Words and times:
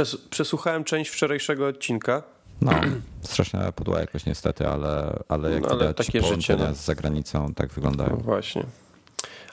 Przes 0.00 0.16
przesłuchałem 0.16 0.84
część 0.84 1.10
wczorajszego 1.10 1.66
odcinka. 1.66 2.22
No, 2.60 2.72
straszna 3.22 3.72
podła 3.72 4.00
jakoś 4.00 4.26
niestety, 4.26 4.68
ale, 4.68 5.18
ale 5.28 5.50
jak 5.50 5.62
No, 5.62 5.68
ale 5.68 5.78
widać 5.88 6.06
takie 6.06 6.20
połączenia 6.20 6.58
życie, 6.58 6.68
no. 6.70 6.74
z 6.74 6.84
zagranicą 6.84 7.54
tak 7.54 7.72
wyglądają. 7.72 8.16
Właśnie. 8.16 8.66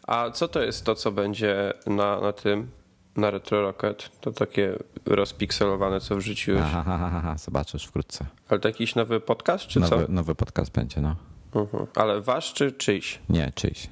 A 0.04 0.32
co 0.32 0.48
to 0.48 0.62
jest 0.62 0.86
to, 0.86 0.96
co 0.96 1.12
będzie 1.12 1.74
na, 1.88 2.22
na 2.22 2.34
tym, 2.34 2.70
na 3.16 3.32
Retro 3.32 3.62
Rocket? 3.62 4.10
To 4.22 4.32
takie 4.32 4.76
rozpikselowane, 5.06 6.00
co 6.02 6.16
wrzuciłeś. 6.16 6.62
Aha, 6.64 6.84
aha, 6.88 7.12
aha, 7.14 7.38
zobaczysz 7.38 7.86
wkrótce. 7.86 8.26
Ale 8.50 8.60
to 8.60 8.68
jakiś 8.68 8.96
nowy 8.96 9.20
podcast, 9.20 9.68
czy 9.68 9.80
Nowy, 9.80 10.06
co? 10.06 10.12
nowy 10.12 10.36
podcast 10.36 10.72
będzie, 10.72 11.02
no. 11.02 11.16
Mhm. 11.56 11.86
Ale 11.96 12.22
wasz, 12.22 12.54
czy 12.54 12.72
czyjś? 12.72 13.20
Nie, 13.30 13.52
czyjś. 13.56 13.90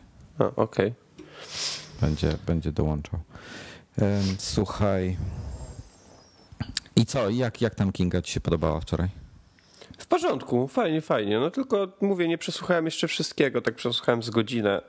Okej. 0.56 0.94
Będzie, 2.02 2.38
będzie 2.45 2.72
dołączał. 2.72 3.20
Słuchaj. 4.38 5.17
I 6.95 7.05
co, 7.05 7.30
jak, 7.30 7.62
jak 7.62 7.76
tam 7.76 7.91
Kinga 7.91 8.22
ci 8.22 8.31
się 8.34 8.40
podobała 8.40 8.80
wczoraj? 8.80 9.09
W 9.98 10.08
porządku, 10.08 10.67
fajnie, 10.67 11.02
fajnie. 11.02 11.40
No 11.40 11.52
tylko 11.52 11.88
mówię, 12.02 12.27
nie 12.27 12.38
przesłuchałem 12.38 12.86
jeszcze 12.86 13.08
wszystkiego, 13.08 13.62
tak 13.62 13.76
przesłuchałem 13.76 14.23
z 14.23 14.30
godzinę 14.30 14.81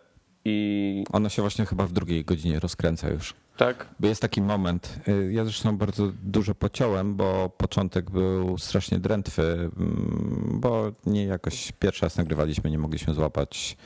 i 0.45 1.05
Ona 1.13 1.29
się 1.29 1.43
właśnie 1.43 1.67
chyba 1.67 1.87
w 1.87 1.93
drugiej 1.93 2.25
godzinie 2.25 2.61
rozkręca 2.61 3.09
już. 3.11 3.35
tak. 3.57 3.87
Bo 4.01 4.07
jest 4.09 4.23
taki 4.23 4.43
moment, 4.43 4.97
y, 5.09 5.33
ja 5.33 5.45
zresztą 5.45 5.77
bardzo 5.79 6.13
dużo 6.23 6.55
pociąłem, 6.55 7.15
bo 7.17 7.51
początek 7.57 8.11
był 8.11 8.59
strasznie 8.59 8.99
drętwy, 8.99 9.43
mm, 9.43 10.49
bo 10.61 10.93
nie 11.07 11.25
jakoś 11.25 11.73
pierwszy 11.73 12.03
raz 12.07 12.17
nagrywaliśmy, 12.17 12.71
nie 12.71 12.79
mogliśmy 12.79 13.15
złapać 13.15 13.77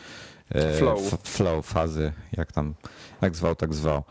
e, 0.55 0.73
Flow. 0.73 1.01
flow 1.25 1.67
fazy, 1.67 2.13
jak 2.33 2.53
tam, 2.53 2.75
jak 3.23 3.37
zwał, 3.37 3.55
tak 3.57 3.75
zwał. 3.75 4.03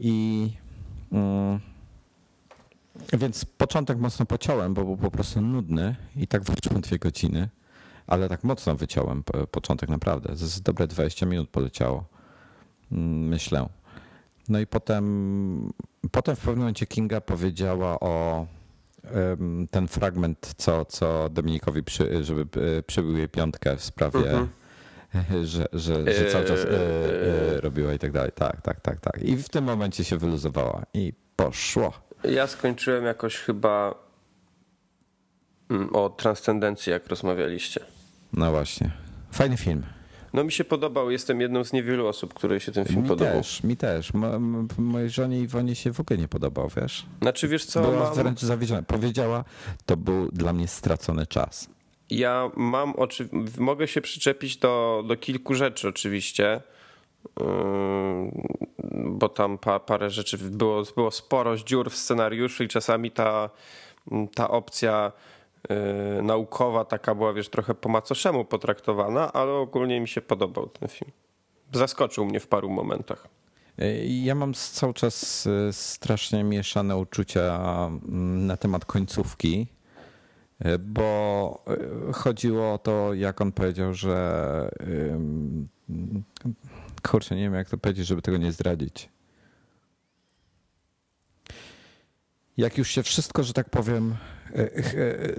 I 0.00 0.50
mm, 1.12 1.60
więc 3.12 3.44
początek 3.44 3.98
mocno 3.98 4.26
pociąłem, 4.26 4.74
bo 4.74 4.84
był 4.84 4.96
po 4.96 5.10
prostu 5.10 5.40
nudny 5.40 5.96
i 6.16 6.26
tak 6.26 6.42
wyszło 6.42 6.80
dwie 6.80 6.98
godziny, 6.98 7.48
ale 8.06 8.28
tak 8.28 8.44
mocno 8.44 8.74
wyciąłem 8.74 9.22
po- 9.22 9.46
początek 9.46 9.88
naprawdę, 9.88 10.36
z 10.36 10.60
dobre 10.62 10.86
20 10.86 11.26
minut 11.26 11.48
poleciało, 11.50 12.04
mm, 12.92 13.28
myślę. 13.28 13.68
No 14.48 14.58
i 14.60 14.66
potem, 14.66 15.72
potem 16.10 16.36
w 16.36 16.40
pewnym 16.40 16.58
momencie 16.58 16.86
Kinga 16.86 17.20
powiedziała 17.20 18.00
o 18.00 18.46
ten 19.70 19.88
fragment, 19.88 20.54
co, 20.56 20.84
co 20.84 21.28
Dominikowi, 21.28 21.82
przy, 21.82 22.24
żeby 22.24 22.46
e, 22.78 22.82
przybył 22.82 23.16
jej 23.16 23.28
piątkę 23.28 23.76
w 23.76 23.84
sprawie, 23.84 24.18
Mhm. 25.14 25.46
że, 25.46 25.66
że, 25.72 26.12
że 26.14 26.30
cały 26.32 26.44
czas 26.44 26.58
e, 26.60 26.70
Eee. 26.70 27.56
e, 27.56 27.60
robiła 27.60 27.92
i 27.92 27.98
tak 27.98 28.12
dalej. 28.12 28.32
Tak, 28.34 28.62
tak, 28.62 28.80
tak, 28.80 29.00
tak. 29.00 29.22
I 29.22 29.36
w 29.36 29.48
tym 29.48 29.64
momencie 29.64 30.04
się 30.04 30.16
wyluzowała 30.18 30.82
i 30.94 31.12
poszło. 31.36 31.92
Ja 32.28 32.46
skończyłem 32.46 33.04
jakoś 33.04 33.36
chyba 33.36 33.94
mm, 35.70 35.96
o 35.96 36.10
transcendencji, 36.10 36.92
jak 36.92 37.06
rozmawialiście. 37.08 37.80
No 38.32 38.50
właśnie. 38.50 38.90
Fajny 39.32 39.56
film. 39.56 39.82
No 40.32 40.44
mi 40.44 40.52
się 40.52 40.64
podobał, 40.64 41.10
jestem 41.10 41.40
jedną 41.40 41.64
z 41.64 41.72
niewielu 41.72 42.06
osób, 42.06 42.34
której 42.34 42.60
się 42.60 42.72
ten 42.72 42.84
film 42.84 43.02
Mi 43.02 43.08
podobał. 43.08 43.32
też, 43.34 43.62
mi 43.62 43.76
też. 43.76 44.14
Mo, 44.14 44.38
mojej 44.78 45.10
żonie 45.10 45.40
Iwonie 45.40 45.74
się 45.74 45.92
w 45.92 46.00
ogóle 46.00 46.18
nie 46.20 46.28
podobał, 46.28 46.70
wiesz? 46.76 47.06
Znaczy 47.22 47.48
wiesz 47.48 47.64
co, 47.64 47.82
Była 47.82 48.04
mam, 48.04 48.14
wręcz 48.14 48.40
zawiedziona. 48.40 48.82
Powiedziała, 48.82 49.44
to 49.86 49.96
był 49.96 50.28
dla 50.32 50.52
mnie 50.52 50.68
stracony 50.68 51.26
czas. 51.26 51.68
ja 52.10 52.50
mam, 52.56 52.92
oczy... 52.96 53.28
mogę 53.58 53.88
się 53.88 54.00
przyczepić 54.00 54.56
do, 54.56 55.04
do 55.08 55.16
kilku 55.16 55.54
rzeczy 55.54 55.88
oczywiście, 55.88 56.60
bo 59.04 59.28
tam 59.28 59.58
pa, 59.58 59.80
parę 59.80 60.10
rzeczy 60.10 60.38
było, 60.38 60.82
było 60.96 61.10
sporo 61.10 61.56
dziur 61.56 61.90
w 61.90 61.96
scenariuszu 61.96 62.64
i 62.64 62.68
czasami 62.68 63.10
ta, 63.10 63.50
ta 64.34 64.50
opcja 64.50 65.12
yy, 65.68 65.76
naukowa 66.22 66.84
taka 66.84 67.14
była, 67.14 67.32
wiesz, 67.32 67.48
trochę 67.48 67.74
po 67.74 67.88
macoszemu 67.88 68.44
potraktowana, 68.44 69.32
ale 69.32 69.52
ogólnie 69.52 70.00
mi 70.00 70.08
się 70.08 70.20
podobał 70.20 70.66
ten 70.66 70.88
film. 70.88 71.10
Zaskoczył 71.72 72.24
mnie 72.24 72.40
w 72.40 72.46
paru 72.46 72.70
momentach. 72.70 73.28
Ja 74.06 74.34
mam 74.34 74.54
cały 74.54 74.94
czas 74.94 75.46
e, 75.46 75.72
strasznie 75.72 76.44
mieszane 76.44 76.96
uczucia 76.96 77.86
mm, 78.08 78.46
na 78.46 78.56
temat 78.56 78.84
końcówki, 78.84 79.66
bo 80.78 81.64
chodziło 82.12 82.72
o 82.72 82.78
to, 82.78 83.14
jak 83.14 83.40
on 83.40 83.52
powiedział, 83.52 83.94
że. 83.94 84.70
Kurczę, 87.08 87.36
nie 87.36 87.42
wiem, 87.42 87.54
jak 87.54 87.68
to 87.70 87.78
powiedzieć, 87.78 88.06
żeby 88.06 88.22
tego 88.22 88.36
nie 88.38 88.52
zdradzić. 88.52 89.08
Jak 92.56 92.78
już 92.78 92.88
się 92.90 93.02
wszystko, 93.02 93.42
że 93.42 93.52
tak 93.52 93.70
powiem, 93.70 94.16
e, 94.50 94.58
e, 94.58 94.68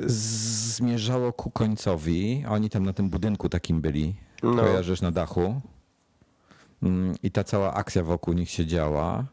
zmierzało 0.06 1.34
ku 1.34 1.52
końcowi, 1.52 2.44
oni 2.50 2.70
tam 2.70 2.84
na 2.84 2.94
tym 2.94 3.10
budynku 3.10 3.50
takim 3.50 3.82
byli, 3.82 4.16
No. 4.44 4.56
kojarzysz 4.56 5.02
na 5.02 5.12
dachu, 5.12 5.62
Mm, 6.84 7.16
i 7.24 7.32
ta 7.32 7.44
cała 7.44 7.74
akcja 7.74 8.04
wokół 8.04 8.34
nich 8.34 8.50
się 8.50 8.66
działa. 8.66 9.26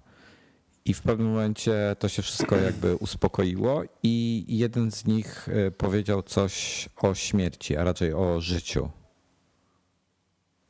I 0.84 0.94
w 0.94 1.02
pewnym 1.02 1.28
momencie 1.30 1.96
to 1.98 2.08
się 2.08 2.22
wszystko 2.22 2.56
jakby 2.56 2.96
uspokoiło, 2.96 3.82
i 4.02 4.44
jeden 4.48 4.90
z 4.90 5.04
nich 5.06 5.48
e, 5.48 5.70
powiedział 5.70 6.22
coś 6.22 6.88
o 6.96 7.14
śmierci, 7.14 7.76
a 7.76 7.84
raczej 7.84 8.12
o 8.14 8.40
życiu. 8.40 8.88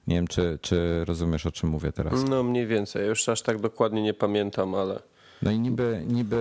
Nie 0.06 0.16
wiem, 0.16 0.26
czy, 0.26 0.58
czy 0.62 1.04
rozumiesz, 1.04 1.46
o 1.46 1.52
czym 1.52 1.68
mówię 1.68 1.92
teraz. 1.92 2.24
No 2.28 2.42
mniej 2.42 2.66
więcej, 2.66 3.06
już 3.08 3.28
aż 3.28 3.42
tak 3.42 3.60
dokładnie 3.60 4.02
nie 4.02 4.14
pamiętam, 4.14 4.74
ale 4.74 5.02
No 5.42 5.50
i 5.50 5.58
niby, 5.58 6.04
niby, 6.06 6.36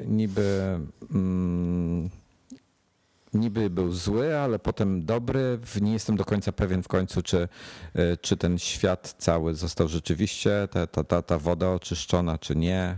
y, 0.00 0.04
niby, 0.08 0.78
mm, 1.14 2.10
niby 3.34 3.70
był 3.70 3.92
zły, 3.92 4.38
ale 4.38 4.58
potem 4.58 5.04
dobry. 5.04 5.58
Nie 5.80 5.92
jestem 5.92 6.16
do 6.16 6.24
końca 6.24 6.52
pewien 6.52 6.82
w 6.82 6.88
końcu, 6.88 7.22
czy, 7.22 7.48
y, 7.96 8.16
czy 8.20 8.36
ten 8.36 8.58
świat 8.58 9.14
cały 9.18 9.54
został 9.54 9.88
rzeczywiście, 9.88 10.68
ta, 10.70 10.86
ta, 10.86 11.04
ta, 11.04 11.22
ta 11.22 11.38
woda 11.38 11.70
oczyszczona, 11.70 12.38
czy 12.38 12.56
nie. 12.56 12.96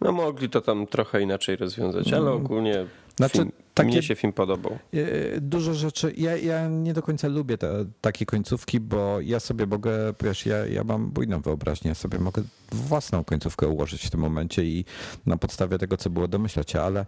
no 0.00 0.12
mogli 0.12 0.48
to 0.50 0.60
tam 0.60 0.86
trochę 0.86 1.22
inaczej 1.22 1.56
rozwiązać, 1.56 2.12
ale 2.12 2.30
ogólnie 2.30 2.86
Znaczy, 3.16 3.38
film, 3.38 3.52
takie- 3.74 3.88
mnie 3.88 4.02
się 4.02 4.14
film 4.14 4.32
podobał. 4.32 4.78
Y, 4.94 5.38
Dużo 5.40 5.74
rzeczy. 5.74 6.12
Ja, 6.16 6.36
ja 6.36 6.68
nie 6.68 6.94
do 6.94 7.02
końca 7.02 7.28
lubię 7.28 7.58
te, 7.58 7.84
takie 8.00 8.26
końcówki, 8.26 8.80
bo 8.80 9.20
ja 9.20 9.40
sobie 9.40 9.66
mogę, 9.66 9.92
wiesz, 10.22 10.46
ja, 10.46 10.66
ja 10.66 10.84
mam 10.84 11.10
bujną 11.10 11.40
wyobraźnię, 11.40 11.88
ja 11.88 11.94
sobie 11.94 12.18
mogę 12.18 12.42
własną 12.72 13.24
końcówkę 13.24 13.68
ułożyć 13.68 14.06
w 14.06 14.10
tym 14.10 14.20
momencie 14.20 14.64
i 14.64 14.84
na 15.26 15.36
podstawie 15.36 15.78
tego, 15.78 15.96
co 15.96 16.10
było, 16.10 16.28
domyślać 16.28 16.76
ale 16.76 17.06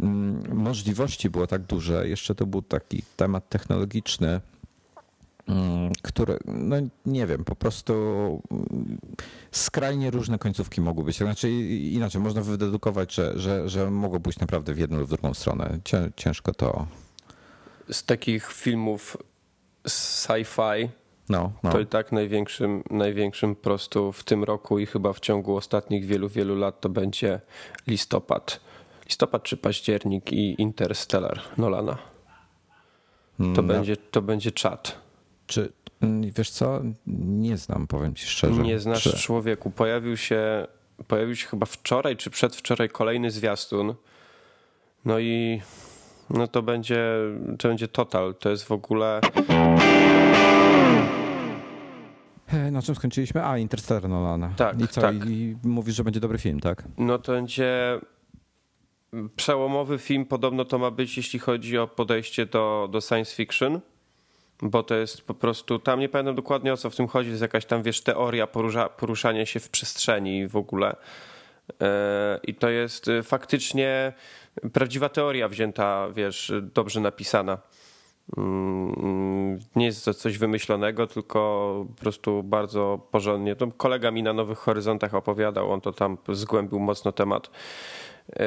mm, 0.00 0.42
możliwości 0.56 1.30
było 1.30 1.46
tak 1.46 1.62
duże. 1.62 2.08
Jeszcze 2.08 2.34
to 2.34 2.46
był 2.46 2.62
taki 2.62 3.02
temat 3.16 3.48
technologiczny, 3.48 4.40
mm, 5.50 5.92
który, 6.02 6.38
no 6.46 6.76
nie 7.06 7.26
wiem, 7.26 7.44
po 7.44 7.56
prostu 7.56 7.92
mm, 8.50 8.98
skrajnie 9.52 10.10
różne 10.10 10.38
końcówki 10.38 10.80
mogły 10.80 11.04
być. 11.04 11.16
Znaczy 11.16 11.50
inaczej, 11.90 12.20
można 12.20 12.42
wydedukować, 12.42 13.14
że, 13.14 13.32
że, 13.38 13.68
że 13.68 13.90
mogło 13.90 14.20
pójść 14.20 14.38
naprawdę 14.38 14.74
w 14.74 14.78
jedną 14.78 14.98
lub 14.98 15.06
w 15.08 15.10
drugą 15.10 15.34
stronę. 15.34 15.78
Cię- 15.84 16.10
Ciężko 16.16 16.54
to... 16.54 16.86
Z 17.90 18.04
takich 18.04 18.52
filmów 18.52 19.16
sci-fi 19.88 20.88
No, 21.28 21.52
no. 21.62 21.72
to 21.72 21.80
i 21.80 21.86
tak 21.86 22.12
największym, 22.12 22.82
największym 22.90 23.54
po 23.56 23.62
prostu 23.62 24.12
w 24.12 24.24
tym 24.24 24.44
roku 24.44 24.78
i 24.78 24.86
chyba 24.86 25.12
w 25.12 25.20
ciągu 25.20 25.56
ostatnich 25.56 26.04
wielu, 26.06 26.28
wielu 26.28 26.56
lat 26.56 26.80
to 26.80 26.88
będzie 26.88 27.40
listopad. 27.86 28.60
Listopad 29.06 29.42
czy 29.42 29.56
październik 29.56 30.32
i 30.32 30.62
Interstellar 30.62 31.40
Nolana. 31.58 31.92
To, 33.38 33.44
No, 33.44 33.62
będzie, 33.62 33.96
to 33.96 34.22
będzie 34.22 34.52
czat. 34.52 34.98
Czy, 35.50 35.72
mm, 36.00 36.30
wiesz 36.36 36.50
co, 36.50 36.80
nie 37.06 37.56
znam, 37.56 37.86
powiem 37.86 38.14
ci 38.14 38.26
szczerze. 38.26 38.62
Nie 38.62 38.78
znasz 38.78 39.22
człowieku. 39.22 39.70
Pojawił 39.70 40.16
się, 40.16 40.66
pojawił 41.08 41.36
się 41.36 41.48
chyba 41.48 41.66
wczoraj 41.66 42.16
czy 42.16 42.30
przedwczoraj 42.30 42.88
kolejny 42.88 43.30
zwiastun. 43.30 43.94
No 45.04 45.18
i 45.18 45.60
no 46.30 46.48
to 46.48 46.62
będzie, 46.62 47.04
to 47.58 47.68
będzie 47.68 47.88
total. 47.88 48.34
To 48.34 48.50
jest 48.50 48.64
w 48.64 48.72
ogóle. 48.72 49.20
Na 52.72 52.82
czym 52.82 52.94
skończyliśmy? 52.94 53.46
A, 53.46 53.58
Interstellar 53.58 54.08
Nolana. 54.08 54.52
Tak, 54.56 54.80
I 54.80 54.88
co, 54.88 55.00
tak. 55.00 55.14
I 55.26 55.56
mówisz, 55.64 55.94
że 55.94 56.04
będzie 56.04 56.20
dobry 56.20 56.38
film, 56.38 56.60
tak? 56.60 56.84
No 56.98 57.18
to 57.18 57.32
będzie 57.32 58.00
przełomowy 59.36 59.98
film. 59.98 60.26
Podobno 60.26 60.64
to 60.64 60.78
ma 60.78 60.90
być, 60.90 61.16
jeśli 61.16 61.38
chodzi 61.38 61.78
o 61.78 61.86
podejście 61.86 62.46
do, 62.46 62.88
do 62.92 63.00
science 63.00 63.34
fiction. 63.34 63.80
Bo 64.62 64.82
to 64.82 64.94
jest 64.94 65.22
po 65.22 65.34
prostu, 65.34 65.78
tam 65.78 66.00
nie 66.00 66.08
pamiętam 66.08 66.34
dokładnie 66.34 66.72
o 66.72 66.76
co 66.76 66.90
w 66.90 66.96
tym 66.96 67.08
chodzi, 67.08 67.30
jest 67.30 67.42
jakaś 67.42 67.64
tam, 67.64 67.82
wiesz, 67.82 68.00
teoria 68.00 68.46
porusza, 68.46 68.88
poruszania 68.88 69.46
się 69.46 69.60
w 69.60 69.68
przestrzeni 69.68 70.48
w 70.48 70.56
ogóle. 70.56 70.96
E, 71.82 72.40
I 72.42 72.54
to 72.54 72.68
jest 72.68 73.08
e, 73.08 73.22
faktycznie 73.22 74.12
prawdziwa 74.72 75.08
teoria 75.08 75.48
wzięta, 75.48 76.08
wiesz, 76.14 76.52
dobrze 76.74 77.00
napisana. 77.00 77.58
Mm, 78.36 79.58
nie 79.76 79.86
jest 79.86 80.04
to 80.04 80.14
coś 80.14 80.38
wymyślonego, 80.38 81.06
tylko 81.06 81.40
po 81.96 82.00
prostu 82.02 82.42
bardzo 82.42 83.08
porządnie. 83.10 83.56
To 83.56 83.66
kolega 83.76 84.10
mi 84.10 84.22
na 84.22 84.32
Nowych 84.32 84.58
Horyzontach 84.58 85.14
opowiadał, 85.14 85.72
on 85.72 85.80
to 85.80 85.92
tam 85.92 86.18
zgłębił 86.28 86.78
mocno 86.78 87.12
temat. 87.12 87.50
E, 88.36 88.44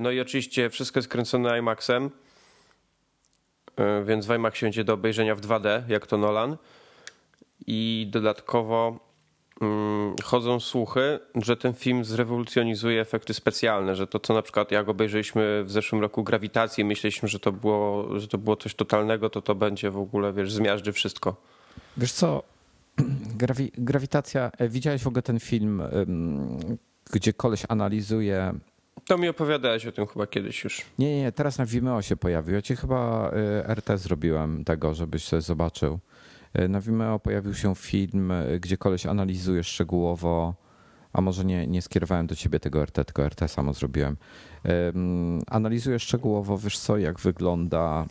no 0.00 0.10
i 0.10 0.20
oczywiście 0.20 0.70
wszystko 0.70 0.98
jest 0.98 1.08
kręcone 1.08 1.58
IMAXem, 1.58 2.10
więc 4.04 4.26
w 4.26 4.34
IMAXie 4.34 4.66
będzie 4.66 4.84
do 4.84 4.92
obejrzenia 4.94 5.34
w 5.34 5.40
2D, 5.40 5.82
jak 5.88 6.06
to 6.06 6.16
Nolan. 6.16 6.56
I 7.66 8.08
dodatkowo 8.10 9.10
Mm, 9.60 10.14
chodzą 10.24 10.60
słuchy, 10.60 11.20
że 11.34 11.56
ten 11.56 11.74
film 11.74 12.04
zrewolucjonizuje 12.04 13.00
efekty 13.00 13.34
specjalne, 13.34 13.96
że 13.96 14.06
to 14.06 14.20
co 14.20 14.34
na 14.34 14.42
przykład 14.42 14.70
jak 14.70 14.88
obejrzeliśmy 14.88 15.64
w 15.64 15.70
zeszłym 15.70 16.00
roku 16.00 16.24
Grawitację, 16.24 16.84
myśleliśmy, 16.84 17.28
że 17.28 17.40
to 17.40 17.52
było, 17.52 18.08
że 18.20 18.28
to 18.28 18.38
było 18.38 18.56
coś 18.56 18.74
totalnego, 18.74 19.30
to 19.30 19.42
to 19.42 19.54
będzie 19.54 19.90
w 19.90 19.98
ogóle, 19.98 20.32
wiesz, 20.32 20.52
zmiażdży 20.52 20.92
wszystko. 20.92 21.36
Wiesz 21.96 22.12
co, 22.12 22.42
Grawi 23.40 23.72
grawitacja, 23.78 24.50
e, 24.58 24.68
widziałeś 24.68 25.02
w 25.02 25.06
ogóle 25.06 25.22
ten 25.22 25.40
film, 25.40 25.82
gdzie 27.12 27.32
koleś 27.32 27.62
analizuje 27.68 28.54
to 29.06 29.18
mi 29.18 29.28
opowiadałeś 29.28 29.86
o 29.86 29.92
tym 29.92 30.06
chyba 30.06 30.26
kiedyś 30.26 30.64
już. 30.64 30.82
Nie, 30.98 31.20
nie, 31.20 31.32
teraz 31.32 31.58
na 31.58 31.66
Vimeo 31.66 32.02
się 32.02 32.16
pojawił. 32.16 32.54
Ja 32.54 32.62
ci 32.62 32.76
chyba 32.76 33.30
e, 33.68 33.74
RT 33.74 33.98
zrobiłem 33.98 34.64
tego, 34.64 34.94
żebyś 34.94 35.24
sobie 35.24 35.42
zobaczył. 35.42 35.98
E, 36.54 36.68
na 36.68 36.80
Vimeo 36.80 37.18
pojawił 37.18 37.54
się 37.54 37.74
film, 37.74 38.32
e, 38.32 38.60
gdzie 38.60 38.76
koleś 38.76 39.06
analizuje 39.06 39.64
szczegółowo, 39.64 40.54
a 41.12 41.20
może 41.20 41.44
nie, 41.44 41.66
nie 41.66 41.82
skierowałem 41.82 42.26
do 42.26 42.36
ciebie 42.36 42.60
tego 42.60 42.84
RT, 42.84 43.04
tylko 43.04 43.28
RT 43.28 43.48
samo 43.48 43.72
zrobiłem. 43.72 44.16
Analizuje 45.46 45.98
szczegółowo, 45.98 46.58
wiesz 46.58 46.78
co, 46.78 46.98
jak 46.98 47.20
wygląda 47.20 48.06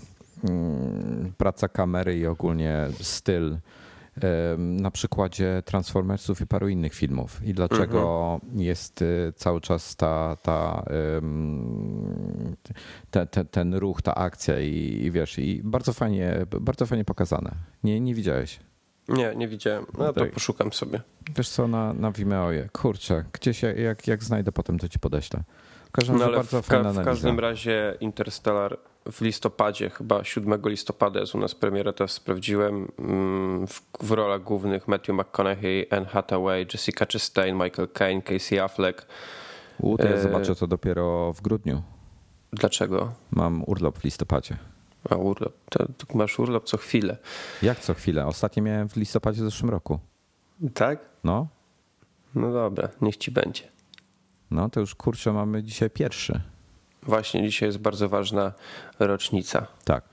mm, 0.49 1.33
praca 1.37 1.67
kamery 1.67 2.17
i 2.17 2.27
ogólnie 2.27 2.87
styl 3.01 3.57
na 4.57 4.91
przykładzie 4.91 5.63
Transformersów 5.65 6.41
i 6.41 6.47
paru 6.47 6.69
innych 6.69 6.93
filmów 6.93 7.41
i 7.43 7.53
dlaczego 7.53 8.33
mhm. 8.43 8.61
jest 8.61 9.01
y, 9.01 9.33
cały 9.35 9.61
czas 9.61 9.95
ta, 9.95 10.37
ta, 10.41 10.83
te, 13.11 13.25
te, 13.27 13.45
ten 13.45 13.73
ruch, 13.73 14.01
ta 14.01 14.15
akcja 14.15 14.59
i, 14.59 15.01
i, 15.03 15.11
wiesz, 15.11 15.39
i 15.39 15.61
bardzo 15.63 15.93
fajnie, 15.93 16.45
bardzo 16.61 16.85
fajnie 16.85 17.05
pokazane. 17.05 17.51
Nie, 17.83 18.01
nie 18.01 18.15
widziałeś? 18.15 18.59
Nie, 19.09 19.35
nie 19.35 19.47
widziałem. 19.47 19.85
No 19.97 20.13
to 20.13 20.25
poszukam 20.25 20.73
sobie. 20.73 21.01
Wiesz 21.35 21.49
co, 21.49 21.67
na, 21.67 21.93
na 21.93 22.11
Vimeoje. 22.11 22.69
Kurczę, 22.73 23.25
gdzieś 23.33 23.61
jak, 23.63 24.07
jak 24.07 24.23
znajdę 24.23 24.51
potem, 24.51 24.79
to 24.79 24.89
ci 24.89 24.99
podeślę. 24.99 25.43
Każdym 25.91 26.17
no, 26.17 26.25
ale 26.25 26.35
bardzo 26.35 26.61
w, 26.61 26.67
ka 26.67 26.93
w 26.93 27.03
każdym 27.03 27.39
razie 27.39 27.97
Interstellar 27.99 28.77
w 29.11 29.21
listopadzie, 29.21 29.89
chyba 29.89 30.23
7 30.23 30.61
listopada 30.65 31.19
jest 31.19 31.35
u 31.35 31.37
nas 31.37 31.55
premiera, 31.55 31.93
teraz 31.93 32.11
sprawdziłem, 32.11 32.91
mm, 32.99 33.67
w, 33.67 33.81
w 33.99 34.11
rolach 34.11 34.43
głównych 34.43 34.87
Matthew 34.87 35.15
McConaughey, 35.15 35.87
Anne 35.89 36.05
Hathaway, 36.05 36.67
Jessica 36.73 37.05
Chastain, 37.13 37.55
Michael 37.55 37.87
Caine, 37.87 38.21
Casey 38.21 38.59
Affleck. 38.59 39.07
U, 39.79 39.97
to 39.97 40.07
ja 40.07 40.13
e... 40.13 40.21
zobaczę 40.21 40.55
to 40.55 40.67
dopiero 40.67 41.33
w 41.33 41.41
grudniu. 41.41 41.81
Dlaczego? 42.53 43.11
Mam 43.31 43.63
urlop 43.67 43.99
w 43.99 44.03
listopadzie. 44.03 44.57
A 45.09 45.15
urlop, 45.15 45.53
to, 45.69 45.85
to 45.85 46.17
masz 46.17 46.39
urlop 46.39 46.65
co 46.65 46.77
chwilę. 46.77 47.17
Jak 47.61 47.79
co 47.79 47.93
chwilę? 47.93 48.25
Ostatnio 48.27 48.63
miałem 48.63 48.89
w 48.89 48.95
listopadzie 48.95 49.43
zeszłym 49.43 49.69
roku. 49.69 49.99
Tak? 50.73 50.99
No. 51.23 51.47
No 52.35 52.51
dobra, 52.51 52.89
niech 53.01 53.17
ci 53.17 53.31
będzie. 53.31 53.63
No 54.51 54.69
to 54.69 54.79
już 54.79 54.95
kurczę, 54.95 55.33
mamy 55.33 55.63
dzisiaj 55.63 55.89
pierwszy. 55.89 56.41
Właśnie 57.03 57.43
dzisiaj 57.43 57.69
jest 57.69 57.77
bardzo 57.77 58.09
ważna 58.09 58.53
rocznica. 58.99 59.67
Tak. 59.83 60.03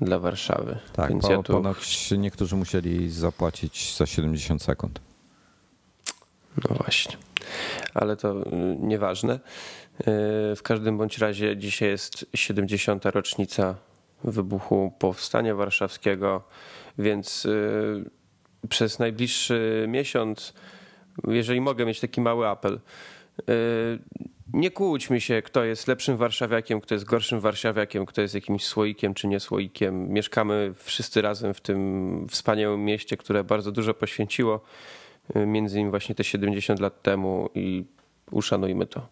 Dla 0.00 0.18
Warszawy. 0.18 0.78
Tak, 0.92 1.10
Więc 1.10 1.22
po, 1.22 1.32
ja 1.32 1.42
tu... 1.42 1.52
ponoć 1.52 2.10
niektórzy 2.10 2.56
musieli 2.56 3.10
zapłacić 3.10 3.96
za 3.96 4.06
70 4.06 4.62
sekund. 4.62 5.00
No 6.56 6.76
właśnie. 6.76 7.16
Ale 7.94 8.16
to 8.16 8.40
y, 8.40 8.76
nieważne. 8.80 9.34
Y, 9.34 9.40
w 10.56 10.60
każdym 10.62 10.98
bądź 10.98 11.18
razie 11.18 11.56
dzisiaj 11.56 11.88
jest 11.88 12.26
70. 12.34 13.04
rocznica 13.04 13.74
wybuchu 14.24 14.92
Powstania 14.98 15.54
Warszawskiego, 15.54 16.42
więc 16.98 17.44
y, 17.44 18.10
przez 18.68 18.98
najbliższy 18.98 19.84
miesiąc, 19.88 20.54
jeżeli 21.28 21.60
mogę 21.60 21.86
mieć 21.86 22.00
taki 22.00 22.20
mały 22.20 22.48
apel, 22.48 22.80
nie 24.52 24.70
kłóćmy 24.70 25.20
się, 25.20 25.42
kto 25.42 25.64
jest 25.64 25.88
lepszym 25.88 26.16
warszawiakiem, 26.16 26.80
kto 26.80 26.94
jest 26.94 27.04
gorszym 27.04 27.40
warszawiakiem, 27.40 28.06
kto 28.06 28.20
jest 28.20 28.34
jakimś 28.34 28.64
słoikiem 28.64 29.14
czy 29.14 29.28
nie 29.28 29.40
słoikiem. 29.40 30.08
Mieszkamy 30.08 30.74
wszyscy 30.76 31.22
razem 31.22 31.54
w 31.54 31.60
tym 31.60 32.26
wspaniałym 32.30 32.84
mieście, 32.84 33.16
które 33.16 33.44
bardzo 33.44 33.72
dużo 33.72 33.94
poświęciło, 33.94 34.60
y, 35.36 35.46
między 35.46 35.76
innymi 35.76 35.90
właśnie 35.90 36.14
te 36.14 36.24
70 36.24 36.80
lat 36.80 37.02
temu 37.02 37.48
i 37.54 37.84
uszanujmy 38.30 38.86
to. 38.86 39.08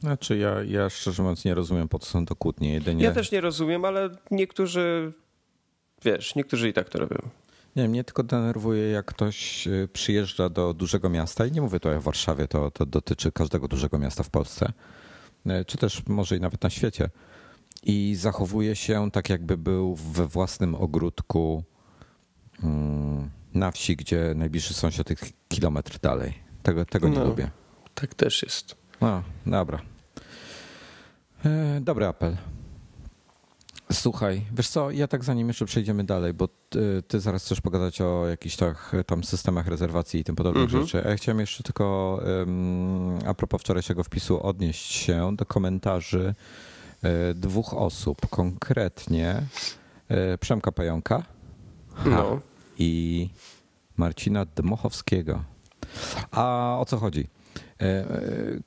Znaczy 0.00 0.38
ja, 0.38 0.62
ja 0.62 0.90
szczerze 0.90 1.22
mówiąc 1.22 1.44
nie 1.44 1.54
rozumiem 1.54 1.88
po 1.88 1.98
co 1.98 2.06
są 2.06 2.26
to 2.26 2.36
kłótnie. 2.36 2.72
Jedynie... 2.72 3.04
Ja 3.04 3.12
też 3.12 3.32
nie 3.32 3.40
rozumiem, 3.40 3.84
ale 3.84 4.10
niektórzy, 4.30 5.12
wiesz, 6.04 6.34
niektórzy 6.34 6.68
i 6.68 6.72
tak 6.72 6.88
to 6.88 6.98
robią. 6.98 7.18
Nie, 7.76 7.88
mnie 7.88 8.04
tylko 8.04 8.22
denerwuje, 8.22 8.90
jak 8.90 9.06
ktoś 9.06 9.66
y, 9.66 9.88
przyjeżdża 9.92 10.48
do 10.48 10.74
dużego 10.74 11.08
miasta 11.10 11.46
i 11.46 11.52
nie 11.52 11.60
mówię 11.60 11.80
tutaj 11.80 11.96
o 11.96 12.00
Warszawie, 12.00 12.48
to, 12.48 12.70
to 12.70 12.86
dotyczy 12.86 13.32
każdego 13.32 13.68
dużego 13.68 13.98
miasta 13.98 14.22
w 14.22 14.30
Polsce, 14.30 14.72
y, 15.46 15.64
czy 15.64 15.78
też 15.78 16.02
może 16.06 16.36
i 16.36 16.40
nawet 16.40 16.62
na 16.62 16.70
świecie. 16.70 17.10
I 17.82 18.14
zachowuje 18.18 18.76
się 18.76 19.10
tak, 19.10 19.30
jakby 19.30 19.56
był 19.56 19.94
we 19.94 20.26
własnym 20.26 20.74
ogródku 20.74 21.64
mm, 22.62 23.30
na 23.54 23.70
wsi, 23.70 23.96
gdzie 23.96 24.32
najbliższy 24.36 24.74
sąsiad 24.74 25.10
jest 25.10 25.32
kilometr 25.48 25.98
dalej. 25.98 26.34
Tego, 26.62 26.84
tego 26.84 27.08
nie 27.08 27.18
no, 27.18 27.24
lubię. 27.24 27.50
Tak 27.94 28.14
też 28.14 28.42
jest. 28.42 28.76
No, 29.00 29.22
dobra. 29.46 29.80
E, 31.44 31.80
dobry 31.80 32.06
apel. 32.06 32.36
Słuchaj, 33.94 34.42
wiesz 34.52 34.68
co, 34.68 34.90
ja 34.90 35.08
tak 35.08 35.24
zanim 35.24 35.48
jeszcze 35.48 35.64
przejdziemy 35.64 36.04
dalej, 36.04 36.34
bo 36.34 36.48
ty, 36.48 37.02
ty 37.08 37.20
zaraz 37.20 37.44
chcesz 37.44 37.60
pogadać 37.60 38.00
o 38.00 38.26
jakichś 38.26 38.56
tak, 38.56 38.96
tam 39.06 39.24
systemach 39.24 39.66
rezerwacji 39.66 40.20
i 40.20 40.24
tym 40.24 40.36
podobnych 40.36 40.64
mhm. 40.64 40.86
rzeczy. 40.86 41.08
Ja 41.08 41.16
chciałem 41.16 41.40
jeszcze 41.40 41.62
tylko 41.62 42.20
um, 42.38 43.18
a 43.26 43.34
propos 43.34 43.60
wczorajszego 43.60 44.04
wpisu 44.04 44.46
odnieść 44.46 44.92
się 44.92 45.36
do 45.36 45.46
komentarzy 45.46 46.34
e, 47.02 47.34
dwóch 47.34 47.74
osób, 47.74 48.28
konkretnie 48.30 49.42
e, 50.08 50.38
Przemka 50.38 50.72
Pająka 50.72 51.22
no. 52.06 52.40
i 52.78 53.28
Marcina 53.96 54.44
Dmochowskiego. 54.44 55.44
A 56.30 56.76
o 56.80 56.84
co 56.84 56.96
chodzi? 56.96 57.28
E, 57.80 58.06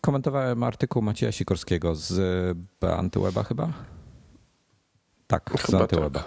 komentowałem 0.01 0.63
artykuł 0.63 1.01
Macieja 1.01 1.31
Sikorskiego 1.31 1.96
z 1.96 2.57
Antyweba 2.81 3.43
chyba? 3.43 3.97
Tak, 5.27 5.62
Chyba 5.62 5.88
tak. 5.88 6.25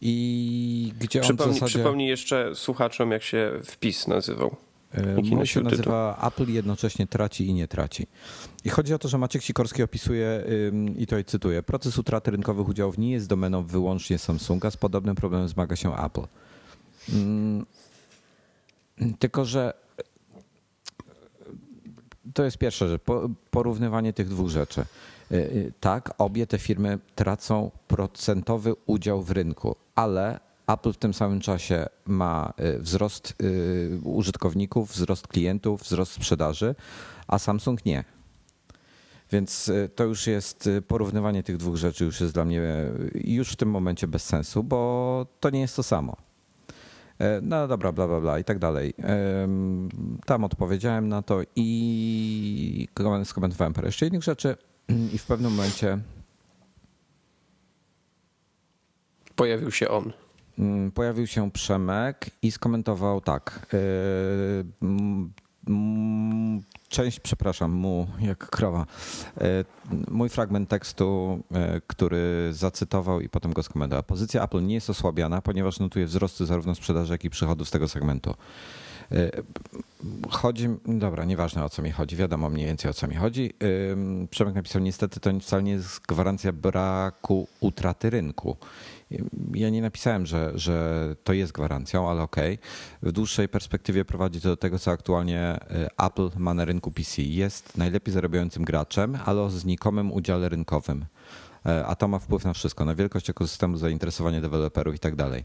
I 0.00 0.92
gdzie 1.00 1.20
przypomnij, 1.20 1.48
on 1.48 1.54
zasadzie... 1.54 1.78
przypomnij 1.78 2.08
jeszcze 2.08 2.54
słuchaczom, 2.54 3.10
jak 3.10 3.22
się 3.22 3.52
wpis 3.64 4.08
nazywał. 4.08 4.56
On 5.40 5.46
się 5.46 5.60
nazywa 5.60 6.14
tytuł? 6.14 6.28
Apple 6.28 6.52
jednocześnie 6.52 7.06
traci 7.06 7.46
i 7.46 7.54
nie 7.54 7.68
traci. 7.68 8.06
I 8.64 8.68
chodzi 8.68 8.94
o 8.94 8.98
to, 8.98 9.08
że 9.08 9.18
Maciek 9.18 9.42
Sikorski 9.42 9.82
opisuje, 9.82 10.44
i 10.98 11.06
tutaj 11.06 11.24
cytuję, 11.24 11.62
proces 11.62 11.98
utraty 11.98 12.30
rynkowych 12.30 12.68
udziałów 12.68 12.98
nie 12.98 13.10
jest 13.12 13.26
domeną 13.26 13.64
wyłącznie 13.64 14.18
Samsunga, 14.18 14.70
z 14.70 14.76
podobnym 14.76 15.16
problemem 15.16 15.48
zmaga 15.48 15.76
się 15.76 15.96
Apple. 15.96 16.22
Tylko, 19.18 19.44
że 19.44 19.72
to 22.34 22.44
jest 22.44 22.58
pierwsza 22.58 22.88
rzecz, 22.88 23.02
porównywanie 23.50 24.12
tych 24.12 24.28
dwóch 24.28 24.48
rzeczy. 24.48 24.84
Y, 25.32 25.36
y, 25.36 25.72
tak, 25.80 26.14
obie 26.18 26.46
te 26.46 26.58
firmy 26.58 26.98
tracą 27.14 27.70
procentowy 27.88 28.74
udział 28.86 29.22
w 29.22 29.30
rynku, 29.30 29.76
ale 29.94 30.40
Apple 30.66 30.92
w 30.92 30.96
tym 30.96 31.14
samym 31.14 31.40
czasie 31.40 31.86
ma 32.06 32.52
y, 32.60 32.78
wzrost 32.78 33.34
użytkowników, 34.04 34.92
wzrost 34.92 35.28
klientów, 35.28 35.82
wzrost 35.82 36.12
sprzedaży, 36.12 36.74
a 37.28 37.38
Samsung 37.38 37.84
nie. 37.84 38.04
Więc 39.32 39.70
to 39.94 40.04
już 40.04 40.26
jest 40.26 40.68
porównywanie 40.88 41.42
tych 41.42 41.56
dwóch 41.56 41.76
rzeczy, 41.76 42.04
już 42.04 42.20
jest 42.20 42.34
dla 42.34 42.44
mnie 42.44 42.62
już 43.14 43.52
w 43.52 43.56
tym 43.56 43.70
momencie 43.70 44.08
bez 44.08 44.24
sensu, 44.24 44.64
bo 44.64 45.26
to 45.40 45.50
nie 45.50 45.60
jest 45.60 45.76
to 45.76 45.82
samo. 45.82 46.16
E, 47.18 47.40
no 47.42 47.68
dobra, 47.68 47.92
bla, 47.92 48.06
bla, 48.08 48.20
bla 48.20 48.38
i 48.38 48.44
tak 48.44 48.58
dalej. 48.58 48.94
Tam 50.26 50.44
odpowiedziałem 50.44 51.08
na 51.08 51.22
to 51.22 51.40
i 51.56 52.88
skomentowałem 53.24 53.72
parę 53.72 53.88
jeszcze 53.88 54.06
innych 54.06 54.22
rzeczy. 54.22 54.56
I 55.12 55.18
w 55.18 55.26
pewnym 55.26 55.50
momencie 55.50 55.98
pojawił 59.36 59.70
się 59.70 59.88
on. 59.88 60.12
Mm, 60.58 60.90
pojawił 60.90 61.26
się 61.26 61.50
Przemek 61.50 62.30
i 62.42 62.50
skomentował 62.50 63.20
tak. 63.20 63.66
E, 63.74 63.78
część, 66.88 67.20
przepraszam, 67.20 67.70
mu 67.70 68.06
jak 68.20 68.50
krowa, 68.50 68.86
e, 69.40 69.64
mój 70.10 70.28
fragment 70.28 70.68
tekstu, 70.68 71.38
e, 71.52 71.80
który 71.86 72.48
zacytował 72.52 73.20
i 73.20 73.28
potem 73.28 73.52
go 73.52 73.62
skomentował. 73.62 74.02
Pozycja 74.02 74.44
Apple 74.44 74.66
nie 74.66 74.74
jest 74.74 74.90
osłabiana, 74.90 75.42
ponieważ 75.42 75.78
notuje 75.78 76.06
wzrosty 76.06 76.46
zarówno 76.46 76.74
sprzedaży, 76.74 77.12
jak 77.12 77.24
i 77.24 77.30
przychodów 77.30 77.68
z 77.68 77.70
tego 77.70 77.88
segmentu. 77.88 78.34
E, 79.12 79.30
chodzi, 80.30 80.68
dobra, 80.86 81.24
nieważne 81.24 81.64
o 81.64 81.68
co 81.68 81.82
mi 81.82 81.90
chodzi, 81.90 82.16
wiadomo 82.16 82.50
mniej 82.50 82.66
więcej 82.66 82.90
o 82.90 82.94
co 82.94 83.08
mi 83.08 83.14
chodzi. 83.14 83.52
Przemek 84.30 84.54
napisał, 84.54 84.82
niestety 84.82 85.20
to 85.20 85.40
wcale 85.40 85.62
nie 85.62 85.72
jest 85.72 86.00
gwarancja 86.00 86.52
braku 86.52 87.48
utraty 87.60 88.10
rynku. 88.10 88.56
Ja 89.54 89.70
nie 89.70 89.82
napisałem, 89.82 90.26
że, 90.26 90.52
że 90.54 91.06
to 91.24 91.32
jest 91.32 91.52
gwarancją, 91.52 92.10
ale 92.10 92.22
okej. 92.22 92.54
Okay. 92.54 93.10
W 93.10 93.12
dłuższej 93.12 93.48
perspektywie 93.48 94.04
prowadzi 94.04 94.40
to 94.40 94.48
do 94.48 94.56
tego, 94.56 94.78
co 94.78 94.90
aktualnie 94.90 95.58
Apple 95.98 96.30
ma 96.36 96.54
na 96.54 96.64
rynku 96.64 96.90
PC. 96.90 97.22
Jest 97.22 97.76
najlepiej 97.76 98.14
zarabiającym 98.14 98.64
graczem, 98.64 99.18
ale 99.24 99.40
o 99.40 99.50
znikomym 99.50 100.12
udziale 100.12 100.48
rynkowym. 100.48 101.04
A 101.86 101.96
to 101.96 102.08
ma 102.08 102.18
wpływ 102.18 102.44
na 102.44 102.52
wszystko, 102.52 102.84
na 102.84 102.94
wielkość 102.94 103.30
ekosystemu, 103.30 103.76
zainteresowanie 103.76 104.40
deweloperów 104.40 104.94
i 104.94 104.98
tak 104.98 105.16
dalej 105.16 105.44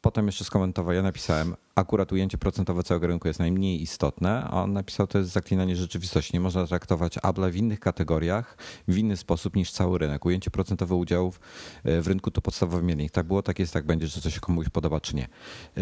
potem 0.00 0.26
jeszcze 0.26 0.44
skomentował, 0.44 0.94
ja 0.94 1.02
napisałem, 1.02 1.56
akurat 1.74 2.12
ujęcie 2.12 2.38
procentowe 2.38 2.82
całego 2.82 3.06
rynku 3.06 3.28
jest 3.28 3.40
najmniej 3.40 3.82
istotne, 3.82 4.44
a 4.44 4.62
on 4.62 4.72
napisał, 4.72 5.06
to 5.06 5.18
jest 5.18 5.30
zaklinanie 5.30 5.76
rzeczywistości. 5.76 6.30
Nie 6.34 6.40
można 6.40 6.66
traktować 6.66 7.18
Apple 7.22 7.50
w 7.50 7.56
innych 7.56 7.80
kategoriach 7.80 8.56
w 8.88 8.98
inny 8.98 9.16
sposób 9.16 9.56
niż 9.56 9.72
cały 9.72 9.98
rynek. 9.98 10.24
Ujęcie 10.24 10.50
procentowe 10.50 10.94
udziałów 10.94 11.40
e, 11.84 12.02
w 12.02 12.06
rynku 12.06 12.30
to 12.30 12.40
podstawowy 12.40 12.82
miernik. 12.82 13.12
Tak 13.12 13.26
było, 13.26 13.42
tak 13.42 13.58
jest, 13.58 13.72
tak 13.72 13.86
będzie, 13.86 14.08
czy 14.08 14.20
coś 14.20 14.34
się 14.34 14.40
komuś 14.40 14.68
podoba, 14.68 15.00
czy 15.00 15.16
nie. 15.16 15.24
E, 15.24 15.80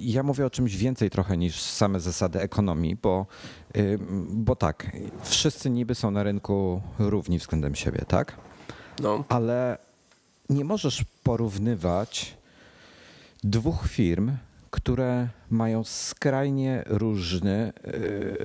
ja 0.00 0.22
mówię 0.22 0.46
o 0.46 0.50
czymś 0.50 0.76
więcej 0.76 1.10
trochę 1.10 1.36
niż 1.36 1.60
same 1.60 2.00
zasady 2.00 2.40
ekonomii, 2.40 2.96
bo, 2.96 3.26
e, 3.74 3.80
bo 4.30 4.56
tak, 4.56 4.96
wszyscy 5.22 5.70
niby 5.70 5.94
są 5.94 6.10
na 6.10 6.22
rynku 6.22 6.82
równi 6.98 7.38
względem 7.38 7.74
siebie, 7.74 8.04
tak? 8.08 8.36
No. 9.02 9.24
Ale 9.28 9.78
nie 10.50 10.64
możesz 10.64 11.04
porównywać 11.22 12.36
dwóch 13.50 13.88
firm, 13.88 14.32
które 14.70 15.28
mają 15.50 15.84
skrajnie 15.84 16.82
różny 16.86 17.72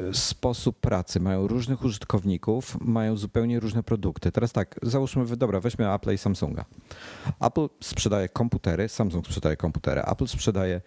e, 0.10 0.14
sposób 0.14 0.80
pracy, 0.80 1.20
mają 1.20 1.48
różnych 1.48 1.84
użytkowników, 1.84 2.78
mają 2.82 3.18
zupełnie 3.18 3.60
różne 3.60 3.84
produkty. 3.84 4.32
Teraz 4.32 4.52
tak, 4.52 4.80
załóżmy, 4.84 5.38
dobra, 5.38 5.60
weźmy 5.60 5.94
Apple 5.94 6.14
i 6.14 6.18
Samsunga. 6.18 6.66
Apple 7.42 7.68
sprzedaje 7.82 8.30
komputery, 8.30 8.90
Samsung 8.90 9.26
sprzedaje 9.26 9.58
komputery, 9.58 10.02
Apple 10.02 10.28
sprzedaje 10.28 10.82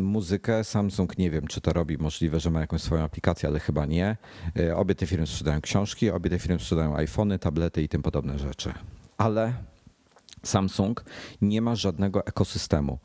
muzykę, 0.00 0.64
Samsung 0.64 1.18
nie 1.18 1.30
wiem, 1.30 1.46
czy 1.46 1.60
to 1.60 1.72
robi, 1.72 1.98
możliwe, 1.98 2.40
że 2.40 2.50
ma 2.50 2.60
jakąś 2.60 2.82
swoją 2.82 3.04
aplikację, 3.04 3.48
ale 3.48 3.60
chyba 3.60 3.86
nie. 3.86 4.16
E, 4.58 4.76
obie 4.76 4.94
te 4.94 5.06
firmy 5.06 5.26
sprzedają 5.26 5.60
książki, 5.60 6.10
obie 6.10 6.30
te 6.30 6.38
firmy 6.38 6.58
sprzedają 6.58 6.96
iPhony, 6.96 7.38
tablety 7.38 7.82
i 7.82 7.88
tym 7.88 8.02
podobne 8.02 8.38
rzeczy. 8.38 8.72
Ale 9.18 9.52
Samsung 10.42 11.04
nie 11.42 11.62
ma 11.62 11.76
żadnego 11.76 12.26
ekosystemu. 12.26 12.98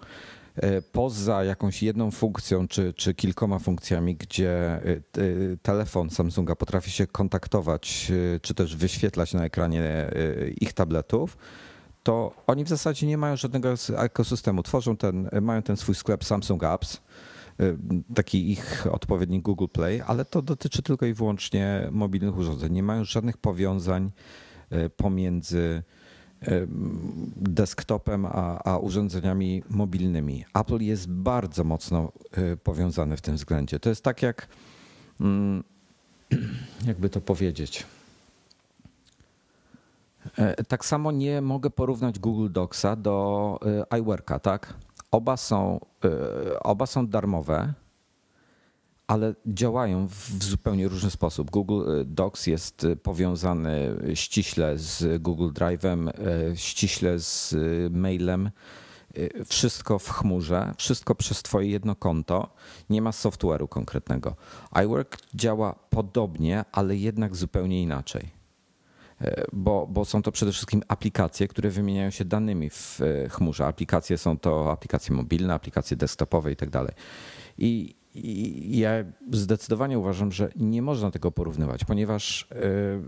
E, 0.57 0.81
poza 0.81 1.43
jakąś 1.43 1.83
jedną 1.83 2.11
funkcją 2.11 2.67
czy, 2.67 2.93
czy 2.93 3.13
kilkoma 3.13 3.59
funkcjami, 3.59 4.15
gdzie 4.15 4.51
e, 4.51 4.79
e, 4.81 5.01
telefon 5.61 6.09
Samsunga 6.09 6.55
potrafi 6.55 6.91
się 6.91 7.07
kontaktować 7.07 8.11
czy 8.41 8.53
też 8.53 8.75
wyświetlać 8.75 9.33
na 9.33 9.45
ekranie 9.45 10.11
ich 10.61 10.73
tabletów, 10.73 11.37
to 12.03 12.33
oni 12.47 12.63
w 12.63 12.69
zasadzie 12.69 13.07
nie 13.07 13.17
mają 13.17 13.35
żadnego 13.35 13.73
ekosystemu. 13.97 14.63
Tworzą 14.63 14.97
ten, 14.97 15.29
mają 15.41 15.61
ten 15.61 15.77
swój 15.77 15.95
sklep 15.95 16.23
Samsung 16.23 16.63
Apps, 16.63 17.01
taki 18.15 18.51
ich 18.51 18.87
odpowiednik 18.91 19.41
Google 19.41 19.67
Play, 19.73 20.01
ale 20.01 20.25
to 20.25 20.41
dotyczy 20.41 20.81
tylko 20.83 21.05
i 21.05 21.13
wyłącznie 21.13 21.87
mobilnych 21.91 22.37
urządzeń. 22.37 22.73
Nie 22.73 22.83
mają 22.83 23.03
żadnych 23.03 23.37
powiązań 23.37 24.11
pomiędzy 24.97 25.83
desktopem, 27.35 28.25
a, 28.25 28.63
a, 28.63 28.77
urządzeniami 28.77 29.63
mobilnymi. 29.69 30.45
Apple 30.53 30.81
jest 30.81 31.09
bardzo 31.09 31.63
mocno 31.63 32.11
e, 32.31 32.57
powiązany 32.57 33.17
w 33.17 33.21
tym 33.21 33.35
względzie. 33.35 33.79
To 33.79 33.89
jest 33.89 34.03
tak 34.03 34.21
jak, 34.21 34.47
mm, 35.21 35.63
jakby 36.87 37.09
to 37.09 37.21
powiedzieć. 37.21 37.85
E, 40.37 40.63
tak 40.63 40.85
samo 40.85 41.11
nie 41.11 41.41
mogę 41.41 41.69
porównać 41.69 42.19
Google 42.19 42.51
Docsa 42.51 42.95
do 42.95 43.59
e, 43.91 43.97
iWorka, 43.99 44.39
tak? 44.39 44.73
Oba 45.11 45.37
są, 45.37 45.79
oba 46.63 46.85
są 46.85 47.07
darmowe 47.07 47.73
ale 49.07 49.33
działają 49.45 50.07
w 50.07 50.43
zupełnie 50.43 50.87
różny 50.87 51.11
sposób. 51.11 51.51
Google 51.51 51.91
y, 52.01 52.05
Docs 52.05 52.47
jest 52.47 52.83
y, 52.83 52.95
powiązany 52.95 53.97
ściśle 54.13 54.77
z 54.77 55.21
Google 55.21 55.49
Drive'em, 55.49 56.09
y, 56.51 56.57
ściśle 56.57 57.19
z 57.19 57.55
mailem. 57.91 58.51
Wszystko 59.45 59.99
w 59.99 60.09
chmurze, 60.09 60.73
wszystko 60.77 61.15
przez 61.15 61.43
Twoje 61.43 61.69
jedno 61.69 61.95
konto. 61.95 62.53
Nie 62.89 63.01
ma 63.01 63.11
software'u 63.11 63.67
konkretnego. 63.67 64.35
iWork 64.83 65.17
działa 65.35 65.75
podobnie, 65.89 66.65
ale 66.71 66.95
jednak 66.95 67.35
zupełnie 67.35 67.81
inaczej. 67.81 68.31
Bo, 69.53 69.87
bo, 69.87 70.05
są 70.05 70.21
to 70.21 70.31
przede 70.31 70.51
wszystkim 70.51 70.83
aplikacje, 70.87 71.47
które 71.47 71.69
wymieniają 71.69 72.09
się 72.09 72.25
danymi 72.25 72.69
w 72.69 72.99
chmurze. 73.29 73.65
Aplikacje 73.65 74.17
są 74.17 74.39
to 74.39 74.71
aplikacje 74.71 75.15
mobilne, 75.15 75.53
aplikacje 75.53 75.97
desktopowe 75.97 76.51
i 76.51 76.55
tak 76.55 76.69
i 78.15 78.79
ja 78.79 78.91
zdecydowanie 79.31 79.99
uważam, 79.99 80.31
że 80.31 80.49
nie 80.55 80.81
można 80.81 81.11
tego 81.11 81.31
porównywać, 81.31 81.85
ponieważ, 81.85 82.47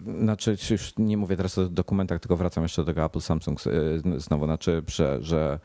yy, 0.08 0.22
znaczy, 0.22 0.58
już 0.72 0.94
nie 0.98 1.18
mówię 1.18 1.38
teraz 1.38 1.58
o 1.58 1.70
dokumentach, 1.70 2.20
tylko 2.20 2.38
wracam 2.38 2.64
jeszcze 2.64 2.82
do 2.82 2.86
tego 2.86 3.06
Apple 3.06 3.22
Samsung 3.22 3.66
yy, 3.66 4.20
znowu, 4.20 4.46
znaczy, 4.46 4.84
że, 4.88 5.20
że 5.22 5.60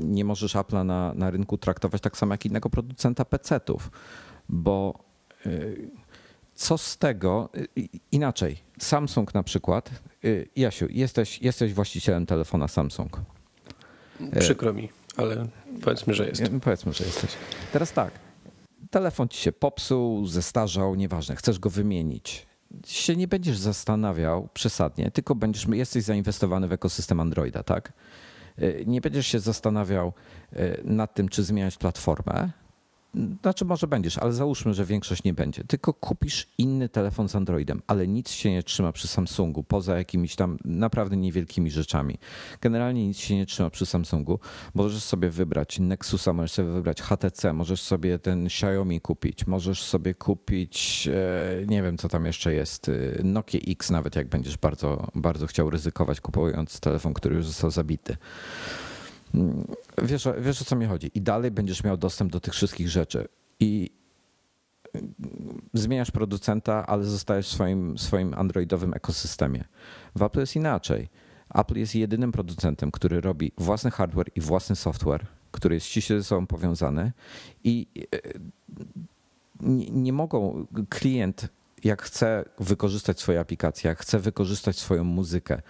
nie 0.00 0.24
możesz 0.24 0.54
Apple'a 0.54 0.84
na, 0.84 1.14
na 1.14 1.30
rynku 1.30 1.58
traktować 1.58 2.02
tak 2.02 2.16
samo 2.16 2.34
jak 2.34 2.46
innego 2.46 2.70
producenta 2.70 3.24
PC-ów, 3.24 3.90
bo 4.48 5.04
y, 5.46 5.90
co 6.54 6.78
z 6.78 6.98
tego, 6.98 7.48
inaczej, 8.12 8.58
Samsung 8.78 9.34
na 9.34 9.42
przykład, 9.42 9.90
Jasiu, 10.56 10.86
jesteś, 10.90 11.42
jesteś 11.42 11.74
właścicielem 11.74 12.26
telefona 12.26 12.68
Samsung. 12.68 13.20
Przykro 14.40 14.72
mi 14.72 14.88
ale 15.16 15.46
powiedzmy, 15.82 16.14
że 16.14 16.28
jest. 16.28 16.42
Powiedzmy, 16.62 16.92
że 16.92 17.04
jesteś. 17.04 17.30
Teraz 17.72 17.92
tak, 17.92 18.10
telefon 18.90 19.28
ci 19.28 19.40
się 19.40 19.52
popsuł, 19.52 20.26
zestarzał, 20.26 20.94
nieważne, 20.94 21.36
chcesz 21.36 21.58
go 21.58 21.70
wymienić. 21.70 22.46
Się 22.86 23.16
nie 23.16 23.28
będziesz 23.28 23.58
zastanawiał 23.58 24.48
przesadnie, 24.54 25.10
tylko 25.10 25.34
będziesz, 25.34 25.66
jesteś 25.72 26.04
zainwestowany 26.04 26.68
w 26.68 26.72
ekosystem 26.72 27.20
Androida, 27.20 27.62
tak? 27.62 27.92
Y, 28.58 28.84
nie 28.86 29.00
będziesz 29.00 29.26
się 29.26 29.40
zastanawiał 29.40 30.12
y, 30.52 30.80
nad 30.84 31.14
tym, 31.14 31.28
czy 31.28 31.42
zmieniać 31.42 31.76
platformę, 31.76 32.50
znaczy 33.42 33.64
może 33.64 33.86
będziesz, 33.86 34.18
ale 34.18 34.32
załóżmy, 34.32 34.74
że 34.74 34.84
większość 34.84 35.24
nie 35.24 35.34
będzie. 35.34 35.64
Tylko 35.64 35.94
kupisz 35.94 36.46
inny 36.58 36.88
telefon 36.88 37.28
z 37.28 37.36
Androidem, 37.36 37.82
ale 37.86 38.08
nic 38.08 38.30
się 38.30 38.50
nie 38.50 38.62
trzyma 38.62 38.92
przy 38.92 39.08
Samsungu, 39.08 39.64
poza 39.64 39.98
jakimiś 39.98 40.36
tam 40.36 40.58
naprawdę 40.64 41.16
niewielkimi 41.16 41.70
rzeczami. 41.70 42.18
Generalnie 42.60 43.06
nic 43.06 43.18
się 43.18 43.36
nie 43.36 43.46
trzyma 43.46 43.70
przy 43.70 43.86
Samsungu. 43.86 44.38
Możesz 44.74 45.02
sobie 45.02 45.30
wybrać 45.30 45.78
Nexusa, 45.78 46.32
możesz 46.32 46.52
sobie 46.52 46.70
wybrać 46.70 47.02
HTC, 47.02 47.52
możesz 47.52 47.82
sobie 47.82 48.18
ten 48.18 48.46
Xiaomi 48.46 49.00
kupić, 49.00 49.46
możesz 49.46 49.82
sobie 49.82 50.14
kupić, 50.14 51.08
e, 51.12 51.66
nie 51.66 51.82
wiem 51.82 51.98
co 51.98 52.08
tam 52.08 52.26
jeszcze 52.26 52.54
jest, 52.54 52.88
e, 52.88 52.92
Nokia 53.24 53.60
X 53.68 53.90
nawet 53.90 54.16
jak 54.16 54.28
będziesz 54.28 54.56
bardzo, 54.56 55.06
bardzo 55.14 55.46
chciał 55.46 55.70
ryzykować 55.70 56.20
kupując 56.20 56.80
telefon, 56.80 57.14
który 57.14 57.36
już 57.36 57.46
został 57.46 57.70
zabity. 57.70 58.16
Wiesz, 60.02 60.28
wiesz 60.38 60.62
o 60.62 60.64
co 60.64 60.76
mi 60.76 60.86
chodzi. 60.86 61.10
I 61.14 61.22
dalej 61.22 61.50
będziesz 61.50 61.84
miał 61.84 61.96
dostęp 61.96 62.32
do 62.32 62.40
tych 62.40 62.54
wszystkich 62.54 62.88
rzeczy. 62.88 63.28
I 63.60 63.90
zmieniasz 65.74 66.10
producenta, 66.10 66.86
ale 66.86 67.04
zostajesz 67.04 67.48
w 67.48 67.52
swoim, 67.52 67.98
swoim 67.98 68.34
androidowym 68.34 68.94
ekosystemie. 68.94 69.64
W 70.14 70.22
Apple 70.22 70.40
jest 70.40 70.56
inaczej. 70.56 71.08
Apple 71.54 71.78
jest 71.78 71.94
jedynym 71.94 72.32
producentem, 72.32 72.90
który 72.90 73.20
robi 73.20 73.52
własny 73.58 73.90
hardware 73.90 74.30
i 74.34 74.40
własny 74.40 74.76
software, 74.76 75.26
który 75.50 75.74
jest 75.74 75.86
ściśle 75.86 76.18
ze 76.18 76.24
sobą 76.24 76.46
powiązany 76.46 77.12
i 77.64 77.86
e, 78.12 78.18
nie, 79.60 79.90
nie 79.90 80.12
mogą 80.12 80.66
klient 80.88 81.48
jak 81.84 82.02
chce 82.02 82.44
wykorzystać 82.58 83.20
swoje 83.20 83.40
aplikacje, 83.40 83.88
jak 83.88 83.98
chce 83.98 84.18
wykorzystać 84.18 84.78
swoją 84.78 85.04
muzykę, 85.04 85.62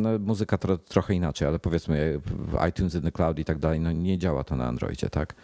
no, 0.00 0.18
muzyka 0.18 0.58
trochę 0.88 1.14
inaczej, 1.14 1.48
ale 1.48 1.58
powiedzmy 1.58 2.20
iTunes 2.68 2.94
in 2.94 3.02
the 3.02 3.12
cloud 3.12 3.38
i 3.38 3.44
tak 3.44 3.58
dalej, 3.58 3.80
no 3.80 3.92
nie 3.92 4.18
działa 4.18 4.44
to 4.44 4.56
na 4.56 4.66
Androidzie, 4.66 5.10
tak? 5.10 5.34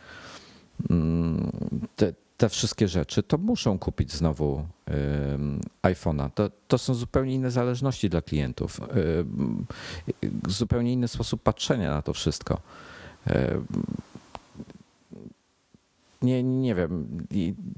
Mm, 0.91 1.51
te, 1.97 2.13
te 2.37 2.49
wszystkie 2.49 2.89
rzeczy, 2.89 3.23
to 3.23 3.39
muszą 3.39 3.79
kupić 3.79 4.13
znowu 4.13 4.67
iPhone'a. 5.83 6.31
To, 6.35 6.51
to 6.69 6.79
są 6.79 6.95
zupełnie 6.95 7.35
inne 7.35 7.51
zależności 7.51 8.11
dla 8.11 8.23
klientów, 8.23 8.81
zupełnie 10.49 10.93
inny 10.93 11.09
sposób 11.09 11.43
patrzenia 11.43 11.91
na 11.91 12.03
to 12.03 12.13
wszystko. 12.13 12.61
Nie, 16.23 16.43
nie 16.43 16.75
wiem, 16.75 17.27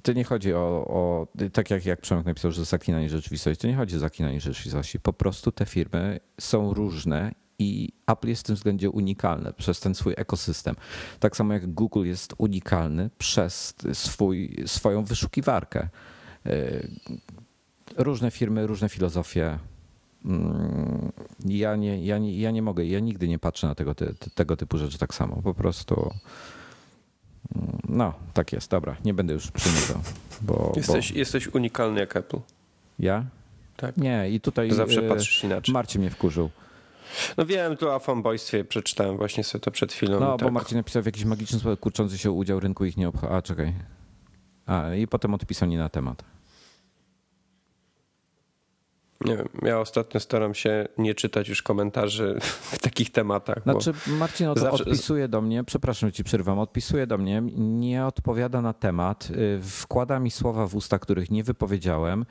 to 0.02 0.12
nie 0.12 0.24
chodzi 0.24 0.54
o, 0.54 0.86
o, 0.88 1.26
tak 1.52 1.70
jak, 1.70 1.86
jak 1.86 2.00
Przemek 2.00 2.26
napisał, 2.26 2.52
że 2.52 2.64
zaklinanie 2.64 3.08
rzeczywistości, 3.08 3.62
to 3.62 3.68
nie 3.68 3.76
chodzi 3.76 3.96
o 3.96 3.98
zaklinanie 3.98 4.40
rzeczywistości. 4.40 5.00
Po 5.00 5.12
prostu 5.12 5.52
te 5.52 5.66
firmy 5.66 6.20
są 6.40 6.74
różne 6.74 7.34
i 7.58 7.92
Apple 8.06 8.28
jest 8.28 8.42
w 8.42 8.46
tym 8.46 8.56
względzie 8.56 8.90
unikalne 8.90 9.52
przez 9.52 9.80
ten 9.80 9.94
swój 9.94 10.14
ekosystem. 10.16 10.76
Tak 11.20 11.36
samo 11.36 11.52
jak 11.52 11.74
Google 11.74 12.04
jest 12.04 12.34
unikalny 12.38 13.10
przez 13.18 13.74
swój, 13.92 14.56
swoją 14.66 15.04
wyszukiwarkę. 15.04 15.88
Y, 16.46 16.90
różne 17.96 18.30
firmy, 18.30 18.66
różne 18.66 18.88
filozofie. 18.88 19.58
Mm, 20.24 21.12
ja 21.44 21.76
nie, 21.76 22.04
ja 22.04 22.18
nie, 22.18 22.38
ja 22.38 22.50
nie 22.50 22.62
mogę, 22.62 22.84
ja 22.84 23.00
nigdy 23.00 23.28
nie 23.28 23.38
patrzę 23.38 23.66
na 23.66 23.74
tego, 23.74 23.94
tego 24.34 24.56
typu 24.56 24.78
rzeczy 24.78 24.98
tak 24.98 25.14
samo. 25.14 25.42
Po 25.42 25.54
prostu 25.54 26.10
no, 27.88 28.14
tak 28.34 28.52
jest, 28.52 28.70
dobra, 28.70 28.96
nie 29.04 29.14
będę 29.14 29.34
już 29.34 29.50
przymykał. 29.50 30.02
Bo, 30.42 30.72
jesteś, 30.76 31.12
bo... 31.12 31.18
jesteś 31.18 31.46
unikalny 31.46 32.00
jak 32.00 32.16
Apple. 32.16 32.38
Ja? 32.98 33.24
Tak. 33.76 33.96
Nie, 33.96 34.30
i 34.30 34.40
tutaj 34.40 34.70
zawsze 34.70 35.00
y, 35.04 35.08
patrzysz 35.08 35.44
inaczej. 35.44 35.72
Marcin 35.72 36.00
mnie 36.00 36.10
wkurzył. 36.10 36.50
No 37.36 37.46
wiem, 37.46 37.76
tu 37.76 37.90
o 37.90 37.98
fanboystwie 37.98 38.64
przeczytałem 38.64 39.16
właśnie 39.16 39.44
sobie 39.44 39.62
to 39.62 39.70
przed 39.70 39.92
chwilą. 39.92 40.20
No, 40.20 40.36
tak. 40.36 40.46
bo 40.46 40.52
Marcin 40.52 40.78
napisał 40.78 41.02
w 41.02 41.06
jakiś 41.06 41.24
magiczny 41.24 41.58
sposób 41.58 41.80
kurczący 41.80 42.18
się 42.18 42.30
udział 42.30 42.60
rynku 42.60 42.84
ich 42.84 42.96
nie 42.96 43.08
obchodzi. 43.08 43.32
A, 43.32 43.42
czekaj. 43.42 43.74
A, 44.66 44.94
i 44.94 45.06
potem 45.06 45.34
odpisał 45.34 45.68
nie 45.68 45.78
na 45.78 45.88
temat. 45.88 46.24
Nie 49.24 49.36
wiem, 49.36 49.48
ja 49.62 49.80
ostatnio 49.80 50.20
staram 50.20 50.54
się 50.54 50.88
nie 50.98 51.14
czytać 51.14 51.48
już 51.48 51.62
komentarzy 51.62 52.38
w 52.72 52.78
takich 52.78 53.12
tematach. 53.12 53.62
Znaczy, 53.62 53.92
Marcin 54.06 54.48
od, 54.48 54.58
zawsze... 54.58 54.84
odpisuje 54.84 55.28
do 55.28 55.40
mnie, 55.40 55.64
przepraszam, 55.64 56.12
ci 56.12 56.24
przerwam, 56.24 56.58
odpisuje 56.58 57.06
do 57.06 57.18
mnie, 57.18 57.42
nie 57.56 58.06
odpowiada 58.06 58.62
na 58.62 58.72
temat, 58.72 59.28
y, 59.30 59.60
wkłada 59.62 60.20
mi 60.20 60.30
słowa 60.30 60.66
w 60.66 60.74
usta, 60.74 60.98
których 60.98 61.30
nie 61.30 61.44
wypowiedziałem 61.44 62.26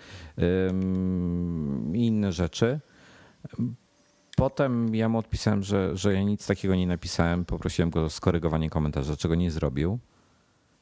i 1.94 2.08
inne 2.08 2.32
rzeczy. 2.32 2.80
Potem 4.36 4.96
ja 4.96 5.10
mu 5.10 5.18
odpisałem, 5.18 5.64
że, 5.64 5.98
że 5.98 6.14
ja 6.14 6.24
nic 6.24 6.48
takiego 6.48 6.76
nie 6.76 6.88
napisałem, 6.88 7.46
poprosiłem 7.46 7.90
go 7.90 8.04
o 8.04 8.10
skorygowanie 8.10 8.70
komentarza, 8.70 9.18
czego 9.18 9.36
nie 9.36 9.52
zrobił 9.52 10.00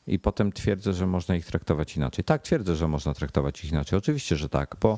i 0.09 0.19
potem 0.19 0.51
twierdzę, 0.51 0.93
że 0.93 1.07
można 1.07 1.35
ich 1.35 1.45
traktować 1.45 1.97
inaczej. 1.97 2.25
Tak, 2.25 2.41
twierdzę, 2.41 2.75
że 2.75 2.87
można 2.87 3.13
traktować 3.13 3.63
ich 3.63 3.71
inaczej. 3.71 3.97
Oczywiście, 3.97 4.35
że 4.35 4.49
tak, 4.49 4.75
bo, 4.81 4.97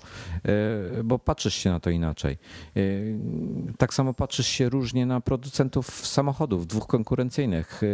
e, 0.99 1.03
bo 1.03 1.19
patrzysz 1.19 1.53
się 1.53 1.69
na 1.69 1.79
to 1.79 1.89
inaczej. 1.89 2.37
E, 2.75 2.81
tak 3.77 3.93
samo 3.93 4.13
patrzysz 4.13 4.47
się 4.47 4.69
różnie 4.69 5.05
na 5.05 5.21
producentów 5.21 6.07
samochodów, 6.07 6.67
dwóch 6.67 6.87
konkurencyjnych, 6.87 7.81
e, 7.83 7.87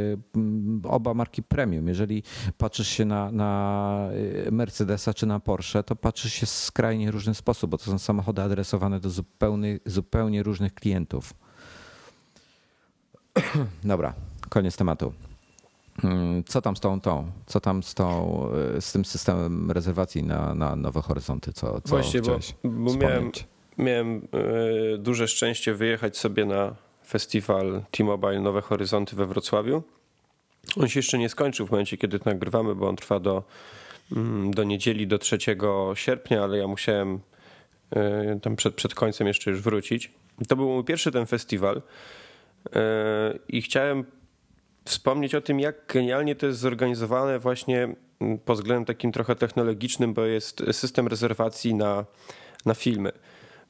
oba 0.89 1.13
marki 1.13 1.43
premium. 1.43 1.87
Jeżeli 1.87 2.23
patrzysz 2.57 2.87
się 2.87 3.05
na, 3.05 3.31
na 3.31 4.09
Mercedesa 4.51 5.13
czy 5.13 5.25
na 5.25 5.39
Porsche, 5.39 5.83
to 5.83 5.95
patrzysz 5.95 6.33
się 6.33 6.45
w 6.45 6.49
skrajnie 6.49 7.11
różny 7.11 7.35
sposób, 7.35 7.71
bo 7.71 7.77
to 7.77 7.85
są 7.85 7.99
samochody 7.99 8.41
adresowane 8.41 8.99
do 8.99 9.09
zupełnie, 9.09 9.79
zupełnie 9.85 10.43
różnych 10.43 10.73
klientów. 10.73 11.33
Dobra, 13.83 14.13
koniec 14.49 14.77
tematu. 14.77 15.26
Mm, 16.03 16.43
co 16.43 16.61
tam 16.61 16.75
z 16.75 16.79
tą 16.79 17.01
tą? 17.01 17.31
Co 17.45 17.59
tam 17.59 17.83
z, 17.83 17.93
tą, 17.93 18.41
e, 18.77 18.81
z 18.81 18.91
tym 18.91 19.05
systemem 19.05 19.71
rezerwacji 19.71 20.23
na, 20.23 20.55
na 20.55 20.75
Nowe 20.75 21.01
Horyzonty? 21.01 21.53
Co, 21.53 21.81
co 21.81 21.89
Właśnie, 21.89 22.21
bo, 22.21 22.39
bo 22.63 22.93
miałem, 22.93 23.31
miałem 23.77 24.27
e, 24.93 24.97
duże 24.97 25.27
szczęście 25.27 25.73
wyjechać 25.73 26.17
sobie 26.17 26.45
na 26.45 26.75
festiwal 27.07 27.83
T-Mobile 27.91 28.41
Nowe 28.41 28.61
Horyzonty 28.61 29.15
we 29.15 29.25
Wrocławiu. 29.25 29.83
On 30.79 30.87
się 30.87 30.99
jeszcze 30.99 31.17
nie 31.17 31.29
skończył 31.29 31.67
w 31.67 31.71
momencie, 31.71 31.97
kiedy 31.97 32.19
to 32.19 32.29
nagrywamy, 32.29 32.75
bo 32.75 32.89
on 32.89 32.95
trwa 32.95 33.19
do, 33.19 33.43
mm, 34.11 34.51
do 34.51 34.63
niedzieli, 34.63 35.07
do 35.07 35.17
3 35.17 35.37
sierpnia, 35.93 36.43
ale 36.43 36.57
ja 36.57 36.67
musiałem 36.67 37.19
e, 37.91 38.39
tam 38.41 38.55
przed, 38.55 38.75
przed 38.75 38.95
końcem 38.95 39.27
jeszcze 39.27 39.51
już 39.51 39.61
wrócić. 39.61 40.11
To 40.47 40.55
był 40.55 40.69
mój 40.69 40.83
pierwszy 40.83 41.11
ten 41.11 41.25
festiwal 41.25 41.81
i 43.47 43.61
chciałem 43.61 44.05
wspomnieć 44.87 45.35
o 45.35 45.41
tym, 45.41 45.59
jak 45.59 45.93
genialnie 45.93 46.35
to 46.35 46.45
jest 46.45 46.59
zorganizowane 46.59 47.39
właśnie 47.39 47.95
mm, 48.21 48.37
pod 48.37 48.57
względem 48.57 48.85
takim 48.85 49.11
trochę 49.11 49.35
technologicznym, 49.35 50.13
bo 50.13 50.25
jest 50.25 50.63
system 50.71 51.07
rezerwacji 51.07 51.73
na, 51.73 52.05
na 52.65 52.73
filmy. 52.73 53.11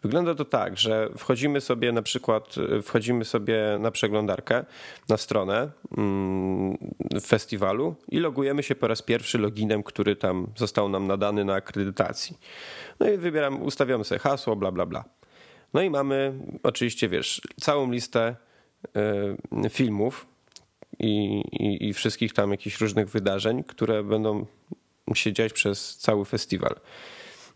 Wygląda 0.01 0.35
to 0.35 0.45
tak, 0.45 0.77
że 0.77 1.09
wchodzimy 1.17 1.61
sobie 1.61 1.91
na 1.91 2.01
przykład, 2.01 2.55
wchodzimy 2.83 3.25
sobie 3.25 3.77
na 3.79 3.91
przeglądarkę, 3.91 4.65
na 5.09 5.17
stronę 5.17 5.71
mm, 5.97 6.77
festiwalu 7.21 7.95
i 8.07 8.19
logujemy 8.19 8.63
się 8.63 8.75
po 8.75 8.87
raz 8.87 9.01
pierwszy 9.01 9.37
loginem, 9.37 9.83
który 9.83 10.15
tam 10.15 10.47
został 10.55 10.89
nam 10.89 11.07
nadany 11.07 11.45
na 11.45 11.53
akredytacji. 11.53 12.37
No 12.99 13.09
i 13.09 13.17
wybieram, 13.17 13.61
ustawiamy 13.61 14.03
sobie 14.03 14.19
hasło, 14.19 14.55
bla, 14.55 14.71
bla, 14.71 14.85
bla. 14.85 15.03
No 15.73 15.81
i 15.81 15.89
mamy 15.89 16.33
oczywiście, 16.63 17.09
wiesz, 17.09 17.41
całą 17.61 17.91
listę 17.91 18.35
y, 19.65 19.69
filmów, 19.69 20.27
i, 20.99 21.41
i, 21.51 21.87
i 21.87 21.93
wszystkich 21.93 22.33
tam 22.33 22.51
jakichś 22.51 22.81
różnych 22.81 23.09
wydarzeń, 23.09 23.63
które 23.63 24.03
będą 24.03 24.45
się 25.13 25.33
dziać 25.33 25.53
przez 25.53 25.97
cały 25.97 26.25
festiwal. 26.25 26.75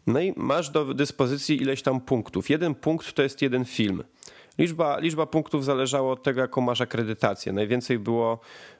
No 0.07 0.19
i 0.21 0.33
masz 0.37 0.69
do 0.69 0.93
dyspozycji 0.93 1.61
ileś 1.61 1.81
tam 1.81 2.01
punktów. 2.01 2.49
Jeden 2.49 2.75
punkt 2.75 3.13
to 3.13 3.23
jest 3.23 3.41
jeden 3.41 3.65
film. 3.65 4.03
Liczba, 4.57 4.99
liczba 4.99 5.25
punktów 5.25 5.65
zależała 5.65 6.11
od 6.11 6.23
tego, 6.23 6.41
jaką 6.41 6.61
masz 6.61 6.81
akredytację. 6.81 7.53
Najwięcej 7.53 7.99
było 7.99 8.39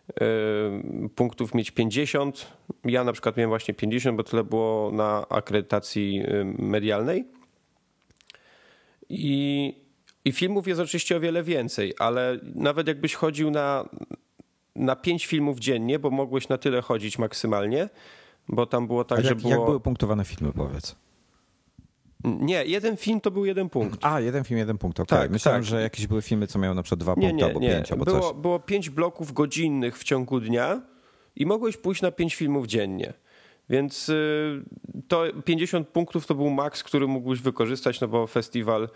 y, 0.09 1.09
punktów 1.15 1.53
mieć 1.53 1.71
50. 1.71 2.47
Ja 2.85 3.03
na 3.03 3.13
przykład 3.13 3.37
miałem 3.37 3.49
właśnie 3.49 3.73
50, 3.73 4.17
bo 4.17 4.23
tyle 4.23 4.43
było 4.43 4.91
na 4.91 5.25
akredytacji 5.29 6.23
y, 6.25 6.45
medialnej. 6.45 7.25
I, 9.09 9.73
I 10.25 10.31
filmów 10.31 10.67
jest 10.67 10.81
oczywiście 10.81 11.17
o 11.17 11.19
wiele 11.19 11.43
więcej, 11.43 11.93
ale 11.99 12.39
nawet 12.55 12.87
jakbyś 12.87 13.15
chodził 13.15 13.51
na, 13.51 13.89
na 14.75 14.95
pięć 14.95 15.25
filmów 15.25 15.59
dziennie, 15.59 15.99
bo 15.99 16.09
mogłeś 16.09 16.49
na 16.49 16.57
tyle 16.57 16.81
chodzić 16.81 17.19
maksymalnie, 17.19 17.89
bo 18.47 18.65
tam 18.65 18.87
było 18.87 19.03
tak, 19.03 19.17
jak, 19.17 19.27
że 19.27 19.35
było... 19.35 19.49
Jak 19.49 19.59
były 19.59 19.79
punktowane 19.79 20.25
filmy, 20.25 20.53
powiedz? 20.53 20.95
Nie, 22.23 22.65
jeden 22.65 22.97
film 22.97 23.21
to 23.21 23.31
był 23.31 23.45
jeden 23.45 23.69
punkt. 23.69 24.05
A, 24.05 24.19
jeden 24.19 24.43
film, 24.43 24.57
jeden 24.57 24.77
punkt, 24.77 24.99
okej. 24.99 25.17
Okay. 25.17 25.25
Tak, 25.25 25.31
Myślałem, 25.31 25.61
tak. 25.61 25.69
że 25.69 25.81
jakieś 25.81 26.07
były 26.07 26.21
filmy, 26.21 26.47
co 26.47 26.59
miały 26.59 26.75
na 26.75 26.83
przykład 26.83 26.99
dwa 26.99 27.13
nie, 27.17 27.27
punkty 27.27 27.35
nie, 27.35 27.45
albo 27.45 27.59
nie. 27.59 27.69
pięć, 27.69 27.91
albo 27.91 28.05
było, 28.05 28.19
coś. 28.19 28.41
Było 28.41 28.59
pięć 28.59 28.89
bloków 28.89 29.33
godzinnych 29.33 29.97
w 29.97 30.03
ciągu 30.03 30.39
dnia 30.39 30.81
i 31.35 31.45
mogłeś 31.45 31.77
pójść 31.77 32.01
na 32.01 32.11
pięć 32.11 32.35
filmów 32.35 32.67
dziennie. 32.67 33.13
Więc 33.71 34.09
y, 34.09 34.63
to 35.07 35.23
50 35.45 35.87
punktów 35.87 36.27
to 36.27 36.35
był 36.35 36.49
maks, 36.49 36.83
który 36.83 37.07
mógłbyś 37.07 37.41
wykorzystać, 37.41 38.01
no 38.01 38.07
bo 38.07 38.27
festiwal 38.27 38.89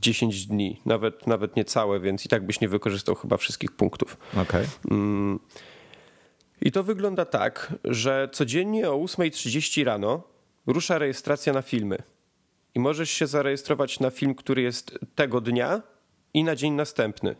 10 0.00 0.42
y, 0.44 0.48
dni, 0.48 0.80
nawet, 0.86 1.26
nawet 1.26 1.56
nie 1.56 1.64
całe, 1.64 2.00
więc 2.00 2.26
i 2.26 2.28
tak 2.28 2.46
byś 2.46 2.60
nie 2.60 2.68
wykorzystał 2.68 3.14
chyba 3.14 3.36
wszystkich 3.36 3.72
punktów. 3.72 4.16
Okay. 4.42 4.66
Mm. 4.90 5.38
I 6.60 6.72
to 6.72 6.82
wygląda 6.82 7.24
tak, 7.24 7.74
że 7.84 8.28
codziennie 8.32 8.90
o 8.90 8.94
8.30 8.94 9.84
rano 9.84 10.22
rusza 10.66 10.98
rejestracja 10.98 11.52
na 11.52 11.62
filmy. 11.62 11.98
I 12.74 12.80
możesz 12.80 13.10
się 13.10 13.26
zarejestrować 13.26 14.00
na 14.00 14.10
film, 14.10 14.34
który 14.34 14.62
jest 14.62 14.98
tego 15.14 15.40
dnia 15.40 15.82
i 16.34 16.44
na 16.44 16.56
dzień 16.56 16.72
następny. 16.72 17.36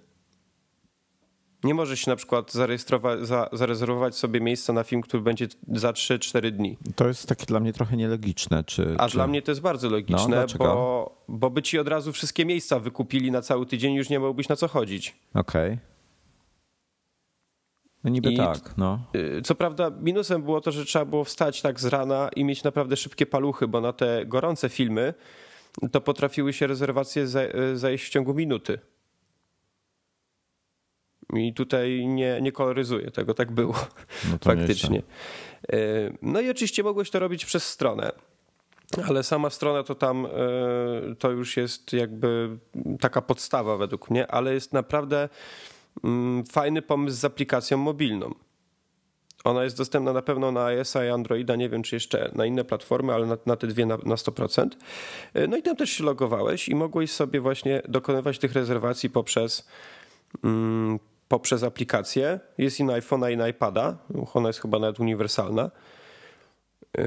Nie 1.64 1.74
możesz 1.74 2.00
się 2.00 2.10
na 2.10 2.16
przykład 2.16 2.52
zarejestrować, 2.52 3.26
za, 3.26 3.48
zarezerwować 3.52 4.16
sobie 4.16 4.40
miejsca 4.40 4.72
na 4.72 4.84
film, 4.84 5.02
który 5.02 5.22
będzie 5.22 5.46
za 5.68 5.90
3-4 5.90 6.50
dni. 6.50 6.78
To 6.96 7.08
jest 7.08 7.26
takie 7.26 7.46
dla 7.46 7.60
mnie 7.60 7.72
trochę 7.72 7.96
nielogiczne. 7.96 8.64
Czy, 8.64 8.94
A 8.98 9.08
czy... 9.08 9.14
dla 9.14 9.26
mnie 9.26 9.42
to 9.42 9.50
jest 9.50 9.60
bardzo 9.60 9.88
logiczne, 9.88 10.46
no, 10.52 10.58
bo, 10.58 11.24
bo 11.28 11.50
by 11.50 11.62
ci 11.62 11.78
od 11.78 11.88
razu 11.88 12.12
wszystkie 12.12 12.44
miejsca 12.44 12.78
wykupili 12.78 13.30
na 13.30 13.42
cały 13.42 13.66
tydzień, 13.66 13.94
już 13.94 14.08
nie 14.08 14.18
miałbyś 14.18 14.48
na 14.48 14.56
co 14.56 14.68
chodzić. 14.68 15.16
Okej. 15.34 15.72
Okay. 15.72 15.92
No 18.04 18.10
niby 18.10 18.32
I, 18.32 18.36
tak, 18.36 18.74
no. 18.76 18.98
Y, 19.16 19.42
co 19.42 19.54
prawda 19.54 19.90
minusem 19.90 20.42
było 20.42 20.60
to, 20.60 20.72
że 20.72 20.84
trzeba 20.84 21.04
było 21.04 21.24
wstać 21.24 21.62
tak 21.62 21.80
z 21.80 21.86
rana 21.86 22.30
i 22.36 22.44
mieć 22.44 22.64
naprawdę 22.64 22.96
szybkie 22.96 23.26
paluchy, 23.26 23.68
bo 23.68 23.80
na 23.80 23.92
te 23.92 24.26
gorące 24.26 24.68
filmy 24.68 25.14
to 25.92 26.00
potrafiły 26.00 26.52
się 26.52 26.66
rezerwacje 26.66 27.22
y, 27.22 27.78
zajść 27.78 28.04
w 28.04 28.10
ciągu 28.10 28.34
minuty. 28.34 28.78
I 31.34 31.54
tutaj 31.54 32.06
nie, 32.06 32.40
nie 32.40 32.52
koloryzuję 32.52 33.10
tego, 33.10 33.34
tak 33.34 33.52
było 33.52 33.74
no 34.30 34.38
faktycznie. 34.44 35.02
E, 35.72 35.76
no 36.22 36.40
i 36.40 36.50
oczywiście 36.50 36.82
mogłeś 36.82 37.10
to 37.10 37.18
robić 37.18 37.44
przez 37.44 37.64
stronę. 37.64 38.12
Ale 39.08 39.22
sama 39.22 39.50
strona 39.50 39.82
to 39.82 39.94
tam 39.94 40.26
e, 40.26 40.30
to 41.18 41.30
już 41.30 41.56
jest 41.56 41.92
jakby 41.92 42.58
taka 43.00 43.22
podstawa 43.22 43.76
według 43.76 44.10
mnie, 44.10 44.26
ale 44.26 44.54
jest 44.54 44.72
naprawdę 44.72 45.28
mm, 46.04 46.44
fajny 46.44 46.82
pomysł 46.82 47.16
z 47.16 47.24
aplikacją 47.24 47.78
mobilną. 47.78 48.34
Ona 49.44 49.64
jest 49.64 49.76
dostępna 49.76 50.12
na 50.12 50.22
pewno 50.22 50.52
na 50.52 50.64
iOS 50.64 50.94
i 50.94 51.08
Androida, 51.08 51.56
nie 51.56 51.68
wiem 51.68 51.82
czy 51.82 51.96
jeszcze 51.96 52.30
na 52.34 52.46
inne 52.46 52.64
platformy, 52.64 53.14
ale 53.14 53.26
na, 53.26 53.38
na 53.46 53.56
te 53.56 53.66
dwie 53.66 53.86
na, 53.86 53.96
na 53.96 54.14
100%. 54.14 54.68
E, 55.34 55.46
no 55.46 55.56
i 55.56 55.62
tam 55.62 55.76
też 55.76 55.90
się 55.90 56.04
logowałeś 56.04 56.68
i 56.68 56.74
mogłeś 56.74 57.10
sobie 57.10 57.40
właśnie 57.40 57.82
dokonywać 57.88 58.38
tych 58.38 58.52
rezerwacji 58.52 59.10
poprzez, 59.10 59.68
mm, 60.44 60.98
poprzez 61.32 61.62
aplikację. 61.62 62.40
Jest 62.58 62.80
i 62.80 62.84
na 62.84 62.92
iPhone'a, 62.92 63.32
i 63.32 63.36
na 63.36 63.48
iPada. 63.48 63.96
Ona 64.34 64.48
jest 64.48 64.60
chyba 64.60 64.78
nawet 64.78 65.00
uniwersalna. 65.00 65.70
Y, 66.98 67.02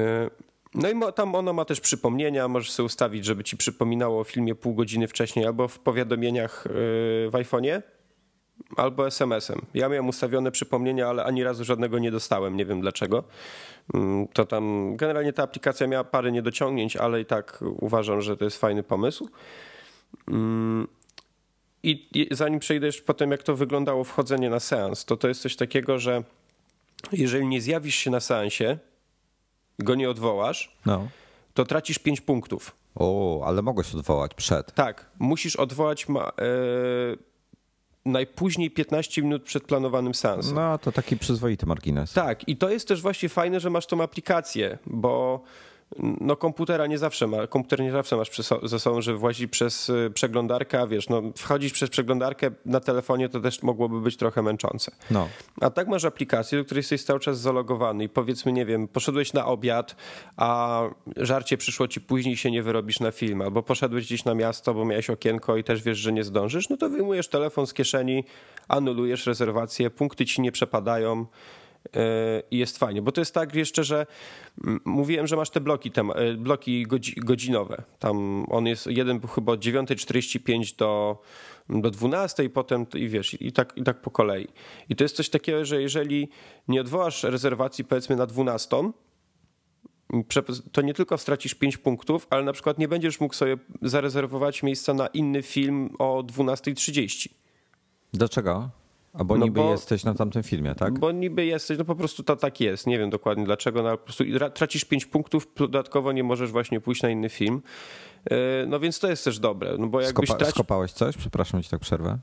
no 0.76 0.90
i 0.90 1.14
tam 1.16 1.36
ona 1.36 1.54
ma 1.54 1.66
też 1.66 1.82
przypomnienia, 1.82 2.48
możesz 2.48 2.72
sobie 2.72 2.86
ustawić, 2.86 3.26
żeby 3.26 3.44
ci 3.44 3.58
przypominało 3.58 4.20
o 4.20 4.24
filmie 4.24 4.56
pół 4.56 4.76
godziny 4.76 5.08
wcześniej 5.08 5.46
albo 5.46 5.68
w 5.68 5.80
powiadomieniach 5.80 6.66
y, 6.66 6.70
w 7.30 7.32
iPhone'ie, 7.32 7.82
albo 8.76 9.08
SMS-em. 9.08 9.62
Ja 9.74 9.90
miałem 9.90 10.08
ustawione 10.08 10.52
przypomnienia, 10.52 11.08
ale 11.08 11.24
ani 11.24 11.44
razu 11.44 11.64
żadnego 11.64 12.00
nie 12.00 12.12
dostałem, 12.12 12.58
nie 12.58 12.66
wiem 12.66 12.82
dlaczego. 12.82 13.24
Mm, 13.94 14.28
to 14.28 14.46
tam 14.46 14.96
generalnie 14.96 15.34
ta 15.34 15.44
aplikacja 15.44 15.88
miała 15.88 16.04
parę 16.04 16.32
niedociągnięć, 16.32 16.98
ale 16.98 17.22
i 17.22 17.26
tak 17.26 17.60
uważam, 17.62 18.22
że 18.22 18.38
to 18.38 18.46
jest 18.46 18.58
fajny 18.58 18.84
pomysł. 18.84 19.30
I 21.86 22.28
zanim 22.32 22.60
przejdziesz 22.60 23.02
potem, 23.02 23.32
jak 23.32 23.44
to 23.44 23.56
wyglądało 23.56 24.04
wchodzenie 24.04 24.50
na 24.50 24.60
seans, 24.60 25.06
to 25.06 25.18
to 25.18 25.28
jest 25.28 25.42
coś 25.42 25.56
takiego, 25.56 26.00
że 26.00 26.24
jeżeli 27.12 27.48
nie 27.48 27.62
zjawisz 27.62 27.96
się 27.96 28.12
na 28.12 28.20
seansie, 28.20 28.78
go 29.80 29.96
nie 29.96 30.10
odwołasz, 30.10 30.78
no. 30.86 31.08
to 31.54 31.66
tracisz 31.66 32.00
5 32.00 32.22
punktów. 32.22 32.76
O, 32.96 33.44
ale 33.46 33.62
mogłeś 33.62 33.96
odwołać 33.96 34.34
przed. 34.34 34.74
Tak, 34.74 35.06
musisz 35.20 35.56
odwołać 35.56 36.10
ma, 36.10 36.32
yy, 36.38 37.18
najpóźniej 38.06 38.72
15 38.72 39.22
minut 39.22 39.44
przed 39.44 39.64
planowanym 39.64 40.14
seansem. 40.14 40.56
No, 40.56 40.78
to 40.78 40.92
taki 40.92 41.18
przyzwoity 41.18 41.66
margines. 41.66 42.14
Tak, 42.14 42.48
i 42.48 42.58
to 42.58 42.70
jest 42.70 42.88
też 42.88 43.02
właśnie 43.02 43.30
fajne, 43.30 43.60
że 43.60 43.70
masz 43.70 43.86
tą 43.86 44.04
aplikację, 44.04 44.78
bo 44.86 45.44
no 46.00 46.36
komputera 46.36 46.88
nie 46.88 46.98
zawsze 46.98 47.28
ma, 47.28 47.48
komputer 47.48 47.82
nie 47.82 47.92
zawsze 47.92 48.18
masz 48.18 48.30
ze 48.64 48.80
sobą, 48.80 49.02
że 49.02 49.16
włazi 49.16 49.48
przez 49.48 49.90
y, 49.90 50.12
przeglądarkę, 50.14 50.88
wiesz, 50.88 51.10
no 51.10 51.22
wchodzić 51.38 51.74
przez 51.74 51.90
przeglądarkę 51.90 52.52
na 52.66 52.80
telefonie 52.80 53.30
to 53.30 53.40
też 53.40 53.64
mogłoby 53.64 54.02
być 54.02 54.18
trochę 54.18 54.42
męczące. 54.42 54.92
No. 55.12 55.28
A 55.62 55.70
tak 55.70 55.88
masz 55.88 56.06
aplikację, 56.06 56.58
do 56.58 56.66
której 56.66 56.80
jesteś 56.80 57.04
cały 57.04 57.20
czas 57.20 57.40
zalogowany 57.40 58.04
i 58.04 58.10
powiedzmy, 58.10 58.52
nie 58.52 58.66
wiem, 58.66 58.88
poszedłeś 58.88 59.34
na 59.34 59.46
obiad, 59.46 59.96
a 60.38 60.82
żarcie 61.18 61.58
przyszło 61.58 61.88
ci 61.88 62.02
później 62.02 62.38
się 62.38 62.52
nie 62.52 62.64
wyrobisz 62.64 63.00
na 63.00 63.12
film, 63.12 63.42
albo 63.42 63.64
poszedłeś 63.64 64.06
gdzieś 64.06 64.26
na 64.26 64.36
miasto, 64.36 64.74
bo 64.74 64.86
miałeś 64.86 65.10
okienko 65.10 65.58
i 65.58 65.64
też 65.64 65.84
wiesz, 65.84 65.98
że 65.98 66.14
nie 66.14 66.24
zdążysz, 66.24 66.70
no 66.70 66.78
to 66.78 66.90
wyjmujesz 66.90 67.28
telefon 67.28 67.68
z 67.68 67.74
kieszeni, 67.74 68.24
anulujesz 68.68 69.26
rezerwację, 69.26 69.90
punkty 69.90 70.26
ci 70.26 70.42
nie 70.42 70.52
przepadają, 70.52 71.26
i 72.52 72.58
jest 72.58 72.78
fajnie, 72.78 73.02
bo 73.02 73.12
to 73.12 73.22
jest 73.22 73.34
tak 73.34 73.56
jeszcze, 73.56 73.84
że 73.84 74.06
mówiłem, 74.86 75.28
że 75.28 75.36
masz 75.36 75.50
te 75.50 75.62
bloki, 75.62 75.92
te 75.92 76.04
bloki 76.38 76.86
godzinowe. 77.18 77.84
Tam 78.00 78.46
on 78.50 78.66
jest, 78.66 78.88
jeden 78.88 79.20
był 79.20 79.30
chyba 79.30 79.52
od 79.52 79.60
9.45 79.60 80.76
do, 80.76 81.22
do 81.70 81.92
12 81.92 82.44
i 82.44 82.50
potem 82.50 82.86
i 82.96 83.10
wiesz, 83.10 83.42
i 83.42 83.52
tak, 83.52 83.74
i 83.76 83.84
tak 83.84 84.02
po 84.02 84.12
kolei. 84.12 84.48
I 84.90 84.96
to 84.96 85.04
jest 85.04 85.16
coś 85.16 85.30
takiego, 85.30 85.66
że 85.66 85.82
jeżeli 85.82 86.30
nie 86.68 86.82
odwołasz 86.82 87.24
rezerwacji 87.24 87.86
powiedzmy 87.86 88.16
na 88.16 88.26
12, 88.26 88.92
to 90.72 90.82
nie 90.82 90.94
tylko 90.94 91.18
stracisz 91.18 91.56
5 91.56 91.78
punktów, 91.78 92.28
ale 92.30 92.44
na 92.44 92.54
przykład 92.54 92.78
nie 92.78 92.88
będziesz 92.88 93.20
mógł 93.20 93.34
sobie 93.34 93.58
zarezerwować 93.82 94.64
miejsca 94.64 94.94
na 94.94 95.08
inny 95.08 95.42
film 95.42 95.90
o 96.00 96.24
12.30. 96.24 97.30
Dlaczego? 98.14 98.70
Albo 99.18 99.38
no 99.38 99.46
niby 99.46 99.60
bo, 99.60 99.72
jesteś 99.72 100.04
na 100.04 100.14
tamtym 100.14 100.44
filmie, 100.44 100.76
tak? 100.76 101.00
Bo 101.00 101.12
niby 101.12 101.46
jesteś, 101.46 101.78
no 101.78 101.86
po 101.86 101.96
prostu 101.96 102.24
to 102.24 102.36
tak 102.36 102.62
jest. 102.62 102.88
Nie 102.88 103.00
wiem 103.00 103.10
dokładnie 103.10 103.46
dlaczego, 103.46 103.84
no 103.84 103.90
ale 103.90 103.98
po 103.98 104.04
prostu 104.04 104.24
tracisz 104.54 104.86
5 104.86 105.06
punktów, 105.06 105.48
dodatkowo 105.56 106.12
nie 106.12 106.24
możesz 106.24 106.52
właśnie 106.52 106.82
pójść 106.82 107.02
na 107.02 107.10
inny 107.10 107.30
film. 107.30 107.62
E, 108.32 108.66
no 108.68 108.80
więc 108.80 109.00
to 109.00 109.08
jest 109.10 109.24
też 109.24 109.40
dobre. 109.40 109.76
No 109.80 109.88
bo 109.88 110.02
jakbyś 110.02 110.30
Skopa, 110.30 110.40
traci... 110.40 110.52
Skopałeś 110.52 110.92
coś? 110.92 111.18
Przepraszam 111.18 111.64
ci 111.64 111.70
tak 111.70 111.80
przerwę. 111.80 112.18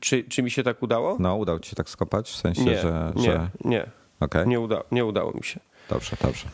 Czy, 0.00 0.24
czy 0.24 0.42
mi 0.42 0.50
się 0.50 0.62
tak 0.62 0.82
udało? 0.82 1.16
No, 1.20 1.36
udało 1.36 1.60
ci 1.60 1.70
się 1.70 1.76
tak 1.76 1.90
skopać? 1.90 2.30
W 2.30 2.36
sensie, 2.36 2.64
nie, 2.64 2.78
że, 2.78 3.12
Nie, 3.16 3.22
że... 3.22 3.50
nie. 3.64 3.86
Okay. 4.20 4.46
Nie, 4.46 4.60
uda, 4.60 4.82
nie 4.92 5.04
udało 5.04 5.32
mi 5.32 5.44
się. 5.44 5.60
Dobrze, 5.90 6.16
dobrze. 6.22 6.48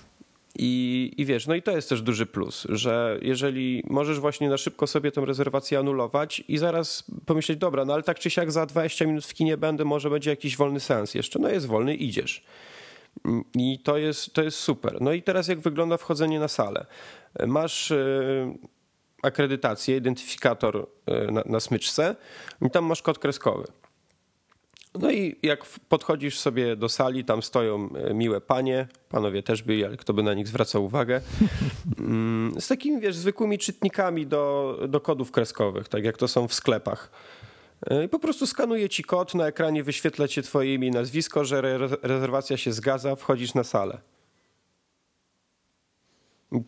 I, 0.58 1.12
I 1.16 1.24
wiesz, 1.24 1.46
no 1.46 1.54
i 1.54 1.62
to 1.62 1.70
jest 1.70 1.88
też 1.88 2.02
duży 2.02 2.26
plus, 2.26 2.66
że 2.68 3.18
jeżeli 3.22 3.82
możesz 3.90 4.20
właśnie 4.20 4.48
na 4.48 4.56
szybko 4.56 4.86
sobie 4.86 5.12
tę 5.12 5.24
rezerwację 5.24 5.78
anulować 5.78 6.42
i 6.48 6.58
zaraz 6.58 7.04
pomyśleć, 7.26 7.58
dobra, 7.58 7.84
no 7.84 7.94
ale 7.94 8.02
tak 8.02 8.18
czy 8.18 8.30
siak 8.30 8.52
za 8.52 8.66
20 8.66 9.06
minut 9.06 9.26
w 9.26 9.34
kinie 9.34 9.56
będę, 9.56 9.84
może 9.84 10.10
będzie 10.10 10.30
jakiś 10.30 10.56
wolny 10.56 10.80
sens 10.80 11.14
jeszcze. 11.14 11.38
No 11.38 11.48
jest 11.48 11.66
wolny, 11.66 11.94
idziesz. 11.94 12.44
I 13.54 13.78
to 13.78 13.96
jest, 13.96 14.34
to 14.34 14.42
jest 14.42 14.58
super. 14.58 15.00
No 15.00 15.12
i 15.12 15.22
teraz 15.22 15.48
jak 15.48 15.60
wygląda 15.60 15.96
wchodzenie 15.96 16.40
na 16.40 16.48
salę? 16.48 16.86
Masz 17.46 17.90
yy, 17.90 18.58
akredytację, 19.22 19.96
identyfikator 19.96 20.86
yy, 21.06 21.32
na, 21.32 21.42
na 21.46 21.60
smyczce 21.60 22.16
i 22.66 22.70
tam 22.70 22.84
masz 22.84 23.02
kod 23.02 23.18
kreskowy. 23.18 23.66
No 25.00 25.10
i 25.12 25.36
jak 25.42 25.64
podchodzisz 25.88 26.38
sobie 26.38 26.76
do 26.76 26.88
sali, 26.88 27.24
tam 27.24 27.42
stoją 27.42 27.88
e, 27.94 28.14
miłe 28.14 28.40
panie, 28.40 28.88
panowie 29.08 29.42
też 29.42 29.62
byli, 29.62 29.84
ale 29.84 29.96
kto 29.96 30.14
by 30.14 30.22
na 30.22 30.34
nich 30.34 30.48
zwracał 30.48 30.84
uwagę, 30.84 31.20
mm, 31.98 32.60
z 32.60 32.68
takimi, 32.68 33.00
wiesz, 33.00 33.16
zwykłymi 33.16 33.58
czytnikami 33.58 34.26
do, 34.26 34.78
do 34.88 35.00
kodów 35.00 35.30
kreskowych, 35.30 35.88
tak 35.88 36.04
jak 36.04 36.16
to 36.16 36.28
są 36.28 36.48
w 36.48 36.54
sklepach. 36.54 37.10
E, 37.90 38.04
I 38.04 38.08
po 38.08 38.18
prostu 38.18 38.46
skanuje 38.46 38.88
ci 38.88 39.04
kod, 39.04 39.34
na 39.34 39.46
ekranie 39.46 39.84
wyświetla 39.84 40.28
cię 40.28 40.42
twoje 40.42 40.74
imię 40.74 40.90
nazwisko, 40.90 41.44
że 41.44 41.78
rezerwacja 42.02 42.56
się 42.56 42.72
zgadza, 42.72 43.16
wchodzisz 43.16 43.54
na 43.54 43.64
salę. 43.64 43.98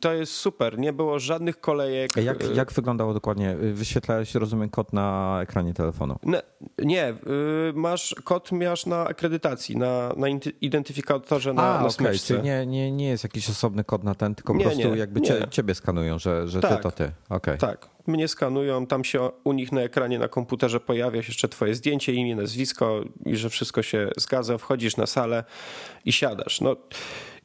To 0.01 0.13
jest 0.13 0.33
super, 0.33 0.79
nie 0.79 0.93
było 0.93 1.19
żadnych 1.19 1.61
kolejek. 1.61 2.17
Jak, 2.17 2.45
y, 2.45 2.55
jak 2.55 2.73
wyglądało 2.73 3.15
dokładnie? 3.15 3.57
Wyświetlałeś, 3.57 4.35
rozumiem, 4.35 4.71
kod 4.71 4.93
na 4.93 5.39
ekranie 5.43 5.75
telefonu? 5.75 6.19
Nie, 6.23 6.43
nie 6.79 7.15
masz 7.75 8.15
kod 8.25 8.53
masz 8.53 8.87
na 8.87 9.07
akredytacji, 9.07 9.77
na, 9.77 10.13
na 10.17 10.27
identyfikatorze 10.61 11.53
na, 11.53 11.79
A, 11.79 11.83
na 11.83 11.89
okay. 11.89 12.19
Czyli 12.19 12.43
nie, 12.43 12.67
nie, 12.67 12.93
nie 12.93 13.09
jest 13.09 13.25
jakiś 13.25 13.51
osobny 13.51 13.85
kod 13.85 14.05
na 14.05 14.15
ten, 14.15 14.35
tylko 14.35 14.53
nie, 14.53 14.65
po 14.65 14.71
prostu 14.71 14.89
nie, 14.89 14.97
jakby 14.97 15.21
cie, 15.21 15.49
ciebie 15.51 15.75
skanują, 15.75 16.19
że, 16.19 16.49
że 16.49 16.61
tak, 16.61 16.77
ty 16.77 16.83
to 16.83 16.91
ty. 16.91 17.13
Okay. 17.29 17.59
Tak, 17.59 17.89
mnie 18.09 18.29
skanują, 18.29 18.87
tam 18.87 19.05
się 19.05 19.31
u 19.45 19.53
nich 19.53 19.73
na 19.73 19.81
ekranie 19.81 20.19
na 20.19 20.29
komputerze 20.29 20.81
pojawia 20.81 21.23
się 21.23 21.29
jeszcze 21.29 21.49
twoje 21.49 21.75
zdjęcie, 21.75 22.13
imię, 22.13 22.37
nazwisko 22.37 23.05
i 23.27 23.37
że 23.37 23.51
wszystko 23.51 23.83
się 23.83 24.11
zgadza, 24.17 24.59
wchodzisz 24.59 24.97
na 24.97 25.07
salę 25.07 25.45
i 26.05 26.13
siadasz. 26.13 26.61
No 26.61 26.77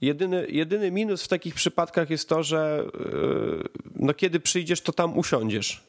Jedyny, 0.03 0.47
jedyny 0.49 0.91
minus 0.91 1.23
w 1.23 1.27
takich 1.27 1.55
przypadkach 1.55 2.09
jest 2.09 2.29
to, 2.29 2.43
że 2.43 2.83
yy, 2.99 3.63
no 3.95 4.13
kiedy 4.13 4.39
przyjdziesz, 4.39 4.81
to 4.81 4.93
tam 4.93 5.17
usiądziesz, 5.17 5.83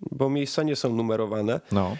bo 0.00 0.30
miejsca 0.30 0.62
nie 0.62 0.76
są 0.76 0.94
numerowane. 0.94 1.60
No. 1.72 1.96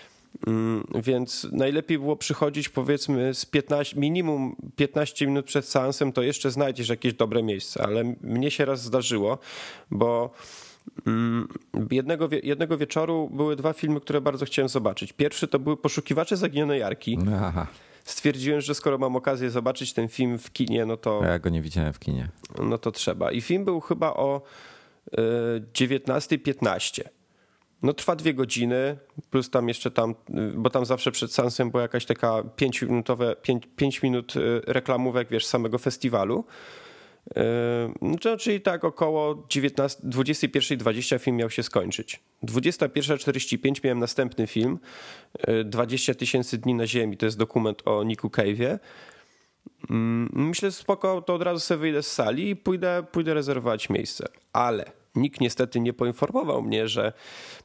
Mm, 0.47 0.87
więc 0.95 1.47
najlepiej 1.53 1.99
było 1.99 2.17
przychodzić 2.17 2.69
powiedzmy 2.69 3.35
z 3.35 3.47
15, 3.47 4.01
minimum 4.01 4.57
15 4.77 5.27
minut 5.27 5.47
przed 5.47 5.69
seansem, 5.69 6.13
to 6.13 6.23
jeszcze 6.23 6.51
znajdziesz 6.51 6.89
jakieś 6.89 7.15
dobre 7.15 7.43
miejsce, 7.43 7.83
ale 7.83 8.15
mnie 8.21 8.51
się 8.51 8.65
raz 8.65 8.83
zdarzyło, 8.83 9.39
bo 9.91 10.31
mm, 11.07 11.49
jednego, 11.91 12.29
jednego 12.43 12.79
wieczoru 12.79 13.31
były 13.33 13.57
dwa 13.57 13.73
filmy, 13.73 14.01
które 14.01 14.21
bardzo 14.21 14.47
chciałem 14.47 14.69
zobaczyć. 14.69 15.13
Pierwszy 15.13 15.49
to 15.49 15.59
były 15.59 15.77
Poszukiwacze 15.77 16.37
Zaginionej 16.37 16.81
Jarki. 16.81 17.19
Aha 17.37 17.67
stwierdziłem, 18.07 18.61
że 18.61 18.75
skoro 18.75 18.99
mam 18.99 19.17
okazję 19.17 19.51
zobaczyć 19.51 19.93
ten 19.93 20.09
film 20.09 20.39
w 20.39 20.53
kinie, 20.53 20.87
no 20.87 20.97
to. 20.97 21.21
Ja 21.25 21.39
go 21.39 21.51
nie 21.51 21.63
widziałem 21.63 21.93
w 21.93 21.99
kinie. 21.99 22.29
No 22.63 22.79
to 22.79 22.93
trzeba. 22.93 23.33
I 23.33 23.41
film 23.41 23.65
był 23.65 23.81
chyba 23.81 24.15
o 24.15 24.43
19.15. 25.73 27.03
E, 27.03 27.09
no 27.83 27.93
trwa 27.93 28.17
dwie 28.17 28.35
godziny, 28.35 28.97
plus 29.31 29.51
tam 29.51 29.69
jeszcze 29.69 29.91
tam, 29.91 30.15
bo 30.55 30.71
tam 30.71 30.87
zawsze 30.87 31.13
przed 31.13 31.33
seansem 31.33 31.71
była 31.71 31.83
jakaś 31.83 32.07
taka 32.07 32.43
5 32.43 32.83
minutowe, 32.83 33.37
5 33.77 34.03
minut 34.03 34.35
e, 34.37 34.41
reklamówek, 34.73 35.29
wiesz, 35.29 35.47
samego 35.47 35.79
festiwalu. 35.79 36.45
No, 38.03 38.37
czyli 38.39 38.61
tak 38.61 38.85
około 38.85 39.35
21.20 39.35 41.19
film 41.19 41.37
miał 41.37 41.51
się 41.51 41.63
skończyć. 41.63 42.21
21.45 42.43 43.85
miałem 43.85 43.99
następny 43.99 44.47
film, 44.47 44.79
20 45.65 46.15
tysięcy 46.15 46.59
dni 46.59 46.75
na 46.75 46.87
ziemi, 46.87 47.17
to 47.17 47.27
jest 47.27 47.39
dokument 47.39 47.83
o 47.85 48.05
Niku 48.05 48.29
Cave'ie. 48.29 48.79
Mm, 49.91 50.31
myślę, 50.33 50.73
spoko, 50.73 51.23
to 51.23 51.35
od 51.35 51.43
razu 51.43 51.61
sobie 51.61 51.79
wyjdę 51.79 52.03
z 52.03 52.13
sali 52.13 52.51
i 52.51 52.57
pójdę, 52.57 53.05
pójdę 53.13 53.35
rezerwować 53.35 53.91
miejsce. 53.91 54.29
Ale 54.53 54.93
nikt 55.15 55.41
niestety 55.41 55.81
nie 55.81 55.93
poinformował 55.93 56.63
mnie, 56.63 56.89
że 56.89 57.13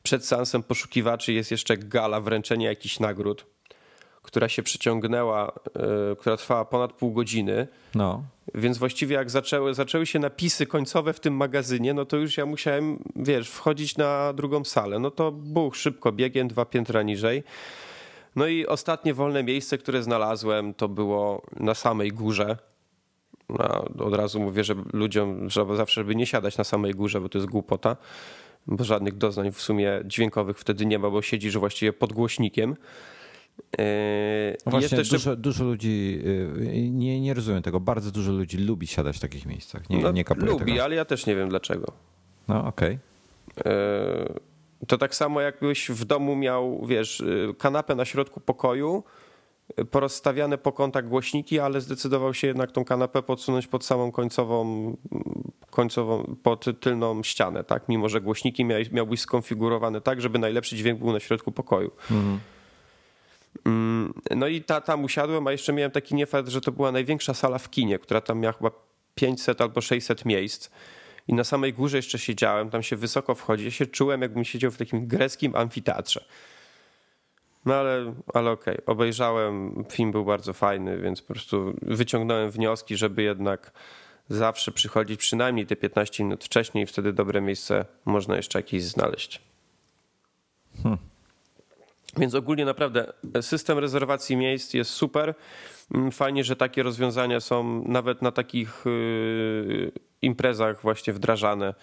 przed 0.03 0.25
seansem 0.25 0.63
poszukiwaczy 0.63 1.33
jest 1.33 1.51
jeszcze 1.51 1.77
gala 1.77 2.21
wręczenia 2.21 2.69
jakichś 2.69 2.99
nagród 2.99 3.45
która 4.21 4.49
się 4.49 4.63
przeciągnęła, 4.63 5.51
yy, 6.09 6.15
która 6.15 6.37
trwała 6.37 6.65
ponad 6.65 6.93
pół 6.93 7.11
godziny. 7.11 7.67
No. 7.95 8.23
Więc 8.55 8.77
właściwie 8.77 9.15
jak 9.15 9.29
zaczęły, 9.29 9.73
zaczęły 9.73 10.05
się 10.05 10.19
napisy 10.19 10.65
końcowe 10.65 11.13
w 11.13 11.19
tym 11.19 11.35
magazynie, 11.35 11.93
no 11.93 12.05
to 12.05 12.17
już 12.17 12.37
ja 12.37 12.45
musiałem, 12.45 13.03
wiesz, 13.15 13.49
wchodzić 13.49 13.97
na 13.97 14.33
drugą 14.33 14.63
salę. 14.63 14.99
No 14.99 15.11
to 15.11 15.31
buch, 15.31 15.75
szybko 15.75 16.11
biegiem, 16.11 16.47
dwa 16.47 16.65
piętra 16.65 17.01
niżej. 17.01 17.43
No 18.35 18.47
i 18.47 18.65
ostatnie 18.65 19.13
wolne 19.13 19.43
miejsce, 19.43 19.77
które 19.77 20.03
znalazłem, 20.03 20.73
to 20.73 20.89
było 20.89 21.41
na 21.59 21.73
samej 21.73 22.11
górze. 22.11 22.57
No, 23.49 23.85
od 24.05 24.15
razu 24.15 24.39
mówię, 24.39 24.63
że 24.63 24.75
ludziom 24.93 25.49
że 25.49 25.65
zawsze, 25.75 26.01
żeby 26.01 26.15
nie 26.15 26.25
siadać 26.25 26.57
na 26.57 26.63
samej 26.63 26.93
górze, 26.93 27.21
bo 27.21 27.29
to 27.29 27.37
jest 27.37 27.49
głupota, 27.49 27.97
bo 28.67 28.83
żadnych 28.83 29.17
doznań 29.17 29.51
w 29.51 29.61
sumie 29.61 30.01
dźwiękowych 30.05 30.59
wtedy 30.59 30.85
nie 30.85 30.99
ma, 30.99 31.09
bo 31.09 31.21
siedzisz 31.21 31.57
właściwie 31.57 31.93
pod 31.93 32.13
głośnikiem. 32.13 32.75
No 34.65 34.71
właśnie, 34.71 34.97
jeszcze... 34.97 35.15
dużo, 35.15 35.35
dużo, 35.35 35.63
ludzi, 35.63 36.23
nie, 36.91 37.21
nie 37.21 37.33
rozumiem 37.33 37.61
tego, 37.61 37.79
bardzo 37.79 38.11
dużo 38.11 38.31
ludzi 38.31 38.57
lubi 38.57 38.87
siadać 38.87 39.17
w 39.17 39.19
takich 39.19 39.45
miejscach. 39.45 39.89
Nie, 39.89 39.97
no, 39.97 40.11
nie 40.11 40.23
lubi, 40.35 40.65
tego. 40.65 40.83
ale 40.83 40.95
ja 40.95 41.05
też 41.05 41.25
nie 41.25 41.35
wiem 41.35 41.49
dlaczego. 41.49 41.91
No 42.47 42.67
okej. 42.67 42.97
Okay. 43.59 44.39
To 44.87 44.97
tak 44.97 45.15
samo 45.15 45.41
jakbyś 45.41 45.89
w 45.89 46.05
domu 46.05 46.35
miał, 46.35 46.85
wiesz, 46.85 47.23
kanapę 47.57 47.95
na 47.95 48.05
środku 48.05 48.39
pokoju, 48.39 49.03
porozstawiane 49.91 50.57
po 50.57 50.71
kątach 50.71 51.07
głośniki, 51.07 51.59
ale 51.59 51.81
zdecydował 51.81 52.33
się 52.33 52.47
jednak 52.47 52.71
tą 52.71 52.85
kanapę 52.85 53.21
podsunąć 53.21 53.67
pod 53.67 53.85
samą 53.85 54.11
końcową, 54.11 54.97
końcową 55.69 56.35
pod 56.43 56.79
tylną 56.79 57.23
ścianę, 57.23 57.63
tak? 57.63 57.89
Mimo, 57.89 58.09
że 58.09 58.21
głośniki 58.21 58.65
miałbyś, 58.65 58.91
miałbyś 58.91 59.19
skonfigurowane 59.19 60.01
tak, 60.01 60.21
żeby 60.21 60.39
najlepszy 60.39 60.75
dźwięk 60.75 60.99
był 60.99 61.11
na 61.11 61.19
środku 61.19 61.51
pokoju. 61.51 61.91
Mhm. 62.11 62.39
Mm, 63.65 64.13
no 64.35 64.47
i 64.47 64.61
ta, 64.61 64.81
tam 64.81 65.03
usiadłem, 65.03 65.47
a 65.47 65.51
jeszcze 65.51 65.73
miałem 65.73 65.91
taki 65.91 66.15
niefart, 66.15 66.47
że 66.47 66.61
to 66.61 66.71
była 66.71 66.91
największa 66.91 67.33
sala 67.33 67.57
w 67.57 67.69
kinie, 67.69 67.99
która 67.99 68.21
tam 68.21 68.39
miała 68.39 68.53
chyba 68.53 68.71
500 69.15 69.61
albo 69.61 69.81
600 69.81 70.25
miejsc. 70.25 70.69
I 71.27 71.33
na 71.33 71.43
samej 71.43 71.73
górze 71.73 71.97
jeszcze 71.97 72.19
siedziałem, 72.19 72.69
tam 72.69 72.83
się 72.83 72.95
wysoko 72.95 73.35
wchodzi. 73.35 73.65
Ja 73.65 73.71
się 73.71 73.85
czułem, 73.85 74.21
jakbym 74.21 74.43
siedział 74.43 74.71
w 74.71 74.77
takim 74.77 75.07
greckim 75.07 75.55
amfiteatrze. 75.55 76.25
No 77.65 77.75
ale, 77.75 78.13
ale 78.33 78.51
okej, 78.51 78.73
okay. 78.73 78.85
obejrzałem, 78.85 79.85
film 79.89 80.11
był 80.11 80.25
bardzo 80.25 80.53
fajny, 80.53 80.97
więc 80.97 81.21
po 81.21 81.33
prostu 81.33 81.73
wyciągnąłem 81.81 82.51
wnioski, 82.51 82.97
żeby 82.97 83.23
jednak 83.23 83.71
zawsze 84.29 84.71
przychodzić 84.71 85.19
przynajmniej 85.19 85.65
te 85.65 85.75
15 85.75 86.23
minut 86.23 86.43
wcześniej, 86.43 86.85
wtedy 86.85 87.13
dobre 87.13 87.41
miejsce 87.41 87.85
można 88.05 88.35
jeszcze 88.35 88.59
jakieś 88.59 88.83
znaleźć. 88.83 89.41
Hmm. 90.83 91.10
Więc 92.17 92.35
ogólnie 92.35 92.65
naprawdę 92.65 93.13
system 93.41 93.77
rezerwacji 93.79 94.37
miejsc 94.37 94.73
jest 94.73 94.91
super. 94.91 95.35
Mm, 95.93 96.11
fajnie, 96.11 96.43
że 96.43 96.55
takie 96.55 96.83
rozwiązania 96.83 97.39
są 97.39 97.83
nawet 97.87 98.21
na 98.21 98.31
takich 98.31 98.87
y, 98.87 99.91
imprezach 100.21 100.81
właśnie 100.81 101.13
wdrażane. 101.13 101.73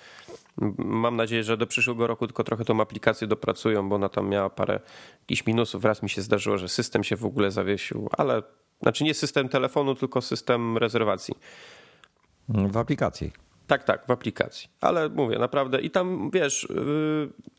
Mam 0.79 1.17
nadzieję, 1.17 1.45
że 1.45 1.57
do 1.57 1.67
przyszłego 1.67 2.07
roku 2.07 2.27
tylko 2.27 2.45
trochę 2.45 2.65
tą 2.65 2.81
aplikację 2.81 3.27
dopracują, 3.27 3.89
bo 3.89 3.97
ona 3.97 4.09
tam 4.09 4.29
miała 4.29 4.51
parę 4.51 4.81
jakichś 5.21 5.47
minusów. 5.47 5.85
Raz 5.85 6.03
mi 6.03 6.11
się 6.11 6.23
zdarzyło, 6.23 6.59
że 6.59 6.69
system 6.69 7.05
się 7.05 7.17
w 7.17 7.25
ogóle 7.25 7.51
zawiesił, 7.51 8.09
ale 8.13 8.43
znaczy 8.83 9.05
nie 9.05 9.15
system 9.15 9.49
telefonu, 9.49 9.95
tylko 9.95 10.23
system 10.23 10.79
rezerwacji. 10.79 11.35
W 12.49 12.77
aplikacji. 12.77 13.48
Tak, 13.69 13.85
tak, 13.85 14.07
w 14.07 14.11
aplikacji. 14.11 14.69
Ale 14.81 15.09
mówię, 15.09 15.39
naprawdę 15.39 15.81
i 15.81 15.91
tam 15.91 16.31
wiesz, 16.31 16.69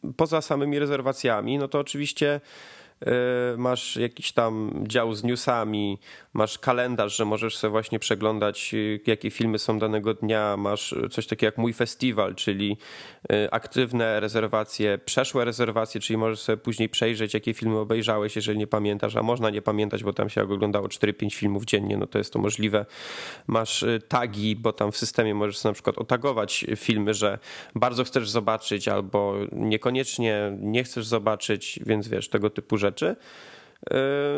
yy, 0.04 0.14
poza 0.18 0.42
samymi 0.42 0.80
rezerwacjami, 0.80 1.58
no 1.58 1.68
to 1.68 1.80
oczywiście 1.80 2.42
masz 3.58 3.96
jakiś 3.96 4.32
tam 4.32 4.84
dział 4.88 5.14
z 5.14 5.24
newsami, 5.24 6.00
masz 6.34 6.60
kalendarz, 6.60 7.18
że 7.18 7.26
możesz 7.26 7.58
sobie 7.58 7.72
właśnie 7.72 8.00
przeglądać, 8.00 8.74
y, 8.74 9.00
jakie 9.08 9.32
filmy 9.32 9.60
są 9.60 9.80
danego 9.80 10.14
dnia, 10.14 10.58
masz 10.58 10.96
coś 11.12 11.28
takiego 11.28 11.46
jak 11.46 11.58
Mój 11.58 11.74
Festiwal, 11.74 12.36
czyli 12.36 12.78
aktywne 13.52 14.20
rezerwacje, 14.20 14.98
przeszłe 15.06 15.46
rezerwacje, 15.46 16.02
czyli 16.02 16.18
możesz 16.18 16.40
sobie 16.40 16.58
później 16.58 16.90
przejrzeć, 16.90 17.34
jakie 17.34 17.54
filmy 17.54 17.78
obejrzałeś, 17.78 18.36
jeżeli 18.36 18.58
nie 18.58 18.68
pamiętasz, 18.68 19.16
a 19.16 19.24
można 19.24 19.50
nie 19.50 19.62
pamiętać, 19.62 20.04
bo 20.04 20.14
tam 20.14 20.30
się 20.30 20.44
oglądało 20.44 20.88
4-5 20.88 21.36
filmów 21.36 21.66
dziennie, 21.66 21.98
no 21.98 22.08
to 22.08 22.18
jest 22.18 22.34
to 22.34 22.40
możliwe. 22.40 22.86
Masz 23.48 23.86
tagi, 24.08 24.56
bo 24.56 24.74
tam 24.74 24.92
w 24.92 24.98
systemie 24.98 25.36
możesz 25.36 25.58
sobie 25.58 25.70
na 25.70 25.74
przykład 25.74 25.98
otagować 25.98 26.66
filmy, 26.76 27.14
że 27.14 27.40
bardzo 27.76 28.04
chcesz 28.04 28.30
zobaczyć 28.30 28.88
albo 28.88 29.36
niekoniecznie 29.52 30.58
nie 30.60 30.84
chcesz 30.84 31.06
zobaczyć, 31.06 31.80
więc 31.86 32.08
wiesz, 32.08 32.30
tego 32.30 32.50
typu 32.50 32.78
rzeczy 32.78 32.89
rzeczy. 32.90 33.16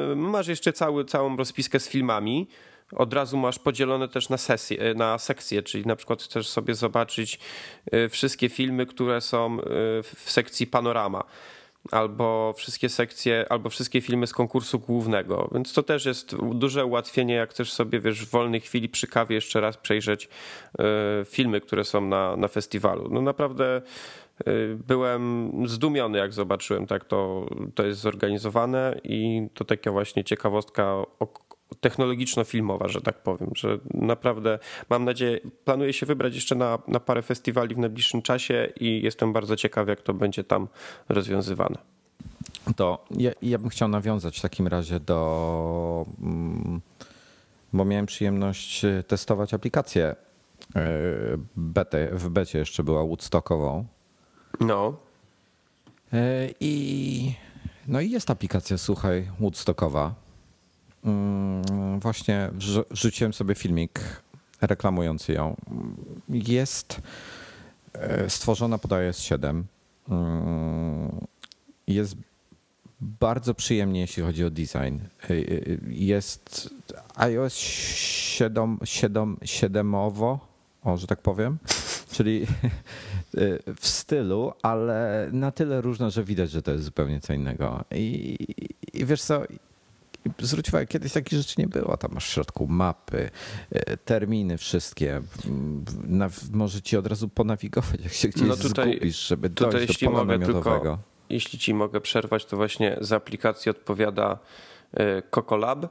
Yy, 0.10 0.16
masz 0.16 0.48
jeszcze 0.48 0.74
cały, 0.74 1.06
całą 1.06 1.38
rozpiskę 1.38 1.80
z 1.80 1.90
filmami. 1.90 2.48
Od 2.96 3.14
razu 3.14 3.38
masz 3.38 3.60
podzielone 3.60 4.08
też 4.08 4.30
na, 4.30 4.38
sesje, 4.38 4.94
na 4.96 5.18
sekcje, 5.18 5.64
czyli 5.64 5.86
na 5.86 5.96
przykład 5.96 6.24
chcesz 6.24 6.48
sobie 6.48 6.76
zobaczyć 6.76 7.40
yy, 7.92 8.10
wszystkie 8.10 8.50
filmy, 8.50 8.86
które 8.86 9.22
są 9.22 9.58
yy, 9.58 9.64
w 10.04 10.24
sekcji 10.26 10.68
panorama 10.68 11.24
albo 11.92 12.54
wszystkie 12.58 12.90
sekcje, 12.90 13.46
albo 13.50 13.70
wszystkie 13.70 14.02
filmy 14.02 14.28
z 14.28 14.34
konkursu 14.34 14.80
głównego. 14.80 15.50
Więc 15.54 15.74
to 15.74 15.84
też 15.84 16.06
jest 16.06 16.36
duże 16.36 16.86
ułatwienie, 16.86 17.34
jak 17.34 17.50
chcesz 17.50 17.74
sobie, 17.74 18.00
wiesz, 18.00 18.26
w 18.26 18.30
wolnej 18.30 18.62
chwili 18.62 18.90
przy 18.90 19.08
kawie 19.08 19.36
jeszcze 19.36 19.62
raz 19.62 19.78
przejrzeć 19.78 20.30
filmy, 21.26 21.62
które 21.62 21.84
są 21.84 22.02
na, 22.02 22.36
na 22.38 22.48
festiwalu. 22.48 23.10
No 23.12 23.22
naprawdę 23.22 23.82
Y, 24.48 24.78
byłem 24.88 25.52
zdumiony, 25.68 26.18
jak 26.18 26.34
zobaczyłem, 26.34 26.88
tak 26.88 27.06
to, 27.06 27.46
to 27.76 27.86
jest 27.86 28.00
zorganizowane 28.00 29.00
i 29.04 29.48
to 29.54 29.66
taka 29.66 29.92
właśnie 29.92 30.24
ciekawostka 30.24 30.96
technologiczno-filmowa, 31.80 32.88
że 32.88 33.02
tak 33.02 33.24
powiem, 33.24 33.52
że 33.56 33.80
naprawdę 33.94 34.60
mam 34.90 35.06
nadzieję, 35.06 35.40
planuję 35.66 35.94
się 35.94 36.06
wybrać 36.06 36.36
jeszcze 36.36 36.56
na, 36.56 36.80
na 36.88 37.00
parę 37.00 37.22
festiwali 37.22 37.76
w 37.76 37.78
najbliższym 37.78 38.22
czasie 38.22 38.74
i 38.80 39.02
jestem 39.02 39.34
bardzo 39.34 39.56
ciekaw, 39.56 39.88
jak 39.88 40.02
to 40.02 40.14
będzie 40.14 40.44
tam 40.44 40.68
rozwiązywane. 41.10 41.78
To 42.76 43.06
ja, 43.12 43.32
ja 43.42 43.58
bym 43.58 43.70
chciał 43.70 43.88
nawiązać 43.88 44.40
w 44.40 44.42
takim 44.42 44.68
razie 44.68 45.00
do, 45.00 46.06
mm, 46.22 46.82
bo 47.74 47.86
miałem 47.86 48.06
przyjemność 48.06 48.86
testować 49.08 49.54
aplikację 49.54 50.16
y, 50.76 50.80
betę, 51.56 52.10
w 52.12 52.30
becie 52.30 52.60
jeszcze 52.60 52.84
była 52.84 53.04
Woodstockową 53.04 53.86
no. 54.60 54.94
E, 56.14 56.50
I, 56.60 57.34
no 57.88 58.02
i 58.02 58.12
jest 58.12 58.30
aplikacja, 58.30 58.78
słuchaj, 58.78 59.28
Woodstockowa. 59.40 60.14
Mm, 61.06 62.00
właśnie 62.00 62.50
rzuciłem 62.92 63.34
sobie 63.34 63.56
filmik 63.56 64.00
reklamujący 64.62 65.34
ją. 65.34 65.56
Jest 66.30 67.02
e, 67.94 68.30
stworzona 68.30 68.78
pod 68.78 68.94
iOS 68.94 69.20
7. 69.20 69.66
Mm, 70.10 71.26
jest 71.88 72.16
bardzo 73.02 73.54
przyjemnie, 73.54 74.02
jeśli 74.02 74.24
chodzi 74.24 74.46
o 74.46 74.50
design. 74.50 74.98
E, 75.30 75.34
jest 75.88 76.70
iOS 77.16 77.54
7, 77.56 78.80
7, 78.84 79.38
7 79.44 79.96
o, 79.96 80.98
że 80.98 81.08
tak 81.08 81.22
powiem. 81.22 81.58
Czyli 82.12 82.48
w 83.80 83.88
stylu, 83.88 84.54
ale 84.62 85.30
na 85.32 85.52
tyle 85.52 85.82
różne, 85.82 86.12
że 86.12 86.24
widać, 86.24 86.52
że 86.52 86.62
to 86.62 86.72
jest 86.72 86.84
zupełnie 86.84 87.20
co 87.20 87.34
innego. 87.34 87.84
I, 87.92 88.38
i 88.94 89.06
wiesz 89.06 89.22
co, 89.22 89.44
zwróć 90.40 90.70
uwagę, 90.70 90.88
kiedyś 90.88 91.14
takich 91.14 91.40
rzeczy 91.40 91.56
nie 91.58 91.68
było. 91.68 91.98
Tam 91.98 92.12
masz 92.14 92.26
w 92.26 92.30
środku 92.30 92.68
mapy, 92.68 93.30
e, 93.72 93.98
terminy 93.98 94.58
wszystkie. 94.58 95.22
Na, 96.08 96.30
może 96.52 96.82
ci 96.82 96.98
od 96.98 97.08
razu 97.08 97.30
ponawigować, 97.30 98.02
jak 98.04 98.14
się 98.14 98.28
gdzieś 98.28 98.48
no 98.48 98.56
tutaj, 98.56 98.92
zgubisz, 98.92 99.28
żeby 99.28 99.50
tutaj, 99.50 99.72
dojść 99.72 99.88
jeśli 99.88 100.08
do 100.08 100.12
pola 100.12 100.26
mogę 100.26 100.46
tylko, 100.46 100.98
Jeśli 101.30 101.60
ci 101.60 101.74
mogę 101.74 102.02
przerwać, 102.02 102.46
to 102.46 102.58
właśnie 102.58 102.98
z 103.02 103.12
aplikacji 103.12 103.70
odpowiada 103.70 104.40
Kokolab 105.30 105.86
e, 105.86 105.90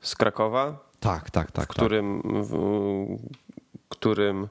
z 0.00 0.14
Krakowa. 0.14 0.78
Tak, 1.00 1.30
tak, 1.30 1.52
tak. 1.52 1.64
W 1.64 1.68
którym, 1.68 2.22
tak. 2.22 2.32
W, 2.32 3.48
którym 3.88 4.48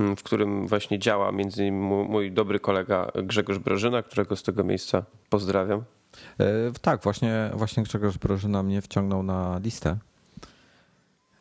Mm, 0.00 0.16
w 0.16 0.22
którym 0.22 0.66
właśnie 0.66 0.98
działa 0.98 1.32
między 1.32 1.66
innymi 1.66 2.04
mój 2.08 2.32
dobry 2.32 2.60
kolega 2.60 3.12
Grzegorz 3.24 3.58
Brożyna, 3.58 4.02
którego 4.02 4.36
z 4.36 4.42
tego 4.42 4.64
miejsca 4.64 5.04
pozdrawiam. 5.30 5.84
E, 6.40 6.72
tak, 6.82 7.02
właśnie, 7.02 7.50
właśnie 7.54 7.82
Grzegorz 7.82 8.18
Brożyna 8.18 8.62
mnie 8.62 8.82
wciągnął 8.82 9.22
na 9.22 9.58
listę. 9.58 9.98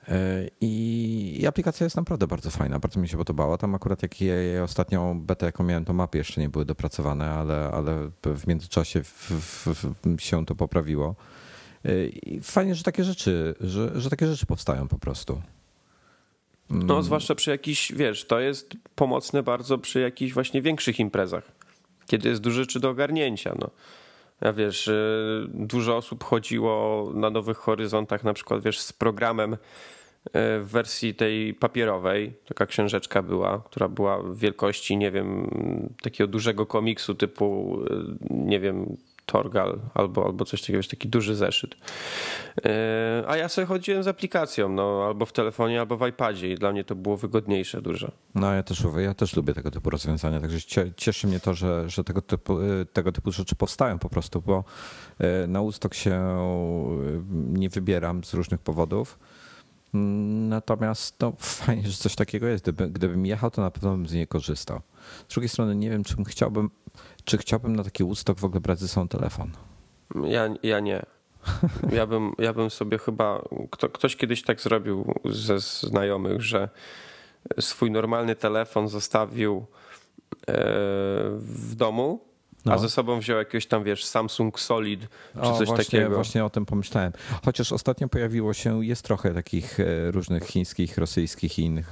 E, 0.07 0.47
I, 0.61 1.45
aplikacja 1.47 1.83
jest 1.83 1.95
naprawdę 1.95 2.27
bardzo 2.27 2.49
fajna, 2.49 2.79
bardzo 2.79 2.99
mi 2.99 3.07
się 3.07 3.17
podobała. 3.17 3.57
Tam 3.57 3.75
akurat 3.75 4.01
jak 4.03 4.21
jej 4.21 4.59
ostatnią 4.59 5.21
betę, 5.21 5.45
jaką 5.45 5.63
miałem, 5.63 5.85
to 5.85 5.93
mapy 5.93 6.17
jeszcze 6.17 6.41
nie 6.41 6.49
były 6.49 6.65
dopracowane, 6.65 7.29
ale, 7.31 7.71
ale 7.73 8.11
w 8.23 8.47
międzyczasie 8.47 9.03
w, 9.03 9.31
w, 9.31 9.67
w 10.17 10.21
się 10.21 10.45
to 10.45 10.55
poprawiło. 10.55 11.15
E, 11.85 12.05
I 12.07 12.41
fajnie, 12.41 12.75
że 12.75 12.83
takie 12.83 13.03
rzeczy, 13.03 13.55
że, 13.59 14.01
że 14.01 14.09
takie 14.09 14.27
rzeczy 14.27 14.45
powstają 14.45 14.87
po 14.87 14.99
prostu. 14.99 15.41
No, 16.69 16.93
mm. 16.93 17.03
zwłaszcza 17.03 17.35
przy 17.35 17.49
jakichś, 17.49 17.91
wiesz, 17.91 18.25
to 18.25 18.39
jest 18.39 18.73
pomocne 18.95 19.43
bardzo 19.43 19.77
przy 19.77 19.99
jakichś 19.99 20.33
właśnie 20.33 20.61
większych 20.61 20.99
imprezach, 20.99 21.51
kiedy 22.05 22.29
jest 22.29 22.41
dużo 22.41 22.61
rzeczy 22.61 22.79
do 22.79 22.89
ogarnięcia. 22.89 23.55
No. 23.59 23.69
Ja 24.41 24.53
wiesz, 24.53 24.87
y, 24.87 25.47
dużo 25.53 25.97
osób 25.97 26.23
chodziło 26.23 27.11
na 27.13 27.29
Nowych 27.29 27.57
Horyzontach, 27.57 28.23
na 28.23 28.33
przykład, 28.33 28.63
wiesz, 28.63 28.79
z 28.79 28.93
programem 28.93 29.53
y, 29.53 29.57
w 30.33 30.67
wersji 30.71 31.15
tej 31.15 31.53
papierowej. 31.53 32.33
Taka 32.45 32.65
książeczka 32.65 33.21
była, 33.21 33.61
która 33.65 33.87
była 33.87 34.21
w 34.21 34.37
wielkości, 34.37 34.97
nie 34.97 35.11
wiem, 35.11 35.49
takiego 36.01 36.27
dużego 36.27 36.65
komiksu 36.65 37.15
typu, 37.15 37.79
y, 37.83 38.17
nie 38.29 38.59
wiem, 38.59 38.97
Torgal 39.25 39.79
albo, 39.93 40.25
albo 40.25 40.45
coś 40.45 40.61
takiego, 40.61 40.79
taki 40.89 41.09
duży 41.09 41.35
zeszyt. 41.35 41.75
E, 42.65 43.23
a 43.27 43.37
ja 43.37 43.49
sobie 43.49 43.67
chodziłem 43.67 44.03
z 44.03 44.07
aplikacją, 44.07 44.69
no, 44.69 45.03
albo 45.07 45.25
w 45.25 45.33
telefonie, 45.33 45.79
albo 45.79 45.97
w 45.97 46.07
iPadzie 46.07 46.51
i 46.51 46.55
dla 46.55 46.71
mnie 46.71 46.83
to 46.83 46.95
było 46.95 47.17
wygodniejsze 47.17 47.81
dużo. 47.81 48.11
No 48.35 48.53
ja 48.53 48.63
też, 48.63 48.83
ja 48.97 49.13
też 49.13 49.35
lubię 49.35 49.53
tego 49.53 49.71
typu 49.71 49.89
rozwiązania, 49.89 50.41
także 50.41 50.59
cieszy 50.95 51.27
mnie 51.27 51.39
to, 51.39 51.53
że, 51.53 51.89
że 51.89 52.03
tego, 52.03 52.21
typu, 52.21 52.61
y, 52.61 52.85
tego 52.93 53.11
typu 53.11 53.31
rzeczy 53.31 53.55
powstają 53.55 53.99
po 53.99 54.09
prostu, 54.09 54.41
bo 54.41 54.63
y, 55.43 55.47
na 55.47 55.61
Ustok 55.61 55.93
się 55.93 56.37
nie 57.31 57.69
wybieram 57.69 58.23
z 58.23 58.33
różnych 58.33 58.59
powodów. 58.59 59.19
Natomiast 60.49 61.15
no, 61.19 61.33
fajnie, 61.65 61.87
że 61.87 61.97
coś 61.97 62.15
takiego 62.15 62.47
jest. 62.47 62.63
Gdyby, 62.63 62.89
gdybym 62.89 63.25
jechał, 63.25 63.51
to 63.51 63.61
na 63.61 63.71
pewno 63.71 63.91
bym 63.91 64.07
z 64.07 64.13
niej 64.13 64.27
korzystał. 64.27 64.81
Z 65.29 65.33
drugiej 65.33 65.49
strony 65.49 65.75
nie 65.75 65.89
wiem, 65.89 66.03
czy 66.03 66.15
chciałbym, 66.27 66.69
czy 67.25 67.37
chciałbym 67.37 67.75
na 67.75 67.83
taki 67.83 68.03
Woodstock 68.03 68.39
w 68.39 68.45
ogóle 68.45 68.61
brać 68.61 68.79
ze 68.79 68.87
sobą 68.87 69.07
telefon. 69.07 69.51
Ja, 70.23 70.49
ja 70.63 70.79
nie. 70.79 71.05
Ja 71.91 72.07
bym, 72.07 72.33
ja 72.39 72.53
bym 72.53 72.69
sobie 72.69 72.97
chyba. 72.97 73.41
Kto, 73.71 73.89
ktoś 73.89 74.15
kiedyś 74.15 74.43
tak 74.43 74.61
zrobił 74.61 75.13
ze 75.25 75.59
znajomych, 75.59 76.41
że 76.41 76.69
swój 77.59 77.91
normalny 77.91 78.35
telefon 78.35 78.87
zostawił 78.87 79.65
e, 80.47 80.53
w 81.39 81.75
domu, 81.75 82.19
no. 82.65 82.73
a 82.73 82.77
ze 82.77 82.89
sobą 82.89 83.19
wziął 83.19 83.37
jakiegoś 83.37 83.67
tam, 83.67 83.83
wiesz, 83.83 84.05
Samsung 84.05 84.59
Solid 84.59 85.07
czy 85.33 85.41
o, 85.41 85.57
coś 85.57 85.67
właśnie, 85.67 85.85
takiego. 85.85 86.15
Właśnie 86.15 86.45
o 86.45 86.49
tym 86.49 86.65
pomyślałem. 86.65 87.13
Chociaż 87.45 87.71
ostatnio 87.71 88.07
pojawiło 88.07 88.53
się, 88.53 88.85
jest 88.85 89.03
trochę 89.03 89.33
takich 89.33 89.79
e, 89.79 90.11
różnych 90.11 90.43
chińskich, 90.43 90.97
rosyjskich 90.97 91.59
i 91.59 91.61
innych 91.61 91.91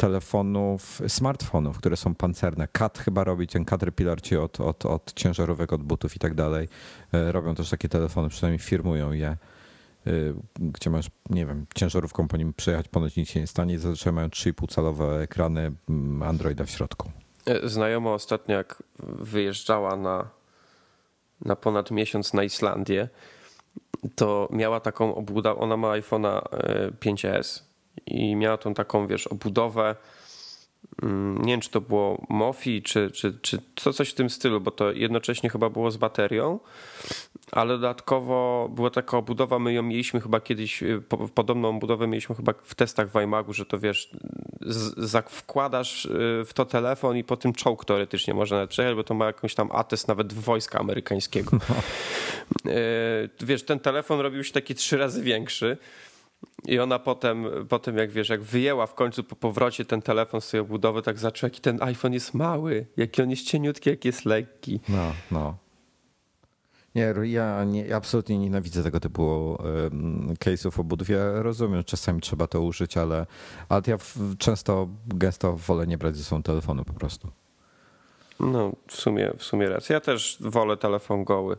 telefonów, 0.00 1.00
smartfonów, 1.08 1.78
które 1.78 1.96
są 1.96 2.14
pancerne. 2.14 2.68
Cat 2.72 2.98
chyba 2.98 3.24
robi, 3.24 3.46
ten 3.46 3.64
Caterpillar 3.64 4.22
ci 4.22 4.36
od, 4.36 4.60
od, 4.60 4.86
od 4.86 5.12
ciężarówek, 5.14 5.72
od 5.72 5.82
butów 5.82 6.16
i 6.16 6.18
tak 6.18 6.34
dalej. 6.34 6.68
E, 7.12 7.32
robią 7.32 7.54
też 7.54 7.70
takie 7.70 7.88
telefony, 7.88 8.28
przynajmniej 8.28 8.58
firmują 8.58 9.12
je, 9.12 9.28
e, 9.28 9.36
gdzie 10.56 10.90
masz, 10.90 11.10
nie 11.30 11.46
wiem, 11.46 11.66
ciężarówką 11.74 12.28
po 12.28 12.36
nim 12.36 12.52
przejechać, 12.52 12.88
ponoć 12.88 13.16
nic 13.16 13.28
się 13.28 13.40
nie 13.40 13.46
stanie. 13.46 13.78
Zazwyczaj 13.78 14.12
mają 14.12 14.28
3,5 14.28 14.74
calowe 14.74 15.20
ekrany 15.22 15.72
mm, 15.88 16.22
Androida 16.22 16.64
w 16.64 16.70
środku. 16.70 17.10
E, 17.46 17.68
znajoma 17.68 18.12
ostatnio 18.12 18.56
jak 18.56 18.82
wyjeżdżała 19.20 19.96
na, 19.96 20.28
na 21.44 21.56
ponad 21.56 21.90
miesiąc 21.90 22.34
na 22.34 22.42
Islandię, 22.44 23.08
to 24.14 24.48
miała 24.52 24.80
taką 24.80 25.14
obudowę, 25.14 25.60
ona 25.60 25.76
ma 25.76 25.88
iPhone'a 25.88 26.42
5S 27.00 27.69
i 28.06 28.36
miała 28.36 28.56
tą 28.56 28.74
taką, 28.74 29.06
wiesz, 29.06 29.26
obudowę. 29.26 29.96
Mm, 31.02 31.42
nie 31.44 31.52
wiem, 31.52 31.60
czy 31.60 31.70
to 31.70 31.80
było 31.80 32.26
Mofi, 32.28 32.82
czy, 32.82 33.10
czy, 33.10 33.38
czy 33.42 33.58
to 33.74 33.92
coś 33.92 34.10
w 34.10 34.14
tym 34.14 34.30
stylu, 34.30 34.60
bo 34.60 34.70
to 34.70 34.92
jednocześnie 34.92 35.50
chyba 35.50 35.70
było 35.70 35.90
z 35.90 35.96
baterią, 35.96 36.58
ale 37.52 37.74
dodatkowo 37.74 38.68
była 38.74 38.90
taka 38.90 39.16
obudowa, 39.16 39.58
my 39.58 39.72
ją 39.72 39.82
mieliśmy 39.82 40.20
chyba 40.20 40.40
kiedyś, 40.40 40.82
y, 40.82 41.02
podobną 41.34 41.78
budowę 41.78 42.06
mieliśmy 42.06 42.34
chyba 42.34 42.52
w 42.62 42.74
testach 42.74 43.10
w 43.10 43.16
iMagu, 43.16 43.52
że 43.52 43.66
to 43.66 43.78
wiesz, 43.78 44.10
wkładasz 45.28 46.04
y, 46.04 46.44
w 46.46 46.52
to 46.54 46.64
telefon 46.64 47.16
i 47.16 47.24
po 47.24 47.36
tym 47.36 47.52
czołg 47.52 47.84
teoretycznie 47.84 48.34
można 48.34 48.56
nawet 48.56 48.70
przejechać, 48.70 48.96
bo 48.96 49.04
to 49.04 49.14
ma 49.14 49.26
jakąś 49.26 49.54
tam 49.54 49.68
atest 49.72 50.08
nawet 50.08 50.32
wojska 50.32 50.78
amerykańskiego. 50.78 51.50
No. 51.68 51.74
Wiesz, 53.40 53.62
ten 53.62 53.80
telefon 53.80 54.20
robił 54.20 54.44
się 54.44 54.52
taki 54.52 54.74
trzy 54.74 54.96
razy 54.96 55.22
większy. 55.22 55.76
I 56.64 56.78
ona 56.78 56.98
potem, 56.98 57.46
potem 57.68 57.96
jak 57.96 58.10
wiesz, 58.10 58.28
jak 58.28 58.42
wyjęła 58.42 58.86
w 58.86 58.94
końcu 58.94 59.24
po 59.24 59.36
powrocie 59.36 59.84
ten 59.84 60.02
telefon 60.02 60.40
z 60.40 60.50
tej 60.50 60.60
obudowy, 60.60 61.02
tak 61.02 61.18
zaczęła, 61.18 61.48
jaki 61.48 61.60
ten 61.60 61.82
iPhone 61.82 62.12
jest 62.12 62.34
mały, 62.34 62.86
jaki 62.96 63.22
on 63.22 63.30
jest 63.30 63.42
cieniutki, 63.42 63.90
jaki 63.90 64.08
jest 64.08 64.24
lekki. 64.24 64.80
No, 64.88 65.12
no. 65.30 65.56
Nie, 66.94 67.14
ja, 67.22 67.64
nie, 67.64 67.96
absolutnie 67.96 68.38
nienawidzę 68.38 68.82
tego 68.82 69.00
typu 69.00 69.56
um, 69.82 70.34
case'ów 70.34 70.80
obudów. 70.80 71.08
Ja 71.08 71.42
rozumiem, 71.42 71.84
czasami 71.84 72.20
trzeba 72.20 72.46
to 72.46 72.60
użyć, 72.60 72.96
ale, 72.96 73.26
ale 73.68 73.82
ja 73.86 73.98
w, 73.98 74.36
często, 74.38 74.88
gęsto 75.06 75.56
wolę 75.56 75.86
nie 75.86 75.98
brać 75.98 76.16
ze 76.16 76.24
sobą 76.24 76.42
telefonu 76.42 76.84
po 76.84 76.92
prostu. 76.92 77.28
No, 78.40 78.72
w 78.88 78.96
sumie, 78.96 79.32
w 79.36 79.44
sumie 79.44 79.68
racja. 79.68 79.94
Ja 79.94 80.00
też 80.00 80.38
wolę 80.40 80.76
telefon 80.76 81.24
goły. 81.24 81.56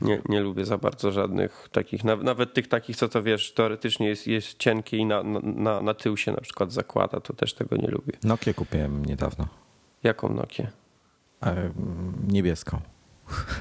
Nie, 0.00 0.22
nie 0.28 0.40
lubię 0.40 0.64
za 0.64 0.78
bardzo 0.78 1.12
żadnych 1.12 1.68
takich, 1.72 2.04
nawet 2.04 2.54
tych 2.54 2.68
takich, 2.68 2.96
co 2.96 3.08
to 3.08 3.22
wiesz, 3.22 3.52
teoretycznie 3.52 4.08
jest, 4.08 4.26
jest 4.26 4.58
cienkie 4.58 4.96
i 4.96 5.06
na, 5.06 5.22
na, 5.42 5.80
na 5.80 5.94
tył 5.94 6.16
się 6.16 6.32
na 6.32 6.40
przykład 6.40 6.72
zakłada, 6.72 7.20
to 7.20 7.32
też 7.32 7.54
tego 7.54 7.76
nie 7.76 7.88
lubię. 7.88 8.12
Nokię 8.24 8.54
kupiłem 8.54 9.04
niedawno. 9.04 9.46
Jaką 10.02 10.28
Nokię? 10.28 10.70
E, 11.42 11.70
niebieską. 12.28 12.80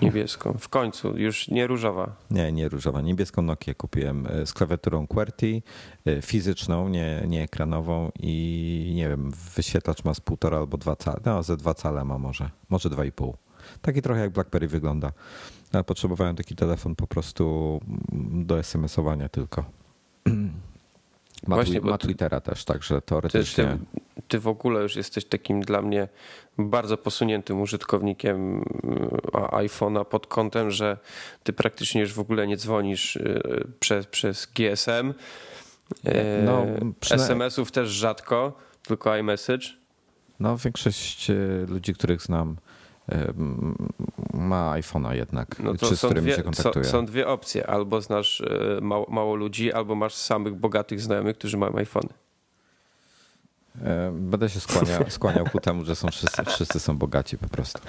Niebieską. 0.02 0.58
W 0.60 0.70
końcu, 0.70 1.18
już 1.18 1.48
nie 1.48 1.68
różowa. 1.68 2.16
Nie, 2.32 2.52
nie 2.52 2.70
różowa. 2.70 3.02
Niebieską 3.02 3.42
Nokię 3.42 3.76
kupiłem 3.76 4.28
e, 4.28 4.46
z 4.46 4.54
klawiaturą 4.54 5.08
QWERTY, 5.08 5.62
e, 6.06 6.22
fizyczną, 6.22 6.90
nie, 6.90 7.24
nie 7.28 7.44
ekranową 7.44 8.12
i 8.20 8.94
nie 8.96 9.10
wiem, 9.10 9.32
wyświetlacz 9.56 10.04
ma 10.04 10.14
z 10.14 10.20
półtora 10.20 10.58
albo 10.58 10.78
dwa 10.78 10.96
cale, 10.96 11.20
no 11.26 11.44
ze 11.44 11.58
dwa 11.58 11.74
cale 11.74 12.06
ma 12.06 12.18
może, 12.18 12.50
może 12.70 12.90
dwa 12.90 13.06
i 13.06 13.12
pół. 13.12 13.36
Taki 13.82 14.02
trochę 14.02 14.22
jak 14.22 14.30
BlackBerry 14.30 14.68
wygląda. 14.68 15.12
Ale 15.74 15.84
potrzebowałem 15.84 16.36
taki 16.36 16.56
telefon 16.56 16.96
po 16.96 17.08
prostu 17.08 17.80
do 18.32 18.60
SMS-owania 18.60 19.30
tylko. 19.30 19.66
Ma, 21.48 21.56
Właśnie, 21.56 21.82
ma 21.82 21.98
Twittera 21.98 22.42
ty, 22.42 22.52
też, 22.52 22.66
także 22.66 23.02
teoretycznie. 23.02 23.64
Ty, 23.64 24.22
ty, 24.28 24.40
w 24.40 24.48
ogóle 24.48 24.82
już 24.82 24.96
jesteś 24.96 25.26
takim 25.26 25.62
dla 25.62 25.82
mnie 25.82 26.08
bardzo 26.58 26.98
posuniętym 26.98 27.62
użytkownikiem 27.62 28.66
iPhone'a 29.34 30.06
pod 30.06 30.28
kątem, 30.28 30.72
że 30.72 30.98
ty 31.44 31.54
praktycznie 31.54 32.02
już 32.02 32.14
w 32.14 32.20
ogóle 32.20 32.48
nie 32.48 32.58
dzwonisz 32.58 33.16
y, 33.16 33.68
przez, 33.80 34.06
przez 34.08 34.48
GSM. 34.56 35.14
No, 36.46 36.66
e, 37.12 37.16
SMS-ów 37.16 37.72
też 37.72 37.90
rzadko, 37.90 38.58
tylko 38.84 39.18
iMessage. 39.18 39.68
No, 40.40 40.58
większość 40.58 41.30
y, 41.30 41.66
ludzi, 41.70 41.94
których 41.94 42.22
znam, 42.22 42.58
ma 44.34 44.74
iPhone'a 44.74 45.12
jednak, 45.12 45.60
no 45.60 45.74
to 45.74 45.90
czy 45.90 45.98
z 45.98 46.00
którymi 46.00 46.22
dwie, 46.22 46.36
się 46.36 46.44
kontaktuje. 46.44 46.86
Są 46.86 47.06
dwie 47.06 47.28
opcje. 47.28 47.68
Albo 47.68 48.02
znasz 48.02 48.42
e, 48.42 48.82
mało, 48.82 49.06
mało 49.10 49.36
ludzi, 49.36 49.74
albo 49.74 49.96
masz 49.96 50.14
samych 50.16 50.56
bogatych 50.56 51.02
znajomych, 51.02 51.38
którzy 51.38 51.58
mają 51.58 51.76
iPhony. 51.76 52.10
E, 53.82 54.12
będę 54.12 54.50
się 54.50 54.60
skłaniał, 54.60 55.04
skłaniał 55.10 55.46
ku 55.46 55.60
temu, 55.60 55.86
że 55.86 55.96
są 55.96 56.08
wszyscy, 56.08 56.46
wszyscy 56.46 56.80
są 56.80 56.98
bogaci 56.98 57.38
po 57.38 57.48
prostu. 57.48 57.80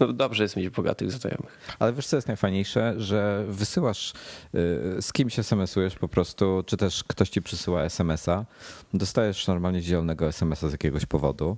No 0.00 0.12
dobrze 0.12 0.42
jest 0.42 0.56
mieć 0.56 0.70
bogatych 0.70 1.12
znajomych. 1.12 1.76
Ale 1.78 1.92
wiesz 1.92 2.06
co 2.06 2.16
jest 2.16 2.28
najfajniejsze, 2.28 2.94
że 2.96 3.44
wysyłasz 3.48 4.12
e, 4.12 5.02
z 5.02 5.12
kimś 5.12 5.38
SMS-ujesz 5.38 5.94
po 5.94 6.08
prostu, 6.08 6.62
czy 6.66 6.76
też 6.76 7.04
ktoś 7.04 7.28
ci 7.28 7.42
przysyła 7.42 7.82
SMS-a, 7.82 8.44
dostajesz 8.94 9.46
normalnie 9.46 9.82
zielonego 9.82 10.26
SMS-a 10.26 10.68
z 10.68 10.72
jakiegoś 10.72 11.06
powodu 11.06 11.56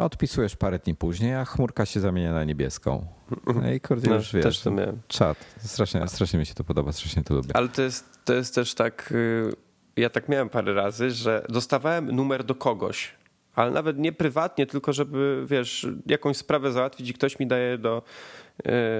Odpisujesz 0.00 0.56
parę 0.56 0.78
dni 0.78 0.94
później, 0.94 1.34
a 1.34 1.44
chmurka 1.44 1.86
się 1.86 2.00
zamienia 2.00 2.32
na 2.32 2.44
niebieską. 2.44 3.06
No 3.46 3.70
i 3.70 3.80
kurde, 3.80 4.10
no, 4.10 4.16
już 4.16 4.32
wiesz, 4.32 4.44
też 4.44 4.60
to 4.60 4.70
miałem. 4.70 5.00
czat. 5.08 5.38
Strasznie, 5.58 6.08
strasznie 6.08 6.38
mi 6.38 6.46
się 6.46 6.54
to 6.54 6.64
podoba, 6.64 6.92
strasznie 6.92 7.22
to 7.22 7.34
lubię. 7.34 7.50
Ale 7.54 7.68
to 7.68 7.82
jest, 7.82 8.24
to 8.24 8.34
jest 8.34 8.54
też 8.54 8.74
tak, 8.74 9.12
y, 9.12 9.52
ja 9.96 10.10
tak 10.10 10.28
miałem 10.28 10.48
parę 10.48 10.74
razy, 10.74 11.10
że 11.10 11.46
dostawałem 11.48 12.12
numer 12.12 12.44
do 12.44 12.54
kogoś, 12.54 13.14
ale 13.54 13.70
nawet 13.70 13.98
nie 13.98 14.12
prywatnie, 14.12 14.66
tylko 14.66 14.92
żeby, 14.92 15.44
wiesz, 15.46 15.86
jakąś 16.06 16.36
sprawę 16.36 16.72
załatwić 16.72 17.10
i 17.10 17.14
ktoś 17.14 17.38
mi 17.38 17.46
daje 17.46 17.78
do, 17.78 18.02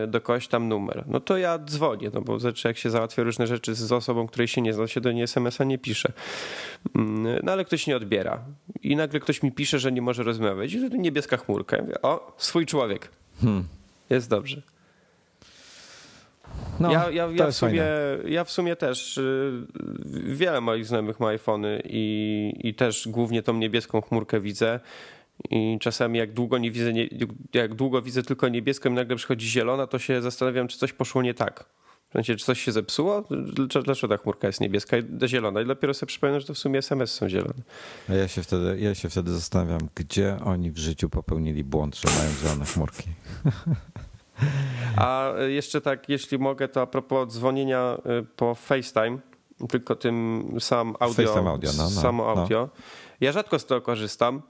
do 0.09 0.21
kogoś 0.21 0.49
tam 0.49 0.69
numer. 0.69 1.05
No 1.07 1.21
to 1.21 1.39
ja 1.39 1.59
dzwonię, 1.59 2.11
no 2.15 2.21
bo 2.21 2.39
znaczy 2.39 2.69
jak 2.69 2.77
się 2.77 2.91
załatwia 2.91 3.23
różne 3.23 3.47
rzeczy 3.47 3.75
z 3.75 3.93
osobą, 3.93 4.27
której 4.27 4.49
się 4.49 4.61
nie 4.63 4.73
zna, 4.73 4.87
się 4.87 5.01
do 5.01 5.13
niej 5.13 5.23
SMS-a 5.23 5.65
nie 5.65 5.79
pisze. 5.79 6.13
Mm, 6.97 7.41
no 7.43 7.53
ale 7.53 7.65
ktoś 7.65 7.87
nie 7.87 7.97
odbiera. 7.97 8.45
I 8.83 8.97
nagle 8.97 9.21
ktoś 9.21 9.43
mi 9.43 9.53
pisze, 9.53 9.79
że 9.79 9.93
nie 9.93 10.03
może 10.03 10.23
rozmawiać. 10.23 10.73
I 10.73 10.91
to 10.91 10.97
niebieska 10.97 11.37
chmurka. 11.37 11.77
Ja 11.77 11.83
mówię, 11.83 12.03
o, 12.03 12.35
swój 12.39 12.67
człowiek. 12.67 13.09
Hmm. 13.41 13.65
Jest 14.11 14.31
dobrze. 14.31 14.63
No, 16.81 16.93
ja, 16.93 17.11
ja, 17.11 17.29
ja, 17.35 17.47
w 17.47 17.55
sumie, 17.55 17.85
ja 18.25 18.45
w 18.45 18.51
sumie 18.51 18.77
też 18.77 19.19
y, 19.19 19.67
wiele 20.25 20.61
moich 20.61 20.87
znajomych 20.87 21.21
ma 21.21 21.29
iPhony 21.29 21.83
i, 21.85 22.53
i 22.61 22.75
też 22.75 23.09
głównie 23.09 23.43
tą 23.43 23.55
niebieską 23.55 24.01
chmurkę 24.01 24.41
widzę. 24.41 24.81
I 25.51 25.79
czasami 25.81 26.19
jak 26.19 26.33
długo 26.33 26.59
nie 26.59 26.71
widzę, 26.71 26.93
nie, 26.93 27.09
jak 27.55 27.75
długo 27.75 28.03
widzę 28.03 28.23
tylko 28.23 28.49
niebieską 28.49 28.91
i 28.91 28.93
nagle 28.93 29.17
przychodzi 29.17 29.49
zielona, 29.49 29.87
to 29.87 29.99
się 29.99 30.23
zastanawiam, 30.23 30.69
czy 30.69 30.79
coś 30.79 30.93
poszło 30.93 31.23
nie 31.23 31.35
tak. 31.35 31.65
W 32.09 32.13
sensie, 32.13 32.37
czy 32.37 32.45
coś 32.45 32.61
się 32.61 32.73
zepsuło? 32.73 33.25
Dlaczego 33.85 34.17
ta 34.17 34.23
chmurka 34.23 34.47
jest 34.47 34.61
niebieska 34.61 34.97
i 34.97 35.05
zielona? 35.27 35.61
I 35.61 35.67
dopiero 35.67 35.95
sobie 35.95 36.09
przypomnę, 36.09 36.41
że 36.41 36.47
to 36.47 36.55
w 36.55 36.59
sumie 36.59 36.79
SMS 36.79 37.13
są 37.13 37.29
zielone. 37.29 37.63
A 38.09 38.15
ja 38.15 38.29
się 38.29 38.43
wtedy, 38.43 38.81
ja 38.81 38.95
się 38.95 39.09
wtedy 39.11 39.33
zastanawiam, 39.33 39.81
gdzie 39.95 40.37
oni 40.45 40.71
w 40.71 40.79
życiu 40.79 41.09
popełnili 41.09 41.65
błąd, 41.65 41.97
że 41.97 42.19
mają 42.19 42.31
zielone 42.43 42.65
chmurki. 42.65 43.09
A 44.97 45.33
jeszcze 45.49 45.81
tak, 45.81 46.09
jeśli 46.09 46.39
mogę, 46.39 46.69
to 46.69 46.83
a 46.83 46.87
propos 46.87 47.35
dzwonienia 47.35 47.97
y, 48.21 48.27
po 48.37 48.55
FaceTime, 48.55 49.19
tylko 49.69 49.97
tym 49.97 50.45
sam 50.61 50.95
audio, 51.01 51.27
FaceTime 51.27 51.51
audio, 51.51 51.71
no, 51.77 51.83
no, 51.83 51.91
samo 51.91 52.23
no. 52.23 52.41
audio. 52.41 52.61
No. 52.61 52.83
Ja 53.21 53.33
rzadko 53.33 53.59
z 53.59 53.67
tego 53.67 53.81
korzystam, 53.81 54.43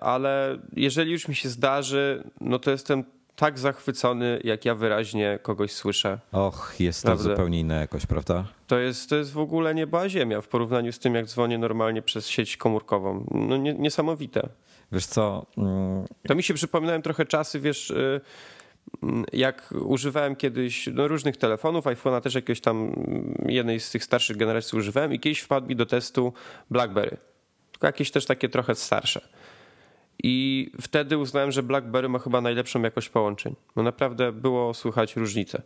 ale 0.00 0.58
jeżeli 0.72 1.12
już 1.12 1.28
mi 1.28 1.34
się 1.34 1.48
zdarzy, 1.48 2.24
no 2.40 2.58
to 2.58 2.70
jestem 2.70 3.04
tak 3.36 3.58
zachwycony, 3.58 4.40
jak 4.44 4.64
ja 4.64 4.74
wyraźnie 4.74 5.38
kogoś 5.42 5.72
słyszę. 5.72 6.18
Och, 6.32 6.74
jest 6.78 7.02
to 7.02 7.16
zupełnie 7.16 7.60
inna 7.60 7.74
jakość, 7.74 8.06
prawda? 8.06 8.44
To 8.66 8.78
jest, 8.78 9.10
to 9.10 9.16
jest 9.16 9.32
w 9.32 9.38
ogóle 9.38 9.74
nieba 9.74 10.08
ziemia 10.08 10.40
w 10.40 10.48
porównaniu 10.48 10.92
z 10.92 10.98
tym, 10.98 11.14
jak 11.14 11.26
dzwonię 11.26 11.58
normalnie 11.58 12.02
przez 12.02 12.28
sieć 12.28 12.56
komórkową. 12.56 13.26
No 13.30 13.56
nie, 13.56 13.74
niesamowite. 13.74 14.48
Wiesz 14.92 15.06
co? 15.06 15.46
Mm... 15.58 16.04
To 16.28 16.34
mi 16.34 16.42
się 16.42 16.54
przypominają 16.54 17.02
trochę 17.02 17.26
czasy, 17.26 17.60
wiesz, 17.60 17.90
y, 17.90 18.20
mm, 19.02 19.24
jak 19.32 19.74
używałem 19.84 20.36
kiedyś 20.36 20.88
no, 20.92 21.08
różnych 21.08 21.36
telefonów, 21.36 21.84
iPhone'a 21.84 22.20
też 22.20 22.34
jakiegoś 22.34 22.60
tam 22.60 22.76
mm, 22.76 23.34
jednej 23.48 23.80
z 23.80 23.90
tych 23.90 24.04
starszych 24.04 24.36
generacji 24.36 24.78
używałem 24.78 25.12
i 25.12 25.20
kiedyś 25.20 25.40
wpadł 25.40 25.66
mi 25.66 25.76
do 25.76 25.86
testu 25.86 26.32
BlackBerry. 26.70 27.16
Tylko 27.82 27.88
jakieś 27.88 28.10
też 28.10 28.26
takie 28.26 28.48
trochę 28.48 28.74
starsze. 28.74 29.28
I 30.22 30.70
wtedy 30.80 31.18
uznałem, 31.18 31.52
że 31.52 31.62
BlackBerry 31.62 32.08
ma 32.08 32.18
chyba 32.18 32.40
najlepszą 32.40 32.82
jakość 32.82 33.08
połączeń. 33.08 33.56
No 33.76 33.82
naprawdę 33.82 34.32
było 34.32 34.74
słychać 34.74 35.16
różnicę. 35.16 35.62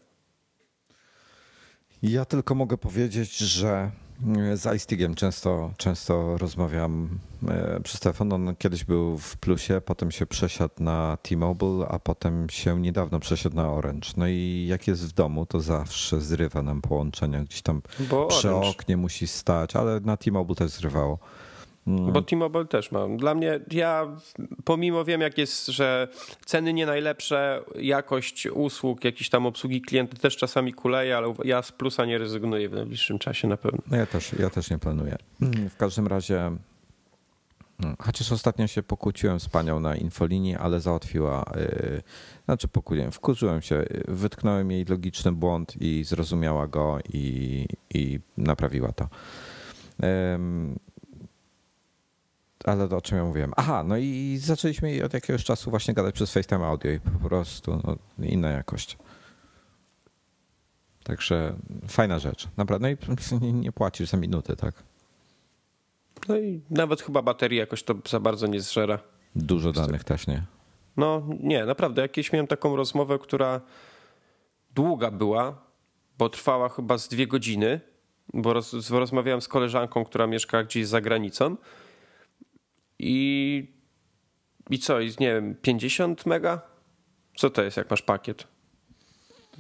Ja 2.03 2.25
tylko 2.25 2.55
mogę 2.55 2.79
powiedzieć, 2.79 3.39
że 3.39 3.91
mm, 4.27 4.57
z 4.57 4.77
iStigiem 4.77 5.15
często, 5.15 5.71
często 5.77 6.39
rozmawiam 6.39 7.19
e, 7.49 7.81
przez 7.81 8.01
telefon. 8.01 8.33
On 8.33 8.57
kiedyś 8.57 8.85
był 8.85 9.19
w 9.19 9.37
plusie, 9.37 9.81
potem 9.85 10.11
się 10.11 10.27
przesiadł 10.27 10.75
na 10.81 11.19
T-Mobile, 11.23 11.89
a 11.89 11.99
potem 11.99 12.51
się 12.51 12.81
niedawno 12.81 13.21
przesiadł 13.21 13.57
na 13.57 13.73
Orange. 13.73 14.09
No 14.17 14.27
i 14.29 14.67
jak 14.69 14.87
jest 14.87 15.09
w 15.09 15.13
domu, 15.13 15.47
to 15.47 15.61
zawsze 15.61 16.21
zrywa 16.21 16.63
nam 16.63 16.83
połączenia. 16.83 17.45
Gdzieś 17.45 17.63
tam 17.63 17.83
Bo 18.11 18.27
przy 18.27 18.51
Orange. 18.51 18.69
oknie 18.69 18.97
musi 18.97 19.27
stać, 19.27 19.77
ale 19.77 20.01
na 20.01 20.17
T-Mobile 20.17 20.57
też 20.57 20.71
zrywało. 20.71 21.19
Mm. 21.87 22.13
Bo 22.13 22.23
T-Mobile 22.23 22.65
też 22.65 22.93
mam. 22.93 23.17
Dla 23.17 23.35
mnie, 23.35 23.61
ja 23.71 24.17
pomimo 24.65 25.05
wiem, 25.05 25.21
jak 25.21 25.39
jest, 25.39 25.67
że 25.67 26.09
ceny 26.45 26.73
nie 26.73 26.87
najlepsze, 26.87 27.65
jakość 27.79 28.47
usług, 28.47 29.05
jakieś 29.05 29.29
tam 29.29 29.47
obsługi 29.47 29.81
klienta 29.81 30.17
też 30.17 30.37
czasami 30.37 30.73
kuleje, 30.73 31.17
ale 31.17 31.35
ja 31.45 31.63
z 31.63 31.73
plusa 31.73 32.05
nie 32.05 32.19
rezygnuję 32.19 32.69
w 32.69 32.73
najbliższym 32.73 33.19
czasie 33.19 33.49
na 33.49 33.57
pewno. 33.57 33.79
No 33.91 33.97
ja 33.97 34.07
też, 34.07 34.33
ja 34.33 34.51
też 34.51 34.71
nie 34.71 34.79
planuję. 34.79 35.17
Mm, 35.43 35.71
w 35.71 35.77
każdym 35.77 36.07
razie, 36.07 36.41
mm, 36.41 37.97
chociaż 37.99 38.33
ostatnio 38.33 38.67
się 38.67 38.83
pokłóciłem 38.83 39.41
z 39.41 39.49
panią 39.49 39.81
na 39.81 39.97
infolinii, 39.97 40.57
ale 40.57 40.81
załatwiła, 40.81 41.45
yy, 41.57 42.03
znaczy 42.45 42.69
pokłóciłem, 42.69 43.13
wkurzyłem 43.13 43.63
się, 43.63 43.85
wytknąłem 44.09 44.71
jej 44.71 44.85
logiczny 44.85 45.33
błąd 45.33 45.75
i 45.81 46.05
zrozumiała 46.05 46.67
go 46.67 46.99
i, 47.13 47.67
i 47.95 48.21
naprawiła 48.37 48.93
to. 48.93 49.09
Yy, 49.99 50.07
ale 52.67 52.85
o 52.85 53.01
czym 53.01 53.19
ja 53.19 53.25
mówiłem? 53.25 53.53
Aha, 53.57 53.85
no 53.85 53.97
i 53.97 54.39
zaczęliśmy 54.41 55.05
od 55.05 55.15
jakiegoś 55.15 55.45
czasu 55.45 55.71
właśnie 55.71 55.95
gadać 55.95 56.15
przez 56.15 56.33
FaceTime 56.33 56.67
Audio 56.67 56.93
i 56.93 57.01
po 57.01 57.29
prostu 57.29 57.81
no, 57.85 57.97
inna 58.27 58.51
jakość. 58.51 58.99
Także 61.05 61.57
fajna 61.89 62.19
rzecz. 62.19 62.49
Naprawdę. 62.57 62.89
No 63.09 63.17
i 63.49 63.53
nie 63.65 63.73
płacisz 63.73 64.09
za 64.09 64.17
minuty, 64.17 64.57
tak? 64.57 64.83
No 66.29 66.39
i 66.39 66.61
nawet 66.71 67.03
chyba 67.03 67.23
baterii 67.23 67.59
jakoś 67.59 67.83
to 67.83 67.95
za 68.09 68.21
bardzo 68.21 68.47
nie 68.47 68.61
zżera. 68.61 68.99
Dużo 69.37 69.73
danych 69.73 70.05
też 70.05 70.27
nie. 70.27 70.43
No 70.97 71.23
nie, 71.41 71.65
naprawdę. 71.65 72.03
Jakieś 72.03 72.33
miałem 72.33 72.47
taką 72.47 72.77
rozmowę, 72.77 73.19
która 73.19 73.61
długa 74.75 75.11
była, 75.11 75.63
bo 76.19 76.29
trwała 76.29 76.69
chyba 76.69 76.99
z 76.99 77.09
dwie 77.09 77.27
godziny, 77.27 77.81
bo 78.35 78.53
roz, 78.53 78.91
rozmawiałem 78.91 79.41
z 79.41 79.49
koleżanką, 79.49 80.05
która 80.05 80.27
mieszka 80.27 80.65
gdzieś 80.65 80.87
za 80.87 81.01
granicą 81.01 81.57
i, 82.99 83.67
i 84.71 84.79
co, 84.79 85.01
nie 85.01 85.35
wiem, 85.35 85.55
50 85.63 86.27
mega? 86.27 86.61
Co 87.37 87.51
to 87.51 87.63
jest, 87.63 87.77
jak 87.77 87.91
masz 87.91 88.03
pakiet? 88.03 88.47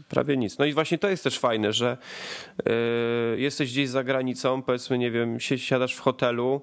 Prawie 0.09 0.37
nic. 0.37 0.59
No 0.59 0.65
i 0.65 0.73
właśnie 0.73 0.99
to 0.99 1.09
jest 1.09 1.25
też 1.25 1.39
fajne, 1.39 1.73
że 1.73 1.97
yy, 2.67 3.41
jesteś 3.41 3.73
gdzieś 3.73 3.89
za 3.89 4.05
granicą, 4.05 4.63
powiedzmy, 4.63 4.99
nie 4.99 5.11
wiem, 5.11 5.41
siadasz 5.41 5.95
w 5.95 6.01
hotelu 6.01 6.63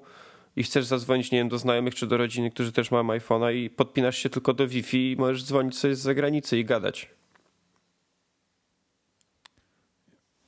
i 0.56 0.62
chcesz 0.62 0.84
zadzwonić, 0.84 1.30
nie 1.30 1.38
wiem, 1.38 1.48
do 1.48 1.58
znajomych 1.58 1.94
czy 1.94 2.06
do 2.06 2.16
rodziny, 2.16 2.50
którzy 2.50 2.72
też 2.72 2.90
mają 2.90 3.04
iPhone'a 3.04 3.54
i 3.54 3.70
podpinasz 3.70 4.18
się 4.18 4.30
tylko 4.30 4.54
do 4.54 4.68
Wi-Fi 4.68 5.12
i 5.12 5.16
możesz 5.16 5.44
dzwonić 5.44 5.78
sobie 5.78 5.94
z 5.94 6.00
zagranicy 6.00 6.58
i 6.58 6.64
gadać. 6.64 7.10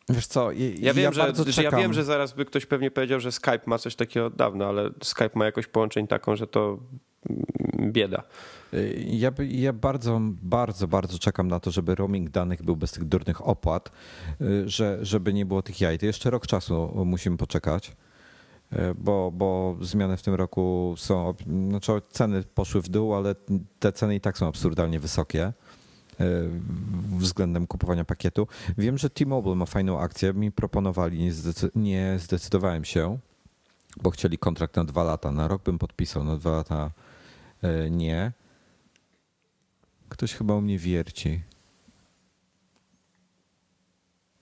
Wiesz 0.09 0.27
co, 0.27 0.53
ja, 0.53 0.67
ja 0.79 0.95
wiem, 0.95 1.13
że, 1.13 1.33
że, 1.47 1.63
ja 1.63 1.71
wiem, 1.71 1.93
że 1.93 2.05
zaraz 2.05 2.33
by 2.33 2.45
ktoś 2.45 2.67
pewnie 2.67 2.91
powiedział, 2.91 3.21
że 3.21 3.33
Skype 3.33 3.61
ma 3.67 3.79
coś 3.79 3.97
takiego 3.97 4.27
od 4.27 4.37
dawna, 4.37 4.67
ale 4.67 4.91
Skype 5.03 5.31
ma 5.35 5.45
jakoś 5.45 5.67
połączeń 5.67 6.07
taką, 6.07 6.37
że 6.37 6.47
to 6.47 6.79
bieda. 7.81 8.23
Y, 8.75 9.05
ja, 9.07 9.33
ja 9.49 9.73
bardzo, 9.73 10.21
bardzo, 10.43 10.89
bardzo 10.89 11.19
czekam 11.19 11.49
na 11.49 11.61
to, 11.61 11.71
żeby 11.71 11.95
roaming 11.95 12.31
danych 12.31 12.63
był 12.63 12.77
bez 12.77 12.93
tych 12.93 13.05
durnych 13.05 13.49
opłat, 13.49 13.93
y, 14.41 14.69
że, 14.69 14.99
żeby 15.03 15.33
nie 15.33 15.47
było 15.47 15.63
tych 15.63 15.81
jaj. 15.81 15.99
To 15.99 16.07
jeszcze 16.07 16.31
rok 16.31 16.47
czasu 16.47 16.93
musimy 17.05 17.37
poczekać, 17.37 17.97
y, 18.73 18.77
bo, 18.99 19.31
bo 19.35 19.77
zmiany 19.81 20.17
w 20.17 20.23
tym 20.23 20.35
roku 20.35 20.95
są, 20.99 21.35
znaczy 21.69 21.93
ceny 22.11 22.43
poszły 22.43 22.83
w 22.83 22.89
dół, 22.89 23.15
ale 23.15 23.35
te 23.79 23.93
ceny 23.93 24.15
i 24.15 24.21
tak 24.21 24.39
są 24.39 24.49
absurdalnie 24.49 25.01
wysokie. 25.01 25.53
E, 26.21 26.25
względem 27.19 27.67
kupowania 27.67 28.05
pakietu. 28.05 28.49
Wiem, 28.79 28.99
że 28.99 29.11
T-Mobile 29.11 29.55
ma 29.55 29.67
fajną 29.67 30.01
akcję. 30.01 30.33
Mi 30.33 30.53
proponowali, 30.53 31.19
nie, 31.19 31.33
zdecy 31.33 31.71
nie 31.75 32.17
zdecydowałem 32.19 32.85
się, 32.85 33.19
bo 34.03 34.11
chcieli 34.11 34.39
kontrakt 34.39 34.77
na 34.77 34.85
dwa 34.85 35.05
lata. 35.05 35.33
Na 35.33 35.49
rok 35.49 35.63
bym 35.63 35.79
podpisał, 35.79 36.25
na 36.25 36.37
dwa 36.37 36.51
lata 36.51 36.91
e, 37.63 37.91
nie. 37.91 38.33
Ktoś 40.09 40.35
chyba 40.35 40.55
u 40.55 40.61
mnie 40.61 40.79
wierci. 40.79 41.41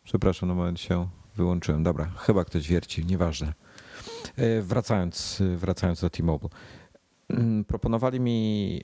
Przepraszam, 0.04 0.48
na 0.48 0.54
moment 0.54 0.80
się 0.80 1.08
wyłączyłem. 1.36 1.82
Dobra, 1.82 2.06
chyba 2.06 2.44
ktoś 2.44 2.68
wierci, 2.68 3.06
nieważne. 3.06 3.54
E, 4.36 4.62
wracając, 4.62 5.42
wracając 5.56 6.00
do 6.00 6.10
T-Mobile. 6.10 6.50
Mm, 7.28 7.64
proponowali 7.64 8.20
mi 8.20 8.80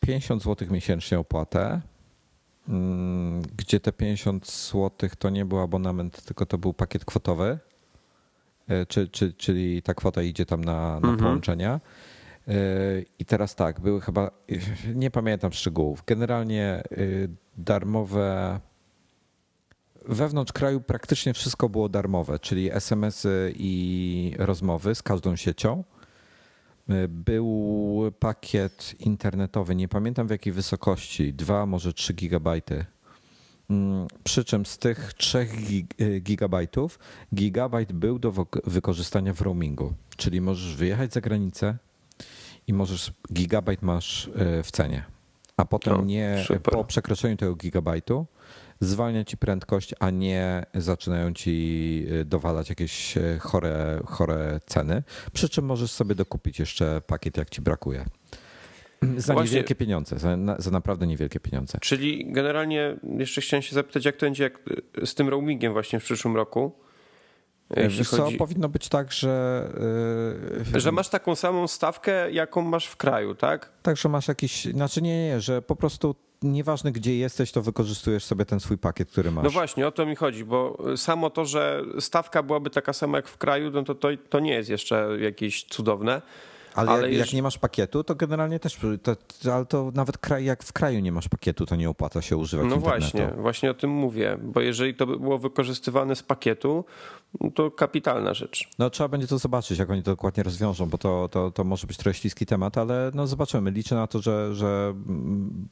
50 0.00 0.42
zł 0.42 0.68
miesięcznie 0.70 1.18
opłatę, 1.18 1.80
mm, 2.68 3.42
gdzie 3.56 3.80
te 3.80 3.92
50 3.92 4.50
zł 4.50 5.10
to 5.18 5.30
nie 5.30 5.44
był 5.44 5.58
abonament, 5.58 6.24
tylko 6.24 6.46
to 6.46 6.58
był 6.58 6.72
pakiet 6.72 7.04
kwotowy, 7.04 7.58
e, 8.68 8.86
czy, 8.86 9.08
czy, 9.08 9.32
czyli 9.32 9.82
ta 9.82 9.94
kwota 9.94 10.22
idzie 10.22 10.46
tam 10.46 10.64
na, 10.64 10.90
na 10.90 10.96
mhm. 10.96 11.16
połączenia. 11.16 11.80
E, 12.48 12.52
I 13.18 13.24
teraz 13.24 13.54
tak, 13.54 13.80
były 13.80 14.00
chyba, 14.00 14.30
nie 14.94 15.10
pamiętam 15.10 15.52
szczegółów, 15.52 16.02
generalnie 16.06 16.64
e, 16.64 16.82
darmowe. 17.58 18.60
Wewnątrz 20.08 20.52
kraju 20.52 20.80
praktycznie 20.80 21.34
wszystko 21.34 21.68
było 21.68 21.88
darmowe, 21.88 22.38
czyli 22.38 22.72
SMS-y 22.72 23.52
i 23.56 24.34
rozmowy 24.38 24.94
z 24.94 25.02
każdą 25.02 25.36
siecią. 25.36 25.84
Był 27.08 28.12
pakiet 28.18 28.94
internetowy, 28.98 29.74
nie 29.74 29.88
pamiętam 29.88 30.26
w 30.26 30.30
jakiej 30.30 30.52
wysokości, 30.52 31.34
2, 31.34 31.66
może 31.66 31.92
3 31.92 32.14
gigabajty. 32.14 32.84
Mm, 33.70 34.06
przy 34.24 34.44
czym 34.44 34.66
z 34.66 34.78
tych 34.78 35.12
3 35.14 35.48
y, 36.00 36.20
gigabajtów, 36.20 36.98
gigabajt 37.34 37.92
był 37.92 38.18
do 38.18 38.32
wykorzystania 38.64 39.34
w 39.34 39.40
roamingu. 39.40 39.92
Czyli 40.16 40.40
możesz 40.40 40.76
wyjechać 40.76 41.12
za 41.12 41.20
granicę 41.20 41.76
i 42.66 42.72
możesz, 42.72 43.12
gigabajt 43.32 43.82
masz 43.82 44.26
y, 44.26 44.62
w 44.62 44.70
cenie. 44.70 45.04
A 45.56 45.64
potem 45.64 45.96
no, 45.96 46.04
nie, 46.04 46.44
po 46.62 46.84
przekroczeniu 46.84 47.36
tego 47.36 47.54
gigabajtu 47.54 48.26
zwalnia 48.80 49.24
ci 49.24 49.36
prędkość, 49.36 49.94
a 50.00 50.10
nie 50.10 50.66
zaczynają 50.74 51.32
ci 51.32 52.06
y, 52.12 52.24
dowalać 52.24 52.68
jakieś 52.68 53.16
y, 53.16 53.38
chore, 53.40 54.00
chore 54.06 54.60
ceny. 54.66 55.02
Przy 55.32 55.48
czym 55.48 55.64
możesz 55.64 55.90
sobie 55.90 56.14
dokupić 56.14 56.58
jeszcze 56.58 57.00
pakiet, 57.06 57.36
jak 57.36 57.50
ci 57.50 57.62
brakuje. 57.62 58.04
Za 59.16 59.32
Właśnie, 59.32 59.50
niewielkie 59.50 59.74
pieniądze, 59.74 60.18
za, 60.18 60.36
za, 60.58 60.70
naprawdę 60.70 61.06
niewielkie 61.06 61.40
pieniądze. 61.40 61.78
Czyli 61.80 62.32
generalnie 62.32 62.96
jeszcze 63.18 63.40
chciałem 63.40 63.62
się 63.62 63.74
zapytać, 63.74 64.04
jak 64.04 64.16
to 64.16 64.26
będzie 64.26 64.44
jak 64.44 64.58
z 65.04 65.14
tym 65.14 65.28
roamingiem 65.28 65.72
właśnie 65.72 66.00
w 66.00 66.04
przyszłym 66.04 66.36
roku? 66.36 66.72
Chodzi... 67.76 68.04
co, 68.04 68.28
powinno 68.38 68.68
być 68.68 68.88
tak, 68.88 69.12
że... 69.12 69.64
Yy, 70.72 70.80
że 70.80 70.92
masz 70.92 71.08
taką 71.08 71.34
samą 71.34 71.68
stawkę, 71.68 72.30
jaką 72.30 72.62
masz 72.62 72.86
w 72.86 72.96
kraju, 72.96 73.34
tak? 73.34 73.72
Tak, 73.82 73.96
że 73.96 74.08
masz 74.08 74.28
jakiś... 74.28 74.64
Znaczy 74.64 75.02
nie, 75.02 75.28
nie, 75.28 75.40
że 75.40 75.62
po 75.62 75.76
prostu 75.76 76.14
nieważne 76.42 76.92
gdzie 76.92 77.16
jesteś, 77.16 77.52
to 77.52 77.62
wykorzystujesz 77.62 78.24
sobie 78.24 78.44
ten 78.44 78.60
swój 78.60 78.78
pakiet, 78.78 79.10
który 79.10 79.30
masz. 79.30 79.44
No 79.44 79.50
właśnie, 79.50 79.86
o 79.86 79.92
to 79.92 80.06
mi 80.06 80.16
chodzi, 80.16 80.44
bo 80.44 80.78
samo 80.96 81.30
to, 81.30 81.44
że 81.46 81.84
stawka 82.00 82.42
byłaby 82.42 82.70
taka 82.70 82.92
sama 82.92 83.18
jak 83.18 83.28
w 83.28 83.38
kraju, 83.38 83.70
no 83.70 83.82
to, 83.82 83.94
to, 83.94 84.08
to 84.28 84.40
nie 84.40 84.52
jest 84.52 84.70
jeszcze 84.70 85.08
jakieś 85.20 85.64
cudowne. 85.64 86.22
Ale, 86.74 86.90
ale 86.90 87.10
jak, 87.10 87.18
jak, 87.18 87.32
nie 87.32 87.42
masz 87.42 87.58
pakietu, 87.58 88.04
to 88.04 88.14
generalnie 88.14 88.58
też, 88.58 88.78
to, 89.02 89.16
ale 89.52 89.66
to 89.66 89.92
nawet 89.94 90.18
kraj, 90.18 90.44
jak 90.44 90.64
w 90.64 90.72
kraju 90.72 91.00
nie 91.00 91.12
masz 91.12 91.28
pakietu, 91.28 91.66
to 91.66 91.76
nie 91.76 91.90
opłaca 91.90 92.22
się 92.22 92.36
używać 92.36 92.66
no 92.68 92.76
internetu. 92.76 93.18
No 93.18 93.24
właśnie, 93.24 93.42
właśnie 93.42 93.70
o 93.70 93.74
tym 93.74 93.90
mówię, 93.90 94.38
bo 94.42 94.60
jeżeli 94.60 94.94
to 94.94 95.06
by 95.06 95.18
było 95.18 95.38
wykorzystywane 95.38 96.16
z 96.16 96.22
pakietu, 96.22 96.84
to 97.54 97.70
kapitalna 97.70 98.34
rzecz. 98.34 98.68
No 98.78 98.90
trzeba 98.90 99.08
będzie 99.08 99.26
to 99.26 99.38
zobaczyć, 99.38 99.78
jak 99.78 99.90
oni 99.90 100.02
to 100.02 100.10
dokładnie 100.10 100.42
rozwiążą, 100.42 100.86
bo 100.86 100.98
to, 100.98 101.28
to, 101.28 101.50
to 101.50 101.64
może 101.64 101.86
być 101.86 101.96
trochę 101.96 102.14
śliski 102.14 102.46
temat, 102.46 102.78
ale 102.78 103.10
no 103.14 103.26
zobaczymy. 103.26 103.70
Liczę 103.70 103.94
na 103.94 104.06
to, 104.06 104.22
że, 104.22 104.54
że 104.54 104.94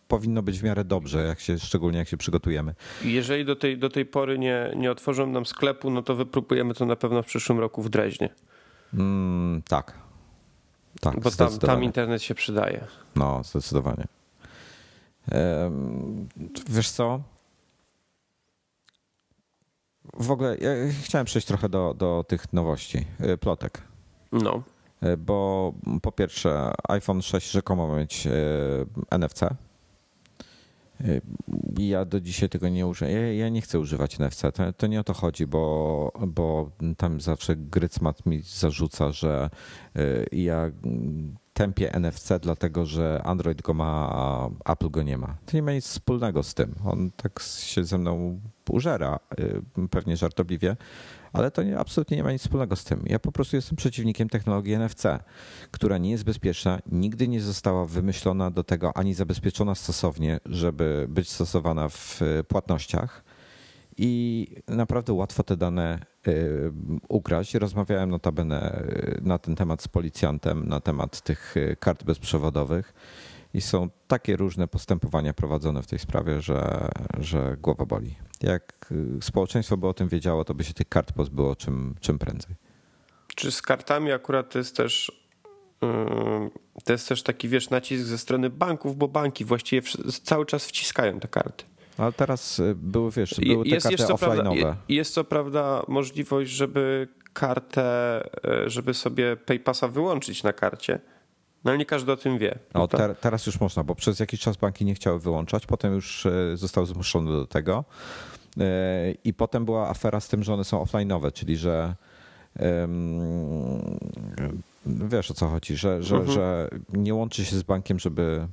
powinno 0.09 0.43
być 0.43 0.61
w 0.61 0.63
miarę 0.63 0.85
dobrze, 0.85 1.25
jak 1.27 1.41
się, 1.41 1.59
szczególnie 1.59 1.99
jak 1.99 2.09
się 2.09 2.17
przygotujemy. 2.17 2.75
Jeżeli 3.05 3.45
do 3.45 3.57
tej, 3.57 3.79
do 3.79 3.89
tej 3.89 4.07
pory 4.07 4.39
nie, 4.39 4.73
nie 4.77 4.91
otworzą 4.91 5.27
nam 5.27 5.47
sklepu, 5.47 5.91
no 5.91 6.03
to 6.03 6.15
wypróbujemy 6.15 6.75
to 6.75 6.87
na 6.87 6.97
pewno 6.97 7.23
w 7.23 7.27
przyszłym 7.27 7.59
roku 7.59 7.83
w 7.83 7.89
Dreźnie. 7.89 8.29
Mm, 8.95 9.63
tak. 9.69 10.08
Tak. 11.01 11.21
Bo 11.21 11.31
tam, 11.31 11.59
tam 11.59 11.85
internet 11.85 12.23
się 12.23 12.35
przydaje. 12.35 12.87
No, 13.17 13.45
zdecydowanie. 13.45 14.05
Wiesz 16.69 16.91
co? 16.91 17.21
W 20.15 20.31
ogóle 20.31 20.57
ja 20.57 20.71
chciałem 21.03 21.25
przejść 21.25 21.47
trochę 21.47 21.69
do, 21.69 21.95
do 21.95 22.25
tych 22.29 22.53
nowości, 22.53 23.05
y, 23.25 23.39
plotek. 23.39 23.83
No. 24.33 24.63
Y, 25.03 25.17
bo 25.17 25.73
po 26.03 26.13
pierwsze, 26.13 26.73
iPhone 26.89 27.23
6 27.23 27.51
rzekomo 27.51 27.87
ma 27.87 27.97
mieć 27.97 28.27
y, 28.27 28.31
NFC. 29.19 29.41
Ja 31.79 32.05
do 32.05 32.21
dzisiaj 32.21 32.49
tego 32.49 32.69
nie 32.69 32.87
używam. 32.87 33.15
Ja, 33.15 33.33
ja, 33.33 33.49
nie 33.49 33.61
chcę 33.61 33.81
używać 33.81 34.19
NFC. 34.19 34.43
To, 34.55 34.73
to, 34.73 34.87
nie 34.87 35.01
o 35.01 35.05
to 35.05 35.15
chodzi, 35.15 35.47
bo, 35.47 36.13
bo 36.29 36.71
tam 36.97 37.21
zawsze 37.21 37.57
Grycmat 37.57 38.27
mi 38.27 38.43
zarzuca, 38.43 39.13
że 39.13 39.51
ja 40.33 40.71
tempie 41.59 41.93
NFC, 42.01 42.33
dlatego 42.41 42.87
że 42.87 43.23
Android 43.25 43.63
go 43.63 43.75
ma, 43.75 44.11
a 44.13 44.49
Apple 44.73 44.91
go 44.91 45.03
nie 45.03 45.19
ma. 45.19 45.37
To 45.47 45.57
nie 45.57 45.63
ma 45.63 45.73
nic 45.73 45.85
wspólnego 45.85 46.43
z 46.43 46.55
tym. 46.55 46.75
On 46.85 47.11
tak 47.17 47.41
się 47.59 47.85
ze 47.85 47.99
mną 47.99 48.41
użera, 48.71 49.19
y, 49.41 49.89
pewnie 49.91 50.17
żartobliwie, 50.17 50.77
ale 51.33 51.51
to 51.51 51.63
nie, 51.63 51.79
absolutnie 51.79 52.17
nie 52.17 52.25
ma 52.25 52.33
nic 52.33 52.43
wspólnego 52.43 52.77
z 52.77 52.85
tym. 52.85 53.03
Ja 53.07 53.19
po 53.19 53.33
prostu 53.33 53.57
jestem 53.57 53.77
przeciwnikiem 53.77 54.29
technologii 54.29 54.75
NFC, 54.79 55.05
która 55.71 55.99
nie 55.99 56.11
jest 56.11 56.25
bezpieczna, 56.25 56.79
nigdy 56.93 57.29
nie 57.29 57.41
została 57.41 57.87
wymyślona 57.87 58.51
do 58.51 58.65
tego 58.65 58.97
ani 58.97 59.15
zabezpieczona 59.15 59.75
stosownie, 59.75 60.41
żeby 60.47 61.07
być 61.09 61.31
stosowana 61.31 61.89
w 61.89 62.21
płatnościach 62.49 63.25
i 63.99 64.47
naprawdę 64.69 65.13
łatwo 65.13 65.43
te 65.43 65.57
dane 65.57 66.01
y, 66.29 66.73
ukraść. 67.09 67.55
Rozmawiałem 67.55 68.11
notabene 68.11 68.83
y, 68.83 69.21
na 69.23 69.39
ten 69.39 69.57
temat 69.57 69.83
z 69.83 69.89
policjantem, 69.89 70.69
na 70.69 70.81
temat 70.81 71.21
tych 71.21 71.57
y, 71.57 71.77
kart 71.81 72.05
bezprzewodowych 72.05 72.95
i 73.55 73.61
są 73.61 73.89
takie 74.07 74.37
różne 74.37 74.69
postępowania 74.69 75.35
prowadzone 75.35 75.83
w 75.83 75.87
tej 75.87 75.99
sprawie, 75.99 76.41
że, 76.41 76.89
że 77.21 77.57
głowa 77.63 77.87
boli. 77.87 78.15
Jak 78.43 78.95
społeczeństwo 79.21 79.77
by 79.77 79.89
o 79.89 79.95
tym 79.95 80.09
wiedziało, 80.09 80.45
to 80.45 80.55
by 80.55 80.65
się 80.65 80.75
tych 80.75 80.89
kart 80.89 81.13
pozbyło 81.13 81.57
czym, 81.57 81.95
czym 82.01 82.19
prędzej. 82.19 82.55
Czy 83.35 83.51
z 83.51 83.63
kartami 83.63 84.13
akurat 84.13 84.51
to 84.51 84.59
jest 84.59 84.77
też 84.77 85.13
to 86.85 86.93
jest 86.93 87.09
też 87.09 87.23
taki, 87.23 87.49
wiesz, 87.49 87.71
nacisk 87.71 88.05
ze 88.05 88.19
strony 88.19 88.51
banków, 88.51 88.97
bo 88.97 89.09
banki 89.09 89.45
właściwie 89.45 89.89
cały 90.23 90.47
czas 90.47 90.67
wciskają 90.67 91.21
te 91.21 91.29
karty. 91.29 91.65
Ale 91.99 92.13
teraz 92.13 92.59
y, 92.59 92.75
były, 92.75 93.11
wiesz, 93.11 93.35
były 93.35 93.65
te 93.65 93.71
jest, 93.71 93.87
karty 93.87 94.03
jest 94.03 94.13
offline'owe. 94.13 94.61
Prawda, 94.61 94.77
jest 94.89 95.15
co 95.15 95.25
prawda 95.25 95.83
możliwość, 95.89 96.51
żeby 96.51 97.09
kartę, 97.33 98.23
y, 98.67 98.71
żeby 98.71 98.95
sobie 98.95 99.37
PayPassa 99.37 99.89
wyłączyć 99.89 100.43
na 100.43 100.53
karcie, 100.53 101.01
no 101.65 101.71
ale 101.71 101.79
nie 101.79 101.87
każdy 101.87 102.13
o 102.13 102.17
tym 102.17 102.39
wie. 102.39 102.59
No, 102.75 102.89
te, 102.89 103.15
teraz 103.15 103.47
już 103.47 103.61
można, 103.61 103.85
bo 103.85 103.95
przez 103.95 104.21
jakiś 104.21 104.41
czas 104.41 104.57
banki 104.57 104.85
nie 104.85 104.95
chciały 104.95 105.21
wyłączać, 105.21 105.67
potem 105.67 105.95
już 105.95 106.27
y, 106.27 106.57
zostały 106.57 106.87
zmuszone 106.87 107.31
do 107.31 107.47
tego. 107.47 107.85
I 109.25 109.35
potem 109.35 109.65
była 109.65 109.89
afera 109.89 110.21
z 110.21 110.29
tym, 110.29 110.43
że 110.43 110.55
one 110.55 110.65
są 110.65 110.85
offline'owe, 110.85 111.33
czyli 111.33 111.57
że 111.57 111.95
wiesz 114.87 115.31
o 115.31 115.35
co 115.35 115.49
chodzi, 115.49 115.77
że, 115.77 116.03
że, 116.03 116.17
mhm. 116.17 116.35
że 116.35 116.69
nie 116.93 117.15
łączy 117.15 117.45
się 117.45 117.57
z 117.57 117.63
bankiem, 117.63 117.99
żeby 117.99 118.49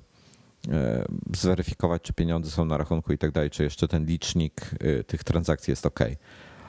zweryfikować, 1.33 2.01
czy 2.01 2.13
pieniądze 2.13 2.51
są 2.51 2.65
na 2.65 2.77
rachunku 2.77 3.13
i 3.13 3.17
tak 3.17 3.31
dalej, 3.31 3.49
czy 3.49 3.63
jeszcze 3.63 3.87
ten 3.87 4.05
licznik 4.05 4.61
e, 4.79 5.03
tych 5.03 5.23
transakcji 5.23 5.71
jest 5.71 5.85
ok. 5.85 5.99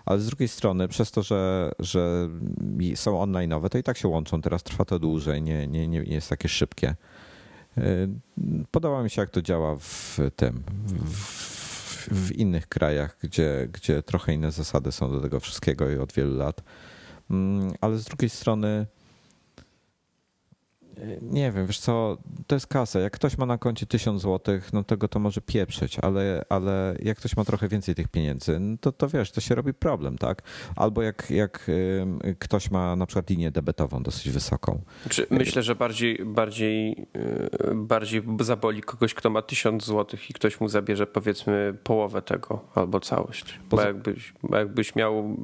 Ale 0.04 0.20
z 0.20 0.26
drugiej 0.26 0.48
strony, 0.48 0.88
przez 0.88 1.10
to, 1.10 1.22
że, 1.22 1.72
że 1.78 2.28
są 2.94 3.24
online'owe, 3.24 3.68
to 3.68 3.78
i 3.78 3.82
tak 3.82 3.98
się 3.98 4.08
łączą. 4.08 4.42
Teraz 4.42 4.62
trwa 4.62 4.84
to 4.84 4.98
dłużej, 4.98 5.42
nie, 5.42 5.66
nie, 5.66 5.88
nie 5.88 6.02
jest 6.02 6.28
takie 6.28 6.48
szybkie. 6.48 6.94
E, 7.78 7.82
podoba 8.70 9.02
mi 9.02 9.10
się, 9.10 9.22
jak 9.22 9.30
to 9.30 9.42
działa 9.42 9.76
w 9.80 10.18
tym, 10.36 10.62
w, 10.86 12.08
w 12.08 12.32
innych 12.32 12.68
krajach, 12.68 13.16
gdzie, 13.22 13.68
gdzie 13.72 14.02
trochę 14.02 14.34
inne 14.34 14.50
zasady 14.50 14.92
są 14.92 15.10
do 15.10 15.20
tego 15.20 15.40
wszystkiego 15.40 15.90
i 15.90 15.98
od 15.98 16.12
wielu 16.12 16.36
lat. 16.36 16.62
Mm, 17.30 17.72
ale 17.80 17.98
z 17.98 18.04
drugiej 18.04 18.30
strony, 18.30 18.86
nie 21.22 21.52
wiem, 21.52 21.66
wiesz 21.66 21.80
co, 21.80 22.18
to 22.46 22.56
jest 22.56 22.66
kasa. 22.66 23.00
Jak 23.00 23.12
ktoś 23.12 23.38
ma 23.38 23.46
na 23.46 23.58
koncie 23.58 23.86
1000 23.86 24.22
zł, 24.22 24.60
no 24.72 24.84
tego 24.84 25.08
to 25.08 25.18
może 25.18 25.40
pieprzyć, 25.40 25.98
ale, 25.98 26.44
ale 26.48 26.96
jak 27.02 27.18
ktoś 27.18 27.36
ma 27.36 27.44
trochę 27.44 27.68
więcej 27.68 27.94
tych 27.94 28.08
pieniędzy, 28.08 28.60
no 28.60 28.76
to, 28.80 28.92
to 28.92 29.08
wiesz, 29.08 29.30
to 29.30 29.40
się 29.40 29.54
robi 29.54 29.74
problem, 29.74 30.18
tak? 30.18 30.42
Albo 30.76 31.02
jak, 31.02 31.30
jak 31.30 31.70
ktoś 32.38 32.70
ma 32.70 32.96
na 32.96 33.06
przykład 33.06 33.30
linię 33.30 33.50
debetową 33.50 34.02
dosyć 34.02 34.30
wysoką. 34.32 34.80
Myślę, 35.30 35.62
że 35.62 35.74
bardziej, 35.74 36.18
bardziej, 36.24 37.06
y, 37.16 37.74
bardziej 37.74 38.22
zaboli 38.40 38.82
kogoś, 38.82 39.14
kto 39.14 39.30
ma 39.30 39.42
1000 39.42 39.86
zł 39.86 40.18
i 40.30 40.32
ktoś 40.32 40.60
mu 40.60 40.68
zabierze 40.68 41.06
powiedzmy 41.06 41.74
połowę 41.84 42.22
tego 42.22 42.64
albo 42.74 43.00
całość. 43.00 43.58
Bo 43.70 43.80
jakbyś, 43.80 44.32
bo 44.42 44.56
jakbyś 44.56 44.94
miał 44.94 45.36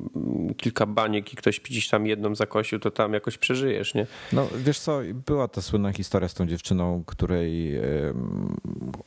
kilka 0.57 0.87
baniek 0.87 1.33
i 1.33 1.37
ktoś 1.37 1.61
gdzieś 1.61 1.89
tam 1.89 2.07
jedną 2.07 2.35
zakosił, 2.35 2.79
to 2.79 2.91
tam 2.91 3.13
jakoś 3.13 3.39
przeżyjesz, 3.39 3.95
nie? 3.95 4.07
No 4.33 4.49
wiesz 4.57 4.79
co, 4.79 5.01
była 5.27 5.42
była 5.43 5.49
ta 5.49 5.63
słynna 5.63 5.93
historia 5.93 6.29
z 6.29 6.35
tą 6.35 6.47
dziewczyną, 6.47 7.05
której 7.07 7.81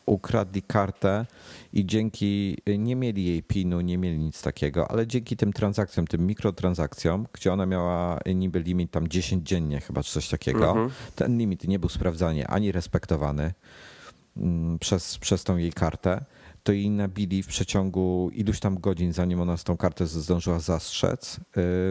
ukradli 0.05 0.61
kartę 0.61 1.25
i 1.73 1.85
dzięki, 1.85 2.57
nie 2.77 2.95
mieli 2.95 3.25
jej 3.25 3.43
pinu, 3.43 3.81
nie 3.81 3.97
mieli 3.97 4.19
nic 4.19 4.41
takiego, 4.41 4.91
ale 4.91 5.07
dzięki 5.07 5.37
tym 5.37 5.53
transakcjom, 5.53 6.07
tym 6.07 6.27
mikrotransakcjom, 6.27 7.27
gdzie 7.33 7.53
ona 7.53 7.65
miała 7.65 8.19
niby 8.35 8.59
limit 8.59 8.91
tam 8.91 9.07
10 9.07 9.47
dziennie 9.47 9.81
chyba, 9.81 10.03
czy 10.03 10.11
coś 10.11 10.29
takiego, 10.29 10.67
mhm. 10.69 10.89
ten 11.15 11.37
limit 11.37 11.67
nie 11.67 11.79
był 11.79 11.89
sprawdzany 11.89 12.47
ani 12.47 12.71
respektowany 12.71 13.53
mm, 14.37 14.79
przez, 14.79 15.17
przez 15.17 15.43
tą 15.43 15.57
jej 15.57 15.73
kartę 15.73 16.25
to 16.63 16.71
jej 16.71 16.89
nabili 16.89 17.43
w 17.43 17.47
przeciągu 17.47 18.29
iluś 18.33 18.59
tam 18.59 18.79
godzin, 18.79 19.13
zanim 19.13 19.41
ona 19.41 19.57
z 19.57 19.63
tą 19.63 19.77
kartę 19.77 20.07
zdążyła 20.07 20.59
zastrzec, 20.59 21.39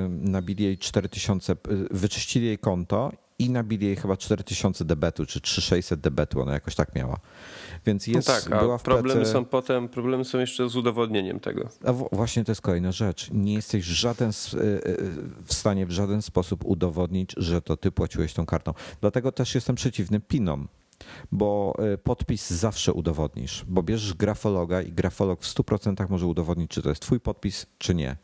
nabili 0.09 0.65
jej 0.65 0.79
4000, 0.79 1.57
wyczyścili 1.91 2.47
jej 2.47 2.59
konto 2.59 3.13
i 3.39 3.51
nabili 3.51 3.87
jej 3.87 3.97
chyba 3.97 4.17
4000 4.17 4.85
debetu, 4.85 5.27
czy 5.27 5.41
3600 5.41 6.01
debetu, 6.01 6.41
ona 6.41 6.53
jakoś 6.53 6.75
tak 6.75 6.95
miała. 6.95 7.17
Więc 7.87 8.07
jest, 8.07 8.29
no 8.29 8.35
tak, 8.35 8.53
a 8.53 8.61
była 8.61 8.79
w 8.79 8.83
problemy 8.83 9.27
są 9.27 9.45
potem, 9.45 9.89
problemy 9.89 10.25
są 10.25 10.39
jeszcze 10.39 10.69
z 10.69 10.77
udowodnieniem 10.77 11.41
tego. 11.41 11.69
A 11.85 11.93
właśnie 11.93 12.45
to 12.45 12.53
jest 12.53 12.63
kolejna 12.63 12.93
rzecz. 12.93 13.31
Nie 13.31 13.55
jesteś 13.55 13.85
żaden, 13.85 14.31
y, 14.31 14.59
y, 14.59 14.97
w 15.45 15.55
stanie 15.55 15.87
w 15.87 15.91
żaden 15.91 16.23
sposób 16.23 16.65
udowodnić, 16.65 17.35
że 17.37 17.63
to 17.63 17.77
ty 17.77 17.93
płaciłeś 17.93 18.35
tą 18.35 18.47
kartą. 18.47 18.75
Dlatego 19.01 19.33
też 19.33 19.55
jestem 19.55 19.77
przeciwny 19.77 20.21
pinom 20.21 20.69
bo 21.33 21.75
y, 21.95 21.99
podpis 21.99 22.51
zawsze 22.51 22.93
udowodnisz, 22.93 23.65
bo 23.69 23.83
bierzesz 23.83 24.15
grafologa 24.15 24.83
i 24.83 24.93
grafolog 24.93 25.43
w 25.43 25.55
100% 25.55 26.11
może 26.11 26.27
udowodnić, 26.27 26.71
czy 26.71 26.83
to 26.83 26.89
jest 26.89 27.03
twój 27.03 27.21
podpis, 27.21 27.67
czy 27.79 27.95
nie. 27.95 28.17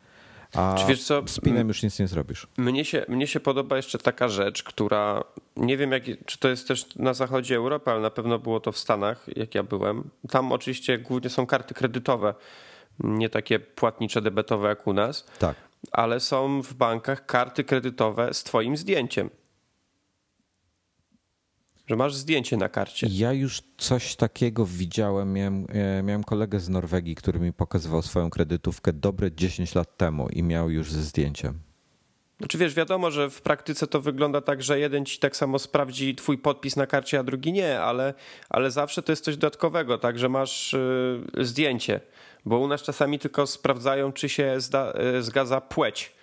A 0.55 0.75
Czy 0.79 0.85
wiesz 0.85 1.03
co, 1.03 1.23
z 1.27 1.39
pinem 1.39 1.67
już 1.67 1.83
nic 1.83 1.99
nie 1.99 2.07
zrobisz. 2.07 2.47
Mnie 2.57 2.85
się, 2.85 3.05
mnie 3.07 3.27
się 3.27 3.39
podoba 3.39 3.75
jeszcze 3.75 3.97
taka 3.97 4.29
rzecz, 4.29 4.63
która 4.63 5.23
nie 5.57 5.77
wiem, 5.77 5.91
jak, 5.91 6.03
czy 6.25 6.39
to 6.39 6.47
jest 6.47 6.67
też 6.67 6.95
na 6.95 7.13
zachodzie 7.13 7.55
Europy, 7.55 7.91
ale 7.91 8.01
na 8.01 8.09
pewno 8.09 8.39
było 8.39 8.59
to 8.59 8.71
w 8.71 8.77
Stanach, 8.77 9.25
jak 9.35 9.55
ja 9.55 9.63
byłem. 9.63 10.09
Tam 10.29 10.51
oczywiście 10.51 10.97
głównie 10.97 11.29
są 11.29 11.45
karty 11.45 11.73
kredytowe, 11.73 12.33
nie 12.99 13.29
takie 13.29 13.59
płatnicze, 13.59 14.21
debetowe 14.21 14.69
jak 14.69 14.87
u 14.87 14.93
nas. 14.93 15.25
Tak. 15.39 15.55
Ale 15.91 16.19
są 16.19 16.61
w 16.61 16.73
bankach 16.73 17.25
karty 17.25 17.63
kredytowe 17.63 18.33
z 18.33 18.43
Twoim 18.43 18.77
zdjęciem 18.77 19.29
że 21.87 21.95
masz 21.95 22.15
zdjęcie 22.15 22.57
na 22.57 22.69
karcie. 22.69 23.07
Ja 23.09 23.33
już 23.33 23.61
coś 23.77 24.15
takiego 24.15 24.65
widziałem. 24.65 25.33
Miałem, 25.33 25.67
e, 25.69 26.03
miałem 26.03 26.23
kolegę 26.23 26.59
z 26.59 26.69
Norwegii, 26.69 27.15
który 27.15 27.39
mi 27.39 27.53
pokazywał 27.53 28.01
swoją 28.01 28.29
kredytówkę 28.29 28.93
dobre 28.93 29.31
10 29.31 29.75
lat 29.75 29.97
temu 29.97 30.29
i 30.29 30.43
miał 30.43 30.69
już 30.69 30.91
ze 30.91 31.01
zdjęciem. 31.01 31.59
Znaczy 32.41 32.57
wiesz, 32.57 32.73
wiadomo, 32.73 33.11
że 33.11 33.29
w 33.29 33.41
praktyce 33.41 33.87
to 33.87 34.01
wygląda 34.01 34.41
tak, 34.41 34.63
że 34.63 34.79
jeden 34.79 35.05
ci 35.05 35.19
tak 35.19 35.35
samo 35.35 35.59
sprawdzi 35.59 36.15
twój 36.15 36.37
podpis 36.37 36.75
na 36.75 36.87
karcie, 36.87 37.19
a 37.19 37.23
drugi 37.23 37.53
nie, 37.53 37.81
ale, 37.81 38.13
ale 38.49 38.71
zawsze 38.71 39.03
to 39.03 39.11
jest 39.11 39.23
coś 39.23 39.37
dodatkowego, 39.37 39.97
tak, 39.97 40.19
że 40.19 40.29
masz 40.29 40.73
y, 40.73 41.21
zdjęcie, 41.37 41.99
bo 42.45 42.59
u 42.59 42.67
nas 42.67 42.81
czasami 42.81 43.19
tylko 43.19 43.47
sprawdzają, 43.47 44.13
czy 44.13 44.29
się 44.29 44.55
zda, 44.57 44.93
y, 45.17 45.23
zgadza 45.23 45.61
płeć 45.61 46.13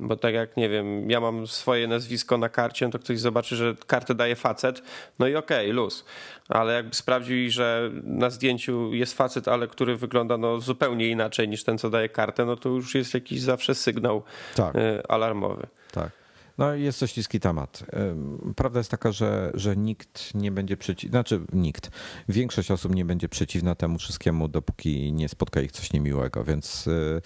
Bo 0.00 0.16
tak 0.16 0.34
jak, 0.34 0.56
nie 0.56 0.68
wiem, 0.68 1.10
ja 1.10 1.20
mam 1.20 1.46
swoje 1.46 1.88
nazwisko 1.88 2.38
na 2.38 2.48
karcie, 2.48 2.86
no 2.86 2.92
to 2.92 2.98
ktoś 2.98 3.20
zobaczy, 3.20 3.56
że 3.56 3.74
kartę 3.86 4.14
daje 4.14 4.36
facet, 4.36 4.82
no 5.18 5.28
i 5.28 5.36
okej, 5.36 5.66
okay, 5.66 5.72
luz. 5.72 6.04
Ale 6.48 6.74
jakby 6.74 6.94
sprawdził, 6.94 7.50
że 7.50 7.90
na 8.04 8.30
zdjęciu 8.30 8.94
jest 8.94 9.16
facet, 9.16 9.48
ale 9.48 9.68
który 9.68 9.96
wygląda 9.96 10.38
no 10.38 10.60
zupełnie 10.60 11.08
inaczej 11.08 11.48
niż 11.48 11.64
ten, 11.64 11.78
co 11.78 11.90
daje 11.90 12.08
kartę, 12.08 12.44
no 12.44 12.56
to 12.56 12.68
już 12.68 12.94
jest 12.94 13.14
jakiś 13.14 13.40
zawsze 13.40 13.74
sygnał 13.74 14.22
tak. 14.56 14.76
Y, 14.76 15.02
alarmowy. 15.08 15.66
Tak. 15.92 16.19
No 16.60 16.74
jest 16.74 17.00
to 17.00 17.06
śliski 17.06 17.40
temat. 17.40 17.84
Prawda 18.56 18.80
jest 18.80 18.90
taka, 18.90 19.12
że, 19.12 19.50
że 19.54 19.76
nikt 19.76 20.34
nie 20.34 20.52
będzie 20.52 20.76
przeciw, 20.76 21.10
znaczy 21.10 21.40
nikt, 21.52 21.90
większość 22.28 22.70
osób 22.70 22.94
nie 22.94 23.04
będzie 23.04 23.28
przeciwna 23.28 23.74
temu 23.74 23.98
wszystkiemu, 23.98 24.48
dopóki 24.48 25.12
nie 25.12 25.28
spotka 25.28 25.60
ich 25.60 25.72
coś 25.72 25.92
niemiłego, 25.92 26.44
więc 26.44 26.86
y, 26.86 27.20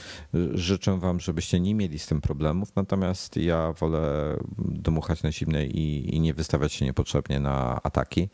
życzę 0.54 1.00
wam, 1.00 1.20
żebyście 1.20 1.60
nie 1.60 1.74
mieli 1.74 1.98
z 1.98 2.06
tym 2.06 2.20
problemów, 2.20 2.76
natomiast 2.76 3.36
ja 3.36 3.72
wolę 3.72 4.36
domuchać 4.58 5.22
na 5.22 5.32
zimne 5.32 5.66
i, 5.66 6.16
i 6.16 6.20
nie 6.20 6.34
wystawiać 6.34 6.72
się 6.72 6.84
niepotrzebnie 6.84 7.40
na 7.40 7.80
ataki. 7.82 8.28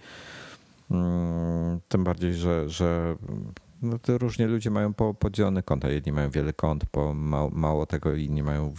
Tym 1.88 2.05
bardziej, 2.05 2.34
że, 2.34 2.68
że 2.68 3.16
no 3.83 3.99
to 3.99 4.18
różnie 4.18 4.47
ludzie 4.47 4.70
mają 4.70 4.95
podzielone 4.95 5.62
konta. 5.62 5.91
Jedni 5.91 6.12
mają 6.12 6.31
wiele 6.31 6.53
kont, 6.53 6.85
po 6.87 7.14
mało, 7.14 7.51
mało 7.51 7.87
tego, 7.87 8.14
inni 8.14 8.43
mają 8.43 8.74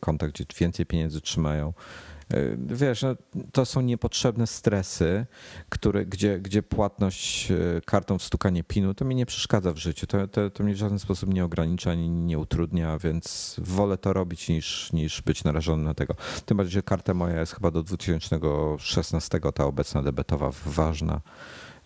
konta, 0.00 0.28
gdzie 0.28 0.44
więcej 0.60 0.86
pieniędzy 0.86 1.20
trzymają. 1.20 1.72
E, 2.30 2.56
wiesz, 2.56 3.02
no, 3.02 3.16
to 3.52 3.64
są 3.64 3.80
niepotrzebne 3.80 4.46
stresy, 4.46 5.26
które, 5.68 6.06
gdzie, 6.06 6.40
gdzie 6.40 6.62
płatność 6.62 7.50
e, 7.50 7.56
kartą 7.84 8.18
w 8.18 8.22
stukanie 8.22 8.64
pinu, 8.64 8.94
to 8.94 9.04
mi 9.04 9.14
nie 9.14 9.26
przeszkadza 9.26 9.72
w 9.72 9.76
życiu. 9.76 10.06
To, 10.06 10.28
to, 10.28 10.50
to 10.50 10.64
mnie 10.64 10.74
w 10.74 10.76
żaden 10.76 10.98
sposób 10.98 11.34
nie 11.34 11.44
ogranicza 11.44 11.90
ani 11.90 12.10
nie 12.10 12.38
utrudnia, 12.38 12.98
więc 12.98 13.56
wolę 13.58 13.98
to 13.98 14.12
robić 14.12 14.48
niż, 14.48 14.92
niż 14.92 15.22
być 15.22 15.44
narażony 15.44 15.84
na 15.84 15.94
tego. 15.94 16.14
Tym 16.46 16.56
bardziej, 16.56 16.72
że 16.72 16.82
karta 16.82 17.14
moja 17.14 17.40
jest 17.40 17.54
chyba 17.54 17.70
do 17.70 17.82
2016, 17.82 19.40
ta 19.54 19.64
obecna 19.64 20.02
debetowa 20.02 20.50
ważna, 20.66 21.20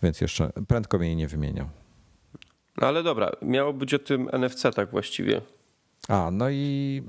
więc 0.03 0.21
jeszcze 0.21 0.51
prędko 0.67 0.97
mnie 0.97 1.07
jej 1.07 1.15
nie 1.15 1.27
wymieniał. 1.27 1.80
No 2.77 2.87
ale 2.87 3.03
dobra, 3.03 3.31
miało 3.41 3.73
być 3.73 3.93
o 3.93 3.99
tym 3.99 4.29
NFC 4.33 4.63
tak 4.75 4.91
właściwie. 4.91 5.41
A, 6.07 6.29
no 6.31 6.49
i 6.49 7.03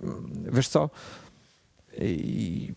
wiesz 0.52 0.68
co? 0.68 0.90
I 1.98 2.72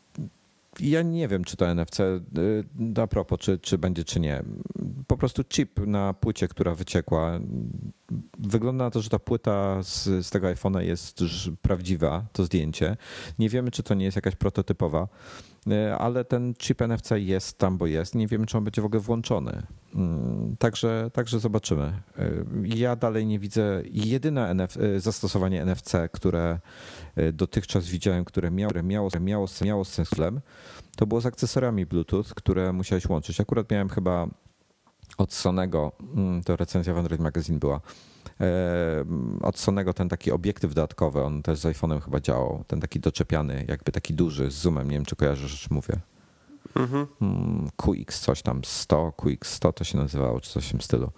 ja 0.79 1.01
nie 1.01 1.27
wiem, 1.27 1.43
czy 1.43 1.57
to 1.57 1.75
NFC, 1.75 1.99
y, 1.99 3.01
a 3.01 3.07
propos, 3.07 3.39
czy, 3.39 3.59
czy 3.59 3.77
będzie, 3.77 4.03
czy 4.03 4.19
nie. 4.19 4.43
Po 5.07 5.17
prostu 5.17 5.43
chip 5.43 5.79
na 5.88 6.13
płycie, 6.13 6.47
która 6.47 6.75
wyciekła. 6.75 7.39
Wygląda 8.39 8.83
na 8.83 8.91
to, 8.91 9.01
że 9.01 9.09
ta 9.09 9.19
płyta 9.19 9.83
z, 9.83 10.03
z 10.03 10.29
tego 10.29 10.47
iPhone'a 10.47 10.79
jest 10.79 11.23
prawdziwa, 11.61 12.25
to 12.33 12.43
zdjęcie. 12.43 12.97
Nie 13.39 13.49
wiemy, 13.49 13.71
czy 13.71 13.83
to 13.83 13.93
nie 13.93 14.05
jest 14.05 14.15
jakaś 14.15 14.35
prototypowa. 14.35 15.07
E, 15.71 15.97
ale 15.97 16.25
ten 16.25 16.53
chip 16.53 16.81
NFC 16.81 17.11
jest 17.15 17.57
tam, 17.57 17.77
bo 17.77 17.87
jest. 17.87 18.15
Nie 18.15 18.27
wiem, 18.27 18.45
czy 18.45 18.57
on 18.57 18.63
będzie 18.63 18.81
w 18.81 18.85
ogóle 18.85 18.99
włączony. 18.99 19.63
Mm, 19.95 20.55
także, 20.59 21.09
także 21.13 21.39
zobaczymy. 21.39 21.83
E, 21.83 22.31
ja 22.63 22.95
dalej 22.95 23.25
nie 23.25 23.39
widzę. 23.39 23.81
Jedyne 23.91 24.49
NF, 24.49 24.77
e, 24.77 24.99
zastosowanie 24.99 25.61
NFC, 25.65 25.93
które 26.11 26.59
dotychczas 27.33 27.87
widziałem, 27.87 28.25
które 28.25 28.51
miało, 28.51 28.73
miało, 28.83 29.09
miało, 29.21 29.47
miało 29.61 29.85
sens, 29.85 30.09
to 30.95 31.07
było 31.07 31.21
z 31.21 31.25
akcesoriami 31.25 31.85
Bluetooth, 31.85 32.23
które 32.35 32.73
musiałeś 32.73 33.05
łączyć. 33.05 33.41
Akurat 33.41 33.71
miałem 33.71 33.89
chyba 33.89 34.27
od 35.18 35.34
Sonego, 35.34 35.91
mm, 36.16 36.43
to 36.43 36.55
recenzja 36.55 36.93
w 36.93 36.97
Android 36.97 37.22
Magazine 37.22 37.59
była, 37.59 37.82
od 39.41 39.59
Sonego 39.59 39.93
ten 39.93 40.09
taki 40.09 40.32
obiektyw 40.32 40.74
dodatkowy, 40.74 41.24
on 41.24 41.43
też 41.43 41.59
z 41.59 41.66
iPhone'em 41.66 42.01
chyba 42.01 42.20
działał, 42.20 42.63
ten 42.68 42.82
taki 42.82 42.99
doczepiany, 42.99 43.66
jakby 43.68 43.91
taki 43.91 44.13
duży 44.13 44.51
z 44.51 44.53
zoomem, 44.53 44.89
nie 44.89 44.97
wiem 44.97 45.05
czy 45.05 45.16
kojarzysz, 45.16 45.70
mówię. 45.70 45.95
Mhm. 46.76 47.07
Mm, 47.22 47.70
QX 47.78 48.20
coś 48.20 48.41
tam, 48.41 48.61
100, 48.66 49.13
QX100 49.18 49.74
to 49.74 49.84
się 49.84 49.97
nazywało, 49.97 50.41
czy 50.41 50.49
coś 50.49 50.68
w 50.68 50.72
tym 50.72 50.82
stylu. 50.82 51.11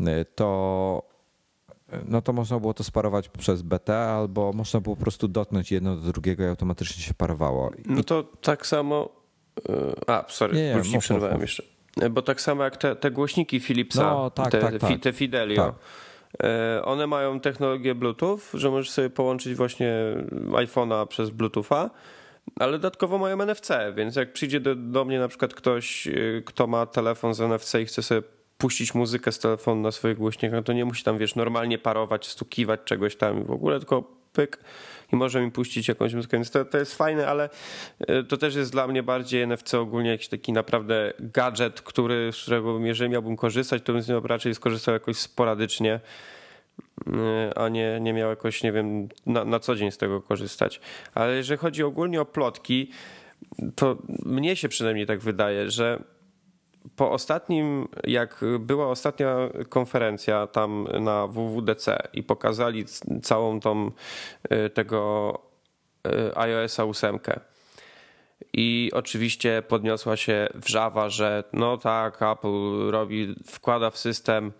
E, 0.00 0.24
to 0.24 1.02
no 2.08 2.22
to 2.22 2.32
można 2.32 2.60
było 2.60 2.74
to 2.74 2.84
sparować 2.84 3.28
przez 3.28 3.62
BT, 3.62 3.98
albo 3.98 4.52
można 4.52 4.80
było 4.80 4.96
po 4.96 5.02
prostu 5.02 5.28
dotknąć 5.28 5.72
jedno 5.72 5.96
do 5.96 6.12
drugiego 6.12 6.44
i 6.44 6.46
automatycznie 6.46 7.02
się 7.02 7.14
parowało. 7.14 7.70
No 7.86 8.02
to 8.02 8.22
tak 8.22 8.66
samo. 8.66 9.08
E, 9.68 10.10
a, 10.10 10.24
sorry, 10.28 10.54
nie, 10.54 10.82
nie, 10.92 10.98
przerwałem 10.98 11.40
jeszcze. 11.40 11.75
Bo 12.10 12.22
tak 12.22 12.40
samo 12.40 12.64
jak 12.64 12.76
te, 12.76 12.96
te 12.96 13.10
głośniki 13.10 13.60
Philipsa, 13.60 14.10
no, 14.10 14.30
tak, 14.30 14.50
te, 14.50 14.60
tak, 14.60 14.78
tak. 14.78 15.00
te 15.00 15.12
Fidelio. 15.12 15.62
Tak. 15.62 15.74
E, 16.42 16.84
one 16.84 17.06
mają 17.06 17.40
technologię 17.40 17.94
Bluetooth, 17.94 18.40
że 18.54 18.70
możesz 18.70 18.90
sobie 18.90 19.10
połączyć 19.10 19.54
właśnie 19.54 19.94
iPhone'a 20.50 21.06
przez 21.06 21.30
Bluetootha, 21.30 21.90
ale 22.60 22.72
dodatkowo 22.72 23.18
mają 23.18 23.42
NFC, 23.42 23.70
więc 23.94 24.16
jak 24.16 24.32
przyjdzie 24.32 24.60
do, 24.60 24.74
do 24.74 25.04
mnie 25.04 25.18
na 25.18 25.28
przykład 25.28 25.54
ktoś, 25.54 26.08
e, 26.08 26.12
kto 26.44 26.66
ma 26.66 26.86
telefon 26.86 27.34
z 27.34 27.40
NFC 27.40 27.74
i 27.74 27.86
chce 27.86 28.02
sobie 28.02 28.22
puścić 28.58 28.94
muzykę 28.94 29.32
z 29.32 29.38
telefonu 29.38 29.82
na 29.82 29.92
swoich 29.92 30.16
głośnikach, 30.16 30.64
to 30.64 30.72
nie 30.72 30.84
musi 30.84 31.04
tam, 31.04 31.18
wiesz, 31.18 31.34
normalnie 31.34 31.78
parować, 31.78 32.26
stukiwać 32.28 32.80
czegoś 32.84 33.16
tam 33.16 33.40
i 33.40 33.44
w 33.44 33.50
ogóle, 33.50 33.78
tylko 33.78 34.02
pyk 34.32 34.58
i 35.12 35.16
może 35.16 35.40
mi 35.40 35.50
puścić 35.50 35.88
jakąś 35.88 36.14
muzykę, 36.14 36.36
więc 36.36 36.50
to, 36.50 36.64
to 36.64 36.78
jest 36.78 36.94
fajne, 36.94 37.26
ale 37.26 37.48
e, 38.00 38.22
to 38.22 38.36
też 38.36 38.54
jest 38.54 38.72
dla 38.72 38.86
mnie 38.86 39.02
bardziej 39.02 39.46
NFC 39.46 39.74
ogólnie 39.74 40.10
jakiś 40.10 40.28
taki 40.28 40.52
naprawdę 40.52 41.12
gadżet, 41.20 41.80
który, 41.80 42.30
z 42.32 42.42
którego 42.42 42.78
jeżeli 42.78 43.10
miałbym 43.10 43.36
korzystać, 43.36 43.82
to 43.82 43.92
bym 43.92 44.02
z 44.02 44.08
niego 44.08 44.28
raczej 44.28 44.54
skorzystał 44.54 44.94
jakoś 44.94 45.16
sporadycznie, 45.16 46.00
e, 47.06 47.58
a 47.58 47.68
nie, 47.68 47.98
nie 48.00 48.12
miał 48.12 48.30
jakoś, 48.30 48.62
nie 48.62 48.72
wiem, 48.72 49.08
na, 49.26 49.44
na 49.44 49.60
co 49.60 49.76
dzień 49.76 49.90
z 49.90 49.98
tego 49.98 50.22
korzystać. 50.22 50.80
Ale 51.14 51.36
jeżeli 51.36 51.58
chodzi 51.58 51.82
ogólnie 51.82 52.20
o 52.20 52.24
plotki, 52.24 52.90
to 53.74 53.96
mnie 54.24 54.56
się 54.56 54.68
przynajmniej 54.68 55.06
tak 55.06 55.20
wydaje, 55.20 55.70
że 55.70 56.02
po 56.96 57.10
ostatnim, 57.10 57.88
jak 58.04 58.44
była 58.58 58.86
ostatnia 58.86 59.36
konferencja 59.68 60.46
tam 60.46 60.88
na 61.00 61.26
WWDC 61.26 62.08
i 62.12 62.22
pokazali 62.22 62.84
całą 63.22 63.60
tą 63.60 63.90
y, 64.52 64.70
tego 64.70 65.32
y, 66.06 66.38
iOS 66.38 66.80
8 66.80 67.18
i 68.52 68.90
oczywiście 68.94 69.62
podniosła 69.68 70.16
się 70.16 70.48
wrzawa, 70.54 71.08
że 71.08 71.44
no 71.52 71.76
tak, 71.76 72.22
Apple 72.22 72.90
robi, 72.90 73.34
wkłada 73.46 73.90
w 73.90 73.98
system 73.98 74.52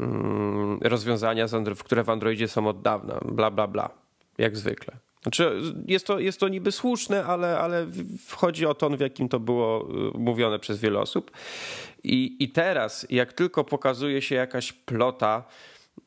mm, 0.00 0.78
rozwiązania, 0.82 1.46
które 1.84 2.04
w 2.04 2.10
Androidzie 2.10 2.48
są 2.48 2.68
od 2.68 2.82
dawna, 2.82 3.20
bla, 3.24 3.50
bla, 3.50 3.66
bla, 3.66 3.90
jak 4.38 4.56
zwykle. 4.56 5.05
Znaczy, 5.26 5.62
jest, 5.86 6.06
to, 6.06 6.18
jest 6.18 6.40
to 6.40 6.48
niby 6.48 6.72
słuszne, 6.72 7.24
ale, 7.24 7.58
ale 7.58 7.86
wchodzi 8.26 8.66
o 8.66 8.74
ton, 8.74 8.96
w 8.96 9.00
jakim 9.00 9.28
to 9.28 9.40
było 9.40 9.88
y, 10.14 10.18
mówione 10.18 10.58
przez 10.58 10.80
wiele 10.80 10.98
osób. 10.98 11.30
I, 12.04 12.36
I 12.40 12.48
teraz, 12.48 13.06
jak 13.10 13.32
tylko 13.32 13.64
pokazuje 13.64 14.22
się 14.22 14.34
jakaś 14.34 14.72
plota, 14.72 15.44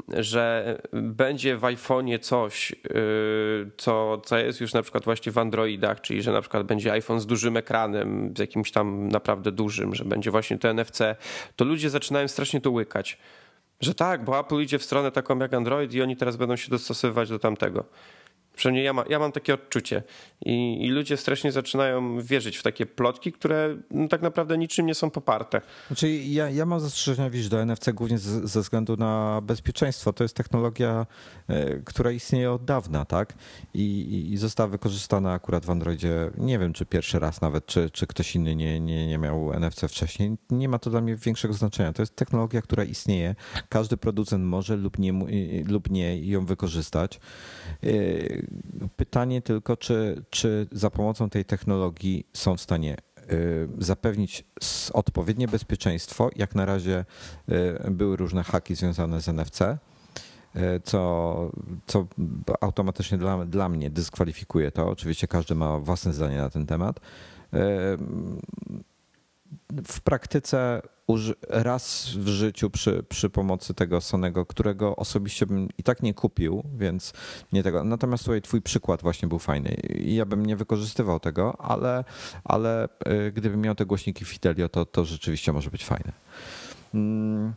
że 0.07 0.77
będzie 0.93 1.57
w 1.57 1.61
iPhone'ie 1.61 2.19
coś, 2.19 2.71
y, 2.71 2.75
co, 3.77 4.21
co 4.25 4.37
jest 4.37 4.61
już 4.61 4.73
na 4.73 4.81
przykład 4.81 5.05
właśnie 5.05 5.31
w 5.31 5.37
Androidach, 5.37 6.01
czyli 6.01 6.21
że 6.21 6.31
na 6.31 6.41
przykład 6.41 6.63
będzie 6.63 6.91
iPhone 6.91 7.19
z 7.19 7.25
dużym 7.25 7.57
ekranem, 7.57 8.33
z 8.37 8.39
jakimś 8.39 8.71
tam 8.71 9.07
naprawdę 9.07 9.51
dużym, 9.51 9.95
że 9.95 10.05
będzie 10.05 10.31
właśnie 10.31 10.57
to 10.57 10.73
NFC, 10.73 11.01
to 11.55 11.65
ludzie 11.65 11.89
zaczynają 11.89 12.27
strasznie 12.27 12.61
to 12.61 12.71
łykać. 12.71 13.17
Że 13.81 13.95
tak, 13.95 14.23
bo 14.23 14.39
Apple 14.39 14.61
idzie 14.61 14.79
w 14.79 14.83
stronę 14.83 15.11
taką 15.11 15.39
jak 15.39 15.53
Android 15.53 15.93
i 15.93 16.01
oni 16.01 16.17
teraz 16.17 16.35
będą 16.35 16.55
się 16.55 16.69
dostosowywać 16.69 17.29
do 17.29 17.39
tamtego. 17.39 17.85
Przynajmniej 18.59 18.85
ja, 18.85 18.93
ma, 18.93 19.03
ja 19.09 19.19
mam 19.19 19.31
takie 19.31 19.53
odczucie. 19.53 20.03
I, 20.45 20.85
I, 20.85 20.89
ludzie 20.89 21.17
strasznie 21.17 21.51
zaczynają 21.51 22.21
wierzyć 22.21 22.57
w 22.57 22.63
takie 22.63 22.85
plotki, 22.85 23.31
które 23.31 23.77
no, 23.91 24.07
tak 24.07 24.21
naprawdę 24.21 24.57
niczym 24.57 24.85
nie 24.85 24.95
są 24.95 25.09
poparte. 25.09 25.61
Znaczy 25.87 26.09
ja, 26.09 26.49
ja 26.49 26.65
mam 26.65 26.79
zastrzeżenia 26.79 27.29
widzisz, 27.29 27.49
do 27.49 27.65
NFC 27.65 27.91
głównie 27.93 28.17
z, 28.17 28.51
ze 28.51 28.61
względu 28.61 28.97
na 28.97 29.41
bezpieczeństwo. 29.43 30.13
To 30.13 30.23
jest 30.23 30.35
technologia, 30.35 31.05
e, 31.47 31.75
która 31.75 32.11
istnieje 32.11 32.51
od 32.51 32.65
dawna, 32.65 33.05
tak? 33.05 33.33
I, 33.73 34.29
i 34.31 34.37
została 34.37 34.69
wykorzystana 34.69 35.33
akurat 35.33 35.65
w 35.65 35.69
Androidzie. 35.69 36.31
Nie 36.37 36.59
wiem, 36.59 36.73
czy 36.73 36.85
pierwszy 36.85 37.19
raz 37.19 37.41
nawet, 37.41 37.65
czy, 37.65 37.89
czy 37.89 38.07
ktoś 38.07 38.35
inny 38.35 38.55
nie, 38.55 38.79
nie, 38.79 39.07
nie 39.07 39.17
miał 39.17 39.53
NFC 39.53 39.87
wcześniej. 39.87 40.37
Nie 40.49 40.69
ma 40.69 40.79
to 40.79 40.89
dla 40.89 41.01
mnie 41.01 41.15
większego 41.15 41.53
znaczenia. 41.53 41.93
To 41.93 42.01
jest 42.01 42.15
technologia, 42.15 42.61
która 42.61 42.83
istnieje. 42.83 43.35
Każdy 43.69 43.97
producent 43.97 44.45
może 44.45 44.75
lub 44.75 44.99
nie, 44.99 45.13
lub 45.67 45.89
nie 45.89 46.29
ją 46.29 46.45
wykorzystać. 46.45 47.19
E, 47.83 47.89
Pytanie 48.95 49.41
tylko, 49.41 49.77
czy, 49.77 50.23
czy 50.29 50.67
za 50.71 50.89
pomocą 50.89 51.29
tej 51.29 51.45
technologii 51.45 52.27
są 52.33 52.57
w 52.57 52.61
stanie 52.61 52.97
y, 53.31 53.67
zapewnić 53.77 54.45
odpowiednie 54.93 55.47
bezpieczeństwo. 55.47 56.29
Jak 56.35 56.55
na 56.55 56.65
razie 56.65 57.05
y, 57.49 57.91
były 57.91 58.17
różne 58.17 58.43
haki 58.43 58.75
związane 58.75 59.21
z 59.21 59.27
NFC, 59.27 59.61
y, 59.61 60.59
co, 60.83 61.51
co 61.87 62.07
automatycznie 62.61 63.17
dla, 63.17 63.45
dla 63.45 63.69
mnie 63.69 63.89
dyskwalifikuje 63.89 64.71
to. 64.71 64.89
Oczywiście 64.89 65.27
każdy 65.27 65.55
ma 65.55 65.79
własne 65.79 66.13
zdanie 66.13 66.37
na 66.37 66.49
ten 66.49 66.65
temat. 66.65 66.99
W 69.87 70.01
praktyce 70.01 70.81
raz 71.49 72.09
w 72.15 72.27
życiu 72.27 72.69
przy, 72.69 73.03
przy 73.09 73.29
pomocy 73.29 73.73
tego 73.73 74.01
Sonego, 74.01 74.45
którego 74.45 74.95
osobiście 74.95 75.45
bym 75.45 75.67
i 75.77 75.83
tak 75.83 76.03
nie 76.03 76.13
kupił, 76.13 76.63
więc 76.77 77.13
nie 77.53 77.63
tego. 77.63 77.83
Natomiast 77.83 78.23
tutaj 78.23 78.41
twój 78.41 78.61
przykład 78.61 79.01
właśnie 79.01 79.27
był 79.27 79.39
fajny 79.39 79.69
i 79.95 80.15
ja 80.15 80.25
bym 80.25 80.45
nie 80.45 80.55
wykorzystywał 80.55 81.19
tego, 81.19 81.61
ale, 81.61 82.03
ale 82.43 82.87
y, 83.27 83.31
gdybym 83.31 83.61
miał 83.61 83.75
te 83.75 83.85
głośniki 83.85 84.25
Fidelio, 84.25 84.69
to, 84.69 84.85
to 84.85 85.05
rzeczywiście 85.05 85.53
może 85.53 85.69
być 85.69 85.85
fajne. 85.85 86.11
Mm. 86.93 87.53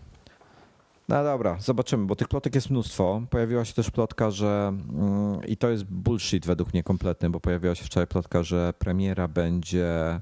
No 1.08 1.24
dobra, 1.24 1.56
zobaczymy, 1.60 2.06
bo 2.06 2.16
tych 2.16 2.28
plotek 2.28 2.54
jest 2.54 2.70
mnóstwo. 2.70 3.22
Pojawiła 3.30 3.64
się 3.64 3.74
też 3.74 3.90
plotka, 3.90 4.30
że 4.30 4.68
mm, 4.68 5.44
i 5.46 5.56
to 5.56 5.70
jest 5.70 5.84
bullshit 5.84 6.46
według 6.46 6.72
mnie 6.72 6.82
kompletny, 6.82 7.30
bo 7.30 7.40
pojawiła 7.40 7.74
się 7.74 7.84
wczoraj 7.84 8.06
plotka, 8.06 8.42
że 8.42 8.72
premiera 8.78 9.28
będzie 9.28 10.20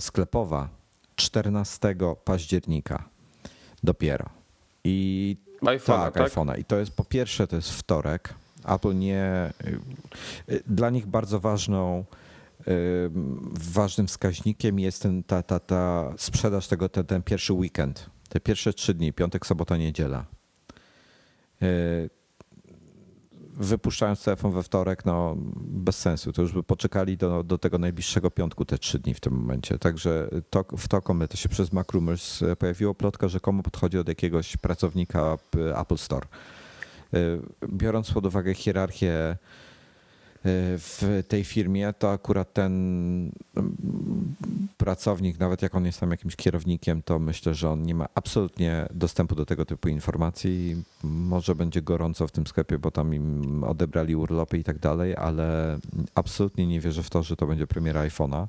sklepowa 0.00 0.68
14 1.16 1.96
października 2.24 3.08
dopiero. 3.82 4.28
I 4.84 5.36
iPhone'a, 5.62 6.04
tak, 6.04 6.14
tak? 6.14 6.32
iPhone'a. 6.32 6.58
I 6.58 6.64
to 6.64 6.78
jest 6.78 6.96
po 6.96 7.04
pierwsze, 7.04 7.46
to 7.46 7.56
jest 7.56 7.70
wtorek. 7.70 8.34
Apple 8.64 8.98
nie. 8.98 9.52
Y, 10.48 10.62
dla 10.66 10.90
nich 10.90 11.06
bardzo 11.06 11.40
ważną 11.40 12.04
ważnym 13.52 14.06
wskaźnikiem 14.06 14.78
jest 14.78 15.02
ten, 15.02 15.22
ta, 15.22 15.42
ta, 15.42 15.60
ta 15.60 16.12
sprzedaż 16.16 16.68
tego, 16.68 16.88
ten, 16.88 17.06
ten 17.06 17.22
pierwszy 17.22 17.52
weekend 17.52 18.10
te 18.28 18.40
pierwsze 18.40 18.72
trzy 18.72 18.94
dni, 18.94 19.12
piątek, 19.12 19.46
sobota, 19.46 19.76
niedziela, 19.76 20.24
wypuszczając 23.56 24.24
telefon 24.24 24.52
we 24.52 24.62
wtorek, 24.62 25.04
no 25.04 25.34
bez 25.56 25.98
sensu. 25.98 26.32
To 26.32 26.42
już 26.42 26.52
by 26.52 26.62
poczekali 26.62 27.16
do, 27.16 27.42
do 27.42 27.58
tego 27.58 27.78
najbliższego 27.78 28.30
piątku 28.30 28.64
te 28.64 28.78
trzy 28.78 28.98
dni 28.98 29.14
w 29.14 29.20
tym 29.20 29.32
momencie. 29.32 29.78
Także 29.78 30.28
to, 30.50 30.64
w 30.78 30.88
to 30.88 31.02
to 31.28 31.36
się 31.36 31.48
przez 31.48 31.72
MacRumors 31.72 32.42
e, 32.42 32.56
pojawiło 32.56 32.94
plotka, 32.94 33.28
że 33.28 33.40
komu 33.40 33.62
podchodzi 33.62 33.98
od 33.98 34.08
jakiegoś 34.08 34.56
pracownika 34.56 35.36
Apple 35.80 35.96
Store. 35.96 36.26
E, 37.14 37.18
biorąc 37.68 38.10
pod 38.10 38.26
uwagę 38.26 38.54
hierarchię 38.54 39.36
w 40.78 41.22
tej 41.28 41.44
firmie, 41.44 41.92
to 41.92 42.10
akurat 42.10 42.52
ten 42.52 42.72
mm, 43.56 43.76
pracownik, 44.76 45.38
nawet 45.38 45.62
jak 45.62 45.74
on 45.74 45.86
jest 45.86 46.00
tam 46.00 46.10
jakimś 46.10 46.36
kierownikiem, 46.36 47.02
to 47.02 47.18
myślę, 47.18 47.54
że 47.54 47.70
on 47.70 47.82
nie 47.82 47.94
ma 47.94 48.08
absolutnie 48.14 48.86
dostępu 48.90 49.34
do 49.34 49.46
tego 49.46 49.64
typu 49.64 49.88
informacji. 49.88 50.82
Może 51.04 51.54
będzie 51.54 51.82
gorąco 51.82 52.26
w 52.26 52.32
tym 52.32 52.46
sklepie, 52.46 52.78
bo 52.78 52.90
tam 52.90 53.14
im 53.14 53.64
odebrali 53.64 54.16
urlopy 54.16 54.58
i 54.58 54.64
tak 54.64 54.78
dalej, 54.78 55.16
ale 55.16 55.78
absolutnie 56.14 56.66
nie 56.66 56.80
wierzę 56.80 57.02
w 57.02 57.10
to, 57.10 57.22
że 57.22 57.36
to 57.36 57.46
będzie 57.46 57.66
premiera 57.66 58.06
iPhone'a. 58.06 58.46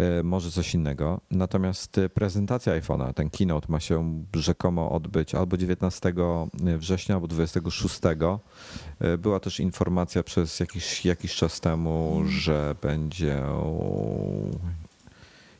E, 0.00 0.22
może 0.22 0.50
coś 0.50 0.74
innego. 0.74 1.20
Natomiast 1.30 1.98
e, 1.98 2.08
prezentacja 2.08 2.80
iPhone'a, 2.80 3.14
ten 3.14 3.30
keynote 3.30 3.66
ma 3.68 3.80
się 3.80 4.24
rzekomo 4.34 4.90
odbyć 4.90 5.34
albo 5.34 5.56
19 5.56 6.12
września, 6.78 7.14
albo 7.14 7.26
26. 7.26 8.00
E, 9.00 9.18
była 9.18 9.40
też 9.40 9.60
informacja 9.60 10.22
przez 10.22 10.60
jakiś, 10.60 11.04
jakiś 11.04 11.34
czas 11.34 11.60
temu, 11.60 12.22
że 12.26 12.74
będzie 12.82 13.42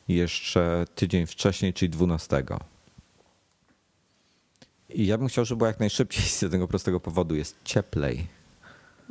jeszcze 0.08 0.84
tydzień 0.94 1.26
wcześniej, 1.26 1.72
czyli 1.72 1.90
12. 1.90 2.44
I 4.88 5.06
ja 5.06 5.18
bym 5.18 5.28
chciał, 5.28 5.44
żeby 5.44 5.58
było 5.58 5.68
jak 5.68 5.80
najszybciej 5.80 6.24
z 6.24 6.38
tego 6.50 6.68
prostego 6.68 7.00
powodu. 7.00 7.34
Jest 7.34 7.56
cieplej. 7.64 8.26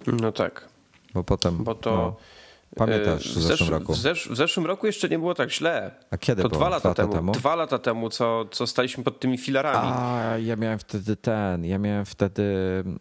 No 0.07 0.31
tak. 0.31 0.69
Bo 1.13 1.23
potem. 1.23 1.63
Bo 1.63 1.75
to. 1.75 1.91
No 1.91 2.15
Pamiętasz 2.79 3.33
w, 3.33 3.37
w 3.37 3.41
zeszłym 3.41 3.69
roku? 3.69 3.93
W, 3.93 3.97
zesz 3.97 4.29
w, 4.29 4.35
zeszłym 4.35 4.65
roku 4.65 4.87
jeszcze 4.87 5.09
nie 5.09 5.19
było 5.19 5.33
tak 5.35 5.51
źle. 5.51 5.91
A 6.11 6.17
kiedy 6.17 6.41
to 6.41 6.49
było? 6.49 6.59
dwa 6.59 6.69
lata, 6.69 6.89
lata 6.89 7.03
temu, 7.03 7.13
temu, 7.13 7.31
Dwa 7.31 7.55
lata 7.55 7.79
temu, 7.79 8.09
co, 8.09 8.45
co 8.51 8.67
staliśmy 8.67 9.03
pod 9.03 9.19
tymi 9.19 9.37
filarami. 9.37 9.91
A, 9.93 10.37
ja 10.37 10.55
miałem 10.55 10.79
wtedy 10.79 11.15
ten, 11.15 11.65
ja 11.65 11.77
miałem 11.77 12.05
wtedy... 12.05 12.43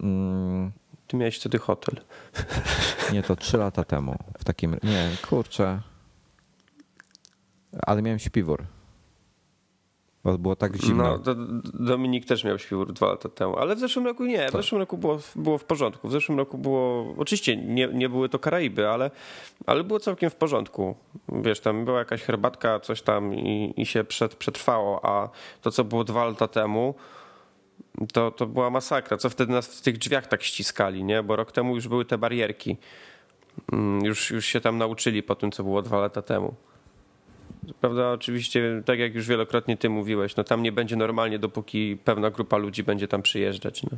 Mm, 0.02 0.72
Ty 1.06 1.16
miałeś 1.16 1.38
wtedy 1.38 1.58
hotel. 1.58 2.00
Nie, 3.12 3.22
to 3.22 3.36
trzy 3.36 3.56
lata 3.58 3.84
temu. 3.84 4.16
W 4.38 4.44
takim... 4.44 4.76
Nie, 4.82 5.10
kurczę. 5.28 5.80
Ale 7.82 8.02
miałem 8.02 8.18
śpiwór. 8.18 8.64
Bo 10.24 10.38
było 10.38 10.56
tak 10.56 10.76
zimno. 10.76 11.18
No, 11.26 11.34
Dominik 11.74 12.26
też 12.26 12.44
miał 12.44 12.58
śpiwór 12.58 12.92
dwa 12.92 13.06
lata 13.06 13.28
temu, 13.28 13.56
ale 13.56 13.76
w 13.76 13.78
zeszłym 13.78 14.06
roku 14.06 14.24
nie. 14.24 14.48
W 14.48 14.52
zeszłym 14.52 14.80
roku 14.80 14.98
było, 14.98 15.18
było 15.36 15.58
w 15.58 15.64
porządku. 15.64 16.08
W 16.08 16.12
zeszłym 16.12 16.38
roku 16.38 16.58
było, 16.58 17.14
oczywiście 17.18 17.56
nie, 17.56 17.88
nie 17.92 18.08
były 18.08 18.28
to 18.28 18.38
Karaiby, 18.38 18.88
ale, 18.88 19.10
ale 19.66 19.84
było 19.84 20.00
całkiem 20.00 20.30
w 20.30 20.34
porządku. 20.34 20.94
Wiesz, 21.28 21.60
tam 21.60 21.84
była 21.84 21.98
jakaś 21.98 22.22
herbatka, 22.22 22.80
coś 22.80 23.02
tam 23.02 23.34
i, 23.34 23.74
i 23.76 23.86
się 23.86 24.04
przed, 24.04 24.34
przetrwało, 24.34 25.04
a 25.04 25.28
to, 25.62 25.70
co 25.70 25.84
było 25.84 26.04
dwa 26.04 26.24
lata 26.24 26.48
temu, 26.48 26.94
to, 28.12 28.30
to 28.30 28.46
była 28.46 28.70
masakra. 28.70 29.16
Co 29.16 29.30
wtedy 29.30 29.52
nas 29.52 29.78
w 29.78 29.82
tych 29.82 29.98
drzwiach 29.98 30.26
tak 30.26 30.42
ściskali, 30.42 31.04
nie? 31.04 31.22
Bo 31.22 31.36
rok 31.36 31.52
temu 31.52 31.74
już 31.74 31.88
były 31.88 32.04
te 32.04 32.18
barierki. 32.18 32.76
Mm, 33.72 34.04
już, 34.04 34.30
już 34.30 34.46
się 34.46 34.60
tam 34.60 34.78
nauczyli 34.78 35.22
po 35.22 35.34
tym, 35.34 35.50
co 35.50 35.62
było 35.62 35.82
dwa 35.82 36.00
lata 36.00 36.22
temu. 36.22 36.54
Prawda, 37.80 38.10
oczywiście, 38.10 38.82
tak 38.84 38.98
jak 38.98 39.14
już 39.14 39.26
wielokrotnie 39.26 39.76
ty 39.76 39.88
mówiłeś, 39.88 40.36
no 40.36 40.44
tam 40.44 40.62
nie 40.62 40.72
będzie 40.72 40.96
normalnie, 40.96 41.38
dopóki 41.38 41.96
pewna 42.04 42.30
grupa 42.30 42.56
ludzi 42.56 42.82
będzie 42.82 43.08
tam 43.08 43.22
przyjeżdżać. 43.22 43.82
No, 43.82 43.90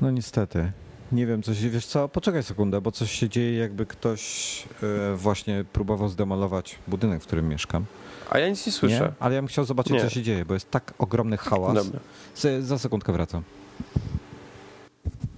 no 0.00 0.10
niestety. 0.10 0.72
Nie 1.12 1.26
wiem, 1.26 1.42
coś, 1.42 1.68
wiesz 1.68 1.86
co, 1.86 2.08
poczekaj 2.08 2.42
sekundę, 2.42 2.80
bo 2.80 2.92
coś 2.92 3.10
się 3.10 3.28
dzieje, 3.28 3.58
jakby 3.58 3.86
ktoś 3.86 4.62
e, 4.82 5.16
właśnie 5.16 5.64
próbował 5.72 6.08
zdemolować 6.08 6.78
budynek, 6.88 7.22
w 7.22 7.26
którym 7.26 7.48
mieszkam. 7.48 7.84
A 8.30 8.38
ja 8.38 8.48
nic 8.48 8.66
nie 8.66 8.72
słyszę. 8.72 9.00
Nie? 9.00 9.12
Ale 9.20 9.34
ja 9.34 9.40
bym 9.40 9.48
chciał 9.48 9.64
zobaczyć, 9.64 9.92
nie. 9.92 10.00
co 10.00 10.10
się 10.10 10.22
dzieje, 10.22 10.44
bo 10.44 10.54
jest 10.54 10.70
tak 10.70 10.94
ogromny 10.98 11.36
hałas. 11.36 11.86
Dobra. 11.86 12.00
Za, 12.36 12.62
za 12.62 12.78
sekundkę 12.78 13.12
wracam. 13.12 13.42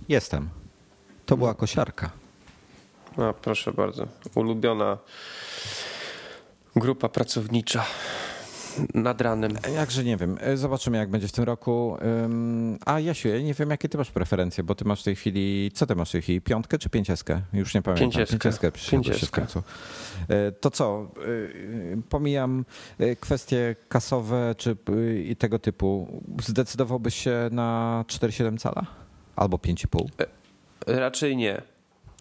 Jestem. 0.09 0.49
To 1.27 1.37
była 1.37 1.55
kosiarka. 1.55 2.11
A, 3.17 3.33
proszę 3.33 3.73
bardzo. 3.73 4.07
Ulubiona 4.35 4.99
grupa 6.77 7.09
pracownicza 7.09 7.85
nad 8.95 9.21
ranem. 9.21 9.53
Jakże 9.75 10.05
nie 10.05 10.17
wiem. 10.17 10.39
E, 10.41 10.57
zobaczymy, 10.57 10.99
jak 10.99 11.11
będzie 11.11 11.29
w 11.29 11.33
tym 11.33 11.45
roku. 11.45 11.97
A 12.87 13.01
Jasiu, 13.01 13.29
ja 13.29 13.41
nie 13.41 13.55
wiem, 13.55 13.71
jakie 13.71 13.89
ty 13.89 13.99
masz 13.99 14.11
preferencje, 14.11 14.65
bo 14.65 14.75
ty 14.75 14.85
masz 14.85 15.01
w 15.01 15.05
tej 15.05 15.17
chwili, 15.17 15.71
co 15.75 15.87
ty 15.87 15.95
masz 15.95 16.09
w 16.09 16.13
tej 16.13 16.23
chwili? 16.23 16.41
Piątkę 16.41 16.79
czy 16.79 16.91
pięcieskę? 16.91 17.41
Już 17.53 17.75
nie 17.75 17.83
pamiętam. 17.83 18.11
Pięcieskę. 18.11 18.73
Pięcieskę. 18.91 19.47
E, 20.29 20.53
to 20.53 20.71
co? 20.71 21.11
E, 21.97 22.03
pomijam 22.09 22.65
kwestie 23.21 23.77
kasowe 23.89 24.55
czy 24.59 24.77
i 25.25 25.37
tego 25.37 25.59
typu. 25.59 26.23
Zdecydowałbyś 26.43 27.15
się 27.15 27.49
na 27.53 28.05
4,7 28.09 28.59
cala? 28.59 28.87
Albo 29.37 29.57
5,5? 29.57 30.07
Raczej 30.87 31.37
nie. 31.37 31.76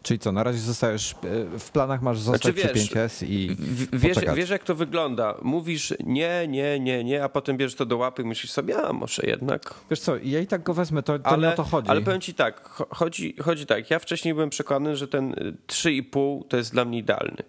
Czyli 0.06 0.20
co, 0.20 0.32
na 0.32 0.44
razie 0.44 0.60
zostajesz, 0.60 1.12
e, 1.12 1.60
w 1.60 1.72
planach 1.72 2.02
masz 2.02 2.20
zostać 2.20 2.56
znaczy, 2.56 2.74
wiesz, 2.74 2.88
przy 2.88 2.96
5S 2.96 3.26
i 3.28 3.56
wiesz, 3.94 4.18
wiesz 4.36 4.50
jak 4.50 4.64
to 4.64 4.76
wygląda. 4.76 5.38
Mówisz 5.42 5.94
nie, 6.04 6.46
nie, 6.48 6.80
nie, 6.80 7.04
nie, 7.04 7.24
a 7.24 7.30
potem 7.30 7.58
bierzesz 7.58 7.76
to 7.76 7.86
do 7.86 7.98
łapy 7.98 8.22
i 8.22 8.26
myślisz 8.26 8.52
sobie, 8.52 8.78
a 8.78 8.94
może 8.94 9.24
jednak. 9.26 9.74
Wiesz 9.90 10.00
co, 10.00 10.18
ja 10.24 10.40
i 10.40 10.48
tak 10.48 10.64
go 10.64 10.74
wezmę, 10.74 11.04
to, 11.04 11.20
to 11.20 11.28
ale, 11.28 11.48
nie 11.48 11.54
o 11.54 11.58
to 11.58 11.64
chodzi. 11.64 11.90
Ale 11.90 12.02
powiem 12.02 12.22
ci 12.22 12.34
tak, 12.34 12.62
chodzi, 12.90 13.36
chodzi 13.42 13.66
tak, 13.66 13.90
ja 13.90 14.00
wcześniej 14.00 14.34
byłem 14.34 14.50
przekonany, 14.50 14.96
że 14.96 15.08
ten 15.08 15.32
3,5 15.68 16.48
to 16.48 16.58
jest 16.58 16.72
dla 16.72 16.86
mnie 16.86 16.98
idealny. 16.98 17.44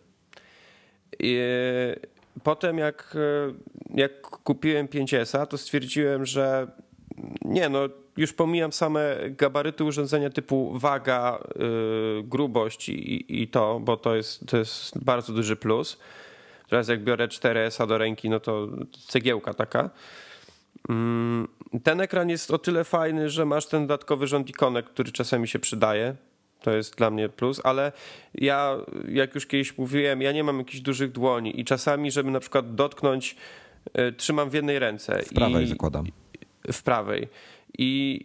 I 1.21 1.39
potem 2.43 2.79
jak, 2.79 3.17
jak 3.95 4.21
kupiłem 4.21 4.87
5S, 4.87 5.47
to 5.47 5.59
stwierdziłem, 5.59 6.27
że 6.27 6.67
nie 7.45 7.69
no, 7.69 7.89
już 8.17 8.33
pomijam 8.33 8.73
same 8.73 9.17
gabaryty 9.31 9.85
urządzenia 9.85 10.31
typu 10.31 10.79
waga, 10.79 11.39
yy, 11.59 12.23
grubość 12.25 12.89
i, 12.89 13.43
i, 13.43 13.49
to, 13.49 13.81
bo 13.81 13.97
to 13.97 14.17
jest, 14.17 14.47
to 14.47 14.57
jest 14.57 15.05
bardzo 15.05 15.33
duży 15.33 15.57
plus. 15.57 15.99
Teraz 16.69 16.89
jak 16.89 17.05
biorę 17.05 17.29
4S 17.29 17.87
do 17.87 17.99
ręki, 17.99 18.31
no 18.31 18.41
to 18.41 18.69
cegiełka 19.07 19.55
taka. 19.55 19.91
Mm, 20.89 21.49
ten 21.83 22.01
ekran 22.01 22.29
jest 22.29 22.51
o 22.51 22.59
tyle 22.59 22.85
fajny, 22.85 23.31
że 23.31 23.45
masz 23.45 23.67
ten 23.67 23.87
dodatkowy 23.87 24.27
rząd 24.27 24.51
ikonek, 24.51 24.87
który 24.87 25.12
czasami 25.12 25.49
się 25.49 25.59
przydaje. 25.59 26.14
To 26.62 26.71
jest 26.71 26.97
dla 26.97 27.11
mnie 27.11 27.29
plus, 27.29 27.61
ale 27.64 27.93
ja, 28.35 28.77
jak 29.09 29.35
już 29.35 29.47
kiedyś 29.47 29.79
mówiłem, 29.79 30.23
ja 30.23 30.33
nie 30.33 30.45
mam 30.45 30.59
jakichś 30.59 30.81
dużych 30.81 31.12
dłoni 31.12 31.61
i 31.61 31.64
czasami, 31.64 32.11
żeby 32.11 32.31
na 32.31 32.41
przykład 32.41 32.75
dotknąć, 32.75 33.37
y, 33.99 34.12
trzymam 34.12 34.51
w 34.51 34.55
jednej 34.55 34.79
ręce. 34.79 35.23
W 35.23 35.35
prawej 35.35 35.64
i, 35.64 35.69
zakładam. 35.69 36.07
W 36.73 36.83
prawej 36.83 37.29
i 37.79 38.21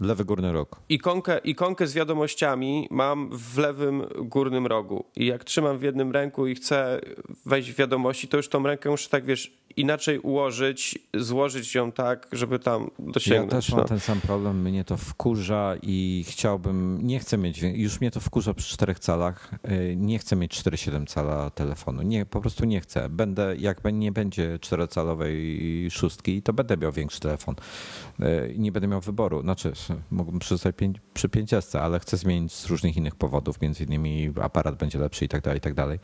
Lewy 0.00 0.24
górny 0.24 0.52
róg. 0.52 0.80
Ikonkę, 0.88 1.38
ikonkę 1.38 1.86
z 1.86 1.94
wiadomościami 1.94 2.88
mam 2.90 3.30
w 3.32 3.58
lewym 3.58 4.06
górnym 4.18 4.66
rogu. 4.66 5.04
I 5.16 5.26
jak 5.26 5.44
trzymam 5.44 5.78
w 5.78 5.82
jednym 5.82 6.12
ręku 6.12 6.46
i 6.46 6.54
chcę 6.54 7.00
wejść 7.46 7.72
w 7.72 7.76
wiadomości, 7.76 8.28
to 8.28 8.36
już 8.36 8.48
tą 8.48 8.62
rękę 8.62 8.90
muszę 8.90 9.08
tak, 9.08 9.24
wiesz, 9.24 9.63
inaczej 9.76 10.18
ułożyć, 10.18 10.98
złożyć 11.14 11.74
ją 11.74 11.92
tak, 11.92 12.28
żeby 12.32 12.58
tam 12.58 12.90
dosięgnąć. 12.98 13.52
Ja 13.52 13.58
też 13.58 13.70
mam 13.70 13.80
no. 13.80 13.84
ten 13.88 14.00
sam 14.00 14.20
problem, 14.20 14.62
mnie 14.62 14.84
to 14.84 14.96
wkurza 14.96 15.76
i 15.82 16.24
chciałbym, 16.28 16.98
nie 17.02 17.18
chcę 17.18 17.38
mieć, 17.38 17.62
już 17.62 18.00
mnie 18.00 18.10
to 18.10 18.20
wkurza 18.20 18.54
przy 18.54 18.72
4 18.72 18.94
calach, 18.94 19.50
y, 19.70 19.96
nie 19.96 20.18
chcę 20.18 20.36
mieć 20.36 20.62
4,7 20.62 21.06
cala 21.06 21.50
telefonu, 21.50 22.02
nie, 22.02 22.26
po 22.26 22.40
prostu 22.40 22.64
nie 22.64 22.80
chcę. 22.80 23.08
Będę, 23.08 23.56
jak 23.56 23.84
nie 23.92 24.12
będzie 24.12 24.58
4-calowej 24.58 25.90
szóstki, 25.90 26.42
to 26.42 26.52
będę 26.52 26.76
miał 26.76 26.92
większy 26.92 27.20
telefon. 27.20 27.54
Y, 28.20 28.54
nie 28.58 28.72
będę 28.72 28.88
miał 28.88 29.00
wyboru, 29.00 29.42
znaczy 29.42 29.72
mógłbym 30.10 30.38
przystać 30.38 30.74
przy 31.14 31.28
5S, 31.28 31.78
ale 31.78 32.00
chcę 32.00 32.16
zmienić 32.16 32.52
z 32.52 32.66
różnych 32.66 32.96
innych 32.96 33.14
powodów, 33.14 33.60
między 33.60 33.84
innymi 33.84 34.32
aparat 34.42 34.76
będzie 34.76 34.98
lepszy 34.98 35.24
i 35.24 35.28
tak 35.28 35.42
dalej, 35.42 35.58
i 35.58 35.60
tak 35.60 35.74
dalej. 35.74 35.98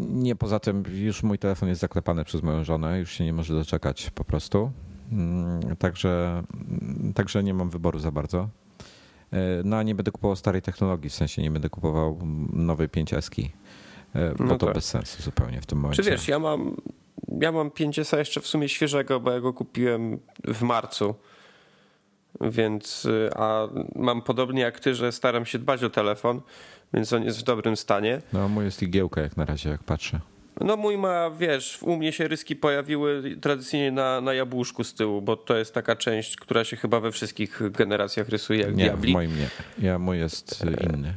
Mm. 0.00 0.22
Nie, 0.22 0.36
poza 0.36 0.60
tym 0.60 0.84
już 0.92 1.22
mój 1.22 1.38
telefon 1.38 1.68
jest 1.68 1.80
zaklepany 1.80 2.24
przez 2.24 2.42
moją 2.42 2.64
żonę, 2.64 2.98
już 2.98 3.10
się 3.10 3.24
nie 3.24 3.32
może 3.32 3.54
doczekać 3.54 4.10
po 4.10 4.24
prostu. 4.24 4.70
Mm, 5.12 5.76
także, 5.76 6.42
także 7.14 7.42
nie 7.42 7.54
mam 7.54 7.70
wyboru 7.70 7.98
za 7.98 8.10
bardzo. 8.10 8.48
E, 9.32 9.62
no 9.64 9.76
a 9.76 9.82
nie 9.82 9.94
będę 9.94 10.10
kupował 10.10 10.36
starej 10.36 10.62
technologii, 10.62 11.10
w 11.10 11.14
sensie 11.14 11.42
nie 11.42 11.50
będę 11.50 11.70
kupował 11.70 12.18
nowej 12.52 12.88
5S, 12.88 13.48
e, 14.14 14.34
bo 14.34 14.44
no 14.44 14.58
to 14.58 14.66
tak. 14.66 14.74
bez 14.74 14.84
sensu 14.84 15.22
zupełnie 15.22 15.60
w 15.60 15.66
tym 15.66 15.78
momencie. 15.78 16.02
Czy 16.02 16.10
wiesz, 16.10 16.28
ja 16.28 16.38
mam, 16.38 16.76
ja 17.40 17.52
mam 17.52 17.70
5S 17.70 18.18
jeszcze 18.18 18.40
w 18.40 18.46
sumie 18.46 18.68
świeżego, 18.68 19.20
bo 19.20 19.30
ja 19.30 19.40
go 19.40 19.52
kupiłem 19.52 20.18
w 20.44 20.62
marcu. 20.62 21.14
Więc, 22.40 23.08
a 23.36 23.68
mam 23.96 24.22
podobnie 24.22 24.62
jak 24.62 24.80
ty, 24.80 24.94
że 24.94 25.12
staram 25.12 25.46
się 25.46 25.58
dbać 25.58 25.84
o 25.84 25.90
telefon, 25.90 26.40
więc 26.94 27.12
on 27.12 27.24
jest 27.24 27.40
w 27.40 27.42
dobrym 27.42 27.76
stanie. 27.76 28.22
No, 28.32 28.48
mój 28.48 28.64
jest 28.64 28.82
igiełka 28.82 29.20
jak 29.20 29.36
na 29.36 29.44
razie, 29.44 29.70
jak 29.70 29.82
patrzę. 29.82 30.20
No 30.60 30.76
mój 30.76 30.98
ma, 30.98 31.30
wiesz, 31.30 31.78
u 31.82 31.96
mnie 31.96 32.12
się 32.12 32.28
ryski 32.28 32.56
pojawiły 32.56 33.36
tradycyjnie 33.40 33.92
na, 33.92 34.20
na 34.20 34.34
jabłuszku 34.34 34.84
z 34.84 34.94
tyłu, 34.94 35.22
bo 35.22 35.36
to 35.36 35.56
jest 35.56 35.74
taka 35.74 35.96
część, 35.96 36.36
która 36.36 36.64
się 36.64 36.76
chyba 36.76 37.00
we 37.00 37.12
wszystkich 37.12 37.60
generacjach 37.70 38.28
rysuje 38.28 38.60
jak 38.60 38.76
nie, 38.76 38.84
diabli. 38.84 39.10
w 39.10 39.14
moim 39.14 39.38
nie. 39.38 39.48
Ja, 39.78 39.98
mój 39.98 40.18
jest 40.18 40.64
inny. 40.94 41.14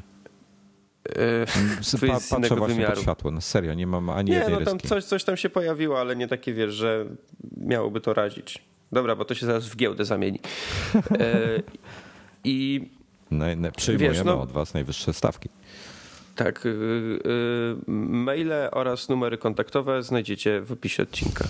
Yy, 2.01 2.07
pa, 2.07 2.19
patrzę 2.29 2.55
właśnie 2.55 2.75
wymiaru. 2.75 2.93
pod 2.93 3.03
światło, 3.03 3.31
no 3.31 3.41
serio, 3.41 3.73
nie 3.73 3.87
mam 3.87 4.09
ani 4.09 4.31
nie, 4.31 4.37
jednej 4.37 4.59
no 4.59 4.65
tam 4.65 4.79
coś, 4.79 5.03
coś 5.03 5.23
tam 5.23 5.37
się 5.37 5.49
pojawiło, 5.49 5.99
ale 5.99 6.15
nie 6.15 6.27
takie, 6.27 6.53
wiesz, 6.53 6.73
że 6.73 7.05
miałoby 7.57 8.01
to 8.01 8.13
razić. 8.13 8.63
Dobra, 8.91 9.15
bo 9.15 9.25
to 9.25 9.35
się 9.35 9.45
zaraz 9.45 9.67
w 9.67 9.75
giełdę 9.75 10.05
zamieni. 10.05 10.39
Yy, 10.95 11.63
I 12.43 12.81
no, 13.31 13.45
no, 13.57 13.71
przyjmujemy 13.71 14.15
wiesz, 14.15 14.25
no, 14.25 14.41
od 14.41 14.51
was 14.51 14.73
najwyższe 14.73 15.13
stawki. 15.13 15.49
Tak. 16.37 16.65
Yy, 16.65 16.71
yy, 17.25 17.93
maile 17.97 18.69
oraz 18.71 19.09
numery 19.09 19.37
kontaktowe 19.37 20.03
znajdziecie 20.03 20.61
w 20.61 20.71
opisie 20.71 21.03
odcinka. 21.03 21.45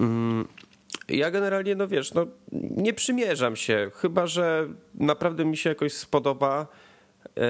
Yy, 0.00 0.06
ja 1.18 1.30
generalnie, 1.30 1.74
no 1.74 1.88
wiesz, 1.88 2.14
no, 2.14 2.26
nie 2.76 2.92
przymierzam 2.92 3.56
się, 3.56 3.90
chyba 3.94 4.26
że 4.26 4.68
naprawdę 4.94 5.44
mi 5.44 5.56
się 5.56 5.68
jakoś 5.68 5.92
spodoba 5.92 6.66
yy, 7.24 7.42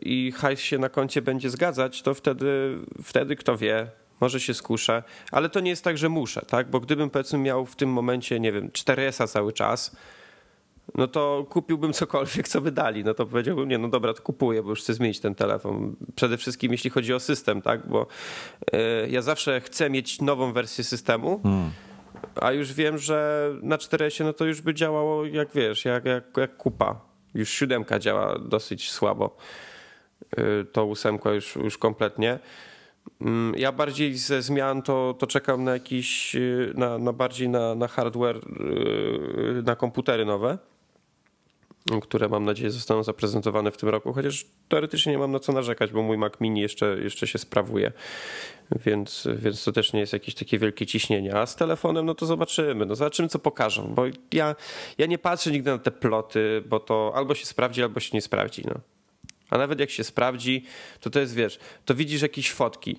i 0.00 0.32
hajs 0.32 0.60
się 0.60 0.78
na 0.78 0.88
koncie 0.88 1.22
będzie 1.22 1.50
zgadzać, 1.50 2.02
to 2.02 2.14
wtedy, 2.14 2.78
wtedy 3.02 3.36
kto 3.36 3.56
wie, 3.56 3.86
może 4.20 4.40
się 4.40 4.54
skuszę, 4.54 5.02
ale 5.32 5.48
to 5.48 5.60
nie 5.60 5.70
jest 5.70 5.84
tak, 5.84 5.98
że 5.98 6.08
muszę, 6.08 6.42
tak? 6.46 6.70
Bo 6.70 6.80
gdybym 6.80 7.10
powiedzmy 7.10 7.38
miał 7.38 7.66
w 7.66 7.76
tym 7.76 7.90
momencie, 7.90 8.40
nie 8.40 8.52
wiem, 8.52 8.68
4S 8.68 9.28
cały 9.28 9.52
czas, 9.52 9.96
no 10.94 11.06
to 11.06 11.46
kupiłbym 11.50 11.92
cokolwiek, 11.92 12.48
co 12.48 12.60
wydali. 12.60 13.04
No 13.04 13.14
to 13.14 13.26
powiedziałbym, 13.26 13.68
nie, 13.68 13.78
no 13.78 13.88
dobra, 13.88 14.14
to 14.14 14.22
kupuję, 14.22 14.62
bo 14.62 14.70
już 14.70 14.80
chcę 14.80 14.94
zmienić 14.94 15.20
ten 15.20 15.34
telefon. 15.34 15.96
Przede 16.14 16.36
wszystkim 16.36 16.72
jeśli 16.72 16.90
chodzi 16.90 17.14
o 17.14 17.20
system, 17.20 17.62
tak, 17.62 17.88
bo 17.88 18.06
y, 18.74 19.08
ja 19.10 19.22
zawsze 19.22 19.60
chcę 19.60 19.90
mieć 19.90 20.20
nową 20.20 20.52
wersję 20.52 20.84
systemu, 20.84 21.40
hmm. 21.42 21.70
a 22.40 22.52
już 22.52 22.72
wiem, 22.72 22.98
że 22.98 23.50
na 23.62 23.76
4S 23.76 24.24
no 24.24 24.32
to 24.32 24.44
już 24.44 24.60
by 24.60 24.74
działało 24.74 25.26
jak 25.26 25.52
wiesz, 25.54 25.84
jak, 25.84 26.04
jak, 26.04 26.24
jak 26.36 26.56
kupa. 26.56 27.00
Już 27.34 27.50
siódemka 27.50 27.98
działa 27.98 28.38
dosyć 28.38 28.90
słabo. 28.90 29.36
Y, 30.38 30.64
to 30.72 30.84
ósemka 30.84 31.32
już, 31.32 31.56
już 31.56 31.78
kompletnie. 31.78 32.38
Mm, 33.20 33.54
ja 33.58 33.72
bardziej 33.72 34.14
ze 34.14 34.42
zmian 34.42 34.82
to, 34.82 35.14
to 35.18 35.26
czekam 35.26 35.64
na 35.64 35.72
jakiś, 35.72 36.36
y, 36.36 36.72
na, 36.74 36.98
na 36.98 37.12
bardziej 37.12 37.48
na, 37.48 37.74
na 37.74 37.88
hardware, 37.88 38.40
na 39.64 39.76
komputery 39.76 40.24
nowe 40.24 40.58
które 42.02 42.28
mam 42.28 42.44
nadzieję 42.44 42.70
zostaną 42.70 43.02
zaprezentowane 43.02 43.70
w 43.70 43.76
tym 43.76 43.88
roku, 43.88 44.12
chociaż 44.12 44.46
teoretycznie 44.68 45.12
nie 45.12 45.18
mam 45.18 45.32
na 45.32 45.38
co 45.38 45.52
narzekać, 45.52 45.92
bo 45.92 46.02
mój 46.02 46.18
Mac 46.18 46.32
Mini 46.40 46.60
jeszcze, 46.60 46.98
jeszcze 47.02 47.26
się 47.26 47.38
sprawuje, 47.38 47.92
więc, 48.86 49.28
więc 49.34 49.64
to 49.64 49.72
też 49.72 49.92
nie 49.92 50.00
jest 50.00 50.12
jakieś 50.12 50.34
takie 50.34 50.58
wielkie 50.58 50.86
ciśnienie. 50.86 51.36
A 51.36 51.46
z 51.46 51.56
telefonem, 51.56 52.06
no 52.06 52.14
to 52.14 52.26
zobaczymy, 52.26 52.86
no 52.86 52.94
zobaczymy 52.94 53.28
co 53.28 53.38
pokażą, 53.38 53.94
bo 53.94 54.04
ja, 54.32 54.56
ja 54.98 55.06
nie 55.06 55.18
patrzę 55.18 55.50
nigdy 55.50 55.70
na 55.70 55.78
te 55.78 55.90
ploty, 55.90 56.62
bo 56.68 56.80
to 56.80 57.12
albo 57.14 57.34
się 57.34 57.46
sprawdzi, 57.46 57.82
albo 57.82 58.00
się 58.00 58.10
nie 58.12 58.22
sprawdzi. 58.22 58.62
No. 58.66 58.74
A 59.50 59.58
nawet 59.58 59.80
jak 59.80 59.90
się 59.90 60.04
sprawdzi, 60.04 60.64
to 61.00 61.10
to 61.10 61.20
jest, 61.20 61.34
wiesz, 61.34 61.58
to 61.84 61.94
widzisz 61.94 62.22
jakieś 62.22 62.52
fotki, 62.52 62.98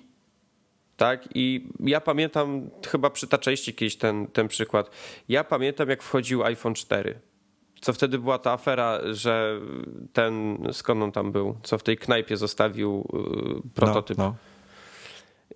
tak? 0.96 1.28
I 1.34 1.68
ja 1.80 2.00
pamiętam, 2.00 2.70
chyba 2.86 3.10
przytaczaliście 3.10 3.72
kiedyś 3.72 3.96
ten, 3.96 4.26
ten 4.26 4.48
przykład. 4.48 4.90
Ja 5.28 5.44
pamiętam, 5.44 5.88
jak 5.88 6.02
wchodził 6.02 6.44
iPhone 6.44 6.74
4 6.74 7.20
co 7.84 7.92
wtedy 7.92 8.18
była 8.18 8.38
ta 8.38 8.52
afera, 8.52 8.98
że 9.12 9.60
ten, 10.12 10.58
skąd 10.72 11.02
on 11.02 11.12
tam 11.12 11.32
był, 11.32 11.56
co 11.62 11.78
w 11.78 11.82
tej 11.82 11.96
knajpie 11.96 12.36
zostawił 12.36 13.08
y, 13.66 13.70
prototyp. 13.74 14.18
No, 14.18 14.24
no. 14.24 14.34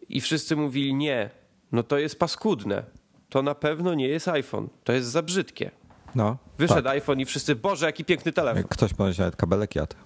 I 0.08 0.20
wszyscy 0.20 0.56
mówili 0.56 0.94
nie, 0.94 1.30
no 1.72 1.82
to 1.82 1.98
jest 1.98 2.18
paskudne. 2.18 2.82
To 3.28 3.42
na 3.42 3.54
pewno 3.54 3.94
nie 3.94 4.08
jest 4.08 4.28
iPhone. 4.28 4.68
To 4.84 4.92
jest 4.92 5.08
za 5.08 5.22
brzydkie. 5.22 5.70
No, 6.14 6.36
Wyszedł 6.58 6.82
tak. 6.82 6.92
iPhone 6.92 7.20
i 7.20 7.24
wszyscy, 7.24 7.54
Boże, 7.56 7.86
jaki 7.86 8.04
piękny 8.04 8.32
telefon. 8.32 8.62
Ktoś 8.62 8.94
powiedział, 8.94 9.24
nawet 9.24 9.36
kabelek 9.36 9.74
jadł. 9.74 9.96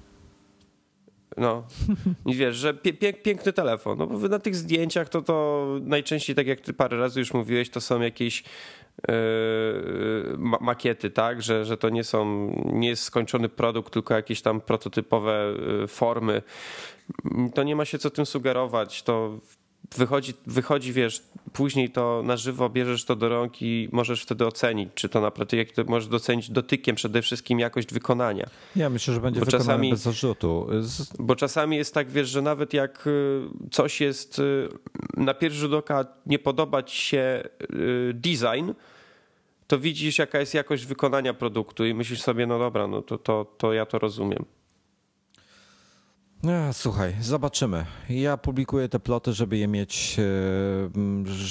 No, 1.37 1.67
i 2.27 2.35
wiesz, 2.35 2.57
że 2.57 2.75
pie, 2.75 3.13
piękny 3.13 3.53
telefon. 3.53 3.99
No 3.99 4.07
bo 4.07 4.29
na 4.29 4.39
tych 4.39 4.57
zdjęciach 4.57 5.09
to 5.09 5.23
to 5.23 5.67
najczęściej, 5.81 6.37
tak 6.37 6.47
jak 6.47 6.61
ty 6.61 6.73
parę 6.73 6.99
razy 6.99 7.21
już 7.21 7.35
mówiłeś, 7.35 7.71
to 7.71 7.81
są 7.81 8.01
jakieś 8.01 8.45
yy, 9.09 9.15
makiety, 10.61 11.11
tak? 11.11 11.43
Że, 11.43 11.65
że 11.65 11.77
to 11.77 11.89
nie 11.89 12.05
są, 12.05 12.53
nie 12.73 12.89
jest 12.89 13.03
skończony 13.03 13.49
produkt, 13.49 13.93
tylko 13.93 14.15
jakieś 14.15 14.43
tam 14.43 14.61
prototypowe 14.61 15.55
yy, 15.81 15.87
formy. 15.87 16.43
To 17.55 17.63
nie 17.63 17.77
ma 17.77 17.85
się 17.85 17.99
co 17.99 18.11
tym 18.11 18.27
sugerować. 18.27 19.03
To 19.03 19.39
wychodzi, 19.97 20.33
wychodzi, 20.47 20.93
wiesz, 20.93 21.23
później 21.53 21.91
to 21.91 22.23
na 22.25 22.37
żywo 22.37 22.71
bierzesz 22.71 23.05
to 23.05 23.17
do 23.17 23.29
rąk 23.29 23.63
i 23.63 23.89
możesz 23.93 24.23
wtedy 24.23 24.47
ocenić, 24.47 24.89
czy 24.95 25.09
to 25.09 25.21
naprawdę, 25.21 25.57
jak 25.57 25.71
to 25.71 25.85
możesz 25.85 26.09
docenić 26.09 26.51
dotykiem 26.51 26.97
przede 26.97 27.23
wszystkim 27.23 27.61
jakość 27.61 27.93
wykonania. 27.93 28.47
Ja 28.77 28.91
myślę, 28.91 29.15
że 29.15 29.21
będzie 29.21 29.41
bo 29.41 29.47
czasami, 29.47 29.91
bez 29.91 30.01
zarzutu. 30.01 30.67
Bo 31.19 31.37
czasami 31.37 31.77
jest 31.77 31.95
tak, 31.95 32.11
wiesz, 32.11 32.29
że 32.29 32.43
nawet 32.43 32.75
jak 32.75 33.07
y, 33.07 33.43
coś 33.71 34.01
jest 34.01 34.39
y, 34.39 34.69
na 35.17 35.35
pierwszy 35.35 35.59
rzut 35.59 35.73
oka 35.73 36.05
nie 36.27 36.39
podobać 36.39 36.93
się 36.93 37.43
y, 37.75 38.13
design, 38.15 38.71
to 39.67 39.79
widzisz 39.79 40.19
jaka 40.19 40.41
jest 40.41 40.55
jakość 40.55 40.87
wykonania 40.87 41.35
produktu 41.35 41.87
i 41.87 41.95
myślisz 41.95 42.23
sobie, 42.23 42.47
no 42.47 42.59
dobra, 42.59 42.87
no 42.87 43.03
to, 43.03 43.19
to, 43.19 43.47
to 43.59 43.73
ja 43.73 43.87
to 43.87 43.99
rozumiem. 43.99 44.45
Słuchaj, 46.73 47.17
zobaczymy. 47.21 47.87
Ja 48.09 48.37
publikuję 48.37 48.89
te 48.89 49.01
ploty, 49.01 49.33
żeby 49.33 49.57
je 49.57 49.69
mieć 49.69 50.17
e, 50.19 50.23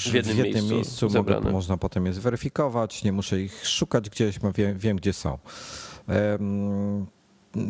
w 0.09 0.13
jednym, 0.13 0.35
w 0.35 0.37
jednym 0.37 0.53
miejscu. 0.53 1.05
miejscu. 1.05 1.09
Mogę, 1.09 1.39
można 1.39 1.77
potem 1.77 2.05
je 2.05 2.13
zweryfikować, 2.13 3.03
nie 3.03 3.11
muszę 3.11 3.41
ich 3.41 3.67
szukać 3.67 4.09
gdzieś, 4.09 4.39
wiem, 4.55 4.77
wiem 4.77 4.97
gdzie 4.97 5.13
są. 5.13 5.37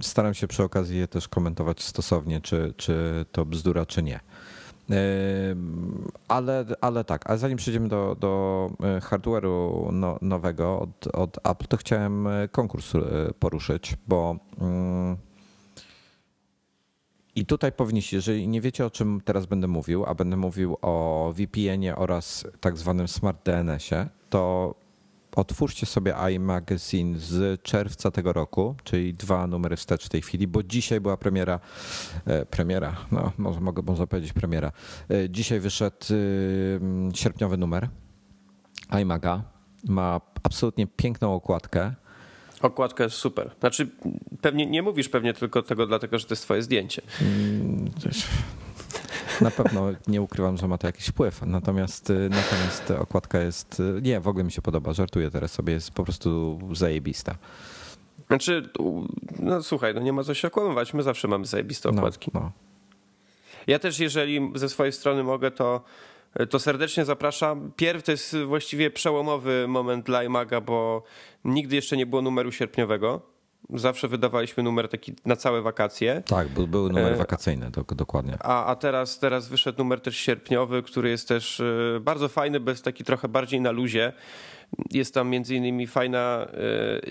Staram 0.01 0.33
się 0.33 0.47
przy 0.47 0.63
okazji 0.63 0.97
je 0.97 1.07
też 1.07 1.27
komentować 1.27 1.83
stosownie, 1.83 2.41
czy, 2.41 2.73
czy 2.77 3.25
to 3.31 3.45
bzdura, 3.45 3.85
czy 3.85 4.03
nie. 4.03 4.19
Ale, 6.27 6.65
ale 6.81 7.03
tak, 7.03 7.29
a 7.29 7.37
zanim 7.37 7.57
przejdziemy 7.57 7.87
do, 7.87 8.15
do 8.19 8.69
e, 8.83 8.99
hardware'u 8.99 9.91
no, 9.91 10.17
nowego 10.21 10.79
od, 10.79 11.07
od 11.07 11.37
Apple, 11.47 11.67
to 11.67 11.77
chciałem 11.77 12.27
e, 12.27 12.47
konkurs 12.47 12.93
poruszyć, 13.39 13.97
bo 14.07 14.35
mm, 14.61 15.17
i 17.35 17.45
tutaj 17.45 17.71
powinniście, 17.71 18.17
jeżeli 18.17 18.47
nie 18.47 18.61
wiecie 18.61 18.85
o 18.85 18.89
czym 18.89 19.21
teraz 19.25 19.45
będę 19.45 19.67
mówił, 19.67 20.05
a 20.05 20.15
będę 20.15 20.37
mówił 20.37 20.77
o 20.81 21.33
VPN-ie 21.35 21.95
oraz 21.95 22.47
tak 22.59 22.77
zwanym 22.77 23.07
Smart 23.07 23.45
DNS-ie, 23.45 24.09
to 24.29 24.75
otwórzcie 25.35 25.85
sobie 25.85 26.15
iMagazine 26.35 27.19
z 27.19 27.61
czerwca 27.61 28.11
tego 28.11 28.33
roku, 28.33 28.75
czyli 28.83 29.13
dwa 29.13 29.47
numery 29.47 29.75
wstecz 29.75 30.05
w 30.05 30.09
tej 30.09 30.21
chwili, 30.21 30.47
bo 30.47 30.63
dzisiaj 30.63 31.01
była 31.01 31.17
premiera, 31.17 31.59
e, 32.25 32.45
premiera, 32.45 32.95
no 33.11 33.31
może 33.37 33.59
mogę 33.59 33.81
można 33.81 34.07
powiedzieć 34.07 34.33
premiera. 34.33 34.71
E, 35.09 35.29
dzisiaj 35.29 35.59
wyszedł 35.59 35.97
e, 36.09 37.15
sierpniowy 37.15 37.57
numer 37.57 37.89
iMaga. 39.01 39.43
Ma 39.87 40.21
absolutnie 40.43 40.87
piękną 40.87 41.33
okładkę 41.33 41.93
Okładka 42.61 43.03
jest 43.03 43.15
super. 43.15 43.51
Znaczy, 43.59 43.89
pewnie 44.41 44.65
nie 44.65 44.81
mówisz 44.83 45.09
pewnie 45.09 45.33
tylko 45.33 45.61
tego 45.61 45.87
dlatego, 45.87 46.19
że 46.19 46.25
to 46.25 46.31
jest 46.33 46.43
twoje 46.43 46.61
zdjęcie. 46.63 47.01
Mm, 47.21 47.91
Na 49.41 49.51
pewno 49.51 49.87
nie 50.07 50.21
ukrywam, 50.21 50.57
że 50.57 50.67
ma 50.67 50.77
to 50.77 50.87
jakiś 50.87 51.07
wpływ. 51.07 51.41
Natomiast, 51.45 52.09
y, 52.09 52.13
natomiast 52.29 52.91
okładka 52.91 53.39
jest. 53.39 53.79
y, 53.79 54.01
Nie, 54.01 54.19
w 54.19 54.27
ogóle 54.27 54.43
mi 54.43 54.51
się 54.51 54.61
podoba. 54.61 54.93
Żartuję 54.93 55.31
teraz 55.31 55.51
sobie, 55.51 55.73
jest 55.73 55.91
po 55.91 56.03
prostu 56.03 56.59
zajebista. 56.73 57.35
Znaczy, 58.27 58.69
no 59.39 59.63
słuchaj, 59.63 59.93
no 59.95 60.01
nie 60.01 60.13
ma 60.13 60.23
co 60.23 60.33
się 60.33 60.47
okłamywać, 60.47 60.93
my 60.93 61.03
zawsze 61.03 61.27
mamy 61.27 61.45
zajebiste 61.45 61.91
No, 61.91 61.97
okładki. 61.97 62.31
no. 62.33 62.51
Ja 63.67 63.79
też, 63.79 63.99
jeżeli 63.99 64.51
ze 64.55 64.69
swojej 64.69 64.93
strony 64.93 65.23
mogę, 65.23 65.51
to, 65.51 65.81
to 66.49 66.59
serdecznie 66.59 67.05
zapraszam. 67.05 67.71
Pierw 67.75 68.03
to 68.03 68.11
jest 68.11 68.37
właściwie 68.37 68.91
przełomowy 68.91 69.65
moment 69.67 70.05
dla 70.05 70.23
iMaga, 70.23 70.61
bo 70.61 71.03
nigdy 71.45 71.75
jeszcze 71.75 71.97
nie 71.97 72.05
było 72.05 72.21
numeru 72.21 72.51
sierpniowego. 72.51 73.21
Zawsze 73.69 74.07
wydawaliśmy 74.07 74.63
numer 74.63 74.89
taki 74.89 75.13
na 75.25 75.35
całe 75.35 75.61
wakacje. 75.61 76.23
Tak, 76.25 76.47
był, 76.47 76.67
był 76.67 76.89
numer 76.89 77.13
E, 77.13 77.15
wakacyjny, 77.15 77.71
do, 77.71 77.83
dokładnie. 77.83 78.37
A, 78.39 78.65
a 78.65 78.75
teraz, 78.75 79.19
teraz 79.19 79.47
wyszedł 79.47 79.77
numer 79.77 80.01
też 80.01 80.17
sierpniowy, 80.17 80.83
który 80.83 81.09
jest 81.09 81.27
też 81.27 81.59
e, 81.59 81.99
bardzo 82.01 82.29
fajny, 82.29 82.59
bez 82.59 82.81
taki 82.81 83.03
trochę 83.03 83.27
bardziej 83.27 83.61
na 83.61 83.71
luzie. 83.71 84.13
Jest 84.91 85.13
tam 85.13 85.29
między 85.29 85.55
innymi 85.55 85.87
fajna 85.87 86.47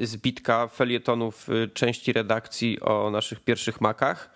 e, 0.00 0.06
zbitka 0.06 0.68
felietonów 0.68 1.48
e, 1.50 1.68
części 1.68 2.12
redakcji 2.12 2.80
o 2.80 3.10
naszych 3.10 3.40
pierwszych 3.40 3.80
makach. 3.80 4.30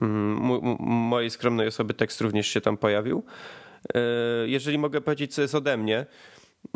Mm, 0.00 0.38
Mojej 0.80 1.30
skromnej 1.30 1.68
osoby 1.68 1.94
tekst 1.94 2.20
również 2.20 2.48
się 2.48 2.60
tam 2.60 2.76
pojawił. 2.76 3.24
E, 3.94 4.00
Jeżeli 4.46 4.78
mogę 4.78 5.00
powiedzieć, 5.00 5.34
co 5.34 5.42
jest 5.42 5.54
ode 5.54 5.76
mnie, 5.76 6.06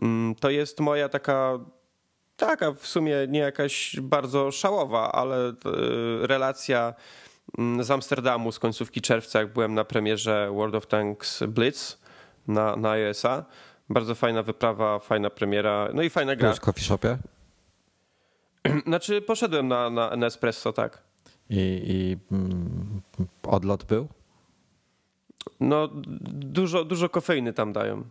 mm, 0.03 0.35
to 0.35 0.51
jest 0.51 0.81
moja 0.81 1.09
taka 1.09 1.59
taka 2.37 2.73
w 2.73 2.87
sumie 2.87 3.17
nie 3.29 3.41
jakaś 3.41 4.01
bardzo 4.01 4.51
szałowa, 4.51 5.13
ale 5.13 5.49
e, 5.49 5.53
relacja 6.27 6.95
mm, 7.59 7.85
z 7.85 7.91
Amsterdamu 7.91 8.53
z 8.53 8.59
końcówki 8.59 9.01
czerwca, 9.01 9.39
jak 9.39 9.53
byłem 9.53 9.75
na 9.75 9.85
premierze 9.85 10.51
World 10.55 10.75
of 10.75 10.87
Tanks 10.87 11.43
Blitz 11.49 11.99
na, 12.49 12.77
na 12.77 12.91
iOS-a. 12.91 13.45
Bardzo 13.89 14.15
fajna 14.15 14.43
wyprawa, 14.43 14.99
fajna 14.99 15.31
premiera, 15.31 15.89
no 15.95 16.03
i 16.03 16.11
fajna 16.11 16.37
gra. 16.37 16.49
Byłeś 16.49 16.59
w 16.59 16.61
coffee 16.61 16.85
shopie 16.85 17.19
Znaczy 18.87 19.23
poszedłem 19.23 19.69
na, 19.69 19.91
na 19.91 20.17
Nespresso, 20.17 20.73
tak. 20.73 21.03
i, 21.51 21.83
i 21.85 22.35
mm, 22.35 23.01
odlot 23.43 23.85
był? 23.85 24.09
No 25.61 25.89
dużo, 26.33 26.85
dużo 26.85 27.09
kofeiny 27.09 27.53
tam 27.53 27.73
dają, 27.73 28.05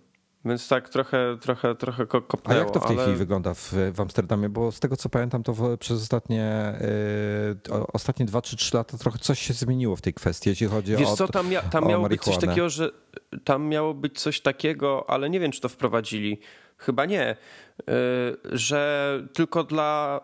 więc 0.45 0.67
tak 0.67 0.89
trochę, 0.89 1.37
trochę, 1.41 1.75
trochę 1.75 2.05
ko- 2.07 2.17
A 2.17 2.21
kopnęło. 2.21 2.59
jak 2.59 2.71
to 2.71 2.79
w 2.79 2.85
tej 2.87 2.95
ale... 2.95 3.03
chwili 3.03 3.17
wygląda 3.17 3.53
w, 3.53 3.73
w 3.93 4.01
Amsterdamie? 4.01 4.49
Bo 4.49 4.71
z 4.71 4.79
tego 4.79 4.97
co 4.97 5.09
pamiętam, 5.09 5.43
to 5.43 5.53
w, 5.53 5.77
przez 5.77 6.01
ostatnie, 6.01 6.73
y, 7.69 7.73
o- 7.73 7.87
ostatnie 7.93 8.25
2 8.25 8.41
czy 8.41 8.55
3 8.57 8.77
lata 8.77 8.97
trochę 8.97 9.19
coś 9.19 9.39
się 9.39 9.53
zmieniło 9.53 9.95
w 9.95 10.01
tej 10.01 10.13
kwestii, 10.13 10.49
jeśli 10.49 10.67
chodzi 10.67 10.95
Wiesz 10.95 11.09
o. 11.09 11.15
co, 11.15 11.27
tam, 11.27 11.49
mia- 11.49 11.69
tam 11.69 11.87
miało 11.87 12.09
być 12.09 12.21
coś 12.21 12.27
marihuanę. 12.35 12.47
takiego, 12.51 12.69
że 12.69 12.91
tam 13.43 13.65
miało 13.67 13.93
być 13.93 14.19
coś 14.21 14.41
takiego, 14.41 15.09
ale 15.09 15.29
nie 15.29 15.39
wiem, 15.39 15.51
czy 15.51 15.61
to 15.61 15.69
wprowadzili. 15.69 16.39
Chyba 16.79 17.05
nie. 17.05 17.31
y, 17.31 17.85
Że 18.57 19.23
tylko 19.33 19.63
dla, 19.63 20.21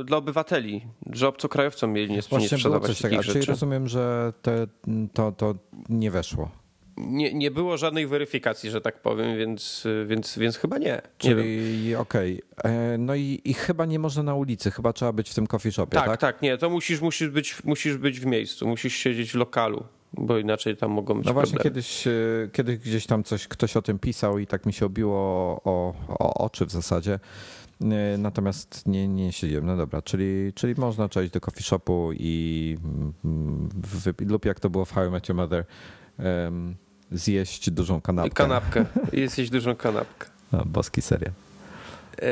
y, 0.00 0.04
dla 0.04 0.16
obywateli, 0.16 0.86
że 1.12 1.28
obcokrajowcom 1.28 1.92
mieli 1.92 2.10
nie, 2.12 2.20
Właśnie 2.22 2.48
było 2.48 2.58
sprzedawać 2.58 2.86
coś 2.86 3.00
takich. 3.00 3.20
Czyli 3.32 3.44
rozumiem, 3.46 3.88
że 3.88 4.32
te, 4.42 4.66
to, 5.14 5.32
to 5.32 5.54
nie 5.88 6.10
weszło. 6.10 6.50
Nie, 6.96 7.34
nie 7.34 7.50
było 7.50 7.76
żadnej 7.76 8.06
weryfikacji, 8.06 8.70
że 8.70 8.80
tak 8.80 9.02
powiem, 9.02 9.38
więc, 9.38 9.86
więc, 10.06 10.38
więc 10.38 10.56
chyba 10.56 10.78
nie. 10.78 11.02
Czyli 11.18 11.94
okej. 11.96 12.42
E, 12.64 12.98
No 12.98 13.14
i, 13.14 13.40
i 13.44 13.54
chyba 13.54 13.86
nie 13.86 13.98
można 13.98 14.22
na 14.22 14.34
ulicy, 14.34 14.70
chyba 14.70 14.92
trzeba 14.92 15.12
być 15.12 15.30
w 15.30 15.34
tym 15.34 15.46
coffee 15.46 15.72
shopie, 15.72 15.94
Tak, 15.96 16.06
tak? 16.06 16.20
tak, 16.20 16.42
nie, 16.42 16.58
to 16.58 16.70
musisz, 16.70 17.00
musisz, 17.00 17.28
być, 17.28 17.64
musisz 17.64 17.96
być 17.96 18.20
w 18.20 18.26
miejscu, 18.26 18.66
musisz 18.68 18.94
siedzieć 18.96 19.32
w 19.32 19.34
lokalu, 19.34 19.84
bo 20.14 20.38
inaczej 20.38 20.76
tam 20.76 20.90
mogą 20.90 21.14
być 21.14 21.26
No 21.26 21.32
właśnie 21.32 21.52
problemy. 21.54 21.70
kiedyś, 21.74 22.06
e, 22.06 22.12
kiedyś 22.52 22.78
gdzieś 22.78 23.06
tam 23.06 23.24
coś 23.24 23.48
ktoś 23.48 23.76
o 23.76 23.82
tym 23.82 23.98
pisał 23.98 24.38
i 24.38 24.46
tak 24.46 24.66
mi 24.66 24.72
się 24.72 24.86
obiło 24.86 25.16
o, 25.64 25.94
o 26.08 26.34
oczy 26.34 26.66
w 26.66 26.70
zasadzie. 26.70 27.18
E, 27.82 28.18
Natomiast 28.18 28.86
nie, 28.86 29.08
nie 29.08 29.32
siedziałem. 29.32 29.66
No 29.66 29.76
dobra, 29.76 30.02
czyli, 30.02 30.52
czyli 30.54 30.74
można 30.78 31.08
przejść 31.08 31.32
do 31.32 31.40
coffee 31.40 31.62
shopu 31.62 32.10
i 32.12 32.76
mm, 33.24 33.68
lub 34.20 34.44
jak 34.44 34.60
to 34.60 34.70
było 34.70 34.84
w 34.84 34.92
How 34.92 35.06
I 35.06 35.10
Met 35.10 35.28
Your 35.28 35.36
Mother, 35.36 35.64
zjeść 37.10 37.70
dużą 37.70 38.00
kanapkę. 38.00 38.30
Kanapkę, 38.34 38.84
jesteś 39.12 39.50
dużą 39.50 39.76
kanapkę. 39.76 40.26
No, 40.52 40.62
boski 40.66 41.02
serial. 41.02 41.32
E, 42.22 42.26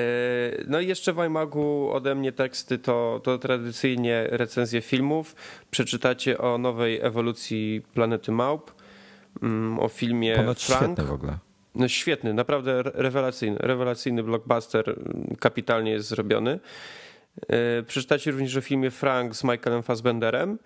No 0.67 0.81
i 0.81 0.87
jeszcze 0.87 1.13
w 1.13 1.19
iMagu 1.19 1.91
ode 1.93 2.15
mnie 2.15 2.33
teksty 2.33 2.79
to, 2.79 3.21
to 3.25 3.39
tradycyjnie 3.39 4.27
recenzje 4.31 4.81
filmów. 4.81 5.35
Przeczytacie 5.71 6.39
o 6.39 6.59
nowej 6.59 7.01
ewolucji 7.03 7.83
planety 7.95 8.33
Małp, 8.33 8.71
mm, 9.43 9.79
o 9.79 9.89
filmie 9.89 10.37
Ponoć 10.37 10.65
Frank. 10.65 10.83
świetny 10.85 11.05
w 11.05 11.13
ogóle. 11.13 11.39
No 11.75 11.89
świetny, 11.89 12.35
naprawdę 12.35 12.79
re- 12.79 12.91
rewelacyjny. 12.95 13.57
Rewelacyjny 13.61 14.23
blockbuster, 14.23 14.89
mm, 14.89 15.37
kapitalnie 15.41 15.91
jest 15.93 16.09
zrobiony. 16.09 16.61
E, 17.49 17.83
Przeczytacie 17.83 18.31
również 18.31 18.57
o 18.57 18.61
filmie 18.61 18.91
Frank 18.91 19.35
z 19.35 19.45
Michaelem 19.45 19.83
Fassbenderem, 19.83 20.59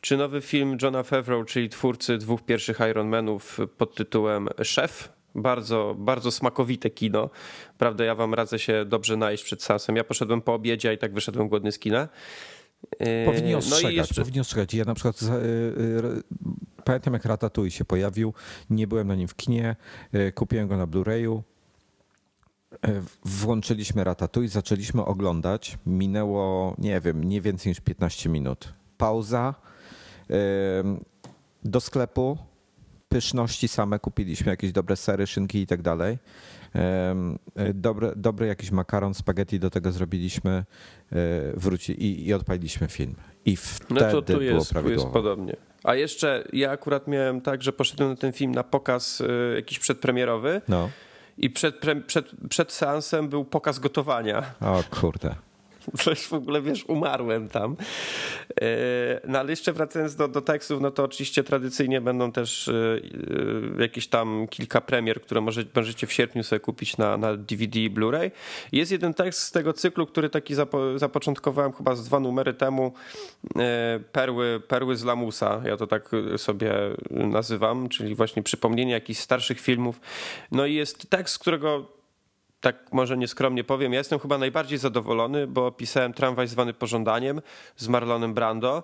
czy 0.00 0.16
nowy 0.16 0.40
film 0.40 0.76
Johna 0.82 1.02
Favreau, 1.02 1.44
czyli 1.44 1.68
twórcy 1.68 2.18
dwóch 2.18 2.42
pierwszych 2.44 2.78
Iron 2.90 3.08
Manów 3.08 3.58
pod 3.78 3.94
tytułem 3.94 4.48
Szef. 4.62 5.12
Bardzo, 5.34 5.94
bardzo 5.98 6.30
smakowite 6.30 6.90
kino. 6.90 7.30
Prawda, 7.78 8.04
ja 8.04 8.14
wam 8.14 8.34
radzę 8.34 8.58
się 8.58 8.84
dobrze 8.84 9.16
najeść 9.16 9.44
przed 9.44 9.62
seansem. 9.62 9.96
Ja 9.96 10.04
poszedłem 10.04 10.42
po 10.42 10.54
obiedzie, 10.54 10.94
i 10.94 10.98
tak 10.98 11.14
wyszedłem 11.14 11.48
głodny 11.48 11.72
z 11.72 11.78
kina. 11.78 12.08
E, 12.98 13.24
Powinni 13.26 13.52
no 13.52 13.58
ostrzegać, 13.58 13.92
i 13.92 13.96
jeszcze, 13.96 14.20
powinni 14.20 14.40
ostrzegać. 14.40 14.74
Ja 14.74 14.84
na 14.84 14.94
przykład 14.94 15.22
y, 15.22 15.26
y, 15.26 16.22
pamiętam 16.84 17.14
jak 17.14 17.24
Ratatouille 17.24 17.70
się 17.70 17.84
pojawił, 17.84 18.34
nie 18.70 18.86
byłem 18.86 19.08
na 19.08 19.14
nim 19.14 19.28
w 19.28 19.36
kinie, 19.36 19.76
y, 20.14 20.32
kupiłem 20.32 20.68
go 20.68 20.76
na 20.76 20.86
Blu-rayu, 20.86 21.40
włączyliśmy 23.24 24.04
Ratatouille, 24.04 24.48
zaczęliśmy 24.48 25.04
oglądać, 25.04 25.78
minęło, 25.86 26.74
nie 26.78 27.00
wiem, 27.00 27.24
nie 27.24 27.40
więcej 27.40 27.70
niż 27.70 27.80
15 27.80 28.28
minut. 28.28 28.72
Pauza, 28.98 29.54
do 31.64 31.80
sklepu, 31.80 32.38
pyszności 33.12 33.68
same 33.68 33.98
kupiliśmy, 33.98 34.50
jakieś 34.50 34.72
dobre 34.72 34.96
sery, 34.96 35.26
szynki 35.26 35.58
i 35.58 35.66
tak 35.66 35.82
dalej. 35.82 36.18
Y, 37.58 37.74
Dobry, 37.74 38.12
dobry 38.16 38.46
jakiś 38.46 38.70
makaron, 38.70 39.14
spaghetti 39.14 39.60
do 39.60 39.70
tego 39.70 39.92
zrobiliśmy, 39.92 40.64
y, 41.12 41.16
wróci 41.56 41.92
i, 42.04 42.26
i 42.26 42.34
odpaliliśmy 42.34 42.88
film. 42.88 43.14
I 43.44 43.56
wtedy 43.56 43.94
no 44.00 44.10
to 44.10 44.22
tu 44.22 44.32
było 44.32 44.42
jest, 44.42 44.72
tu 44.72 44.90
jest 44.90 45.06
podobnie. 45.06 45.56
A 45.84 45.94
jeszcze 45.94 46.44
ja 46.52 46.70
akurat 46.70 47.08
miałem 47.08 47.40
tak, 47.40 47.62
że 47.62 47.72
poszedłem 47.72 48.10
na 48.10 48.16
ten 48.16 48.32
film 48.32 48.52
na 48.54 48.64
pokaz 48.64 49.20
y, 49.20 49.52
jakiś 49.56 49.78
przedpremierowy 49.78 50.60
No, 50.68 50.88
i 51.38 51.50
przed, 51.50 51.74
przed, 52.06 52.30
przed 52.48 52.72
seansem 52.72 53.28
był 53.28 53.44
pokaz 53.44 53.78
gotowania. 53.78 54.54
o 54.60 54.82
kurde. 55.00 55.34
Coś 55.98 56.26
w 56.26 56.32
ogóle, 56.32 56.62
wiesz, 56.62 56.84
umarłem 56.84 57.48
tam. 57.48 57.76
E, 58.60 59.20
No 59.28 59.38
ale 59.38 59.50
jeszcze 59.50 59.72
wracając 59.72 60.16
do, 60.16 60.28
do 60.28 60.40
tekstów, 60.40 60.80
no 60.80 60.90
to 60.90 61.04
oczywiście 61.04 61.44
tradycyjnie 61.44 62.00
będą 62.00 62.32
też 62.32 62.68
e, 62.68 62.72
e, 63.78 63.82
jakieś 63.82 64.08
tam 64.08 64.46
kilka 64.50 64.80
premier, 64.80 65.20
które 65.20 65.40
może, 65.40 65.64
możecie 65.74 66.06
w 66.06 66.12
sierpniu 66.12 66.42
sobie 66.42 66.60
kupić 66.60 66.96
na, 66.96 67.16
na 67.16 67.36
DVD 67.36 67.80
i 67.80 67.90
Blu-ray. 67.90 68.30
Jest 68.72 68.92
jeden 68.92 69.14
tekst 69.14 69.40
z 69.40 69.52
tego 69.52 69.72
cyklu, 69.72 70.06
który 70.06 70.30
taki 70.30 70.54
zapo, 70.54 70.98
zapoczątkowałem 70.98 71.72
chyba 71.72 71.94
z 71.94 72.04
dwa 72.04 72.20
numery 72.20 72.54
temu. 72.54 72.92
Perły, 74.12 74.62
perły 74.68 74.96
z 74.96 75.04
lamusa, 75.04 75.62
ja 75.64 75.76
to 75.76 75.86
tak 75.86 76.10
sobie 76.36 76.74
nazywam, 77.10 77.88
czyli 77.88 78.14
właśnie 78.14 78.42
przypomnienie 78.42 78.92
jakichś 78.92 79.20
starszych 79.20 79.60
filmów. 79.60 80.00
No 80.52 80.66
i 80.66 80.74
jest 80.74 81.10
tekst, 81.10 81.38
którego 81.38 82.01
tak 82.62 82.92
może 82.92 83.16
nieskromnie 83.16 83.64
powiem, 83.64 83.92
ja 83.92 83.98
jestem 83.98 84.18
chyba 84.18 84.38
najbardziej 84.38 84.78
zadowolony, 84.78 85.46
bo 85.46 85.72
pisałem 85.72 86.12
tramwaj 86.12 86.48
zwany 86.48 86.74
pożądaniem 86.74 87.40
z 87.76 87.88
Marlonem 87.88 88.34
Brando, 88.34 88.82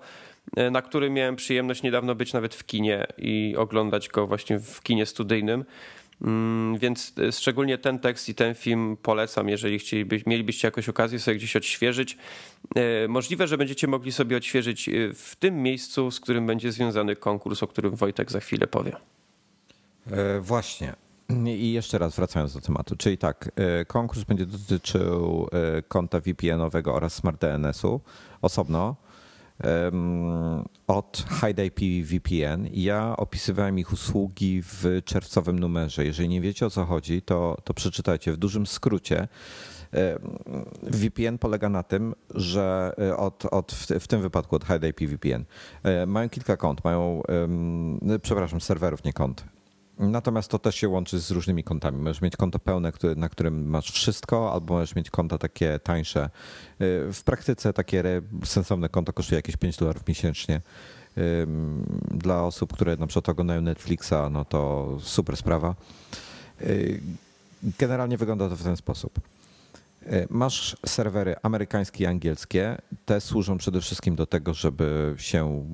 e, 0.56 0.70
na 0.70 0.82
który 0.82 1.10
miałem 1.10 1.36
przyjemność 1.36 1.82
niedawno 1.82 2.14
być 2.14 2.32
nawet 2.32 2.54
w 2.54 2.64
kinie 2.64 3.06
i 3.18 3.54
oglądać 3.58 4.08
go 4.08 4.26
właśnie 4.26 4.58
w 4.58 4.82
kinie 4.82 5.06
studyjnym. 5.06 5.64
Mm, 6.22 6.78
Więc 6.78 7.12
e, 7.18 7.32
szczególnie 7.32 7.78
ten 7.78 7.98
tekst 7.98 8.28
i 8.28 8.34
ten 8.34 8.54
film 8.54 8.96
polecam, 9.02 9.48
jeżeli 9.48 9.78
mielibyście 10.26 10.68
jakąś 10.68 10.88
okazję 10.88 11.18
sobie 11.18 11.36
gdzieś 11.36 11.56
odświeżyć. 11.56 12.18
E, 12.76 13.08
Możliwe, 13.08 13.46
że 13.46 13.58
będziecie 13.58 13.86
mogli 13.86 14.12
sobie 14.12 14.36
odświeżyć 14.36 14.90
w 15.14 15.36
tym 15.36 15.62
miejscu, 15.62 16.10
z 16.10 16.20
którym 16.20 16.46
będzie 16.46 16.72
związany 16.72 17.16
konkurs, 17.16 17.62
o 17.62 17.66
którym 17.66 17.96
Wojtek 17.96 18.30
za 18.32 18.40
chwilę 18.40 18.66
powie. 18.66 18.92
Właśnie. 20.40 21.07
I 21.46 21.72
jeszcze 21.72 21.98
raz 21.98 22.16
wracając 22.16 22.54
do 22.54 22.60
tematu, 22.60 22.96
czyli 22.96 23.18
tak, 23.18 23.50
e, 23.56 23.84
konkurs 23.84 24.24
będzie 24.24 24.46
dotyczył 24.46 25.48
e, 25.52 25.82
konta 25.82 26.20
VPN-owego 26.20 26.94
oraz 26.94 27.14
Smart 27.14 27.40
DNS-u 27.40 28.00
osobno 28.42 28.96
od 30.86 31.24
HideIP 31.40 31.80
VPN. 32.04 32.68
Ja 32.72 33.16
opisywałem 33.16 33.78
ich 33.78 33.92
usługi 33.92 34.62
w 34.62 35.00
czerwcowym 35.04 35.58
numerze. 35.58 36.04
Jeżeli 36.04 36.28
nie 36.28 36.40
wiecie 36.40 36.66
o 36.66 36.70
co 36.70 36.84
chodzi, 36.84 37.22
to, 37.22 37.56
to 37.64 37.74
przeczytajcie. 37.74 38.32
W 38.32 38.36
dużym 38.36 38.66
skrócie 38.66 39.28
VPN 40.82 41.38
polega 41.38 41.68
na 41.68 41.82
tym, 41.82 42.14
że 42.34 42.94
od, 43.16 43.44
od, 43.44 43.72
w 44.00 44.06
tym 44.06 44.22
wypadku 44.22 44.56
od 44.56 44.64
HideIP 44.64 45.00
VPN 45.00 45.44
mają 46.06 46.28
kilka 46.28 46.56
kont, 46.56 46.84
mają, 46.84 47.22
przepraszam, 48.22 48.60
serwerów, 48.60 49.04
nie 49.04 49.12
kont. 49.12 49.44
Natomiast 49.99 50.51
to 50.51 50.59
też 50.59 50.74
się 50.74 50.88
łączy 50.88 51.18
z 51.20 51.30
różnymi 51.30 51.64
kontami. 51.64 52.03
Możesz 52.03 52.22
mieć 52.22 52.36
konto 52.36 52.59
pełne, 52.59 52.92
na 53.16 53.28
którym 53.28 53.68
masz 53.68 53.90
wszystko, 53.90 54.53
albo 54.53 54.74
możesz 54.74 54.94
mieć 54.94 55.11
konta 55.11 55.38
takie 55.38 55.78
tańsze. 55.78 56.30
W 57.12 57.20
praktyce 57.24 57.72
takie 57.72 58.22
sensowne 58.44 58.88
konto 58.88 59.12
kosztuje 59.12 59.38
jakieś 59.38 59.57
5 59.57 59.76
dolarów 59.76 60.09
miesięcznie. 60.09 60.61
Dla 62.11 62.44
osób, 62.44 62.72
które 62.72 62.96
na 62.96 63.07
przykład 63.07 63.28
oglądają 63.28 63.61
Netflixa, 63.61 64.14
no 64.30 64.44
to 64.44 64.88
super 65.01 65.36
sprawa. 65.36 65.74
Generalnie 67.78 68.18
wygląda 68.18 68.49
to 68.49 68.57
w 68.57 68.62
ten 68.62 68.76
sposób. 68.76 69.20
Masz 70.30 70.76
serwery 70.86 71.36
amerykańskie 71.42 72.04
i 72.04 72.06
angielskie. 72.06 72.78
Te 73.04 73.20
służą 73.20 73.59
przede 73.59 73.80
wszystkim 73.80 74.16
do 74.16 74.26
tego, 74.26 74.54
żeby 74.54 75.14
się 75.18 75.66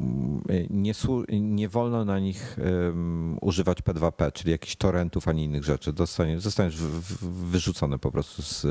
nie, 0.71 0.93
nie 1.31 1.69
wolno 1.69 2.05
na 2.05 2.19
nich 2.19 2.57
um, 2.59 3.39
używać 3.41 3.79
P2P, 3.83 4.33
czyli 4.33 4.51
jakichś 4.51 4.77
torrentów 4.77 5.29
ani 5.29 5.45
innych 5.45 5.65
rzeczy. 5.65 5.93
Dostaniesz, 5.93 6.43
zostaniesz 6.43 6.77
wyrzucony 7.23 7.99
po 7.99 8.11
prostu 8.11 8.43
z 8.43 8.67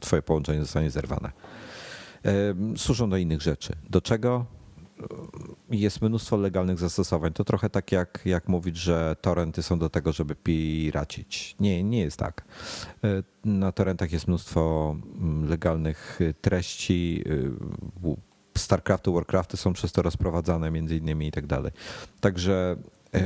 twoje 0.00 0.22
połączenie 0.22 0.60
zostanie 0.60 0.90
zerwane. 0.90 1.32
Um, 2.24 2.78
służą 2.78 3.10
do 3.10 3.16
innych 3.16 3.42
rzeczy. 3.42 3.72
Do 3.90 4.00
czego? 4.00 4.55
Jest 5.70 6.02
mnóstwo 6.02 6.36
legalnych 6.36 6.78
zastosowań. 6.78 7.32
To 7.32 7.44
trochę 7.44 7.70
tak 7.70 7.92
jak, 7.92 8.22
jak 8.24 8.48
mówić, 8.48 8.76
że 8.76 9.16
torrenty 9.20 9.62
są 9.62 9.78
do 9.78 9.90
tego, 9.90 10.12
żeby 10.12 10.34
piracić. 10.34 11.56
Nie, 11.60 11.84
nie 11.84 12.00
jest 12.00 12.18
tak. 12.18 12.44
E, 13.04 13.22
na 13.44 13.72
torrentach 13.72 14.12
jest 14.12 14.28
mnóstwo 14.28 14.96
mm, 15.18 15.48
legalnych 15.48 16.20
treści. 16.40 17.24
E, 18.04 18.16
StarCrafty, 18.58 19.10
Warcrafty 19.10 19.56
są 19.56 19.72
przez 19.72 19.92
to 19.92 20.02
rozprowadzane 20.02 20.70
między 20.70 20.96
innymi 20.96 21.26
i 21.28 21.32
tak 21.32 21.46
dalej. 21.46 21.72
Także 22.20 22.76
e, 23.14 23.20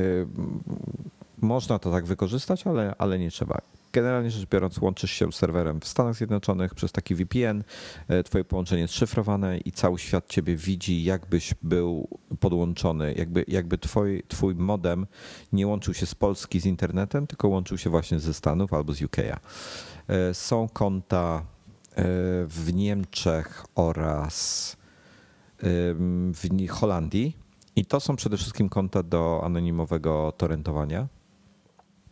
można 1.41 1.79
to 1.79 1.91
tak 1.91 2.05
wykorzystać, 2.05 2.67
ale, 2.67 2.95
ale 2.97 3.19
nie 3.19 3.31
trzeba. 3.31 3.61
Generalnie 3.93 4.31
rzecz 4.31 4.49
biorąc, 4.49 4.77
łączysz 4.77 5.11
się 5.11 5.31
z 5.31 5.35
serwerem 5.35 5.79
w 5.79 5.87
Stanach 5.87 6.15
Zjednoczonych 6.15 6.75
przez 6.75 6.91
taki 6.91 7.15
VPN, 7.15 7.63
e, 8.07 8.23
twoje 8.23 8.43
połączenie 8.43 8.81
jest 8.81 8.93
szyfrowane 8.93 9.57
i 9.57 9.71
cały 9.71 9.99
świat 9.99 10.27
ciebie 10.27 10.55
widzi, 10.55 11.03
jakbyś 11.03 11.53
był 11.61 12.07
podłączony, 12.39 13.13
jakby, 13.17 13.45
jakby 13.47 13.77
twój, 13.77 14.23
twój 14.27 14.55
modem 14.55 15.07
nie 15.53 15.67
łączył 15.67 15.93
się 15.93 16.05
z 16.05 16.15
Polski 16.15 16.59
z 16.59 16.65
internetem, 16.65 17.27
tylko 17.27 17.47
łączył 17.47 17.77
się 17.77 17.89
właśnie 17.89 18.19
ze 18.19 18.33
Stanów 18.33 18.73
albo 18.73 18.93
z 18.93 19.01
UK'a. 19.01 19.37
E, 20.07 20.33
są 20.33 20.69
konta 20.73 21.41
e, 21.41 22.03
w 22.47 22.73
Niemczech 22.73 23.65
oraz 23.75 24.77
w 26.33 26.67
Holandii 26.69 27.37
i 27.75 27.85
to 27.85 27.99
są 27.99 28.15
przede 28.15 28.37
wszystkim 28.37 28.69
konta 28.69 29.03
do 29.03 29.41
anonimowego 29.43 30.33
torrentowania. 30.37 31.07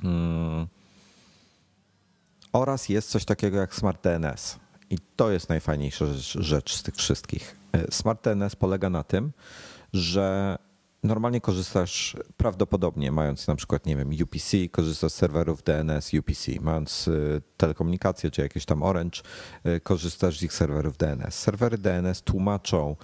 Hmm 0.02 0.68
oraz 2.54 2.90
jest 2.90 3.10
coś 3.10 3.26
takiego 3.26 3.58
jak 3.58 3.76
Smart 3.76 4.04
DNS. 4.04 4.60
I 4.90 4.98
to 5.16 5.32
jest 5.32 5.50
najfajniejsza 5.50 6.06
rzecz, 6.40 6.76
z 6.76 6.84
tych 6.84 6.96
wszystkich. 6.96 7.56
E, 7.72 7.92
Smart 7.92 8.24
DNS 8.24 8.56
polega 8.56 8.90
na 8.90 9.04
tym, 9.04 9.32
że 9.94 10.58
normalnie 11.04 11.42
korzystasz 11.42 12.18
prawdopodobnie, 12.38 13.12
mając 13.12 13.48
na 13.48 13.56
przykład, 13.56 13.86
nie 13.86 13.96
wiem, 13.96 14.10
UPC, 14.24 14.58
korzystasz 14.72 15.12
z 15.12 15.16
serwerów 15.16 15.64
DNS 15.64 16.14
UPC, 16.14 16.52
mając 16.62 17.08
e, 17.08 17.12
telekomunikację 17.58 18.32
czy 18.32 18.42
jakieś 18.42 18.66
tam 18.66 18.84
Orange, 18.84 19.22
e, 19.64 19.80
korzystasz 19.80 20.40
z 20.40 20.44
ich 20.44 20.54
serwerów 20.54 20.98
DNS. 20.98 21.36
Serwery 21.36 21.78
DNS 21.78 22.22
tłumaczą 22.22 22.96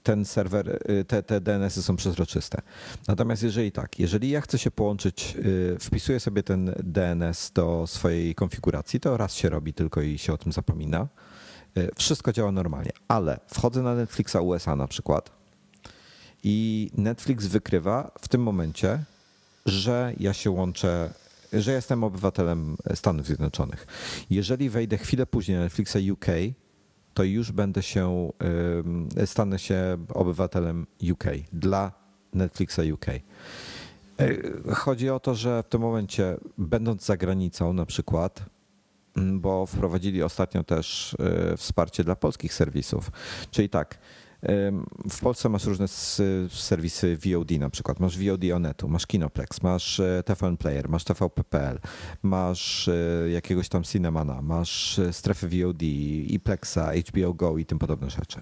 ten 0.03 0.25
serwer, 0.25 0.79
y, 0.89 1.05
te, 1.05 1.23
te 1.23 1.41
DNS-y 1.41 1.83
są 1.83 1.95
przezroczyste. 1.95 2.61
Natomiast 3.07 3.43
jeżeli 3.43 3.71
tak, 3.71 3.99
jeżeli 3.99 4.29
ja 4.29 4.41
chcę 4.41 4.59
się 4.59 4.71
połączyć, 4.71 5.37
y, 5.45 5.77
wpisuję 5.79 6.19
sobie 6.19 6.43
ten 6.43 6.73
DNS 6.83 7.51
do 7.51 7.87
swojej 7.87 8.35
konfiguracji, 8.35 8.99
to 8.99 9.17
raz 9.17 9.35
się 9.35 9.49
robi 9.49 9.73
tylko 9.73 10.01
i 10.01 10.17
się 10.17 10.33
o 10.33 10.37
tym 10.37 10.51
zapomina. 10.51 11.07
Y, 11.77 11.89
wszystko 11.95 12.33
działa 12.33 12.51
normalnie, 12.51 12.91
ale 13.07 13.39
wchodzę 13.47 13.81
na 13.81 13.95
Netflixa 13.95 14.35
USA 14.35 14.75
na 14.75 14.87
przykład 14.87 15.31
i 16.43 16.89
Netflix 16.97 17.45
wykrywa 17.45 18.11
w 18.21 18.27
tym 18.27 18.43
momencie, 18.43 19.03
że 19.65 20.13
ja 20.19 20.33
się 20.33 20.51
łączę 20.51 21.09
że 21.53 21.71
jestem 21.71 22.03
obywatelem 22.03 22.77
Stanów 22.95 23.25
Zjednoczonych. 23.25 23.87
Jeżeli 24.29 24.69
wejdę 24.69 24.97
chwilę 24.97 25.25
później 25.25 25.57
na 25.57 25.63
Netflixa 25.63 25.97
UK, 26.11 26.25
to 27.15 27.23
już 27.23 27.51
będę 27.51 27.83
się, 27.83 28.31
stanę 29.25 29.59
się 29.59 29.97
obywatelem 30.13 30.87
UK 31.11 31.23
dla 31.53 31.91
Netflixa 32.33 32.79
UK. 32.93 33.05
E, 33.09 33.21
chodzi 34.73 35.09
o 35.09 35.19
to, 35.19 35.35
że 35.35 35.63
w 35.63 35.67
tym 35.67 35.81
momencie, 35.81 36.37
będąc 36.57 37.05
za 37.05 37.17
granicą 37.17 37.73
na 37.73 37.85
przykład, 37.85 38.45
bo 39.15 39.65
wprowadzili 39.65 40.23
ostatnio 40.23 40.63
też 40.63 41.15
e, 41.19 41.57
wsparcie 41.57 42.03
dla 42.03 42.15
polskich 42.15 42.53
serwisów, 42.53 43.11
czyli 43.51 43.69
tak, 43.69 43.97
w 45.09 45.19
Polsce 45.21 45.49
masz 45.49 45.65
różne 45.65 45.87
serwisy 46.49 47.17
VOD 47.17 47.51
na 47.51 47.69
przykład. 47.69 47.99
Masz 47.99 48.17
VOD 48.17 48.43
Onetu, 48.55 48.87
masz 48.87 49.07
Kinoplex, 49.07 49.61
masz 49.61 49.99
e, 49.99 50.23
TVN 50.25 50.57
Player, 50.57 50.89
masz 50.89 51.03
TVP.pl, 51.03 51.79
masz 52.23 52.87
e, 52.87 53.29
jakiegoś 53.29 53.69
tam 53.69 53.83
Cinemana, 53.83 54.41
masz 54.41 54.99
e, 54.99 55.13
strefy 55.13 55.47
VOD, 55.49 55.81
i 55.81 56.39
Plexa, 56.43 56.91
HBO 57.09 57.33
Go 57.33 57.57
i 57.57 57.65
tym 57.65 57.79
podobne 57.79 58.09
rzeczy. 58.09 58.41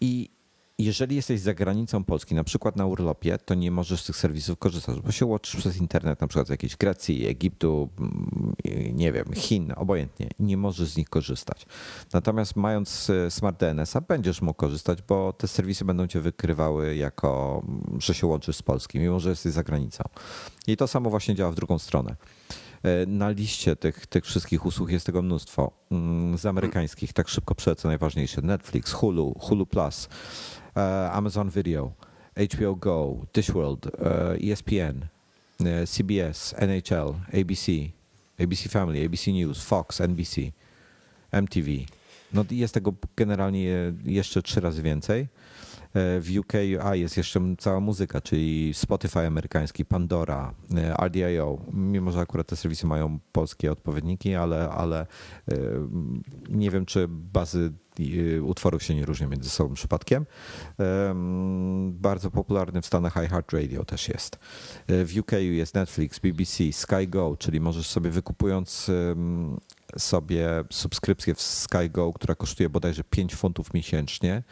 I 0.00 0.30
jeżeli 0.78 1.16
jesteś 1.16 1.40
za 1.40 1.54
granicą 1.54 2.04
Polski, 2.04 2.34
na 2.34 2.44
przykład 2.44 2.76
na 2.76 2.86
urlopie, 2.86 3.38
to 3.38 3.54
nie 3.54 3.70
możesz 3.70 4.02
z 4.02 4.06
tych 4.06 4.16
serwisów 4.16 4.58
korzystać, 4.58 5.00
bo 5.00 5.12
się 5.12 5.26
łączysz 5.26 5.56
przez 5.56 5.76
internet, 5.76 6.20
na 6.20 6.26
przykład 6.26 6.46
z 6.46 6.50
jakiejś 6.50 6.76
Grecji, 6.76 7.26
Egiptu, 7.26 7.88
mm, 7.98 8.54
nie 8.92 9.12
wiem, 9.12 9.32
Chin, 9.34 9.72
obojętnie. 9.76 10.28
Nie 10.38 10.56
możesz 10.56 10.88
z 10.88 10.96
nich 10.96 11.08
korzystać. 11.08 11.66
Natomiast 12.12 12.56
mając 12.56 13.10
e, 13.10 13.30
Smart 13.30 13.60
DNS-a 13.60 14.00
będziesz 14.00 14.42
mógł 14.42 14.58
korzystać, 14.58 15.02
bo 15.02 15.32
te 15.32 15.48
serwisy 15.48 15.84
będą 15.84 16.06
cię 16.06 16.20
wykrywały 16.20 16.96
jako, 16.96 17.62
mm, 17.68 18.00
że 18.00 18.14
się 18.14 18.26
łączysz 18.26 18.56
z 18.56 18.62
Polski, 18.62 18.98
mimo 18.98 19.20
że 19.20 19.30
jesteś 19.30 19.52
za 19.52 19.62
granicą. 19.62 20.04
I 20.66 20.76
to 20.76 20.88
samo 20.88 21.10
właśnie 21.10 21.34
działa 21.34 21.50
w 21.50 21.54
drugą 21.54 21.78
stronę. 21.78 22.16
E, 22.82 23.06
na 23.06 23.30
liście 23.30 23.76
tych, 23.76 24.06
tych 24.06 24.24
wszystkich 24.24 24.66
usług 24.66 24.90
jest 24.90 25.06
tego 25.06 25.22
mnóstwo. 25.22 25.72
Mm, 25.90 26.38
z 26.38 26.46
amerykańskich, 26.46 27.12
tak 27.12 27.28
szybko 27.28 27.54
przelecę 27.54 27.88
najważniejsze. 27.88 28.42
Netflix, 28.42 28.92
Hulu, 28.92 29.34
Hulu 29.40 29.66
Plus, 29.66 30.08
Amazon 31.12 31.50
Video, 31.50 31.92
HBO 32.36 32.76
Go, 32.76 33.26
Dishworld, 33.34 33.90
ESPN, 34.52 35.04
e 35.66 35.86
CBS, 35.86 36.54
NHL, 36.58 37.14
ABC, 37.42 37.72
ABC 38.40 38.68
Family, 38.68 39.06
ABC 39.06 39.32
News, 39.32 39.62
Fox, 39.64 40.00
NBC, 40.00 40.40
MTV. 41.32 41.70
No 42.32 42.44
jest 42.50 42.74
tego 42.74 42.92
generalnie 43.16 43.92
jeszcze 44.04 44.42
trzy 44.42 44.60
razy 44.60 44.82
więcej. 44.82 45.28
E, 45.94 46.20
w 46.20 46.38
UK 46.38 46.52
a 46.82 46.94
jest 46.94 47.16
jeszcze 47.16 47.40
cała 47.58 47.80
muzyka, 47.80 48.20
czyli 48.20 48.74
Spotify 48.74 49.26
amerykański, 49.26 49.84
Pandora, 49.84 50.54
e, 50.76 51.06
RDIO, 51.06 51.58
mimo 51.72 52.12
że 52.12 52.20
akurat 52.20 52.46
te 52.46 52.56
serwisy 52.56 52.86
mają 52.86 53.18
polskie 53.32 53.72
odpowiedniki, 53.72 54.34
ale, 54.34 54.70
ale 54.70 55.00
e, 55.00 55.56
nie 56.48 56.70
wiem, 56.70 56.86
czy 56.86 57.08
bazy 57.08 57.72
utworów 58.42 58.82
się 58.82 58.94
nie 58.94 59.06
różnią 59.06 59.28
między 59.28 59.50
sobą 59.50 59.74
przypadkiem. 59.74 60.26
Bardzo 61.90 62.30
popularny 62.30 62.82
w 62.82 62.86
Stanach 62.86 63.16
iHeartRadio 63.16 63.84
też 63.84 64.08
jest. 64.08 64.38
W 64.88 65.12
UK 65.20 65.32
jest 65.32 65.74
Netflix, 65.74 66.18
BBC, 66.18 66.72
Sky 66.72 67.06
Go, 67.06 67.36
czyli 67.38 67.60
możesz 67.60 67.86
sobie 67.86 68.10
wykupując 68.10 68.90
sobie 69.98 70.48
subskrypcję 70.70 71.34
w 71.34 71.42
Sky 71.42 71.90
Go, 71.90 72.12
która 72.12 72.34
kosztuje 72.34 72.68
bodajże 72.68 73.04
5 73.04 73.34
funtów 73.34 73.74
miesięcznie, 73.74 74.42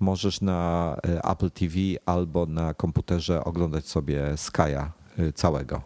możesz 0.00 0.40
na 0.40 0.96
e, 1.06 1.24
Apple 1.30 1.50
TV 1.50 1.76
albo 2.06 2.46
na 2.46 2.74
komputerze 2.74 3.44
oglądać 3.44 3.86
sobie 3.86 4.22
Sky'a 4.34 4.88
całego 5.34 5.82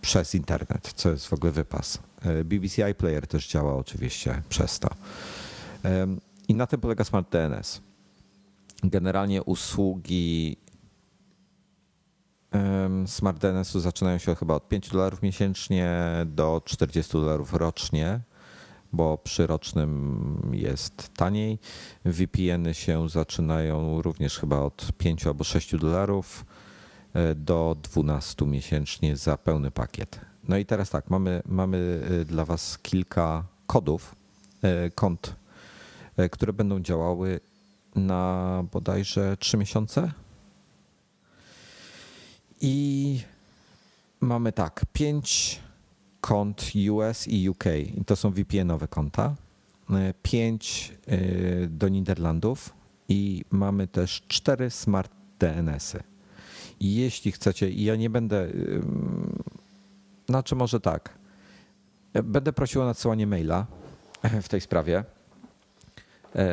przez 0.00 0.34
internet, 0.34 0.92
co 0.96 1.10
jest 1.10 1.26
w 1.26 1.32
ogóle 1.32 1.52
wypas. 1.52 1.98
BBC 2.44 2.84
iPlayer 2.84 3.26
też 3.26 3.48
działa 3.48 3.74
oczywiście 3.74 4.42
przez 4.48 4.78
to. 4.78 4.88
I 6.48 6.54
na 6.54 6.66
tym 6.66 6.80
polega 6.80 7.04
Smart 7.04 7.32
DNS. 7.32 7.80
Generalnie 8.84 9.42
usługi 9.42 10.56
Smart 13.06 13.38
DNS-u 13.38 13.80
zaczynają 13.80 14.18
się 14.18 14.34
chyba 14.34 14.54
od 14.54 14.68
5 14.68 14.88
dolarów 14.88 15.22
miesięcznie 15.22 15.96
do 16.26 16.62
40 16.64 17.12
dolarów 17.12 17.54
rocznie, 17.54 18.20
bo 18.92 19.18
przy 19.18 19.46
rocznym 19.46 20.50
jest 20.52 21.14
taniej. 21.16 21.58
VPN-y 22.04 22.74
się 22.74 23.08
zaczynają 23.08 24.02
również 24.02 24.38
chyba 24.38 24.58
od 24.58 24.88
5 24.98 25.26
albo 25.26 25.44
6 25.44 25.76
dolarów 25.76 26.44
e, 27.14 27.34
do 27.34 27.76
12 27.82 28.46
miesięcznie 28.46 29.16
za 29.16 29.36
pełny 29.36 29.70
pakiet. 29.70 30.20
No 30.48 30.56
i 30.56 30.66
teraz 30.66 30.90
tak, 30.90 31.10
mamy, 31.10 31.42
mamy 31.46 32.00
e, 32.20 32.24
dla 32.24 32.44
Was 32.44 32.78
kilka 32.78 33.44
kodów, 33.66 34.14
e, 34.62 34.90
kont, 34.90 35.36
które 36.30 36.52
będą 36.52 36.80
działały 36.80 37.40
na 37.94 38.64
bodajże 38.72 39.36
3 39.36 39.56
miesiące 39.56 40.12
i 42.60 43.20
mamy 44.20 44.52
tak, 44.52 44.84
pięć 44.92 45.60
kont 46.20 46.72
US 46.90 47.28
i 47.28 47.48
UK. 47.48 47.64
I 47.96 48.04
to 48.04 48.16
są 48.16 48.30
VPN-owe 48.30 48.88
konta. 48.88 49.34
E, 49.90 50.14
pięć 50.22 50.92
e, 51.06 51.16
do 51.66 51.88
Niderlandów 51.88 52.74
i 53.08 53.44
mamy 53.50 53.86
też 53.86 54.22
cztery 54.28 54.70
smart 54.70 55.12
DNS-y. 55.38 56.02
Jeśli 56.80 57.32
chcecie, 57.32 57.70
i 57.70 57.84
ja 57.84 57.96
nie 57.96 58.10
będę, 58.10 58.48
znaczy 60.28 60.54
może 60.54 60.80
tak, 60.80 61.18
e, 62.12 62.22
będę 62.22 62.52
prosił 62.52 62.82
o 62.82 62.84
nadsyłanie 62.84 63.26
maila 63.26 63.66
w 64.42 64.48
tej 64.48 64.60
sprawie. 64.60 65.04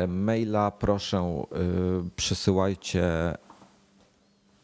Maila 0.08 0.70
proszę 0.70 1.44
przysyłajcie 2.16 3.34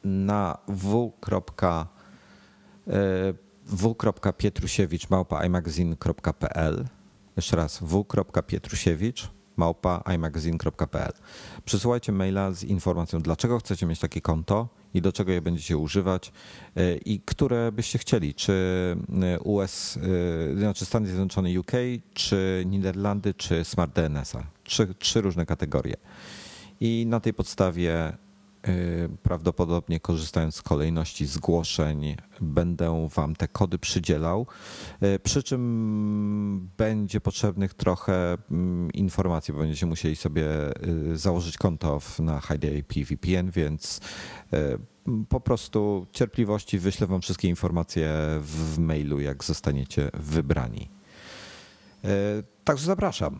na 0.05 0.59
w. 0.69 1.13
E, 2.87 3.35
jeszcze 7.37 7.57
raz 7.57 7.79
w.pietrusiewicz 7.83 9.29
małpa 9.57 10.03
imagazine.pl 10.15 11.13
Przesyłajcie 11.65 12.13
maila 12.13 12.53
z 12.53 12.65
informacją, 12.65 13.21
dlaczego 13.21 13.59
chcecie 13.59 13.87
mieć 13.87 14.01
takie 14.01 14.21
konto 14.21 14.69
i 14.95 15.03
do 15.03 15.13
czego 15.13 15.33
je 15.33 15.43
będziecie 15.43 15.77
używać 15.77 16.33
e, 16.77 16.97
i 16.97 17.21
które 17.21 17.73
byście 17.73 17.99
chcieli, 17.99 18.35
czy 18.35 18.53
e, 19.23 19.41
US, 19.41 19.99
znaczy 20.57 20.85
Stany 20.85 21.07
Zjednoczone 21.07 21.61
UK, 21.61 21.73
czy 22.15 22.65
Niderlandy, 22.67 23.35
czy 23.35 23.65
Smart 23.65 23.95
DNS-a. 23.95 24.43
Trzy, 24.65 24.95
trzy 24.99 25.21
różne 25.21 25.47
kategorie. 25.47 25.97
I 26.81 27.07
na 27.09 27.21
tej 27.21 27.35
podstawie 27.35 28.17
prawdopodobnie 29.23 30.01
korzystając 30.01 30.57
z 30.57 30.63
kolejności 30.63 31.27
zgłoszeń, 31.27 32.17
będę 32.41 33.09
Wam 33.15 33.37
te 33.37 33.49
kody 33.49 33.79
przydzielał. 33.79 34.47
Y, 35.03 35.19
przy 35.19 35.43
czym 35.43 36.71
będzie 36.77 37.21
potrzebnych 37.21 37.75
trochę 37.75 38.39
mm, 38.51 38.93
informacji, 38.93 39.55
bo 39.55 39.61
będziecie 39.61 39.87
musieli 39.87 40.17
sobie 40.17 40.47
y, 41.13 41.17
założyć 41.17 41.59
konto 41.59 42.01
na 42.19 42.41
HideIP 42.41 42.93
VPN, 42.93 43.51
więc 43.51 44.01
po 45.29 45.41
prostu 45.41 46.07
cierpliwości 46.13 46.79
wyślę 46.79 47.07
Wam 47.07 47.21
wszystkie 47.21 47.49
informacje 47.49 48.11
w 48.41 48.79
mailu, 48.79 49.21
jak 49.21 49.45
zostaniecie 49.45 50.11
wybrani. 50.15 50.91
Także 52.65 52.87
zapraszam. 52.87 53.39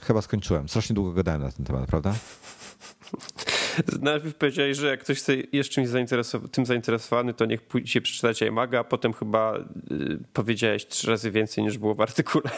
Chyba 0.00 0.22
skończyłem. 0.22 0.68
Strasznie 0.68 0.94
długo 0.94 1.12
gadałem 1.12 1.42
na 1.42 1.52
ten 1.52 1.66
temat, 1.66 1.86
prawda? 1.86 2.14
Najpierw 4.00 4.34
powiedziałeś, 4.34 4.76
że 4.76 4.86
jak 4.86 5.00
ktoś 5.00 5.22
jeszcze 5.52 5.86
zainteresow 5.86 6.50
tym 6.50 6.66
zainteresowany, 6.66 7.34
to 7.34 7.44
niech 7.44 7.62
pójdzie 7.62 8.00
przeczytać 8.00 8.42
iMaga, 8.42 8.80
a 8.80 8.84
potem 8.84 9.12
chyba 9.12 9.56
y, 9.90 10.18
powiedziałeś 10.32 10.86
trzy 10.86 11.10
razy 11.10 11.30
więcej 11.30 11.64
niż 11.64 11.78
było 11.78 11.94
w 11.94 12.00
artykule. 12.00 12.50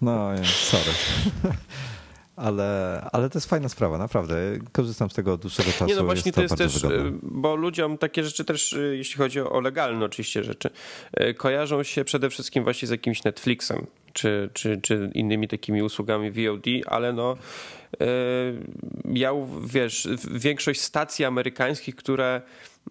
No, 0.00 0.30
sorry. 0.44 0.90
Ale, 2.36 3.00
ale 3.12 3.30
to 3.30 3.38
jest 3.38 3.50
fajna 3.50 3.68
sprawa, 3.68 3.98
naprawdę. 3.98 4.36
Korzystam 4.72 5.10
z 5.10 5.14
tego 5.14 5.32
od 5.32 5.40
dłuższego 5.40 5.70
czasu. 5.70 5.86
Nie, 5.86 5.94
no 5.94 6.04
właśnie 6.04 6.32
jest 6.36 6.50
to, 6.50 6.56
to 6.56 6.62
jest 6.62 6.74
też, 6.74 6.82
wygodne. 6.82 7.08
y, 7.08 7.20
bo 7.22 7.56
ludziom 7.56 7.98
takie 7.98 8.24
rzeczy 8.24 8.44
też, 8.44 8.72
y, 8.72 8.96
jeśli 8.96 9.16
chodzi 9.16 9.40
o 9.40 9.60
legalne 9.60 10.04
oczywiście 10.04 10.44
rzeczy, 10.44 10.70
y, 11.20 11.34
kojarzą 11.34 11.82
się 11.82 12.04
przede 12.04 12.30
wszystkim 12.30 12.64
właśnie 12.64 12.88
z 12.88 12.90
jakimś 12.90 13.24
Netflixem 13.24 13.86
czy, 14.14 14.50
czy, 14.52 14.80
czy 14.80 15.10
innymi 15.14 15.48
takimi 15.48 15.82
usługami 15.82 16.30
VOD, 16.30 16.66
ale 16.86 17.12
no 17.12 17.36
ja, 19.04 19.32
wiesz, 19.66 20.08
większość 20.30 20.80
stacji 20.80 21.24
amerykańskich, 21.24 21.96
które 21.96 22.42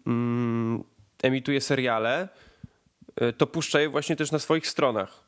mm, 0.07 0.83
emituje 1.23 1.61
seriale, 1.61 2.29
to 3.37 3.47
puszcza 3.47 3.81
je 3.81 3.89
właśnie 3.89 4.15
też 4.15 4.31
na 4.31 4.39
swoich 4.39 4.67
stronach. 4.67 5.23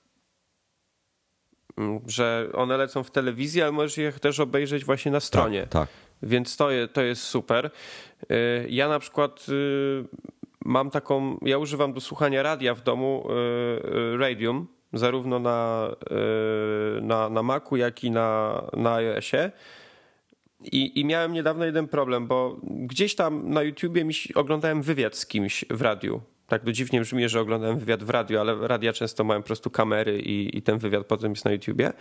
Mm, 1.78 2.02
że 2.08 2.50
one 2.54 2.78
lecą 2.78 3.04
w 3.04 3.12
telewizji, 3.12 3.62
ale 3.62 3.72
możesz 3.72 3.98
je 3.98 4.14
też 4.14 4.40
obejrzeć 4.40 4.86
właśnie 4.86 5.12
na 5.12 5.20
stronie. 5.20 5.62
Tak, 5.62 5.70
tak. 5.70 5.90
Więc 6.24 6.58
to, 6.58 6.70
to 6.94 7.02
jest 7.02 7.22
super. 7.22 7.66
Y, 8.32 8.68
ja 8.70 8.90
na 8.90 9.00
przykład 9.00 9.46
mam 10.66 10.92
taką, 10.92 11.38
ja 11.42 11.58
używam 11.58 11.94
do 11.94 12.02
słuchania 12.02 12.44
radia 12.44 12.76
w 12.76 12.84
domu 12.84 13.28
Radium, 14.18 14.68
zarówno 14.94 15.40
na, 15.40 15.90
na, 17.02 17.30
na 17.30 17.44
Macu, 17.44 17.76
jak 17.76 18.04
i 18.04 18.12
na, 18.12 18.62
na 18.78 18.94
iOSie. 18.94 19.52
I, 20.64 21.00
I 21.00 21.06
miałem 21.06 21.34
niedawno 21.34 21.66
jeden 21.66 21.88
problem, 21.88 22.28
bo 22.28 22.58
gdzieś 22.64 23.16
tam 23.16 23.50
na 23.50 23.62
YouTubie 23.64 24.06
oglądałem 24.36 24.82
wywiad 24.82 25.16
z 25.16 25.26
kimś 25.26 25.66
w 25.70 25.82
radiu 25.82 26.22
tak 26.48 26.64
to 26.64 26.72
dziwnie 26.72 27.02
brzmi, 27.02 27.30
że 27.30 27.42
oglądałem 27.42 27.80
wywiad 27.80 28.04
w 28.04 28.10
radio, 28.10 28.42
ale 28.42 28.68
radia 28.68 28.94
często 28.94 29.24
mają 29.24 29.42
po 29.42 29.48
prostu 29.48 29.70
kamery 29.70 30.20
i, 30.20 30.58
i 30.58 30.62
ten 30.62 30.78
wywiad 30.78 31.06
potem 31.06 31.32
jest 31.32 31.46
na 31.46 31.52
YouTubie. 31.52 31.94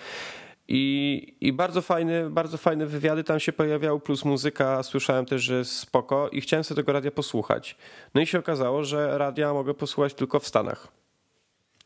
I, 0.69 1.37
I 1.41 1.53
bardzo 1.53 1.83
fajne, 1.83 2.31
bardzo 2.31 2.59
fajne 2.59 2.87
wywiady 2.87 3.25
tam 3.25 3.41
się 3.41 3.53
pojawiały, 3.53 4.01
plus 4.01 4.25
muzyka, 4.25 4.83
słyszałem 4.83 5.27
też, 5.27 5.43
że 5.43 5.59
jest 5.59 5.73
spoko 5.73 6.29
i 6.29 6.41
chciałem 6.41 6.65
sobie 6.65 6.77
tego 6.77 6.93
radia 6.93 7.11
posłuchać. 7.11 7.77
No 8.15 8.21
i 8.21 8.27
się 8.27 8.39
okazało, 8.39 8.85
że 8.85 9.19
radia 9.19 9.53
mogę 9.53 9.75
posłuchać 9.75 10.15
tylko 10.15 10.41
w 10.41 10.49
Stanach. 10.49 11.04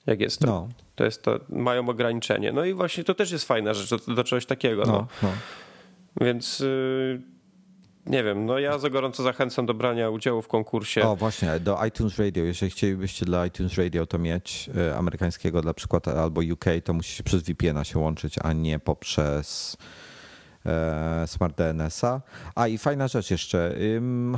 Jak 0.08 0.20
jest 0.20 0.40
to. 0.40 0.46
No. 0.46 0.68
To 0.94 1.04
jest 1.04 1.22
to, 1.22 1.40
mają 1.48 1.88
ograniczenie. 1.88 2.52
No 2.52 2.64
i 2.64 2.74
właśnie 2.74 3.04
to 3.04 3.14
też 3.14 3.30
jest 3.30 3.44
fajna 3.44 3.74
rzecz 3.74 3.90
do, 3.90 4.14
do 4.14 4.24
czegoś 4.24 4.46
takiego. 4.46 4.82
No, 4.86 4.92
no. 4.92 5.06
no. 5.22 6.26
Więc... 6.26 6.60
Yy, 6.60 7.22
nie 8.06 8.24
wiem, 8.24 8.46
no 8.46 8.58
ja 8.58 8.78
za 8.78 8.90
gorąco 8.90 9.22
zachęcam 9.22 9.66
do 9.66 9.74
brania 9.74 10.10
udziału 10.10 10.42
w 10.42 10.48
konkursie. 10.48 11.02
O 11.02 11.16
właśnie, 11.16 11.60
do 11.60 11.84
iTunes 11.86 12.18
Radio. 12.18 12.44
Jeżeli 12.44 12.70
chcielibyście 12.70 13.26
dla 13.26 13.46
iTunes 13.46 13.78
Radio 13.78 14.06
to 14.06 14.18
mieć 14.18 14.70
e, 14.76 14.96
amerykańskiego 14.96 15.62
dla 15.62 15.74
przykładu 15.74 16.10
albo 16.10 16.40
UK, 16.52 16.64
to 16.84 16.92
musicie 16.92 17.22
przez 17.22 17.42
VPN-a 17.42 17.84
się 17.84 17.98
łączyć, 17.98 18.34
a 18.42 18.52
nie 18.52 18.78
poprzez 18.78 19.76
e, 20.66 21.24
Smart 21.26 21.56
DNS-a. 21.56 22.20
A 22.54 22.68
i 22.68 22.78
fajna 22.78 23.08
rzecz 23.08 23.30
jeszcze. 23.30 23.74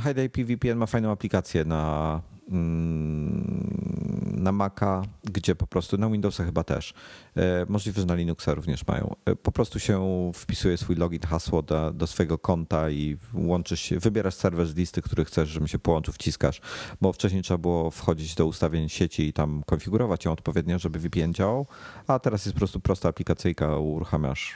HideIP 0.03 0.37
VPN 0.37 0.77
ma 0.77 0.85
fajną 0.85 1.11
aplikację 1.11 1.65
na 1.65 2.21
Mm, 2.51 4.33
na 4.43 4.51
Maca, 4.51 5.01
gdzie 5.31 5.55
po 5.55 5.67
prostu, 5.67 5.97
na 5.97 6.09
Windowsa 6.09 6.45
chyba 6.45 6.63
też, 6.63 6.93
e, 7.35 7.65
możliwe, 7.69 8.01
że 8.01 8.07
na 8.07 8.15
Linuxa 8.15 8.47
również 8.53 8.87
mają, 8.87 9.15
e, 9.25 9.35
po 9.35 9.51
prostu 9.51 9.79
się 9.79 10.31
wpisuje 10.35 10.77
swój 10.77 10.95
login, 10.95 11.21
hasło 11.21 11.61
do, 11.61 11.91
do 11.91 12.07
swojego 12.07 12.37
konta 12.37 12.89
i 12.89 13.17
łączysz 13.33 13.81
się, 13.81 13.99
wybierasz 13.99 14.33
serwer 14.33 14.67
z 14.67 14.75
listy, 14.75 15.01
który 15.01 15.25
chcesz, 15.25 15.49
żeby 15.49 15.67
się 15.67 15.79
połączył, 15.79 16.13
wciskasz, 16.13 16.61
bo 17.01 17.13
wcześniej 17.13 17.41
trzeba 17.43 17.57
było 17.57 17.91
wchodzić 17.91 18.35
do 18.35 18.45
ustawień 18.45 18.89
sieci 18.89 19.27
i 19.27 19.33
tam 19.33 19.63
konfigurować 19.65 20.25
ją 20.25 20.31
odpowiednio, 20.31 20.79
żeby 20.79 20.99
VPN 20.99 21.33
działał, 21.33 21.67
a 22.07 22.19
teraz 22.19 22.45
jest 22.45 22.53
po 22.53 22.59
prostu 22.59 22.79
prosta 22.79 23.09
aplikacyjka, 23.09 23.77
uruchamiasz, 23.77 24.55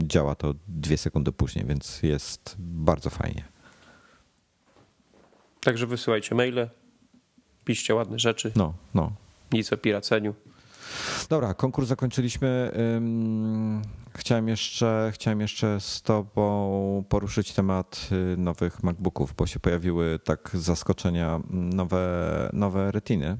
działa 0.00 0.34
to 0.34 0.54
dwie 0.68 0.96
sekundy 0.96 1.32
później, 1.32 1.64
więc 1.64 2.02
jest 2.02 2.56
bardzo 2.58 3.10
fajnie. 3.10 3.44
Także 5.60 5.86
wysyłajcie 5.86 6.34
maile, 6.34 6.68
piszcie 7.64 7.94
ładne 7.94 8.18
rzeczy. 8.18 8.52
No, 8.56 8.74
no. 8.94 9.12
Nic 9.52 9.72
o 9.72 9.76
piraceniu. 9.76 10.34
Dobra, 11.28 11.54
konkurs 11.54 11.88
zakończyliśmy. 11.88 12.72
Chciałem 14.16 14.48
jeszcze, 14.48 15.10
chciałem 15.14 15.40
jeszcze 15.40 15.80
z 15.80 16.02
Tobą 16.02 17.04
poruszyć 17.08 17.52
temat 17.52 18.08
y, 18.12 18.36
nowych 18.36 18.82
MacBooków, 18.82 19.34
bo 19.34 19.46
się 19.46 19.60
pojawiły 19.60 20.18
tak 20.24 20.50
z 20.54 20.60
zaskoczenia 20.60 21.40
nowe, 21.50 22.50
nowe 22.52 22.92
retiny. 22.92 23.36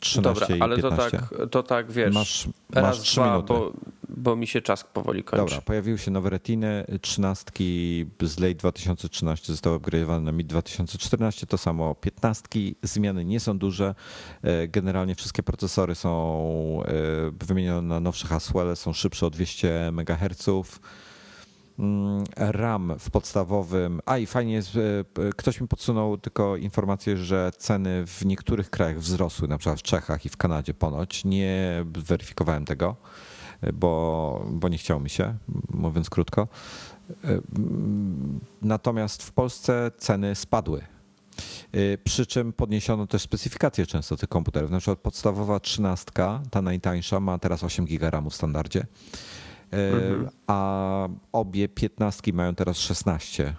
13 0.00 0.22
Dobra, 0.22 0.64
ale 0.64 0.78
to 0.78 0.90
tak, 0.90 1.34
to 1.50 1.62
tak 1.62 1.92
wiesz. 1.92 2.14
Masz, 2.14 2.48
masz 2.74 2.84
raz, 2.84 3.00
3 3.00 3.20
dwa, 3.20 3.30
minuty. 3.30 3.52
Bo, 3.52 3.72
bo 4.08 4.36
mi 4.36 4.46
się 4.46 4.62
czas 4.62 4.84
powoli 4.84 5.24
kończy. 5.24 5.44
Dobra, 5.44 5.60
pojawiły 5.60 5.98
się 5.98 6.10
nowe 6.10 6.30
retiny, 6.30 6.84
trzynastki 7.00 8.06
z 8.22 8.38
late 8.38 8.54
2013 8.54 9.52
zostały 9.52 9.78
upgrade'owane 9.78 10.22
na 10.22 10.32
mid 10.32 10.46
2014, 10.46 11.46
to 11.46 11.58
samo 11.58 11.94
piętnastki, 11.94 12.76
zmiany 12.82 13.24
nie 13.24 13.40
są 13.40 13.58
duże, 13.58 13.94
e, 14.42 14.68
generalnie 14.68 15.14
wszystkie 15.14 15.42
procesory 15.42 15.94
są 15.94 16.82
e, 16.84 17.46
wymienione 17.46 17.88
na 17.88 18.00
nowsze 18.00 18.26
Haswell, 18.26 18.76
są 18.76 18.92
szybsze 18.92 19.26
o 19.26 19.30
200 19.30 19.92
MHz, 19.92 20.48
RAM 22.36 22.92
w 22.98 23.10
podstawowym. 23.10 24.00
A 24.06 24.18
i 24.18 24.26
fajnie 24.26 24.52
jest, 24.52 24.76
e, 24.76 25.32
ktoś 25.36 25.60
mi 25.60 25.68
podsunął 25.68 26.18
tylko 26.18 26.56
informację, 26.56 27.16
że 27.16 27.50
ceny 27.58 28.06
w 28.06 28.24
niektórych 28.24 28.70
krajach 28.70 28.98
wzrosły, 28.98 29.48
na 29.48 29.58
przykład 29.58 29.78
w 29.78 29.82
Czechach 29.82 30.26
i 30.26 30.28
w 30.28 30.36
Kanadzie 30.36 30.74
ponoć. 30.74 31.24
Nie 31.24 31.84
weryfikowałem 31.84 32.64
tego 32.64 32.96
bo, 33.74 34.46
bo 34.50 34.68
nie 34.68 34.78
chciało 34.78 35.00
mi 35.00 35.10
się, 35.10 35.34
mówiąc 35.70 36.10
krótko. 36.10 36.48
Natomiast 38.62 39.22
w 39.22 39.32
Polsce 39.32 39.90
ceny 39.98 40.34
spadły. 40.34 40.82
Przy 42.04 42.26
czym 42.26 42.52
podniesiono 42.52 43.06
też 43.06 43.22
specyfikacje 43.22 43.86
często 43.86 44.16
tych 44.16 44.28
komputerów. 44.28 44.70
Na 44.70 44.78
przykład 44.78 44.98
podstawowa 44.98 45.60
trzynastka, 45.60 46.42
ta 46.50 46.62
najtańsza, 46.62 47.20
ma 47.20 47.38
teraz 47.38 47.64
8 47.64 47.84
GB 47.84 48.10
RAM 48.10 48.30
w 48.30 48.34
standardzie, 48.34 48.86
mhm. 49.70 50.28
a 50.46 51.08
obie 51.32 51.68
piętnastki 51.68 52.32
mają 52.32 52.54
teraz 52.54 52.76
16 52.78 53.54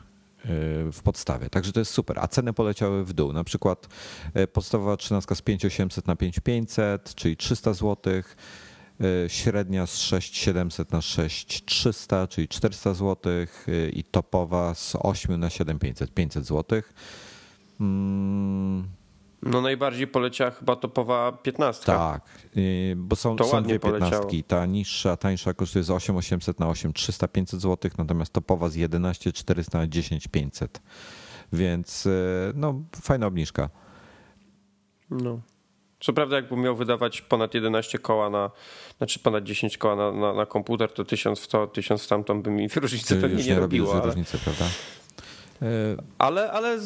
w 0.91 0.99
podstawie. 1.03 1.49
Także 1.49 1.71
to 1.71 1.79
jest 1.79 1.91
super. 1.91 2.19
A 2.19 2.27
ceny 2.27 2.53
poleciały 2.53 3.05
w 3.05 3.13
dół. 3.13 3.33
Na 3.33 3.43
przykład 3.43 3.87
podstawowa 4.53 4.97
13 4.97 5.35
z 5.35 5.41
5800 5.41 6.07
na 6.07 6.15
5500, 6.15 7.15
czyli 7.15 7.37
300 7.37 7.73
zł 7.73 8.13
średnia 9.27 9.87
z 9.87 9.97
6700 9.97 10.91
na 10.91 11.01
6300, 11.01 12.27
czyli 12.27 12.47
400 12.47 12.93
zł 12.93 13.31
i 13.93 14.03
topowa 14.03 14.73
z 14.75 14.95
8 14.99 15.39
na 15.39 15.49
7500, 15.49 16.13
500 16.13 16.45
zł. 16.45 16.81
No 19.41 19.61
najbardziej 19.61 20.07
poleciała 20.07 20.51
chyba 20.51 20.75
topowa 20.75 21.31
15. 21.31 21.85
Tak, 21.85 22.21
bo 22.95 23.15
są, 23.15 23.35
to 23.35 23.43
są 23.43 23.63
dwie 23.63 23.79
piętnastki. 23.79 24.43
Ta 24.43 24.65
niższa, 24.65 25.17
tańsza 25.17 25.53
kosztuje 25.53 25.83
z 25.83 25.89
8800 25.91 26.59
na 26.59 26.69
8300, 26.69 27.27
500 27.27 27.61
zł, 27.61 27.91
natomiast 27.97 28.33
topowa 28.33 28.69
z 28.69 28.75
11400 28.77 29.77
na 29.77 29.87
10500. 29.87 30.81
Więc 31.53 32.07
no 32.55 32.81
fajna 33.01 33.27
obniżka. 33.27 33.69
No. 35.09 35.39
Co 35.99 36.13
prawda, 36.13 36.35
jakbym 36.35 36.61
miał 36.61 36.75
wydawać 36.75 37.21
ponad 37.21 37.53
11 37.53 37.97
koła 37.97 38.29
na, 38.29 38.51
znaczy 38.97 39.19
ponad 39.19 39.43
10 39.43 39.77
koła 39.77 39.95
na, 39.95 40.11
na, 40.11 40.33
na 40.33 40.45
komputer, 40.45 40.93
to 40.93 41.05
1000 41.05 41.39
w 41.39 41.47
to, 41.47 41.67
1000 41.67 42.03
w 42.03 42.07
tamtą 42.07 42.41
by 42.41 42.51
mi 42.51 42.67
różnicy 42.75 43.21
pewnie 43.21 43.43
nie, 43.43 43.49
nie 43.49 43.59
robiło. 43.59 43.93
Ale... 43.93 44.05
Różnicy, 44.05 44.37
prawda? 44.37 44.65
E, 45.61 45.65
ale, 46.17 46.51
ale 46.51 46.79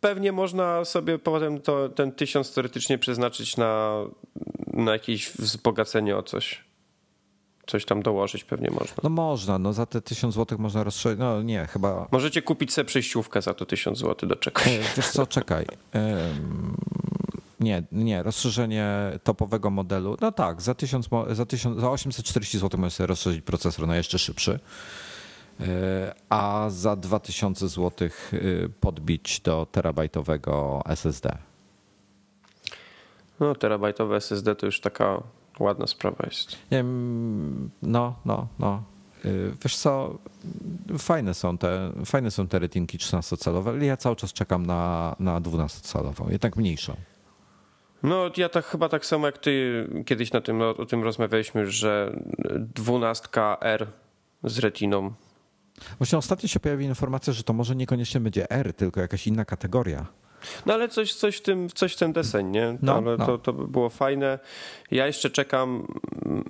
pewnie 0.00 0.32
można 0.32 0.84
sobie 0.84 1.18
potem 1.18 1.60
to, 1.60 1.88
ten 1.88 2.12
tysiąc 2.12 2.54
teoretycznie 2.54 2.98
przeznaczyć 2.98 3.56
na, 3.56 3.94
na 4.66 4.92
jakieś 4.92 5.30
wzbogacenie 5.30 6.16
o 6.16 6.22
coś. 6.22 6.68
Coś 7.66 7.84
tam 7.84 8.02
dołożyć 8.02 8.44
pewnie 8.44 8.70
można. 8.70 8.96
No 9.02 9.10
można, 9.10 9.58
no 9.58 9.72
za 9.72 9.86
te 9.86 10.00
tysiąc 10.00 10.34
złotych 10.34 10.58
można 10.58 10.84
rozszerzyć. 10.84 11.18
No 11.18 11.42
nie, 11.42 11.66
chyba. 11.66 12.08
Możecie 12.12 12.42
kupić 12.42 12.72
sobie 12.72 12.84
przejściówkę 12.84 13.42
za 13.42 13.54
to 13.54 13.66
tysiąc 13.66 13.98
złotych, 13.98 14.28
doczekać. 14.28 14.66
E, 14.66 14.78
wiesz 14.96 15.08
co, 15.08 15.26
czekaj. 15.26 15.66
Nie, 17.60 17.82
nie, 17.92 18.22
rozszerzenie 18.22 19.12
topowego 19.24 19.70
modelu. 19.70 20.16
No 20.20 20.32
tak, 20.32 20.62
za, 20.62 20.74
1000, 20.74 21.08
za, 21.30 21.46
1000, 21.46 21.80
za 21.80 21.90
840 21.90 22.58
zł 22.58 22.80
możesz 22.80 22.94
sobie 22.94 23.06
rozszerzyć 23.06 23.42
procesor 23.42 23.86
na 23.86 23.96
jeszcze 23.96 24.18
szybszy, 24.18 24.58
a 26.28 26.66
za 26.70 26.96
2000 26.96 27.68
zł 27.68 28.08
e, 28.08 28.38
podbić 28.80 29.40
do 29.40 29.66
terabajtowego 29.72 30.82
SSD. 30.86 31.38
No, 33.40 33.54
terabajtowe 33.54 34.16
SSD 34.16 34.54
to 34.54 34.66
już 34.66 34.80
taka 34.80 35.22
ładna 35.60 35.86
sprawa 35.86 36.24
jest. 36.26 36.56
Nie, 36.70 36.84
no, 37.82 38.14
no, 38.24 38.48
no. 38.58 38.82
E, 39.24 39.28
wiesz 39.62 39.76
co, 39.76 40.18
fajne 40.98 41.34
są 41.34 41.58
te, 41.58 41.92
fajne 42.04 42.30
są 42.30 42.48
te 42.48 42.58
retinki 42.58 42.98
13-calowe, 42.98 43.68
ale 43.68 43.86
ja 43.86 43.96
cały 43.96 44.16
czas 44.16 44.32
czekam 44.32 44.66
na, 44.66 45.16
na 45.20 45.40
12-calową, 45.40 46.30
jednak 46.30 46.56
mniejszą. 46.56 46.96
No 48.02 48.30
ja 48.36 48.48
tak 48.48 48.64
chyba 48.64 48.88
tak 48.88 49.06
samo 49.06 49.26
jak 49.26 49.38
ty 49.38 49.86
kiedyś 50.06 50.32
na 50.32 50.40
tym, 50.40 50.62
o 50.62 50.86
tym 50.86 51.02
rozmawialiśmy, 51.02 51.70
że 51.70 52.12
dwunastka 52.74 53.56
R 53.60 53.86
z 54.44 54.58
retiną. 54.58 55.12
Właśnie 55.98 56.18
ostatnio 56.18 56.48
się 56.48 56.60
pojawi 56.60 56.84
informacja, 56.84 57.32
że 57.32 57.42
to 57.42 57.52
może 57.52 57.76
niekoniecznie 57.76 58.20
będzie 58.20 58.50
R, 58.50 58.72
tylko 58.72 59.00
jakaś 59.00 59.26
inna 59.26 59.44
kategoria. 59.44 60.06
No 60.66 60.74
ale 60.74 60.88
coś, 60.88 61.14
coś, 61.14 61.36
w, 61.36 61.42
tym, 61.42 61.68
coś 61.68 61.94
w 61.94 61.96
ten 61.96 62.12
deseń, 62.12 62.50
nie? 62.50 62.78
No, 62.82 62.94
ale 62.94 63.16
no. 63.16 63.26
To, 63.26 63.38
to 63.38 63.52
by 63.52 63.68
było 63.68 63.88
fajne. 63.88 64.38
Ja 64.90 65.06
jeszcze 65.06 65.30
czekam, 65.30 65.86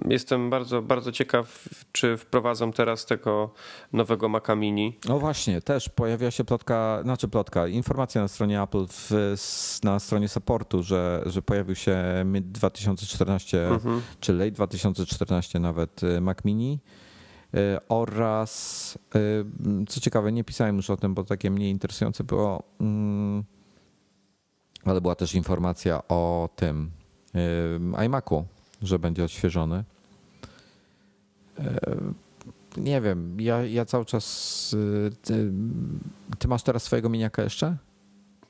jestem 0.09 0.50
bardzo, 0.50 0.82
bardzo 0.82 1.12
ciekaw, 1.12 1.68
czy 1.92 2.16
wprowadzą 2.16 2.72
teraz 2.72 3.06
tego 3.06 3.50
nowego 3.92 4.28
Maca 4.28 4.55
Mini. 4.55 4.98
No 5.09 5.18
właśnie, 5.18 5.60
też 5.60 5.88
pojawia 5.88 6.30
się 6.30 6.44
plotka, 6.44 7.00
znaczy 7.02 7.28
plotka, 7.28 7.66
informacja 7.66 8.22
na 8.22 8.28
stronie 8.28 8.62
Apple, 8.62 8.86
w, 8.88 9.10
na 9.82 9.98
stronie 9.98 10.28
supportu, 10.28 10.82
że, 10.82 11.22
że 11.26 11.42
pojawił 11.42 11.74
się 11.74 11.96
mid 12.24 12.50
2014, 12.50 13.68
mhm. 13.68 14.02
czy 14.20 14.32
late 14.32 14.50
2014 14.50 15.59
nawet 15.59 16.02
y, 16.02 16.20
Mac 16.20 16.44
Mini 16.44 16.80
oraz, 17.89 18.99
y, 19.16 19.45
co 19.89 20.01
ciekawe, 20.01 20.33
nie 20.33 20.45
pisałem 20.45 20.77
już 20.77 20.91
o 20.91 20.97
tym, 20.97 21.15
bo 21.15 21.25
takie 21.25 21.51
mniej 21.51 21.70
interesujące 21.70 22.25
było, 22.25 22.62
mm, 22.81 23.45
ale 24.85 25.01
była 25.01 25.15
też 25.15 25.35
informacja 25.35 26.03
o 26.09 26.49
tym 26.57 26.91
iMacu, 28.05 28.47
że 28.83 28.99
będzie 28.99 29.25
odświeżony. 29.25 29.85
Nie 32.77 33.01
wiem, 33.01 33.41
ja, 33.41 33.65
ja 33.65 33.85
cały 33.85 34.05
czas. 34.05 34.77
Ty, 35.23 35.53
ty 36.39 36.49
masz 36.49 36.62
teraz 36.62 36.83
swojego 36.83 37.09
miniaka 37.09 37.43
jeszcze? 37.43 37.77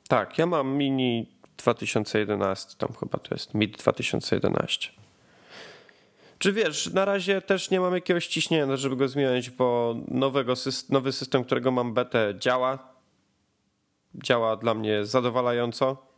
Tak, 0.09 0.39
ja 0.39 0.47
mam 0.47 0.69
mini 0.69 1.29
2011, 1.57 2.75
tam 2.79 2.89
chyba 3.01 3.19
to 3.19 3.35
jest 3.35 3.55
mid 3.55 3.77
2011. 3.77 4.98
Czy 6.39 6.53
wiesz, 6.53 6.93
na 6.93 7.05
razie 7.05 7.43
też 7.43 7.71
nie 7.71 7.81
mam 7.81 7.95
jakiegoś 7.95 8.27
ciśnienia, 8.27 8.77
żeby 8.77 8.97
go 8.97 9.09
zmieniać, 9.09 9.51
bo 9.51 9.97
nowego, 10.09 10.55
nowy 10.91 11.13
system, 11.13 11.45
którego 11.45 11.71
mam 11.71 11.95
betę, 11.95 12.35
działa. 12.39 12.79
Działa 14.15 14.57
dla 14.57 14.75
mnie 14.75 15.05
zadowalająco 15.05 16.09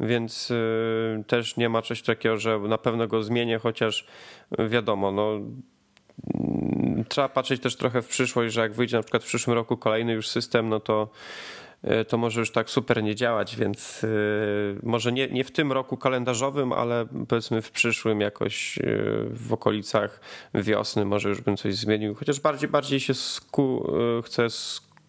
więc 0.00 0.50
y, 0.50 1.24
też 1.26 1.56
nie 1.56 1.68
ma 1.68 1.82
coś 1.82 2.02
takiego, 2.02 2.36
że 2.36 2.58
na 2.58 2.78
pewno 2.78 3.06
go 3.06 3.22
zmienię, 3.22 3.58
chociaż 3.58 4.06
wiadomo, 4.68 5.12
no 5.12 5.40
mm, 6.34 7.04
trzeba 7.08 7.28
patrzeć 7.28 7.62
też 7.62 7.76
trochę 7.76 8.02
w 8.02 8.08
przyszłość, 8.08 8.54
że 8.54 8.60
jak 8.60 8.72
wyjdzie 8.72 8.96
na 8.96 9.02
przykład 9.02 9.22
w 9.22 9.26
przyszłym 9.26 9.54
roku 9.54 9.76
kolejny 9.76 10.12
już 10.12 10.28
system, 10.28 10.68
no 10.68 10.80
to 10.80 11.08
y, 11.08 11.67
to 12.08 12.18
może 12.18 12.40
już 12.40 12.52
tak 12.52 12.70
super 12.70 13.02
nie 13.02 13.14
działać, 13.14 13.56
więc 13.56 14.04
y, 14.04 14.80
może 14.82 15.12
nie, 15.12 15.28
nie 15.28 15.44
w 15.44 15.50
tym 15.50 15.72
roku 15.72 15.96
kalendarzowym, 15.96 16.72
ale 16.72 17.06
powiedzmy 17.28 17.62
w 17.62 17.70
przyszłym 17.70 18.20
jakoś 18.20 18.78
w 19.30 19.52
okolicach 19.52 20.20
wiosny 20.54 21.04
może 21.04 21.28
już 21.28 21.40
bym 21.40 21.56
coś 21.56 21.74
zmienił, 21.74 22.14
chociaż 22.14 22.40
bardziej 22.40 22.68
bardziej 22.68 23.00
się 23.00 23.14
sku, 23.14 23.92
chcę 24.24 24.50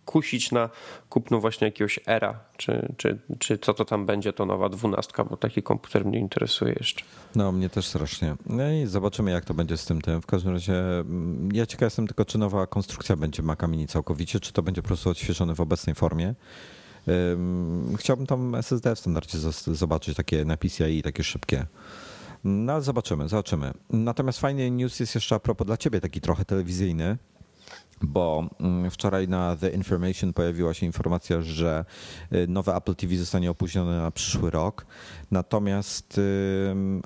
kusić 0.10 0.52
na 0.52 0.70
kupno 1.10 1.40
właśnie 1.40 1.68
jakiegoś 1.68 2.00
era, 2.06 2.40
czy, 2.58 2.94
czy, 2.98 3.20
czy 3.40 3.58
co 3.58 3.74
to 3.74 3.86
tam 3.86 4.06
będzie, 4.06 4.34
to 4.34 4.46
nowa 4.46 4.70
dwunastka, 4.70 5.24
bo 5.24 5.38
taki 5.38 5.64
komputer 5.64 6.06
mnie 6.06 6.20
interesuje 6.20 6.74
jeszcze. 6.80 7.06
No, 7.36 7.52
mnie 7.52 7.70
też 7.70 7.88
strasznie. 7.88 8.36
No 8.46 8.72
i 8.72 8.86
zobaczymy, 8.86 9.32
jak 9.32 9.46
to 9.46 9.54
będzie 9.54 9.78
z 9.78 9.86
tym 9.86 10.02
tym. 10.02 10.22
W 10.22 10.26
każdym 10.26 10.54
razie 10.54 10.74
mm, 11.00 11.50
ja 11.54 11.66
ciekaw 11.66 11.86
jestem 11.86 12.08
tylko, 12.08 12.26
czy 12.26 12.38
nowa 12.38 12.68
konstrukcja 12.68 13.16
będzie 13.16 13.44
Maca 13.44 13.68
Mini 13.68 13.88
całkowicie, 13.88 14.40
czy 14.40 14.54
to 14.54 14.64
będzie 14.64 14.82
po 14.82 14.88
prostu 14.88 15.10
odświeżone 15.10 15.56
w 15.56 15.62
obecnej 15.62 15.96
formie. 15.96 16.34
Chciałbym 17.98 18.28
tam 18.28 18.56
SSD 18.56 18.96
w 18.96 19.00
standardzie 19.00 19.38
zobaczyć, 19.68 20.18
takie 20.18 20.46
na 20.46 20.58
PCIe, 20.58 21.02
takie 21.04 21.24
szybkie. 21.24 21.66
No, 22.44 22.82
zobaczymy, 22.82 23.30
zobaczymy. 23.30 23.74
Natomiast 23.90 24.40
fajny 24.40 24.72
news 24.72 25.00
jest 25.00 25.16
jeszcze 25.16 25.36
a 25.36 25.40
propos 25.40 25.68
dla 25.68 25.78
ciebie, 25.78 26.02
taki 26.02 26.22
trochę 26.22 26.46
telewizyjny 26.46 27.18
bo 28.02 28.50
mm, 28.60 28.92
wczoraj 28.92 29.28
na 29.28 29.56
The 29.56 29.70
Information 29.70 30.34
pojawiła 30.34 30.74
się 30.74 30.86
informacja, 30.86 31.42
że 31.42 31.86
y, 32.34 32.48
nowe 32.48 32.76
Apple 32.76 32.96
TV 32.96 33.18
zostanie 33.18 33.52
opóźnione 33.52 33.98
na 33.98 34.12
przyszły 34.12 34.50
rok. 34.52 34.86
Natomiast 35.32 36.20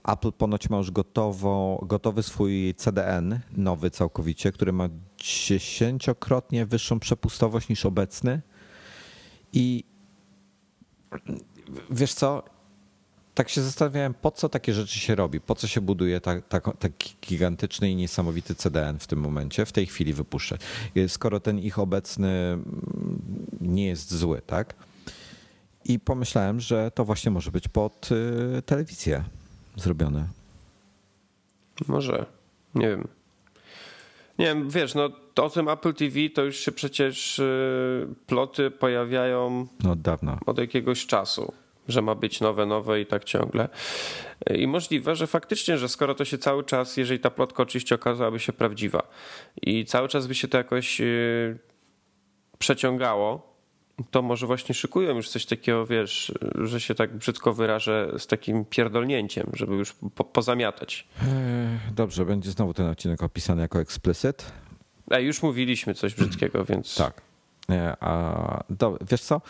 Apple 0.07 0.31
ponoć 0.31 0.69
ma 0.69 0.77
już 0.77 0.91
gotowo, 0.91 1.83
gotowy 1.87 2.23
swój 2.23 2.73
CDN, 2.77 3.39
nowy 3.57 3.91
całkowicie, 3.91 4.51
który 4.51 4.73
ma 4.73 4.89
dziesięciokrotnie 5.17 6.65
wyższą 6.65 6.99
przepustowość 6.99 7.69
niż 7.69 7.85
obecny. 7.85 8.41
I 9.53 9.83
wiesz 11.89 12.13
co? 12.13 12.43
Tak 13.35 13.49
się 13.49 13.61
zastanawiałem, 13.61 14.13
po 14.13 14.31
co 14.31 14.49
takie 14.49 14.73
rzeczy 14.73 14.99
się 14.99 15.15
robi, 15.15 15.41
po 15.41 15.55
co 15.55 15.67
się 15.67 15.81
buduje 15.81 16.21
tak, 16.21 16.47
tak, 16.47 16.77
taki 16.77 17.15
gigantyczny 17.27 17.91
i 17.91 17.95
niesamowity 17.95 18.55
CDN 18.55 18.99
w 18.99 19.07
tym 19.07 19.19
momencie, 19.19 19.65
w 19.65 19.71
tej 19.71 19.85
chwili 19.85 20.13
wypuszczać, 20.13 20.61
skoro 21.07 21.39
ten 21.39 21.59
ich 21.59 21.79
obecny 21.79 22.29
mm, 22.29 23.21
nie 23.61 23.87
jest 23.87 24.13
zły, 24.13 24.41
tak? 24.47 24.73
I 25.85 25.99
pomyślałem, 25.99 26.59
że 26.59 26.91
to 26.91 27.05
właśnie 27.05 27.31
może 27.31 27.51
być 27.51 27.67
pod 27.67 28.09
y, 28.11 28.61
telewizję 28.61 29.23
zrobione. 29.75 30.27
Może, 31.87 32.25
nie 32.75 32.89
wiem. 32.89 33.07
Nie 34.39 34.45
wiem, 34.45 34.69
wiesz, 34.69 34.95
no 34.95 35.09
o 35.35 35.49
tym 35.49 35.69
Apple 35.69 35.93
TV 35.93 36.15
to 36.33 36.43
już 36.43 36.57
się 36.57 36.71
przecież 36.71 37.39
y, 37.39 38.07
ploty 38.27 38.71
pojawiają 38.71 39.67
no, 39.83 39.91
od 39.91 40.01
dawna. 40.01 40.39
Od 40.45 40.57
jakiegoś 40.57 41.05
czasu 41.05 41.53
że 41.87 42.01
ma 42.01 42.15
być 42.15 42.41
nowe, 42.41 42.65
nowe 42.65 43.01
i 43.01 43.05
tak 43.05 43.23
ciągle. 43.23 43.69
I 44.55 44.67
możliwe, 44.67 45.15
że 45.15 45.27
faktycznie, 45.27 45.77
że 45.77 45.89
skoro 45.89 46.15
to 46.15 46.25
się 46.25 46.37
cały 46.37 46.63
czas, 46.63 46.97
jeżeli 46.97 47.19
ta 47.19 47.29
plotka 47.29 47.63
oczywiście 47.63 47.95
okazałaby 47.95 48.39
się 48.39 48.53
prawdziwa 48.53 49.07
i 49.61 49.85
cały 49.85 50.07
czas 50.07 50.27
by 50.27 50.35
się 50.35 50.47
to 50.47 50.57
jakoś 50.57 50.99
yy, 50.99 51.59
przeciągało, 52.59 53.53
to 54.11 54.21
może 54.21 54.47
właśnie 54.47 54.75
szykują 54.75 55.15
już 55.15 55.29
coś 55.29 55.45
takiego, 55.45 55.85
wiesz, 55.85 56.31
że 56.55 56.81
się 56.81 56.95
tak 56.95 57.17
brzydko 57.17 57.53
wyrażę 57.53 58.11
z 58.17 58.27
takim 58.27 58.65
pierdolnięciem, 58.65 59.51
żeby 59.53 59.75
już 59.75 59.95
po, 60.15 60.23
pozamiatać. 60.23 61.07
Dobrze, 61.95 62.25
będzie 62.25 62.51
znowu 62.51 62.73
ten 62.73 62.87
odcinek 62.87 63.23
opisany 63.23 63.61
jako 63.61 63.81
explicit. 63.81 64.51
A 65.11 65.19
już 65.19 65.43
mówiliśmy 65.43 65.93
coś 65.93 66.13
brzydkiego, 66.13 66.65
więc... 66.65 66.95
Tak. 66.95 67.21
A, 67.99 68.63
do, 68.69 68.97
wiesz 69.09 69.21
co? 69.21 69.41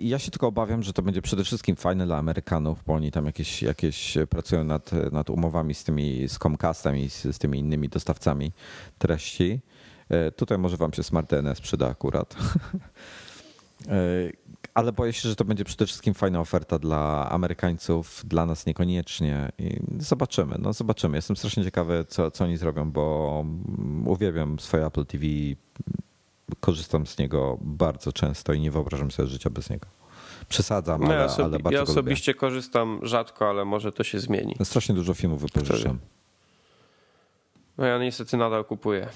Ja 0.00 0.18
się 0.18 0.30
tylko 0.30 0.46
obawiam, 0.46 0.82
że 0.82 0.92
to 0.92 1.02
będzie 1.02 1.22
przede 1.22 1.44
wszystkim 1.44 1.76
fajne 1.76 2.06
dla 2.06 2.16
Amerykanów, 2.16 2.84
bo 2.86 2.94
oni 2.94 3.10
tam 3.10 3.26
jakieś, 3.26 3.62
jakieś 3.62 4.18
pracują 4.30 4.64
nad, 4.64 4.90
nad 5.12 5.30
umowami 5.30 5.74
z 5.74 5.84
tymi 5.84 6.28
z 6.28 6.38
Comcastem 6.38 6.96
i 6.96 7.10
z, 7.10 7.22
z 7.22 7.38
tymi 7.38 7.58
innymi 7.58 7.88
dostawcami 7.88 8.52
treści. 8.98 9.60
E, 10.08 10.30
tutaj 10.30 10.58
może 10.58 10.76
wam 10.76 10.92
się 10.92 11.02
Smart 11.02 11.30
DNS 11.30 11.60
przyda 11.60 11.88
akurat. 11.88 12.36
E, 13.88 14.30
ale 14.74 14.92
boję 14.92 15.12
się, 15.12 15.28
że 15.28 15.36
to 15.36 15.44
będzie 15.44 15.64
przede 15.64 15.86
wszystkim 15.86 16.14
fajna 16.14 16.40
oferta 16.40 16.78
dla 16.78 17.30
Amerykańców, 17.30 18.22
dla 18.26 18.46
nas 18.46 18.66
niekoniecznie. 18.66 19.52
I 19.58 19.80
zobaczymy, 19.98 20.56
no 20.58 20.72
zobaczymy. 20.72 21.18
Jestem 21.18 21.36
strasznie 21.36 21.64
ciekawy, 21.64 22.04
co, 22.08 22.30
co 22.30 22.44
oni 22.44 22.56
zrobią, 22.56 22.90
bo 22.92 23.44
uwielbiam 24.06 24.58
swoje 24.58 24.86
Apple 24.86 25.06
TV 25.06 25.24
korzystam 26.60 27.06
z 27.06 27.18
niego 27.18 27.58
bardzo 27.60 28.12
często 28.12 28.52
i 28.52 28.60
nie 28.60 28.70
wyobrażam 28.70 29.10
sobie 29.10 29.28
życia 29.28 29.50
bez 29.50 29.70
niego. 29.70 29.86
Przesadzam, 30.48 31.04
ale, 31.04 31.14
ja, 31.14 31.26
osobi- 31.26 31.42
ale 31.44 31.58
bardzo 31.58 31.76
Ja 31.76 31.82
osobiście 31.82 32.34
korzystam 32.34 33.00
rzadko, 33.02 33.50
ale 33.50 33.64
może 33.64 33.92
to 33.92 34.04
się 34.04 34.20
zmieni. 34.20 34.56
Strasznie 34.64 34.94
dużo 34.94 35.14
filmów 35.14 35.40
wypożyczam. 35.40 35.98
No 37.78 37.86
ja 37.86 37.98
niestety 37.98 38.36
nadal 38.36 38.64
kupuję. 38.64 39.08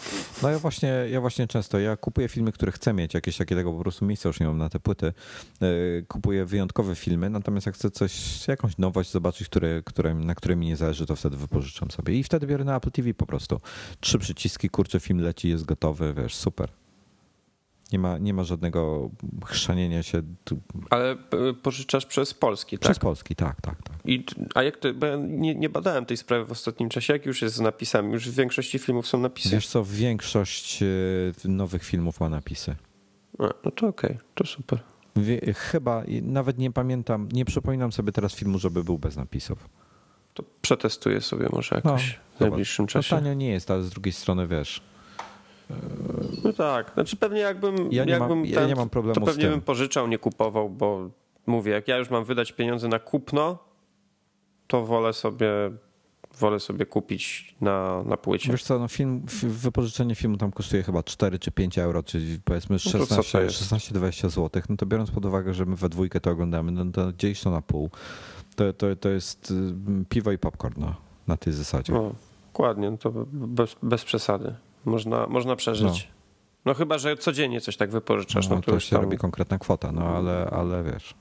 No 0.43 0.51
ja 0.51 0.59
właśnie, 0.59 0.89
ja 1.11 1.21
właśnie 1.21 1.47
często, 1.47 1.79
ja 1.79 1.97
kupuję 1.97 2.29
filmy, 2.29 2.53
które 2.53 2.73
chcę 2.73 2.93
mieć, 2.93 3.15
jakieś 3.15 3.37
takie 3.37 3.55
tego 3.57 3.73
po 3.73 3.81
prostu 3.81 4.05
miejsca 4.05 4.29
już 4.29 4.41
nie 4.41 4.47
mam 4.47 4.59
na 4.59 4.69
te 4.69 4.81
płyty. 4.81 5.07
E, 5.63 5.67
kupuję 6.09 6.45
wyjątkowe 6.45 6.95
filmy, 6.95 7.31
natomiast 7.31 7.67
jak 7.67 7.75
chcę 7.75 7.91
coś, 7.91 8.49
jakąś 8.49 8.79
nowość 8.79 9.11
zobaczyć, 9.11 9.49
które, 9.49 9.83
które, 9.83 10.15
na 10.15 10.35
której 10.35 10.57
mi 10.57 10.67
nie 10.67 10.77
zależy, 10.77 11.07
to 11.07 11.17
wtedy 11.17 11.37
wypożyczam 11.37 11.91
sobie. 11.91 12.15
I 12.19 12.23
wtedy 12.23 12.47
biorę 12.47 12.65
na 12.65 12.77
Apple 12.77 12.91
TV 12.91 13.15
po 13.15 13.27
prostu. 13.27 13.61
Trzy 14.01 14.19
przyciski, 14.19 14.71
kurczę, 14.71 15.01
film 15.01 15.19
leci, 15.21 15.49
jest 15.49 15.65
gotowy, 15.65 16.15
wiesz, 16.15 16.35
super. 16.35 16.69
Nie 17.93 17.99
ma, 17.99 18.19
nie 18.19 18.35
ma 18.35 18.45
żadnego 18.45 19.11
chrzanienia 19.45 20.03
się. 20.03 20.23
Ale 20.91 21.11
e, 21.13 21.17
pożyczasz 21.63 22.07
przez 22.07 22.35
Polski, 22.35 22.79
tak? 22.79 22.83
Przez 22.83 22.99
Polski, 22.99 23.37
tak, 23.37 23.61
tak. 23.61 23.83
tak. 23.83 23.97
I, 24.05 24.25
a 24.55 24.63
jak 24.63 24.77
to, 24.77 24.95
bo 24.95 25.07
ja 25.07 25.17
nie, 25.17 25.55
nie 25.55 25.69
badałem 25.69 26.07
tej 26.07 26.17
sprawy 26.17 26.45
w 26.45 26.53
ostatnim 26.53 26.89
czasie, 26.89 27.13
jak 27.13 27.27
już 27.27 27.43
jest 27.43 27.55
z 27.55 27.61
napisami? 27.61 28.13
Już 28.13 28.31
w 28.31 28.35
większości 28.35 28.79
filmów 28.79 29.07
są 29.07 29.19
napisy? 29.19 29.49
Wiesz 29.49 29.67
co, 29.67 29.85
większość 29.85 30.83
e, 30.83 30.87
nowych 31.45 31.85
filmów 31.85 32.21
ma 32.21 32.29
napisy. 32.29 32.77
A, 33.39 33.43
no 33.43 33.71
to 33.71 33.89
okej, 33.89 34.11
okay, 34.11 34.19
to 34.35 34.47
super. 34.47 34.79
Chyba, 35.55 36.03
nawet 36.23 36.59
nie 36.59 36.71
pamiętam, 36.71 37.29
nie 37.33 37.45
przypominam 37.45 37.93
sobie 37.93 38.13
teraz 38.13 38.35
filmu, 38.35 38.59
żeby 38.59 38.85
był 38.85 38.99
bez 38.99 39.17
napisów. 39.17 39.69
To 40.35 40.45
przetestuję 40.63 41.21
sobie 41.21 41.49
może 41.53 41.77
jakoś 41.77 42.21
no, 42.33 42.37
w 42.37 42.41
najbliższym 42.41 42.87
czasie. 42.87 43.15
No 43.15 43.21
tanio 43.21 43.35
nie 43.35 43.49
jest, 43.49 43.71
ale 43.71 43.83
z 43.83 43.91
drugiej 43.91 44.13
strony 44.13 44.47
wiesz 44.47 44.83
no 46.45 46.53
tak, 46.53 46.91
znaczy 46.95 47.17
pewnie 47.17 47.41
jakbym, 47.41 47.93
ja 47.93 48.05
nie, 48.05 48.13
jakbym 48.13 48.39
mam, 48.39 48.47
ja 48.47 48.67
nie 48.67 48.75
mam 48.75 48.91
problemu 48.91 49.15
to 49.15 49.27
pewnie 49.27 49.49
bym 49.49 49.61
pożyczał, 49.61 50.07
nie 50.07 50.19
kupował, 50.19 50.71
bo 50.71 51.11
mówię, 51.47 51.73
jak 51.73 51.89
ja 51.89 51.97
już 51.97 52.11
mam 52.11 52.25
wydać 52.25 52.53
pieniądze 52.53 52.89
na 52.89 52.99
kupno, 52.99 53.59
to 54.67 54.85
wolę 54.85 55.13
sobie 55.13 55.49
wolę 56.39 56.61
sobie 56.61 56.87
kupić 56.87 57.55
na, 57.61 58.03
na 58.03 58.17
płycie. 58.17 58.53
Wiesz 58.53 58.63
co, 58.63 58.79
no 58.79 58.89
film, 58.89 59.23
wypożyczenie 59.43 60.15
filmu 60.15 60.37
tam 60.37 60.53
kosztuje 60.53 60.83
chyba 60.83 61.03
4 61.03 61.39
czy 61.39 61.51
5 61.51 61.79
euro, 61.79 62.03
czyli 62.03 62.39
powiedzmy 62.45 62.77
16-20 62.77 64.25
no 64.25 64.31
zł. 64.31 64.63
No 64.69 64.77
to 64.77 64.87
biorąc 64.87 65.11
pod 65.11 65.25
uwagę, 65.25 65.55
że 65.55 65.67
my 65.67 65.77
we 65.77 65.89
dwójkę 65.89 66.21
to 66.21 66.31
oglądamy, 66.31 66.73
no 66.73 66.85
to 66.93 67.13
dzielisz 67.13 67.41
to 67.41 67.51
na 67.51 67.63
pół. 67.63 67.91
To, 68.57 68.73
to, 68.73 68.97
to 68.97 69.09
jest 69.09 69.51
y, 69.51 69.55
piwo 70.09 70.33
i 70.33 70.39
popcorn 70.39 70.81
no, 70.81 70.95
na 71.27 71.37
tej 71.37 71.53
zasadzie. 71.53 71.93
No, 71.93 72.15
dokładnie, 72.53 72.99
to 72.99 73.13
bez, 73.33 73.77
bez 73.83 74.05
przesady. 74.05 74.55
Można, 74.85 75.27
można 75.27 75.57
przeżyć. 75.57 76.09
No. 76.65 76.71
no. 76.73 76.75
chyba, 76.75 76.99
że 76.99 77.17
codziennie 77.17 77.61
coś 77.61 77.77
tak 77.77 77.91
wypożyczasz. 77.91 78.49
No, 78.49 78.57
no 78.57 78.63
to, 78.63 78.73
to 78.73 78.81
się 78.81 78.97
tam... 78.97 79.05
robi 79.05 79.19
konkretna 79.19 79.59
kwota, 79.59 79.93
no 79.93 80.03
ale, 80.03 80.51
ale 80.51 80.83
wiesz. 80.83 81.15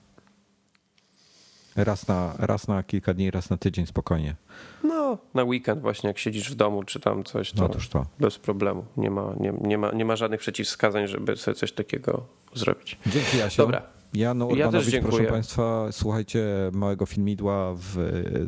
Raz 1.75 2.07
na, 2.07 2.33
raz 2.37 2.67
na 2.67 2.83
kilka 2.83 3.13
dni, 3.13 3.31
raz 3.31 3.49
na 3.49 3.57
tydzień 3.57 3.85
spokojnie. 3.85 4.35
No, 4.83 5.17
na 5.33 5.43
weekend 5.43 5.81
właśnie, 5.81 6.07
jak 6.07 6.17
siedzisz 6.17 6.51
w 6.51 6.55
domu 6.55 6.83
czy 6.83 6.99
tam 6.99 7.23
coś, 7.23 7.51
to, 7.51 7.67
no, 7.67 7.69
to. 7.91 8.05
bez 8.19 8.37
problemu. 8.37 8.85
Nie 8.97 9.11
ma, 9.11 9.33
nie, 9.39 9.53
nie, 9.61 9.77
ma, 9.77 9.91
nie 9.91 10.05
ma 10.05 10.15
żadnych 10.15 10.39
przeciwwskazań, 10.39 11.07
żeby 11.07 11.37
sobie 11.37 11.55
coś 11.55 11.71
takiego 11.71 12.25
zrobić. 12.53 12.97
Dzięki 13.07 13.37
Jasiu. 13.37 13.61
Dobra. 13.61 13.81
Jan 14.13 14.41
Urbanowicz, 14.41 14.93
ja 14.93 15.01
proszę 15.01 15.23
Państwa, 15.23 15.87
słuchajcie 15.91 16.45
małego 16.73 17.05
filmidła 17.05 17.73
w 17.75 17.97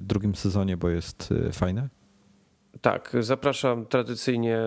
drugim 0.02 0.36
sezonie, 0.36 0.78
bo 0.78 0.90
jest 0.90 1.32
y, 1.32 1.52
fajne. 1.52 1.90
Tak, 2.86 3.12
zapraszam 3.20 3.86
tradycyjnie 3.86 4.60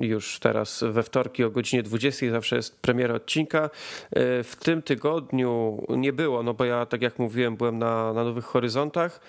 już 0.00 0.38
teraz 0.38 0.84
we 0.90 1.02
wtorki 1.02 1.44
o 1.44 1.50
godzinie 1.50 1.82
20 1.82 2.30
zawsze 2.30 2.56
jest 2.56 2.80
premiera 2.80 3.14
odcinka. 3.14 3.70
E, 4.10 4.42
w 4.42 4.56
tym 4.56 4.82
tygodniu 4.82 5.82
nie 5.88 6.12
było, 6.12 6.42
no 6.42 6.54
bo 6.54 6.64
ja 6.64 6.86
tak 6.86 7.02
jak 7.02 7.18
mówiłem 7.18 7.56
byłem 7.56 7.78
na, 7.78 8.12
na 8.12 8.24
Nowych 8.24 8.44
Horyzontach. 8.44 9.20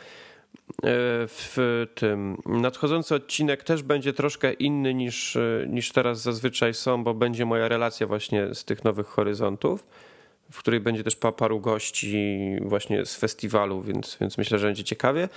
E, 0.67 0.89
w 1.27 1.85
tym 1.95 2.38
nadchodzący 2.45 3.15
odcinek 3.15 3.63
też 3.63 3.84
będzie 3.84 4.13
troszkę 4.13 4.53
inny 4.53 4.93
niż, 4.93 5.38
niż 5.67 5.91
teraz 5.91 6.22
zazwyczaj 6.22 6.73
są, 6.73 7.03
bo 7.03 7.13
będzie 7.13 7.45
moja 7.45 7.67
relacja 7.67 8.07
właśnie 8.07 8.55
z 8.55 8.65
tych 8.65 8.84
Nowych 8.84 9.07
Horyzontów 9.07 9.88
w 10.51 10.59
której 10.59 10.80
będzie 10.80 11.03
też 11.03 11.15
paru 11.15 11.59
gości 11.59 12.39
właśnie 12.61 13.05
z 13.05 13.15
festiwalu, 13.15 13.81
więc, 13.81 14.17
więc 14.22 14.38
myślę, 14.38 14.59
że 14.59 14.67
będzie 14.67 14.84
ciekawie. 14.84 15.30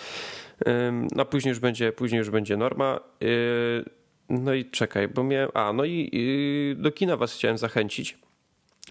A 1.18 1.24
później 1.24 1.51
już 1.51 1.59
będzie, 1.59 1.93
później 1.93 2.18
już 2.18 2.30
będzie 2.30 2.56
norma. 2.56 3.01
Y, 3.22 3.85
no 4.28 4.55
i 4.55 4.64
czekaj, 4.64 5.09
bo 5.09 5.24
miałem. 5.24 5.51
A, 5.55 5.72
no 5.72 5.85
i 5.85 6.10
y, 6.78 6.82
do 6.82 6.93
kina 6.93 7.16
was 7.16 7.35
chciałem 7.35 7.59
zachęcić. 7.59 8.18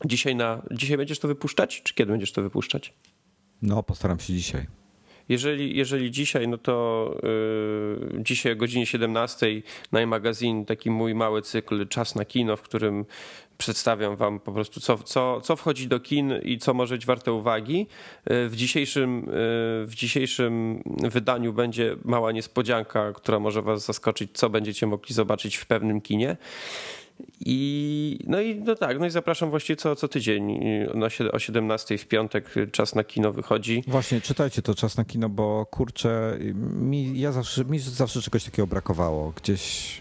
Dzisiaj 0.05 0.35
na. 0.35 0.61
Dzisiaj 0.71 0.97
będziesz 0.97 1.19
to 1.19 1.27
wypuszczać? 1.27 1.81
Czy 1.83 1.93
kiedy 1.93 2.11
będziesz 2.11 2.31
to 2.31 2.41
wypuszczać? 2.41 2.93
No, 3.61 3.83
postaram 3.83 4.19
się 4.19 4.33
dzisiaj. 4.33 4.65
Jeżeli, 5.29 5.77
jeżeli 5.77 6.11
dzisiaj, 6.11 6.47
no 6.47 6.57
to 6.57 7.15
yy, 8.13 8.23
dzisiaj 8.23 8.53
o 8.53 8.55
godzinie 8.55 8.85
17 8.85 9.47
na 9.91 10.05
magazyn 10.05 10.65
taki 10.65 10.91
mój 10.91 11.15
mały 11.15 11.41
cykl 11.41 11.87
Czas 11.87 12.15
na 12.15 12.25
kino, 12.25 12.57
w 12.57 12.61
którym 12.61 13.05
przedstawiam 13.57 14.15
wam 14.15 14.39
po 14.39 14.51
prostu, 14.51 14.79
co, 14.79 14.97
co, 14.97 15.41
co 15.41 15.55
wchodzi 15.55 15.87
do 15.87 15.99
kin 15.99 16.33
i 16.43 16.57
co 16.57 16.73
może 16.73 16.95
być 16.95 17.05
warte 17.05 17.33
uwagi. 17.33 17.87
W 18.25 18.51
dzisiejszym, 18.55 19.25
w 19.85 19.91
dzisiejszym 19.95 20.83
wydaniu 20.85 21.53
będzie 21.53 21.95
mała 22.05 22.31
niespodzianka, 22.31 23.13
która 23.13 23.39
może 23.39 23.61
was 23.61 23.85
zaskoczyć, 23.85 24.31
co 24.33 24.49
będziecie 24.49 24.87
mogli 24.87 25.15
zobaczyć 25.15 25.55
w 25.55 25.65
pewnym 25.65 26.01
kinie. 26.01 26.37
I 27.39 28.19
no 28.27 28.41
i 28.41 28.55
no 28.55 28.75
tak, 28.75 28.99
no 28.99 29.05
i 29.05 29.09
zapraszam 29.09 29.49
właściwie 29.49 29.77
co, 29.77 29.95
co 29.95 30.07
tydzień 30.07 30.59
na, 30.93 31.07
o 31.31 31.39
17 31.39 31.97
w 31.97 32.07
piątek 32.07 32.53
czas 32.71 32.95
na 32.95 33.03
kino 33.03 33.31
wychodzi. 33.31 33.83
Właśnie, 33.87 34.21
czytajcie 34.21 34.61
to 34.61 34.75
czas 34.75 34.97
na 34.97 35.05
kino, 35.05 35.29
bo 35.29 35.65
kurczę, 35.65 36.37
mi, 36.81 37.19
ja 37.19 37.31
zawsze, 37.31 37.65
mi 37.65 37.79
zawsze 37.79 38.21
czegoś 38.21 38.43
takiego 38.43 38.67
brakowało. 38.67 39.33
Gdzieś 39.35 39.99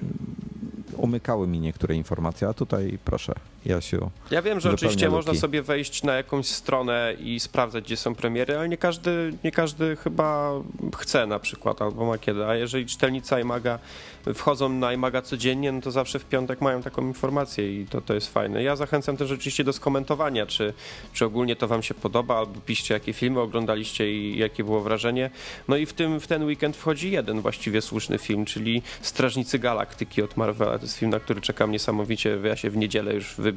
umykały 0.96 1.46
mi 1.46 1.60
niektóre 1.60 1.94
informacje, 1.94 2.48
a 2.48 2.54
tutaj 2.54 2.98
proszę, 3.04 3.34
Jasiu. 3.66 4.10
Ja 4.30 4.42
wiem, 4.42 4.60
że 4.60 4.70
oczywiście 4.70 5.10
można 5.10 5.32
luki. 5.32 5.40
sobie 5.40 5.62
wejść 5.62 6.02
na 6.02 6.14
jakąś 6.14 6.46
stronę 6.46 7.14
i 7.20 7.40
sprawdzać, 7.40 7.84
gdzie 7.84 7.96
są 7.96 8.14
premiery, 8.14 8.58
ale 8.58 8.68
nie 8.68 8.76
każdy, 8.76 9.32
nie 9.44 9.52
każdy 9.52 9.96
chyba 9.96 10.52
chce 10.96 11.26
na 11.26 11.38
przykład, 11.38 11.82
albo 11.82 12.06
ma 12.06 12.18
kiedy. 12.18 12.46
A 12.46 12.54
jeżeli 12.54 12.86
czytelnicy 12.86 13.40
iMaga 13.40 13.78
wchodzą 14.34 14.68
na 14.68 14.92
iMaga 14.92 15.22
codziennie, 15.22 15.72
no 15.72 15.80
to 15.80 15.90
zawsze 15.90 16.18
w 16.18 16.24
piątek 16.24 16.60
mają 16.60 16.82
taką 16.82 17.02
informację 17.02 17.80
i 17.80 17.86
to, 17.86 18.00
to 18.00 18.14
jest 18.14 18.32
fajne. 18.32 18.62
Ja 18.62 18.76
zachęcam 18.76 19.16
też 19.16 19.30
oczywiście 19.30 19.64
do 19.64 19.72
skomentowania, 19.72 20.46
czy, 20.46 20.72
czy 21.12 21.24
ogólnie 21.24 21.56
to 21.56 21.68
wam 21.68 21.82
się 21.82 21.94
podoba, 21.94 22.38
albo 22.38 22.60
piszcie, 22.60 22.94
jakie 22.94 23.12
filmy 23.12 23.40
oglądaliście 23.40 24.12
i 24.12 24.38
jakie 24.38 24.64
było 24.64 24.80
wrażenie. 24.80 25.30
No 25.68 25.76
i 25.76 25.86
w, 25.86 25.92
tym, 25.92 26.20
w 26.20 26.26
ten 26.26 26.44
weekend 26.44 26.76
wchodzi 26.76 27.10
jeden 27.10 27.40
właściwie 27.40 27.82
słuszny 27.82 28.18
film, 28.18 28.44
czyli 28.44 28.82
Strażnicy 29.02 29.58
Galaktyki 29.58 30.22
od 30.22 30.36
Marvela. 30.36 30.78
To 30.78 30.84
jest 30.84 30.98
film, 30.98 31.10
na 31.10 31.20
który 31.20 31.40
czekam 31.40 31.72
niesamowicie. 31.72 32.38
Ja 32.44 32.56
się 32.56 32.70
w 32.70 32.76
niedzielę 32.76 33.14
już 33.14 33.34
wybieram 33.38 33.55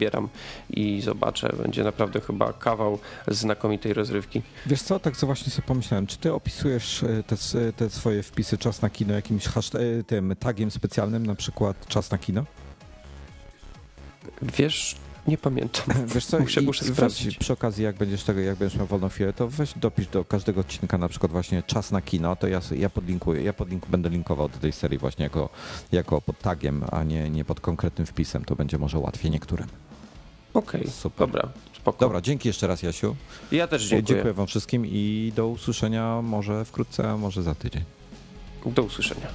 i 0.70 1.02
zobaczę. 1.02 1.56
Będzie 1.62 1.84
naprawdę 1.84 2.22
chyba 2.22 2.54
kawał 2.54 3.00
znakomitej 3.28 3.94
rozrywki. 3.94 4.42
Wiesz 4.66 4.82
co, 4.82 5.00
tak 5.00 5.18
co 5.18 5.26
właśnie 5.26 5.52
sobie 5.52 5.68
pomyślałem, 5.68 6.08
czy 6.08 6.18
ty 6.18 6.34
opisujesz 6.34 7.04
e, 7.04 7.24
te, 7.24 7.36
s- 7.36 7.58
te 7.76 7.90
swoje 7.90 8.24
wpisy 8.24 8.58
czas 8.58 8.82
na 8.82 8.90
kino 8.90 9.14
jakimś 9.14 9.46
hashtag, 9.46 9.82
e, 10.00 10.04
tym 10.04 10.36
tagiem 10.40 10.72
specjalnym, 10.72 11.26
na 11.26 11.36
przykład 11.36 11.88
czas 11.88 12.12
na 12.12 12.18
kino? 12.18 12.46
Wiesz, 14.42 14.96
nie 15.28 15.38
pamiętam. 15.38 15.86
Wiesz 16.16 16.26
co, 16.26 16.40
Muszę- 16.40 16.62
muszę 16.62 16.86
weź 16.86 16.94
sprawdzić. 16.94 17.38
przy 17.38 17.54
okazji, 17.54 17.84
jak 17.84 17.96
będziesz 17.96 18.24
tego, 18.24 18.40
jak 18.40 18.56
będziesz 18.58 18.78
miał 18.78 18.88
wolną 18.88 19.10
chwilę, 19.10 19.34
to 19.34 19.48
weź 19.48 19.74
dopisz 19.76 20.08
do 20.08 20.26
każdego 20.26 20.62
odcinka 20.62 20.98
na 20.98 21.08
przykład 21.10 21.32
właśnie 21.32 21.64
czas 21.64 21.92
na 21.92 22.02
kino, 22.02 22.36
to 22.36 22.48
ja, 22.48 22.62
ja 22.76 22.90
podlinkuję, 22.90 23.44
ja 23.44 23.54
podlinku, 23.54 23.88
będę 23.90 24.10
linkował 24.10 24.50
do 24.50 24.58
tej 24.58 24.72
serii 24.72 24.98
właśnie 24.98 25.24
jako, 25.24 25.50
jako 25.92 26.22
pod 26.22 26.40
tagiem, 26.40 26.84
a 26.92 27.04
nie, 27.04 27.30
nie 27.30 27.46
pod 27.46 27.60
konkretnym 27.60 28.08
wpisem, 28.08 28.46
to 28.46 28.56
będzie 28.56 28.78
może 28.78 29.00
łatwiej 29.00 29.32
niektórym. 29.32 29.68
Okej, 30.54 30.88
Super. 30.90 31.28
dobra, 31.28 31.50
spoko. 31.78 31.98
Dobra, 32.00 32.22
dzięki 32.22 32.48
jeszcze 32.48 32.68
raz 32.68 32.84
Jasiu. 32.84 33.16
Ja 33.52 33.68
też 33.68 33.82
Dziękuję. 33.88 34.04
dziękuję. 34.16 34.34
wam 34.34 34.48
wszystkim 34.48 34.86
i 34.86 35.34
do 35.36 35.48
usłyszenia 35.48 36.22
może 36.22 36.66
wkrótce, 36.66 37.12
a 37.12 37.18
może 37.18 37.44
za 37.44 37.56
tydzień. 37.56 37.84
Do 38.66 38.84
usłyszenia. 38.84 39.28